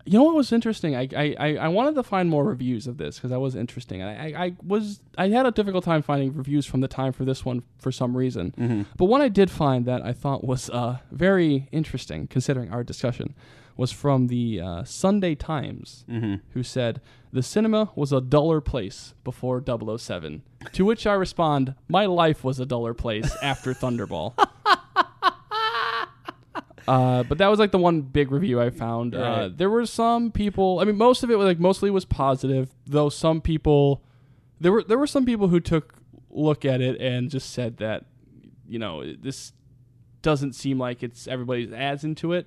you 0.07 0.19
know 0.19 0.25
what 0.25 0.35
was 0.35 0.53
interesting? 0.53 0.95
I 0.95 1.09
I, 1.17 1.57
I, 1.57 1.69
wanted 1.69 1.95
to 1.95 2.03
find 2.03 2.29
more 2.29 2.45
reviews 2.45 2.87
of 2.87 2.99
this 2.99 3.17
because 3.17 3.31
that 3.31 3.41
was 3.41 3.55
interesting. 3.55 4.03
And 4.03 4.11
I, 4.11 4.39
I, 4.39 4.45
I 4.45 4.57
was 4.63 5.01
I 5.17 5.29
had 5.29 5.47
a 5.47 5.51
difficult 5.51 5.85
time 5.85 6.03
finding 6.03 6.35
reviews 6.35 6.67
from 6.67 6.81
the 6.81 6.89
time 6.89 7.13
for 7.13 7.25
this 7.25 7.45
one 7.45 7.63
for 7.79 7.91
some 7.91 8.17
reason. 8.17 8.87
But 8.97 9.07
one 9.07 9.23
I 9.23 9.29
did 9.29 9.51
find 9.51 9.87
that 9.87 10.03
I 10.03 10.13
thought 10.13 10.45
was 10.45 10.69
uh, 10.71 10.99
very 11.11 11.69
interesting, 11.73 12.27
considering 12.27 12.71
our 12.71 12.85
discussion, 12.85 13.35
was 13.77 13.93
from 13.93 14.29
the 14.29 14.61
uh, 14.61 14.85
Sunday 14.85 15.35
Times, 15.35 16.05
who 16.53 16.63
said 16.63 17.01
the 17.33 17.43
cinema 17.43 17.91
was 17.97 18.13
a 18.13 18.21
duller 18.21 18.61
place 18.61 19.15
before 19.25 19.63
007. 19.67 20.43
to 20.73 20.85
which 20.85 21.07
I 21.07 21.15
respond, 21.15 21.75
my 21.89 22.07
life 22.07 22.45
was 22.45 22.61
a 22.61 22.67
duller 22.67 22.95
place 22.95 23.35
after 23.43 23.75
Thunderball. 23.75 24.35
Uh, 26.87 27.23
but 27.23 27.39
that 27.39 27.49
was 27.49 27.59
like 27.59 27.71
the 27.71 27.79
one 27.79 28.03
big 28.03 28.31
review 28.31 28.61
I 28.61 28.71
found. 28.71 29.15
Uh, 29.15 29.49
there 29.55 29.71
were 29.71 29.87
some 29.87 30.31
people. 30.31 30.81
I 30.81 30.85
mean, 30.85 30.97
most 30.97 31.23
of 31.23 31.31
it 31.31 31.37
was 31.37 31.47
like 31.47 31.59
mostly 31.59 31.91
was 31.91 32.05
positive, 32.05 32.75
though. 32.87 33.09
Some 33.09 33.41
people, 33.41 34.03
there 34.61 34.73
were 34.73 34.83
there 34.83 34.99
were 34.99 35.07
some 35.07 35.25
people 35.25 35.49
who 35.49 35.61
took 35.61 35.95
look 36.31 36.65
at 36.65 36.81
it 36.81 37.01
and 37.01 37.31
just 37.31 37.53
said 37.53 37.79
that, 37.79 38.05
you 38.67 38.79
know, 38.79 39.15
this 39.15 39.53
doesn't 40.23 40.55
seem 40.55 40.79
like 40.79 41.03
it's 41.03 41.29
everybody's 41.29 41.73
as 41.73 42.05
into 42.05 42.33
it. 42.33 42.47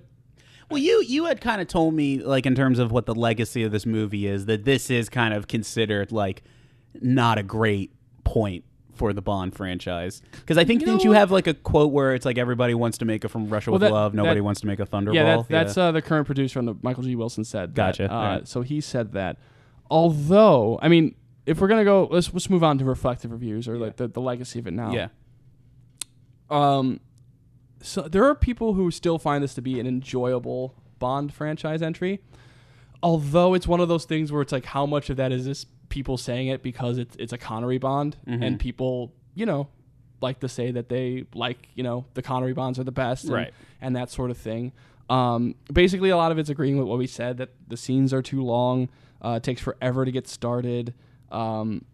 Well, 0.70 0.80
you 0.80 1.02
you 1.04 1.26
had 1.26 1.40
kind 1.40 1.62
of 1.62 1.68
told 1.68 1.94
me 1.94 2.20
like 2.20 2.46
in 2.46 2.54
terms 2.54 2.80
of 2.80 2.92
what 2.92 3.06
the 3.06 3.16
legacy 3.16 3.64
of 3.64 3.72
this 3.72 3.86
movie 3.86 4.28
is 4.28 4.46
that 4.48 4.66
this 4.66 4.90
is 4.90 5.08
kind 5.10 5.34
of 5.34 5.48
considered 5.48 6.12
like 6.12 6.44
not 7.02 7.38
a 7.38 7.44
great 7.44 7.92
point 8.24 8.66
for 8.98 9.14
the 9.14 9.22
Bond 9.22 9.56
franchise 9.56 10.22
because 10.32 10.58
I 10.58 10.64
think 10.66 10.82
You 10.82 10.88
didn't 10.88 11.04
you 11.04 11.12
have 11.14 11.32
like 11.32 11.48
a 11.48 11.54
quote 11.54 11.91
where 11.91 12.14
it's 12.16 12.26
like 12.26 12.38
everybody 12.38 12.74
wants 12.74 12.98
to 13.00 13.06
make 13.06 13.24
a 13.24 13.30
from 13.30 13.48
Russia 13.50 13.72
Well, 13.72 13.76
with 13.80 13.82
that- 13.88 13.93
love, 13.93 14.14
nobody 14.14 14.39
that- 14.39 14.43
wants 14.43 14.62
to 14.62 14.68
make 14.68 14.80
a 14.80 14.86
Thunderball. 14.86 15.14
Yeah, 15.16 15.38
that, 15.38 15.48
that's 15.50 15.78
Uh, 15.78 15.91
the 15.91 16.02
current 16.02 16.26
producer 16.26 16.60
on 16.60 16.66
the 16.66 16.76
Michael 16.82 17.04
G. 17.04 17.16
Wilson 17.16 17.43
said. 17.43 17.76
that. 17.76 17.98
Gotcha. 17.98 18.12
Uh, 18.12 18.16
Alright. 18.16 18.48
So 18.48 18.62
he 18.62 18.82
said 18.82 19.14
that. 19.14 19.38
Although, 19.89 20.80
I 20.82 20.88
mean, 20.89 21.16
if 21.45 21.62
we're 21.62 21.68
gonna 21.70 21.84
go, 21.86 22.08
let's 22.12 22.34
let's 22.34 22.50
move 22.50 22.64
on 22.64 22.78
to 22.80 22.86
reflective 22.86 23.32
reviews 23.32 23.68
or 23.68 23.78
like 23.78 23.95
the, 23.98 24.08
the 24.08 24.20
legacy 24.22 24.60
of 24.60 24.68
it 24.68 24.74
now. 24.74 24.91
yeah. 24.91 25.08
Um, 26.50 27.00
so 27.82 28.02
there 28.04 28.26
are 28.26 28.36
people 28.36 28.74
who 28.74 28.89
still 28.91 29.20
find 29.20 29.43
this 29.43 29.54
to 29.56 29.62
be 29.62 29.80
an 29.80 29.88
enjoyable 29.88 30.74
Bond 31.00 31.34
franchise 31.34 31.82
entry. 31.82 32.22
Although 33.04 33.54
it's 33.54 33.68
one 33.68 33.80
of 33.80 33.88
those 33.88 34.06
things 34.06 34.32
where 34.32 34.41
it's 34.41 34.52
like, 34.52 34.66
how 34.66 34.86
much 34.88 35.10
of 35.12 35.18
that 35.18 35.32
is 35.32 35.45
this 35.45 35.66
people 35.90 36.18
saying 36.18 36.48
it 36.48 36.62
because 36.64 36.98
it's 36.98 37.16
it's 37.18 37.34
a 37.34 37.38
Connery 37.38 37.78
Bond 37.78 38.18
Mm-hmm. 38.28 38.44
and 38.44 38.60
people, 38.60 39.14
you 39.36 39.46
know, 39.46 39.68
like 40.22 40.40
to 40.42 40.50
say 40.50 40.72
that 40.72 40.90
they 40.90 41.26
like, 41.34 41.70
you 41.76 41.84
know, 41.84 42.06
the 42.14 42.22
Connery 42.22 42.54
Bonds 42.54 42.80
are 42.80 42.84
the 42.84 42.92
best, 42.92 43.26
and, 43.26 43.34
Right. 43.34 43.54
and 43.82 43.96
that 43.96 44.10
sort 44.10 44.32
of 44.32 44.38
thing. 44.38 44.74
Um, 45.10 45.56
basically, 45.72 46.10
a 46.10 46.18
lot 46.18 46.32
of 46.32 46.38
it's 46.40 46.50
agreeing 46.50 46.78
with 46.78 46.88
what 46.88 46.98
we 46.98 47.08
said 47.08 47.38
that 47.38 47.52
the 47.68 47.78
scenes 47.78 48.14
are 48.14 48.22
too 48.22 48.44
long. 48.44 48.90
Uh, 49.24 49.36
it 49.38 49.44
takes 49.44 49.62
forever 49.62 50.04
to 50.06 50.12
get 50.12 50.28
started. 50.28 50.94
Um, 51.32 51.86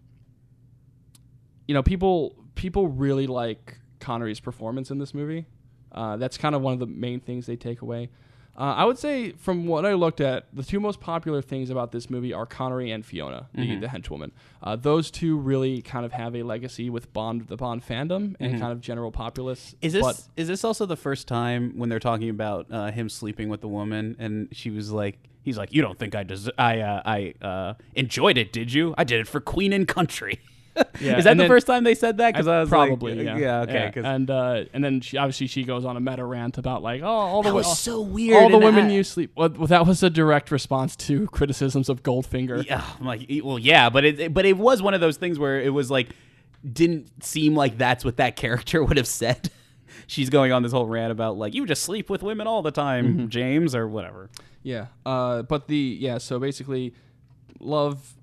you 1.67 1.73
know, 1.73 1.83
people 1.83 2.35
people 2.55 2.87
really 2.87 3.27
like 3.27 3.77
Connery's 3.99 4.39
performance 4.39 4.91
in 4.91 4.97
this 4.99 5.13
movie. 5.13 5.45
Uh, 5.91 6.17
that's 6.17 6.37
kind 6.37 6.55
of 6.55 6.61
one 6.61 6.73
of 6.73 6.79
the 6.79 6.87
main 6.87 7.19
things 7.19 7.45
they 7.45 7.55
take 7.55 7.81
away. 7.81 8.09
Uh, 8.55 8.61
I 8.77 8.85
would 8.85 8.99
say, 8.99 9.31
from 9.31 9.65
what 9.65 9.83
I 9.83 9.93
looked 9.93 10.21
at, 10.21 10.45
the 10.53 10.61
two 10.63 10.79
most 10.79 10.99
popular 10.99 11.41
things 11.41 11.71
about 11.71 11.91
this 11.91 12.07
movie 12.09 12.33
are 12.33 12.45
Connery 12.45 12.91
and 12.91 13.03
Fiona, 13.03 13.47
the, 13.55 13.77
the 13.77 13.87
henchwoman. 13.87 14.29
Uh, 14.61 14.75
those 14.75 15.09
two 15.09 15.37
really 15.37 15.81
kind 15.81 16.05
of 16.05 16.11
have 16.11 16.35
a 16.35 16.43
legacy 16.43 16.89
with 16.89 17.11
Bond, 17.13 17.47
the 17.47 17.57
Bond 17.57 17.83
fandom, 17.85 18.35
and 18.39 18.59
kind 18.59 18.71
of 18.71 18.79
general 18.79 19.11
populace. 19.11 19.73
Is 19.81 19.93
this 19.93 20.03
But 20.03 20.21
is 20.37 20.47
this 20.47 20.63
also 20.63 20.85
the 20.85 20.95
first 20.95 21.27
time 21.27 21.73
when 21.77 21.89
they're 21.89 21.99
talking 21.99 22.29
about 22.29 22.67
uh, 22.71 22.91
him 22.91 23.09
sleeping 23.09 23.49
with 23.49 23.61
the 23.61 23.67
woman 23.67 24.15
and 24.19 24.47
she 24.51 24.69
was 24.69 24.91
like 24.91 25.17
he's 25.41 25.57
like 25.57 25.73
you 25.73 25.81
don't 25.81 25.97
think 25.97 26.13
I 26.15 26.23
des- 26.23 26.51
I 26.57 26.79
uh, 26.79 27.01
I 27.05 27.33
uh, 27.45 27.73
enjoyed 27.95 28.37
it 28.37 28.53
did 28.53 28.71
you 28.71 28.93
I 28.97 29.03
did 29.03 29.19
it 29.19 29.27
for 29.27 29.39
Queen 29.41 29.73
and 29.73 29.87
Country 29.87 30.39
Yeah, 30.99 31.17
is 31.17 31.25
that 31.25 31.31
and 31.31 31.39
the 31.39 31.43
then- 31.43 31.49
first 31.49 31.67
time 31.67 31.83
they 31.83 31.93
said 31.95 32.17
that 32.17 32.33
because 32.33 32.47
I, 32.47 32.59
was 32.61 32.71
like, 32.71 32.87
probably 32.89 33.23
yeah, 33.23 33.61
okay 33.61 33.91
'cause 33.93 34.03
and 34.05 34.29
uh, 34.29 34.63
and 34.73 34.83
then 34.83 35.01
she 35.01 35.17
obviously 35.17 35.45
she 35.47 35.63
goes 35.63 35.85
on 35.85 35.97
a 35.97 35.99
meta 35.99 36.25
rant 36.25 36.57
about 36.57 36.81
like 36.81 37.01
oh 37.03 37.05
all 37.07 37.43
the 37.43 37.49
That 37.49 37.53
wo- 37.53 37.57
was 37.59 37.67
all- 37.67 37.75
so 37.75 38.01
weird, 38.01 38.41
all 38.41 38.49
the 38.49 38.55
and 38.55 38.63
women 38.65 38.85
I- 38.87 38.93
you 38.93 39.03
sleep 39.03 39.31
well, 39.35 39.49
well, 39.49 39.67
that 39.67 39.85
was 39.85 40.01
a 40.01 40.09
direct 40.09 40.49
response 40.51 40.95
to 40.97 41.27
criticisms 41.31 41.89
of 41.89 42.01
Goldfinger 42.01 42.65
yeah 42.65 42.83
I'm 42.99 43.05
like 43.05 43.29
e- 43.29 43.41
well 43.41 43.59
yeah 43.59 43.89
but 43.89 44.03
it, 44.03 44.19
it- 44.19 44.33
but 44.33 44.45
it 44.45 44.57
was 44.57 44.81
one 44.81 44.93
of 44.95 45.01
those 45.01 45.17
things 45.17 45.37
where 45.37 45.61
it 45.61 45.69
was 45.69 45.91
like 45.91 46.09
didn't 46.71 47.23
seem 47.23 47.55
like 47.55 47.77
that's 47.77 48.03
what 48.03 48.17
that 48.17 48.35
character 48.43 48.83
would 48.83 48.97
have 48.97 49.07
said 49.07 49.51
she's 50.07 50.29
going 50.31 50.51
on 50.51 50.63
this 50.63 50.71
whole 50.71 50.87
rant 50.87 51.11
about 51.11 51.37
like 51.37 51.53
you 51.53 51.65
just 51.67 51.83
sleep 51.83 52.09
with 52.09 52.23
women 52.23 52.47
all 52.47 52.61
the 52.63 52.71
time 52.71 53.05
Mm-hmm. 53.17 53.27
James 53.27 53.75
or 53.75 53.87
whatever 53.87 54.29
Yeah. 54.63 54.87
Uh, 55.05 55.43
but 55.43 55.67
the 55.67 55.97
yeah, 55.99 56.17
so 56.17 56.39
basically, 56.39 56.93
love. 57.59 58.15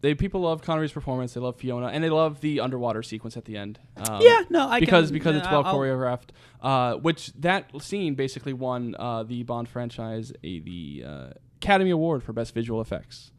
They 0.00 0.14
people 0.14 0.40
love 0.42 0.62
Connery's 0.62 0.92
performance. 0.92 1.34
They 1.34 1.40
love 1.40 1.56
Fiona, 1.56 1.86
and 1.88 2.04
they 2.04 2.10
love 2.10 2.40
the 2.40 2.60
underwater 2.60 3.02
sequence 3.02 3.36
at 3.36 3.44
the 3.46 3.56
end. 3.56 3.80
Um, 3.96 4.20
Yeah, 4.22 4.42
no, 4.48 4.68
I 4.68 4.78
because 4.80 5.06
can- 5.08 5.14
because 5.14 5.36
it's 5.36 5.46
uh, 5.46 5.50
well 5.50 5.64
I'll- 5.64 5.74
choreographed. 5.74 6.28
Uh, 6.62 6.94
which 6.96 7.32
that 7.34 7.70
scene 7.82 8.14
basically 8.14 8.52
won 8.52 8.94
uh, 8.98 9.22
the 9.24 9.42
Bond 9.42 9.68
franchise 9.68 10.32
a 10.44 10.60
the 10.60 11.04
uh, 11.06 11.26
Academy 11.56 11.90
Award 11.90 12.22
for 12.22 12.32
best 12.32 12.54
visual 12.54 12.80
effects. 12.80 13.32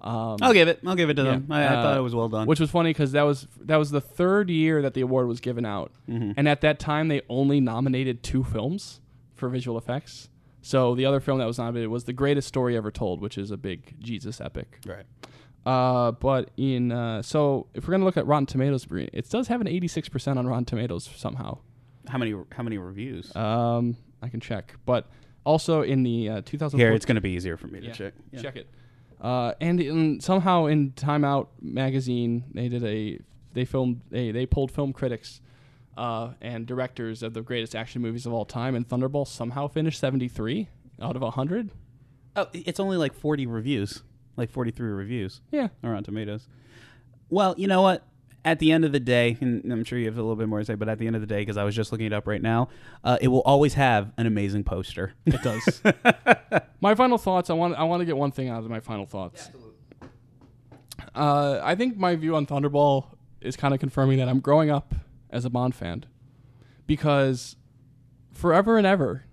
Um, 0.00 0.36
I'll 0.42 0.52
give 0.52 0.68
it 0.68 0.80
I'll 0.86 0.94
give 0.94 1.08
it 1.10 1.14
to 1.14 1.22
yeah. 1.22 1.30
them 1.32 1.46
I, 1.50 1.62
I 1.62 1.66
Uh, 1.66 1.82
thought 1.82 1.96
it 1.96 2.00
was 2.02 2.14
well 2.14 2.28
done 2.28 2.46
Which 2.46 2.60
was 2.60 2.70
funny 2.70 2.90
because 2.90 3.12
that 3.12 3.22
was 3.22 3.48
that 3.62 3.76
was 3.76 3.90
the 3.90 4.00
third 4.00 4.50
year 4.50 4.82
that 4.82 4.92
the 4.94 5.00
award 5.00 5.26
was 5.26 5.40
given 5.40 5.64
out, 5.64 5.90
Mm-hmm. 6.08 6.32
and 6.36 6.48
at 6.48 6.60
that 6.60 6.78
time 6.78 7.08
they 7.08 7.22
only 7.28 7.60
nominated 7.60 8.22
two 8.22 8.44
films 8.44 9.00
for 9.34 9.48
visual 9.48 9.76
effects. 9.78 10.28
So 10.60 10.94
the 10.94 11.06
other 11.06 11.18
film 11.20 11.38
that 11.38 11.46
was 11.46 11.58
nominated 11.58 11.90
was 11.90 12.04
The 12.04 12.12
Greatest 12.12 12.46
Story 12.48 12.76
Ever 12.76 12.90
Told, 12.90 13.20
which 13.20 13.38
is 13.38 13.50
a 13.50 13.56
big 13.56 13.94
Jesus 14.00 14.40
epic. 14.40 14.80
right 14.86 15.06
Uh, 15.66 16.12
but 16.12 16.50
in 16.56 16.92
uh, 16.92 17.20
so 17.22 17.66
if 17.74 17.86
we're 17.86 17.92
gonna 17.92 18.04
look 18.04 18.16
at 18.16 18.26
Rotten 18.26 18.46
Tomatoes, 18.46 18.86
it 18.90 19.28
does 19.28 19.48
have 19.48 19.60
an 19.60 19.66
86% 19.66 20.36
on 20.36 20.46
Rotten 20.46 20.64
Tomatoes 20.64 21.10
somehow. 21.16 21.58
How 22.08 22.18
many 22.18 22.34
how 22.52 22.62
many 22.62 22.78
reviews? 22.78 23.34
Um, 23.34 23.96
I 24.22 24.28
can 24.28 24.40
check, 24.40 24.76
but 24.86 25.08
also 25.44 25.82
in 25.82 26.04
the 26.04 26.28
uh, 26.28 26.42
2004 26.42 26.78
Here, 26.78 26.94
it's 26.94 27.04
going 27.04 27.16
to 27.16 27.20
be 27.20 27.30
easier 27.30 27.56
for 27.56 27.66
me 27.66 27.80
to 27.80 27.86
yeah, 27.86 27.92
check. 27.92 28.14
Yeah. 28.30 28.42
Check 28.42 28.56
it. 28.56 28.68
Uh, 29.20 29.54
and 29.60 29.80
in, 29.80 30.20
somehow 30.20 30.66
in 30.66 30.92
Time 30.92 31.24
Out 31.24 31.50
magazine, 31.60 32.44
they 32.54 32.68
did 32.68 32.84
a 32.84 33.18
they 33.52 33.64
filmed 33.64 34.02
they 34.10 34.30
they 34.30 34.46
pulled 34.46 34.70
film 34.70 34.92
critics 34.92 35.40
uh, 35.96 36.32
and 36.40 36.66
directors 36.66 37.22
of 37.22 37.34
the 37.34 37.42
greatest 37.42 37.74
action 37.74 38.02
movies 38.02 38.26
of 38.26 38.32
all 38.32 38.44
time, 38.44 38.74
and 38.74 38.88
Thunderball 38.88 39.26
somehow 39.26 39.66
finished 39.66 39.98
73 39.98 40.68
out 41.00 41.16
of 41.16 41.22
100. 41.22 41.70
Oh, 42.36 42.46
it's 42.52 42.78
only 42.78 42.98
like 42.98 43.14
40 43.14 43.46
reviews, 43.46 44.02
like 44.36 44.50
43 44.50 44.88
reviews 44.90 45.40
Yeah, 45.50 45.68
on 45.82 46.02
Tomatoes. 46.04 46.48
Well, 47.30 47.54
you 47.58 47.66
know 47.66 47.82
what? 47.82 48.04
At 48.44 48.60
the 48.60 48.70
end 48.70 48.84
of 48.84 48.92
the 48.92 49.00
day, 49.00 49.36
and 49.40 49.72
I'm 49.72 49.82
sure 49.82 49.98
you 49.98 50.06
have 50.06 50.16
a 50.16 50.20
little 50.22 50.36
bit 50.36 50.48
more 50.48 50.60
to 50.60 50.64
say, 50.64 50.76
but 50.76 50.88
at 50.88 50.98
the 51.00 51.06
end 51.08 51.16
of 51.16 51.20
the 51.20 51.26
day, 51.26 51.40
because 51.40 51.56
I 51.56 51.64
was 51.64 51.74
just 51.74 51.90
looking 51.90 52.06
it 52.06 52.12
up 52.12 52.28
right 52.28 52.40
now, 52.40 52.68
uh, 53.02 53.18
it 53.20 53.26
will 53.26 53.40
always 53.40 53.74
have 53.74 54.12
an 54.18 54.26
amazing 54.26 54.62
poster. 54.62 55.14
it 55.26 55.42
does. 55.42 55.82
my 56.80 56.94
final 56.94 57.18
thoughts. 57.18 57.50
I 57.50 57.54
want 57.54 57.74
I 57.74 57.82
want 57.82 58.02
to 58.02 58.04
get 58.04 58.16
one 58.16 58.30
thing 58.30 58.48
out 58.48 58.62
of 58.62 58.70
my 58.70 58.78
final 58.78 59.04
thoughts. 59.04 59.50
Uh, 61.14 61.60
I 61.62 61.74
think 61.74 61.96
my 61.96 62.14
view 62.14 62.36
on 62.36 62.46
Thunderball 62.46 63.06
is 63.40 63.56
kind 63.56 63.74
of 63.74 63.80
confirming 63.80 64.18
that 64.18 64.28
I'm 64.28 64.40
growing 64.40 64.70
up 64.70 64.94
as 65.30 65.44
a 65.44 65.50
Bond 65.50 65.74
fan, 65.74 66.04
because 66.86 67.56
forever 68.32 68.76
and 68.78 68.86
ever, 68.86 69.24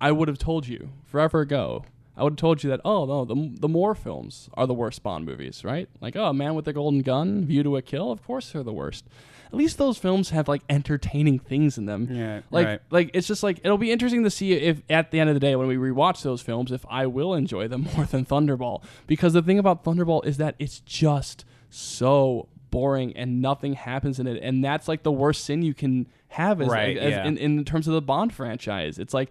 I 0.00 0.10
would 0.12 0.28
have 0.28 0.38
told 0.38 0.66
you 0.66 0.90
forever 1.04 1.40
ago. 1.40 1.84
I 2.16 2.22
would 2.22 2.32
have 2.34 2.38
told 2.38 2.62
you 2.62 2.70
that 2.70 2.80
oh 2.84 3.04
no 3.06 3.24
the 3.24 3.50
the 3.60 3.68
Moore 3.68 3.94
films 3.94 4.48
are 4.54 4.66
the 4.66 4.74
worst 4.74 5.02
Bond 5.02 5.24
movies 5.24 5.64
right? 5.64 5.88
Like 6.00 6.16
oh 6.16 6.32
Man 6.32 6.54
with 6.54 6.64
the 6.64 6.72
Golden 6.72 7.02
Gun 7.02 7.44
View 7.44 7.62
to 7.62 7.76
a 7.76 7.82
Kill 7.82 8.10
of 8.10 8.22
course 8.24 8.50
they're 8.52 8.62
the 8.62 8.72
worst. 8.72 9.04
At 9.46 9.58
least 9.58 9.78
those 9.78 9.98
films 9.98 10.30
have 10.30 10.48
like 10.48 10.62
entertaining 10.68 11.38
things 11.38 11.78
in 11.78 11.86
them. 11.86 12.08
Yeah, 12.10 12.40
like 12.50 12.66
right. 12.66 12.80
like 12.90 13.10
it's 13.14 13.26
just 13.28 13.42
like 13.42 13.60
it'll 13.62 13.78
be 13.78 13.92
interesting 13.92 14.24
to 14.24 14.30
see 14.30 14.52
if 14.52 14.82
at 14.90 15.10
the 15.12 15.20
end 15.20 15.30
of 15.30 15.34
the 15.34 15.40
day 15.40 15.54
when 15.54 15.68
we 15.68 15.76
rewatch 15.76 16.22
those 16.22 16.42
films 16.42 16.72
if 16.72 16.84
I 16.90 17.06
will 17.06 17.34
enjoy 17.34 17.68
them 17.68 17.86
more 17.96 18.04
than 18.04 18.24
Thunderball. 18.24 18.82
Because 19.06 19.32
the 19.32 19.42
thing 19.42 19.58
about 19.58 19.84
Thunderball 19.84 20.24
is 20.26 20.38
that 20.38 20.56
it's 20.58 20.80
just 20.80 21.44
so 21.70 22.48
boring 22.70 23.16
and 23.16 23.40
nothing 23.40 23.74
happens 23.74 24.18
in 24.18 24.26
it. 24.26 24.40
And 24.42 24.64
that's 24.64 24.88
like 24.88 25.04
the 25.04 25.12
worst 25.12 25.44
sin 25.44 25.62
you 25.62 25.74
can 25.74 26.08
have 26.28 26.60
as, 26.60 26.68
Right, 26.68 26.96
as- 26.96 27.12
yeah. 27.12 27.24
in, 27.24 27.38
in 27.38 27.64
terms 27.64 27.86
of 27.86 27.94
the 27.94 28.02
Bond 28.02 28.34
franchise. 28.34 28.98
It's 28.98 29.14
like 29.14 29.30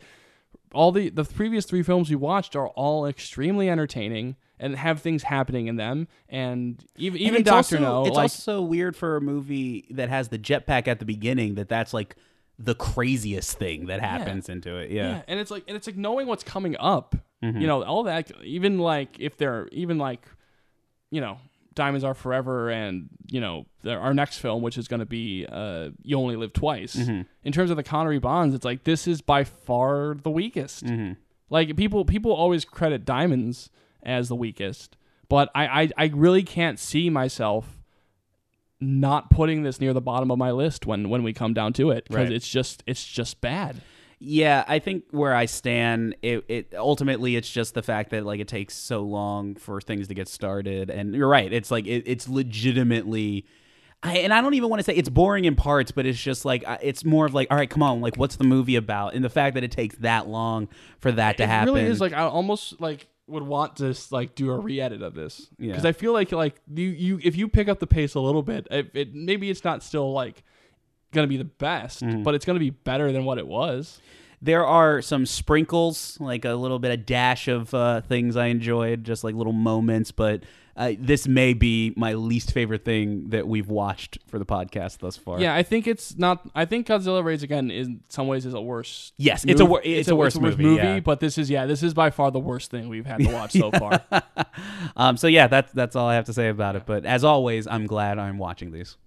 all 0.74 0.92
the 0.92 1.10
the 1.10 1.24
previous 1.24 1.66
three 1.66 1.84
films 1.84 2.10
we 2.10 2.16
watched 2.16 2.56
are 2.56 2.68
all 2.70 3.06
extremely 3.06 3.70
entertaining 3.70 4.36
and 4.60 4.76
have 4.76 5.02
things 5.02 5.24
happening 5.24 5.68
in 5.68 5.76
them 5.76 6.08
and 6.30 6.84
even 6.96 7.20
And 7.20 7.28
even 7.28 7.44
Doctor 7.44 7.80
No 7.80 8.06
It's 8.06 8.16
like 8.16 8.24
also 8.24 8.62
weird 8.62 8.96
for 8.96 9.18
a 9.18 9.22
movie 9.22 9.88
that 9.92 10.10
has 10.10 10.30
the 10.30 10.40
jetpack 10.40 10.88
at 10.88 11.00
the 11.00 11.06
beginning 11.06 11.56
that 11.56 11.70
that's 11.70 11.94
like 11.94 12.16
the 12.60 12.76
craziest 12.76 13.58
thing 13.58 13.88
that 13.88 14.00
happens 14.00 14.48
into 14.48 14.78
it. 14.78 14.92
Yeah. 14.92 15.10
Yeah, 15.10 15.22
and 15.28 15.40
it's 15.40 15.52
like 15.52 15.64
and 15.68 15.76
it's 15.76 15.88
like 15.88 15.98
knowing 15.98 16.28
what's 16.28 16.44
coming 16.44 16.76
up. 16.80 17.16
Mm-hmm. 17.44 17.60
You 17.60 17.68
know, 17.68 17.84
all 17.84 18.04
that 18.04 18.32
even 18.44 18.80
like 18.80 19.20
if 19.20 19.38
they're 19.38 19.68
even 19.72 19.98
like 19.98 20.26
you 21.12 21.22
know, 21.22 21.38
Diamonds 21.76 22.04
Are 22.04 22.14
Forever 22.14 22.70
and, 22.70 23.10
you 23.30 23.40
know, 23.42 23.66
the, 23.82 23.94
our 23.94 24.14
next 24.14 24.38
film 24.40 24.62
which 24.62 24.78
is 24.78 24.88
going 24.88 25.00
to 25.02 25.06
be 25.06 25.46
uh 25.52 25.90
You 26.02 26.18
Only 26.18 26.36
Live 26.36 26.54
Twice. 26.54 26.96
Mm-hmm. 26.96 27.22
In 27.44 27.52
terms 27.52 27.70
of 27.72 27.78
the 27.78 27.84
Connery 27.84 28.20
Bonds, 28.20 28.54
it's 28.56 28.66
like 28.66 28.84
this 28.84 29.08
is 29.08 29.22
by 29.22 29.44
far 29.44 30.16
the 30.22 30.32
weakest. 30.32 30.86
Mm-hmm. 30.86 31.14
Like 31.50 31.76
people 31.76 32.06
people 32.06 32.32
always 32.34 32.66
credit 32.66 33.06
Diamonds 33.06 33.70
as 34.02 34.28
the 34.30 34.36
weakest, 34.36 34.98
but 35.30 35.50
I 35.54 35.66
I, 35.84 35.90
I 35.98 36.12
really 36.14 36.44
can't 36.44 36.80
see 36.80 37.10
myself 37.10 37.80
not 38.80 39.30
putting 39.30 39.64
this 39.64 39.80
near 39.80 39.94
the 39.94 40.02
bottom 40.02 40.30
of 40.32 40.38
my 40.38 40.52
list 40.52 40.86
when 40.86 41.10
when 41.10 41.24
we 41.24 41.32
come 41.34 41.54
down 41.54 41.74
to 41.74 41.92
it 41.92 42.06
because 42.06 42.26
Right. 42.26 42.32
it's 42.34 42.48
just 42.50 42.84
it's 42.86 43.06
just 43.06 43.40
bad. 43.40 43.82
Yeah, 44.26 44.64
I 44.68 44.80
think 44.80 45.04
where 45.12 45.36
I 45.36 45.46
stand, 45.46 46.16
it, 46.22 46.46
it 46.48 46.74
ultimately 46.78 47.36
it's 47.36 47.50
just 47.50 47.74
the 47.74 47.84
fact 47.84 48.12
that 48.12 48.26
like 48.26 48.40
it 48.40 48.48
takes 48.48 48.74
so 48.74 49.02
long 49.02 49.56
for 49.56 49.82
things 49.82 50.08
to 50.08 50.14
get 50.14 50.30
started, 50.30 50.90
and 50.90 51.14
you're 51.14 51.28
right. 51.28 51.52
It's 51.52 51.70
like 51.70 51.86
it, 51.86 52.04
it's 52.06 52.30
legitimately, 52.30 53.46
I, 54.02 54.20
and 54.20 54.34
I 54.34 54.40
don't 54.42 54.54
even 54.54 54.70
want 54.70 54.80
to 54.80 54.84
say 54.84 54.96
it's 54.96 55.10
boring 55.10 55.46
in 55.46 55.56
parts, 55.56 55.92
but 55.92 56.06
it's 56.06 56.22
just 56.22 56.46
like 56.46 56.64
it's 56.82 57.04
more 57.04 57.26
of 57.26 57.34
like, 57.34 57.50
all 57.52 57.58
right, 57.58 57.70
come 57.70 57.84
on, 57.84 58.00
like 58.02 58.16
what's 58.16 58.38
the 58.38 58.44
movie 58.46 58.78
about? 58.78 59.14
And 59.14 59.26
the 59.26 59.30
fact 59.30 59.56
that 59.56 59.64
it 59.64 59.72
takes 59.72 59.96
that 59.98 60.28
long 60.28 60.70
for 61.00 61.12
that 61.12 61.38
to 61.38 61.44
it 61.44 61.50
happen, 61.50 61.74
really 61.74 61.86
is 61.88 62.00
like 62.00 62.14
I 62.14 62.22
almost 62.22 62.80
like 62.80 63.08
would 63.28 63.44
want 63.44 63.78
to 63.78 63.94
like 64.12 64.36
do 64.36 64.52
a 64.52 64.58
re-edit 64.58 65.02
of 65.02 65.14
this 65.16 65.48
Yeah. 65.58 65.72
because 65.72 65.86
I 65.86 65.92
feel 65.94 66.12
like 66.14 66.32
like 66.32 66.56
you 66.74 66.88
you 66.88 67.20
if 67.24 67.36
you 67.36 67.48
pick 67.48 67.68
up 67.68 67.80
the 67.80 67.88
pace 67.88 68.16
a 68.16 68.20
little 68.20 68.44
bit, 68.44 68.68
it, 68.72 68.92
it 68.94 69.14
maybe 69.14 69.50
it's 69.50 69.64
not 69.64 69.84
still 69.84 70.12
like 70.14 70.44
gonna 71.14 71.28
be 71.28 71.38
the 71.38 71.44
best, 71.46 72.02
Mm-hmm. 72.04 72.24
but 72.24 72.36
it's 72.36 72.46
gonna 72.46 72.60
be 72.60 72.72
better 72.72 73.12
than 73.12 73.24
what 73.26 73.38
it 73.38 73.48
was. 73.48 74.02
There 74.44 74.66
are 74.66 75.02
some 75.02 75.26
sprinkles, 75.26 76.18
like 76.20 76.44
a 76.44 76.54
little 76.54 76.78
bit 76.78 76.92
of 76.92 77.06
dash 77.06 77.48
of 77.48 77.74
uh, 77.74 78.02
things 78.02 78.36
I 78.36 78.48
enjoyed, 78.48 79.06
just 79.06 79.24
like 79.24 79.36
little 79.36 79.54
moments. 79.54 80.12
But 80.12 80.44
uh, 80.76 80.94
this 81.00 81.30
may 81.30 81.54
be 81.54 81.94
my 81.96 82.14
least 82.14 82.52
favorite 82.52 82.84
thing 82.84 83.30
that 83.30 83.48
we've 83.48 83.70
watched 83.70 84.18
for 84.28 84.40
the 84.40 84.46
podcast 84.46 84.98
thus 84.98 85.16
far. 85.16 85.40
Yeah, 85.40 85.56
I 85.56 85.64
think 85.64 85.88
it's 85.88 86.18
not. 86.18 86.42
I 86.54 86.66
think 86.66 86.88
Godzilla 86.88 87.24
Raids 87.24 87.42
Again 87.42 87.72
in 87.72 88.02
some 88.10 88.28
ways 88.28 88.46
is 88.46 88.54
a 88.54 88.60
worse. 88.62 89.14
Yes, 89.18 89.46
it's 89.46 89.62
a 89.62 89.66
wor- 89.66 89.82
it's 89.82 90.10
a 90.10 90.16
worse 90.16 90.38
movie, 90.38 90.66
yeah. 90.66 91.00
But 91.00 91.22
this 91.22 91.38
is 91.38 91.50
yeah, 91.50 91.66
this 91.66 91.82
is 91.82 91.94
by 91.94 92.10
far 92.10 92.30
the 92.30 92.40
worst 92.40 92.70
thing 92.70 92.90
we've 92.90 93.06
had 93.06 93.20
to 93.20 93.32
watch 93.32 93.54
so 93.54 93.72
far. 93.80 94.02
Um, 94.98 95.16
so 95.16 95.28
yeah, 95.28 95.48
that's 95.48 95.72
that's 95.72 95.96
all 95.96 96.08
I 96.08 96.16
have 96.16 96.26
to 96.26 96.34
say 96.34 96.50
about 96.50 96.76
it. 96.76 96.86
But 96.86 97.06
as 97.06 97.24
always, 97.24 97.66
I'm 97.66 97.88
glad 97.88 98.20
I'm 98.20 98.40
watching 98.40 98.72
these. 98.72 98.98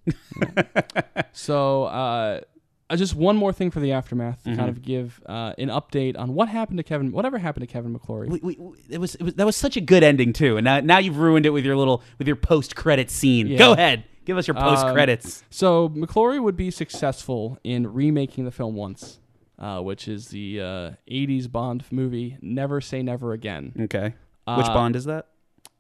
So, 1.33 1.85
uh, 1.85 2.41
uh, 2.89 2.97
just 2.97 3.15
one 3.15 3.37
more 3.37 3.53
thing 3.53 3.71
for 3.71 3.81
the 3.81 3.93
aftermath 3.93 4.43
to 4.45 4.51
Mm-hmm. 4.51 4.59
kind 4.59 4.69
of 4.71 4.83
give 4.83 5.21
uh, 5.27 5.53
an 5.59 5.69
update 5.69 6.17
on 6.19 6.35
what 6.35 6.49
happened 6.49 6.79
to 6.79 6.83
Kevin, 6.85 7.11
whatever 7.13 7.39
happened 7.39 7.67
to 7.67 7.73
Kevin 7.73 7.97
McClory. 7.97 8.29
we, 8.29 8.39
we, 8.43 8.57
we- 8.59 8.77
it, 8.89 8.99
was, 8.99 9.15
it 9.17 9.23
was 9.23 9.35
that 9.35 9.47
was 9.47 9.57
such 9.57 9.77
a 9.77 9.81
good 9.81 10.03
ending 10.05 10.33
too, 10.33 10.57
and 10.57 10.65
now 10.65 10.81
now 10.81 10.99
you've 10.99 11.19
ruined 11.19 11.47
it 11.47 11.51
with 11.51 11.65
your 11.65 11.77
little 11.77 12.03
with 12.19 12.27
your 12.27 12.37
post 12.37 12.77
credit 12.77 13.11
scene. 13.11 13.47
Yeah. 13.49 13.59
Go 13.59 13.73
ahead, 13.73 14.05
give 14.25 14.37
us 14.39 14.47
your 14.47 14.55
post 14.55 14.87
credits. 14.93 15.43
So 15.51 15.89
McClory 15.91 16.41
would 16.43 16.57
be 16.57 16.71
successful 16.71 17.59
in 17.65 17.93
remaking 17.93 18.45
the 18.45 18.53
film 18.53 18.75
once, 18.77 19.19
uh, 19.59 19.81
which 19.81 20.07
is 20.09 20.29
the 20.29 20.61
uh, 20.61 20.91
'80s 21.11 21.51
Bond 21.51 21.85
movie 21.91 22.37
"Never 22.41 22.81
Say 22.81 23.03
Never 23.03 23.33
Again." 23.33 23.73
okay, 23.81 24.15
which 24.47 24.67
uh, 24.67 24.75
Bond 24.75 24.95
is 24.97 25.05
that? 25.07 25.27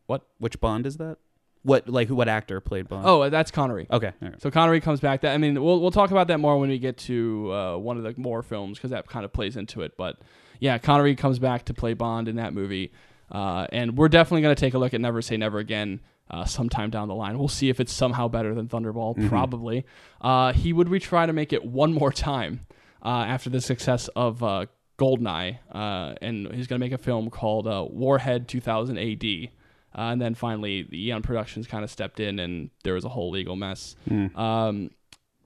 What? 0.06 0.22
Which 0.38 0.60
Bond 0.60 0.86
is 0.86 0.96
that? 0.98 1.18
What 1.66 1.88
like 1.88 2.08
what 2.08 2.28
actor 2.28 2.60
played 2.60 2.88
Bond? 2.88 3.04
Oh, 3.06 3.28
that's 3.28 3.50
Connery. 3.50 3.88
okay. 3.90 4.12
right. 4.20 4.40
So 4.40 4.52
Connery 4.52 4.80
comes 4.80 5.00
back. 5.00 5.22
That 5.22 5.34
I 5.34 5.38
mean, 5.38 5.60
we'll 5.60 5.80
we'll 5.80 5.90
talk 5.90 6.12
about 6.12 6.28
that 6.28 6.38
more 6.38 6.58
when 6.58 6.68
we 6.68 6.78
get 6.78 6.96
to 6.98 7.52
uh, 7.52 7.76
one 7.76 7.96
of 7.96 8.04
the 8.04 8.14
Moore 8.16 8.42
films 8.44 8.78
because 8.78 8.92
that 8.92 9.08
kind 9.08 9.24
of 9.24 9.32
plays 9.32 9.56
into 9.56 9.82
it. 9.82 9.96
But 9.96 10.20
yeah, 10.60 10.78
Connery 10.78 11.16
comes 11.16 11.40
back 11.40 11.64
to 11.64 11.74
play 11.74 11.94
Bond 11.94 12.28
in 12.28 12.36
that 12.36 12.54
movie, 12.54 12.92
uh, 13.32 13.66
and 13.72 13.98
we're 13.98 14.08
definitely 14.08 14.42
going 14.42 14.54
to 14.54 14.60
take 14.60 14.74
a 14.74 14.78
look 14.78 14.94
at 14.94 15.00
Never 15.00 15.20
Say 15.20 15.36
Never 15.36 15.58
Again 15.58 16.00
uh, 16.30 16.44
sometime 16.44 16.90
down 16.90 17.08
the 17.08 17.14
line. 17.14 17.36
We'll 17.36 17.48
see 17.48 17.68
if 17.68 17.80
it's 17.80 17.92
somehow 17.92 18.28
better 18.28 18.54
than 18.54 18.68
Thunderball. 18.68 19.28
Probably. 19.28 19.84
Uh, 20.20 20.52
he 20.52 20.72
would 20.72 20.86
retry 20.86 21.26
to 21.26 21.32
make 21.32 21.52
it 21.52 21.64
one 21.64 21.92
more 21.92 22.12
time 22.12 22.60
uh, 23.04 23.24
after 23.26 23.50
the 23.50 23.60
success 23.60 24.08
of 24.14 24.42
uh, 24.42 24.66
Goldeneye, 24.98 25.58
uh, 25.72 26.14
and 26.22 26.52
he's 26.54 26.66
going 26.66 26.80
to 26.80 26.84
make 26.84 26.92
a 26.92 27.02
film 27.02 27.30
called 27.30 27.66
uh, 27.66 27.84
Warhead 27.88 28.48
2000 28.48 28.98
AD. 28.98 29.50
Uh, 29.96 30.10
and 30.12 30.20
then 30.20 30.34
finally, 30.34 30.82
the 30.82 31.08
Eon 31.08 31.22
Productions 31.22 31.66
kind 31.66 31.82
of 31.82 31.90
stepped 31.90 32.20
in, 32.20 32.38
and 32.38 32.70
there 32.84 32.94
was 32.94 33.04
a 33.04 33.08
whole 33.08 33.30
legal 33.30 33.56
mess. 33.56 33.96
Um, 34.36 34.90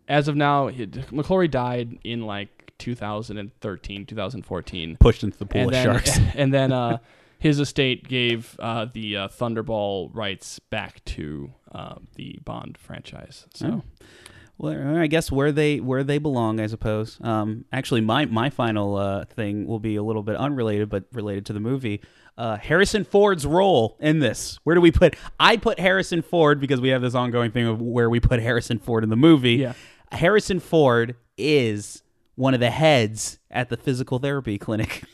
as 0.09 0.27
of 0.27 0.35
now, 0.35 0.71
McClory 0.71 1.49
died 1.49 1.99
in 2.03 2.27
like 2.27 2.73
2013, 2.79 4.07
2014, 4.07 4.97
Pushed 4.99 5.23
into 5.23 5.39
the 5.39 5.47
pool 5.47 5.61
and 5.61 5.69
of 5.69 5.73
then, 5.73 5.85
sharks. 5.85 6.19
and 6.35 6.53
then 6.53 6.73
uh, 6.73 6.99
his 7.39 7.61
estate 7.61 8.09
gave 8.09 8.57
uh, 8.59 8.87
the 8.93 9.17
uh, 9.17 9.29
Thunderball 9.29 10.11
rights 10.13 10.59
back 10.59 11.05
to 11.05 11.53
uh, 11.71 11.97
the 12.17 12.41
Bond 12.45 12.77
franchise. 12.77 13.47
So 13.55 13.83
Well, 14.59 14.99
I 14.99 15.07
guess 15.07 15.31
where 15.31 15.53
they 15.53 15.79
where 15.79 16.03
they 16.03 16.19
belong, 16.19 16.61
I 16.61 16.67
suppose. 16.67 17.19
Um, 17.23 17.65
actually, 17.73 18.01
my 18.01 18.27
my 18.27 18.51
final 18.51 18.97
uh, 18.97 19.25
thing 19.27 19.67
will 19.67 19.79
be 19.79 19.97
a 19.97 20.03
little 20.03 20.23
bit 20.23 20.37
unrelated, 20.37 20.89
but 20.91 21.05
related 21.13 21.47
to 21.47 21.53
the 21.53 21.61
movie. 21.61 22.01
Uh, 22.41 22.57
Harrison 22.57 23.05
Ford's 23.05 23.45
role 23.45 23.99
in 24.01 24.21
this. 24.21 24.59
Where 24.65 24.75
do 24.75 24.81
we 24.81 24.91
put? 24.91 25.15
I 25.39 25.59
put 25.59 25.79
Harrison 25.79 26.23
Ford 26.23 26.59
because 26.59 26.81
we 26.81 26.89
have 26.89 27.03
this 27.03 27.15
ongoing 27.15 27.51
thing 27.51 27.67
of 27.67 27.83
where 27.83 28.09
we 28.09 28.19
put 28.19 28.41
Harrison 28.41 28.79
Ford 28.79 29.05
in 29.05 29.11
the 29.11 29.17
movie. 29.17 29.57
Yeah. 29.57 29.75
Harrison 30.11 30.59
Ford 30.59 31.17
is 31.37 32.03
one 32.37 32.55
of 32.55 32.61
the 32.61 32.71
heads 32.71 33.39
at 33.51 33.69
the 33.69 33.77
physical 33.77 34.19
therapy 34.19 34.57
clinic. 34.57 35.05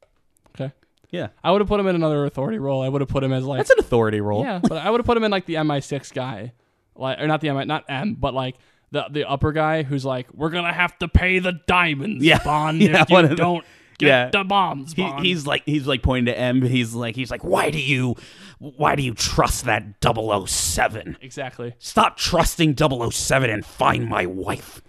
okay, 0.54 0.72
yeah, 1.10 1.28
I 1.44 1.50
would 1.50 1.60
have 1.60 1.68
put 1.68 1.78
him 1.80 1.86
in 1.86 1.94
another 1.96 2.24
authority 2.24 2.58
role. 2.58 2.80
I 2.82 2.88
would 2.88 3.02
have 3.02 3.10
put 3.10 3.22
him 3.22 3.32
as 3.34 3.44
like 3.44 3.58
that's 3.58 3.70
an 3.70 3.78
authority 3.78 4.22
role. 4.22 4.42
Yeah, 4.42 4.60
but 4.60 4.72
I 4.84 4.88
would 4.88 5.00
have 5.00 5.06
put 5.06 5.18
him 5.18 5.24
in 5.24 5.30
like 5.30 5.44
the 5.44 5.56
MI6 5.56 6.14
guy, 6.14 6.52
like 6.96 7.18
or 7.20 7.26
not 7.26 7.42
the 7.42 7.52
MI, 7.52 7.66
not 7.66 7.84
M, 7.90 8.14
but 8.18 8.32
like 8.32 8.56
the 8.90 9.04
the 9.10 9.28
upper 9.28 9.52
guy 9.52 9.82
who's 9.82 10.06
like, 10.06 10.32
we're 10.32 10.48
gonna 10.50 10.72
have 10.72 10.98
to 11.00 11.08
pay 11.08 11.40
the 11.40 11.52
diamonds, 11.66 12.24
Yeah. 12.24 12.38
Bond, 12.44 12.80
Yeah, 12.80 13.02
if 13.02 13.10
you 13.10 13.14
one 13.14 13.24
of 13.24 13.30
the- 13.30 13.36
don't 13.36 13.64
get 14.00 14.06
yeah. 14.08 14.30
the 14.30 14.44
bombs, 14.44 14.92
He, 14.94 15.08
he's 15.20 15.46
like 15.46 15.62
he's 15.66 15.86
like 15.86 16.02
pointing 16.02 16.32
to 16.32 16.38
M. 16.38 16.62
He's 16.62 16.94
like 16.94 17.14
he's 17.16 17.30
like 17.30 17.44
why 17.44 17.70
do 17.70 17.80
you 17.80 18.16
why 18.58 18.94
do 18.96 19.02
you 19.02 19.14
trust 19.14 19.64
that 19.66 19.84
007? 20.02 21.16
exactly. 21.20 21.74
Stop 21.78 22.16
trusting 22.16 22.76
007 22.76 23.50
and 23.50 23.64
find 23.64 24.08
my 24.08 24.26
wife. 24.26 24.82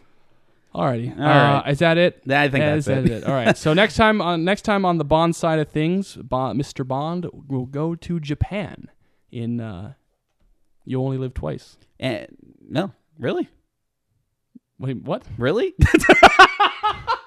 Alrighty, 0.74 1.18
All 1.20 1.26
uh, 1.26 1.62
right. 1.62 1.70
is 1.70 1.80
that 1.80 1.98
it? 1.98 2.22
I 2.30 2.48
think 2.48 2.64
Is 2.64 2.86
that's 2.86 3.06
that 3.06 3.06
it. 3.06 3.24
All 3.26 3.34
right. 3.34 3.58
So 3.58 3.74
next 3.74 3.98
time 3.98 4.22
on 4.22 4.46
next 4.46 4.62
time 4.62 4.86
on 4.86 4.98
the 4.98 5.04
Bond 5.04 5.36
side 5.36 5.60
of 5.60 5.68
things, 5.68 6.16
Bond, 6.16 6.60
Mr. 6.60 6.88
Bond 6.88 7.28
will 7.50 7.66
go 7.66 7.94
to 7.96 8.20
Japan. 8.22 8.90
In 9.32 9.60
uh, 9.60 9.94
you 10.86 11.02
only 11.02 11.18
live 11.18 11.34
twice. 11.34 11.78
And 12.00 12.28
no, 12.62 12.94
really, 13.20 13.50
Wait, 14.82 14.98
what? 15.04 15.24
really. 15.38 15.74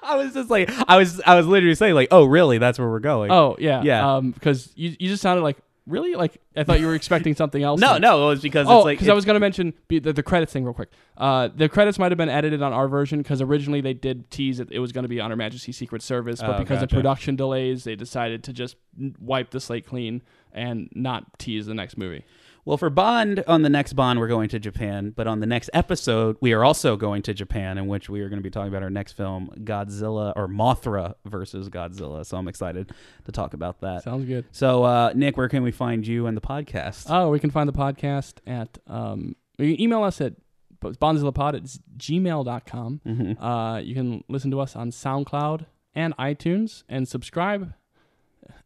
I 0.02 0.16
was 0.16 0.34
just 0.34 0.50
like 0.50 0.70
I 0.88 0.96
was 0.98 1.20
I 1.22 1.34
was 1.34 1.46
literally 1.46 1.74
saying 1.74 1.94
like 1.94 2.08
oh 2.10 2.24
really 2.24 2.58
that's 2.58 2.78
where 2.78 2.88
we're 2.88 3.00
going. 3.00 3.30
Oh 3.30 3.56
yeah, 3.58 3.82
Yeah. 3.82 4.16
Um, 4.16 4.32
because 4.32 4.70
you 4.76 4.94
you 4.98 5.08
just 5.08 5.22
sounded 5.22 5.42
like 5.42 5.56
really 5.86 6.14
like 6.14 6.40
I 6.56 6.64
thought 6.64 6.80
you 6.80 6.86
were 6.86 6.94
expecting 6.94 7.34
something 7.34 7.62
else. 7.62 7.80
no 7.80 7.98
no 7.98 8.24
it 8.24 8.28
was 8.28 8.40
because 8.42 8.66
Oh, 8.68 8.78
it's 8.78 8.84
like 8.84 8.98
because 8.98 9.08
I 9.08 9.14
was 9.14 9.24
going 9.24 9.34
to 9.34 9.40
mention 9.40 9.72
be- 9.88 9.98
the, 9.98 10.12
the 10.12 10.22
credits 10.22 10.52
thing 10.52 10.64
real 10.64 10.74
quick. 10.74 10.90
Uh, 11.16 11.48
the 11.54 11.68
credits 11.68 11.98
might 11.98 12.10
have 12.12 12.18
been 12.18 12.28
edited 12.28 12.60
on 12.62 12.72
our 12.72 12.86
version 12.88 13.18
because 13.20 13.40
originally 13.40 13.80
they 13.80 13.94
did 13.94 14.30
tease 14.30 14.58
that 14.58 14.70
it 14.70 14.78
was 14.78 14.92
going 14.92 15.04
to 15.04 15.08
be 15.08 15.20
on 15.20 15.30
Her 15.30 15.36
Majesty's 15.36 15.76
Secret 15.76 16.02
Service, 16.02 16.40
but 16.40 16.56
Oh, 16.56 16.58
because 16.58 16.82
of 16.82 16.88
production 16.90 17.36
delays, 17.36 17.84
they 17.84 17.96
decided 17.96 18.44
to 18.44 18.52
just 18.52 18.76
wipe 19.18 19.50
the 19.50 19.60
slate 19.60 19.86
clean 19.86 20.22
and 20.52 20.88
not 20.94 21.38
tease 21.38 21.66
the 21.66 21.74
next 21.74 21.96
movie. 21.98 22.24
Well, 22.66 22.78
for 22.78 22.88
Bond, 22.88 23.44
on 23.46 23.60
the 23.60 23.68
next 23.68 23.92
Bond, 23.92 24.18
we're 24.18 24.28
going 24.28 24.48
to 24.48 24.58
Japan. 24.58 25.12
But 25.14 25.26
on 25.26 25.40
the 25.40 25.46
next 25.46 25.68
episode, 25.74 26.36
we 26.40 26.54
are 26.54 26.64
also 26.64 26.96
going 26.96 27.20
to 27.22 27.34
Japan, 27.34 27.76
in 27.76 27.88
which 27.88 28.08
we 28.08 28.20
are 28.22 28.30
going 28.30 28.38
to 28.38 28.42
be 28.42 28.50
talking 28.50 28.68
about 28.68 28.82
our 28.82 28.90
next 28.90 29.12
film, 29.12 29.50
Godzilla 29.64 30.32
or 30.34 30.48
Mothra 30.48 31.14
versus 31.26 31.68
Godzilla. 31.68 32.24
So 32.24 32.38
I'm 32.38 32.48
excited 32.48 32.92
to 33.26 33.32
talk 33.32 33.52
about 33.52 33.80
that. 33.82 34.02
Sounds 34.02 34.24
good. 34.24 34.46
So, 34.50 34.84
uh, 34.84 35.12
Nick, 35.14 35.36
where 35.36 35.48
can 35.48 35.62
we 35.62 35.72
find 35.72 36.06
you 36.06 36.26
and 36.26 36.34
the 36.34 36.40
podcast? 36.40 37.06
Oh, 37.10 37.28
we 37.30 37.38
can 37.38 37.50
find 37.50 37.68
the 37.68 37.74
podcast 37.74 38.34
at 38.46 38.78
um, 38.86 39.36
you 39.58 39.74
can 39.74 39.80
email 39.80 40.02
us 40.02 40.20
at 40.22 40.34
bonzillapod 40.80 41.54
at 41.54 41.64
gmail.com. 41.98 43.00
Mm-hmm. 43.06 43.44
Uh, 43.44 43.78
you 43.78 43.94
can 43.94 44.24
listen 44.28 44.50
to 44.50 44.60
us 44.60 44.74
on 44.74 44.90
SoundCloud 44.90 45.66
and 45.94 46.16
iTunes 46.16 46.82
and 46.88 47.06
subscribe. 47.06 47.74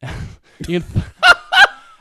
you 0.68 0.80
can. 0.80 1.02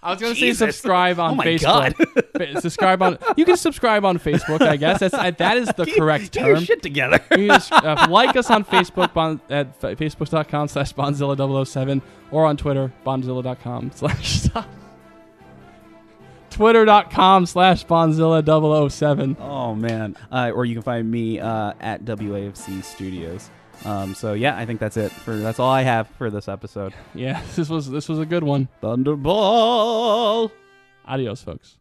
I 0.04 0.12
was 0.12 0.22
going 0.22 0.34
to 0.34 0.40
say 0.40 0.54
subscribe 0.54 1.20
on 1.20 1.32
Oh 1.32 1.36
my 1.36 1.46
Facebook. 1.46 1.96
Fa- 2.38 2.62
subscribe 2.62 3.02
on. 3.02 3.18
You 3.36 3.46
can 3.46 3.58
subscribe 3.58 4.06
on 4.06 4.20
Facebook. 4.20 4.62
I 4.62 4.78
guess 4.78 5.00
that's 5.00 5.14
I, 5.14 5.32
that 5.32 5.58
is 5.58 5.70
the 5.76 5.86
correct 5.86 6.32
Get 6.34 6.44
term. 6.44 6.64
shit 6.64 6.82
together. 6.84 7.20
You 7.32 7.48
just, 7.48 7.72
uh, 7.72 8.08
like 8.10 8.36
us 8.36 8.50
on 8.52 8.64
Facebook 8.64 9.14
bon, 9.14 9.42
at 9.50 9.76
fa- 9.82 9.96
facebook.com 9.96 10.68
slash 10.68 10.94
bonzilla007 10.94 12.02
or 12.32 12.46
on 12.46 12.58
Twitter, 12.58 12.94
bonzilla.com 13.06 13.92
slash 13.96 14.48
twitter.com 16.50 17.46
slash 17.46 17.86
bonzilla007. 17.86 19.38
oh, 19.40 19.76
man. 19.76 20.16
Uh, 20.32 20.52
or 20.54 20.66
you 20.66 20.74
can 20.76 20.84
find 20.84 21.10
me 21.10 21.40
uh, 21.40 21.74
at 21.80 22.04
WAFC 22.06 22.84
Studios. 22.84 23.50
Um, 23.86 24.16
so, 24.16 24.34
yeah, 24.34 24.58
I 24.58 24.66
think 24.66 24.80
that's 24.80 24.98
it. 24.98 25.12
For 25.12 25.36
That's 25.38 25.60
all 25.60 25.70
I 25.72 25.84
have 25.84 26.08
for 26.18 26.30
this 26.30 26.48
episode. 26.48 26.94
Yeah, 27.14 27.42
this 27.56 27.70
was 27.70 27.90
this 27.90 28.10
was 28.10 28.20
a 28.20 28.26
good 28.26 28.44
one. 28.44 28.68
Thunderball. 28.82 30.52
Adios, 31.06 31.42
folks. 31.42 31.78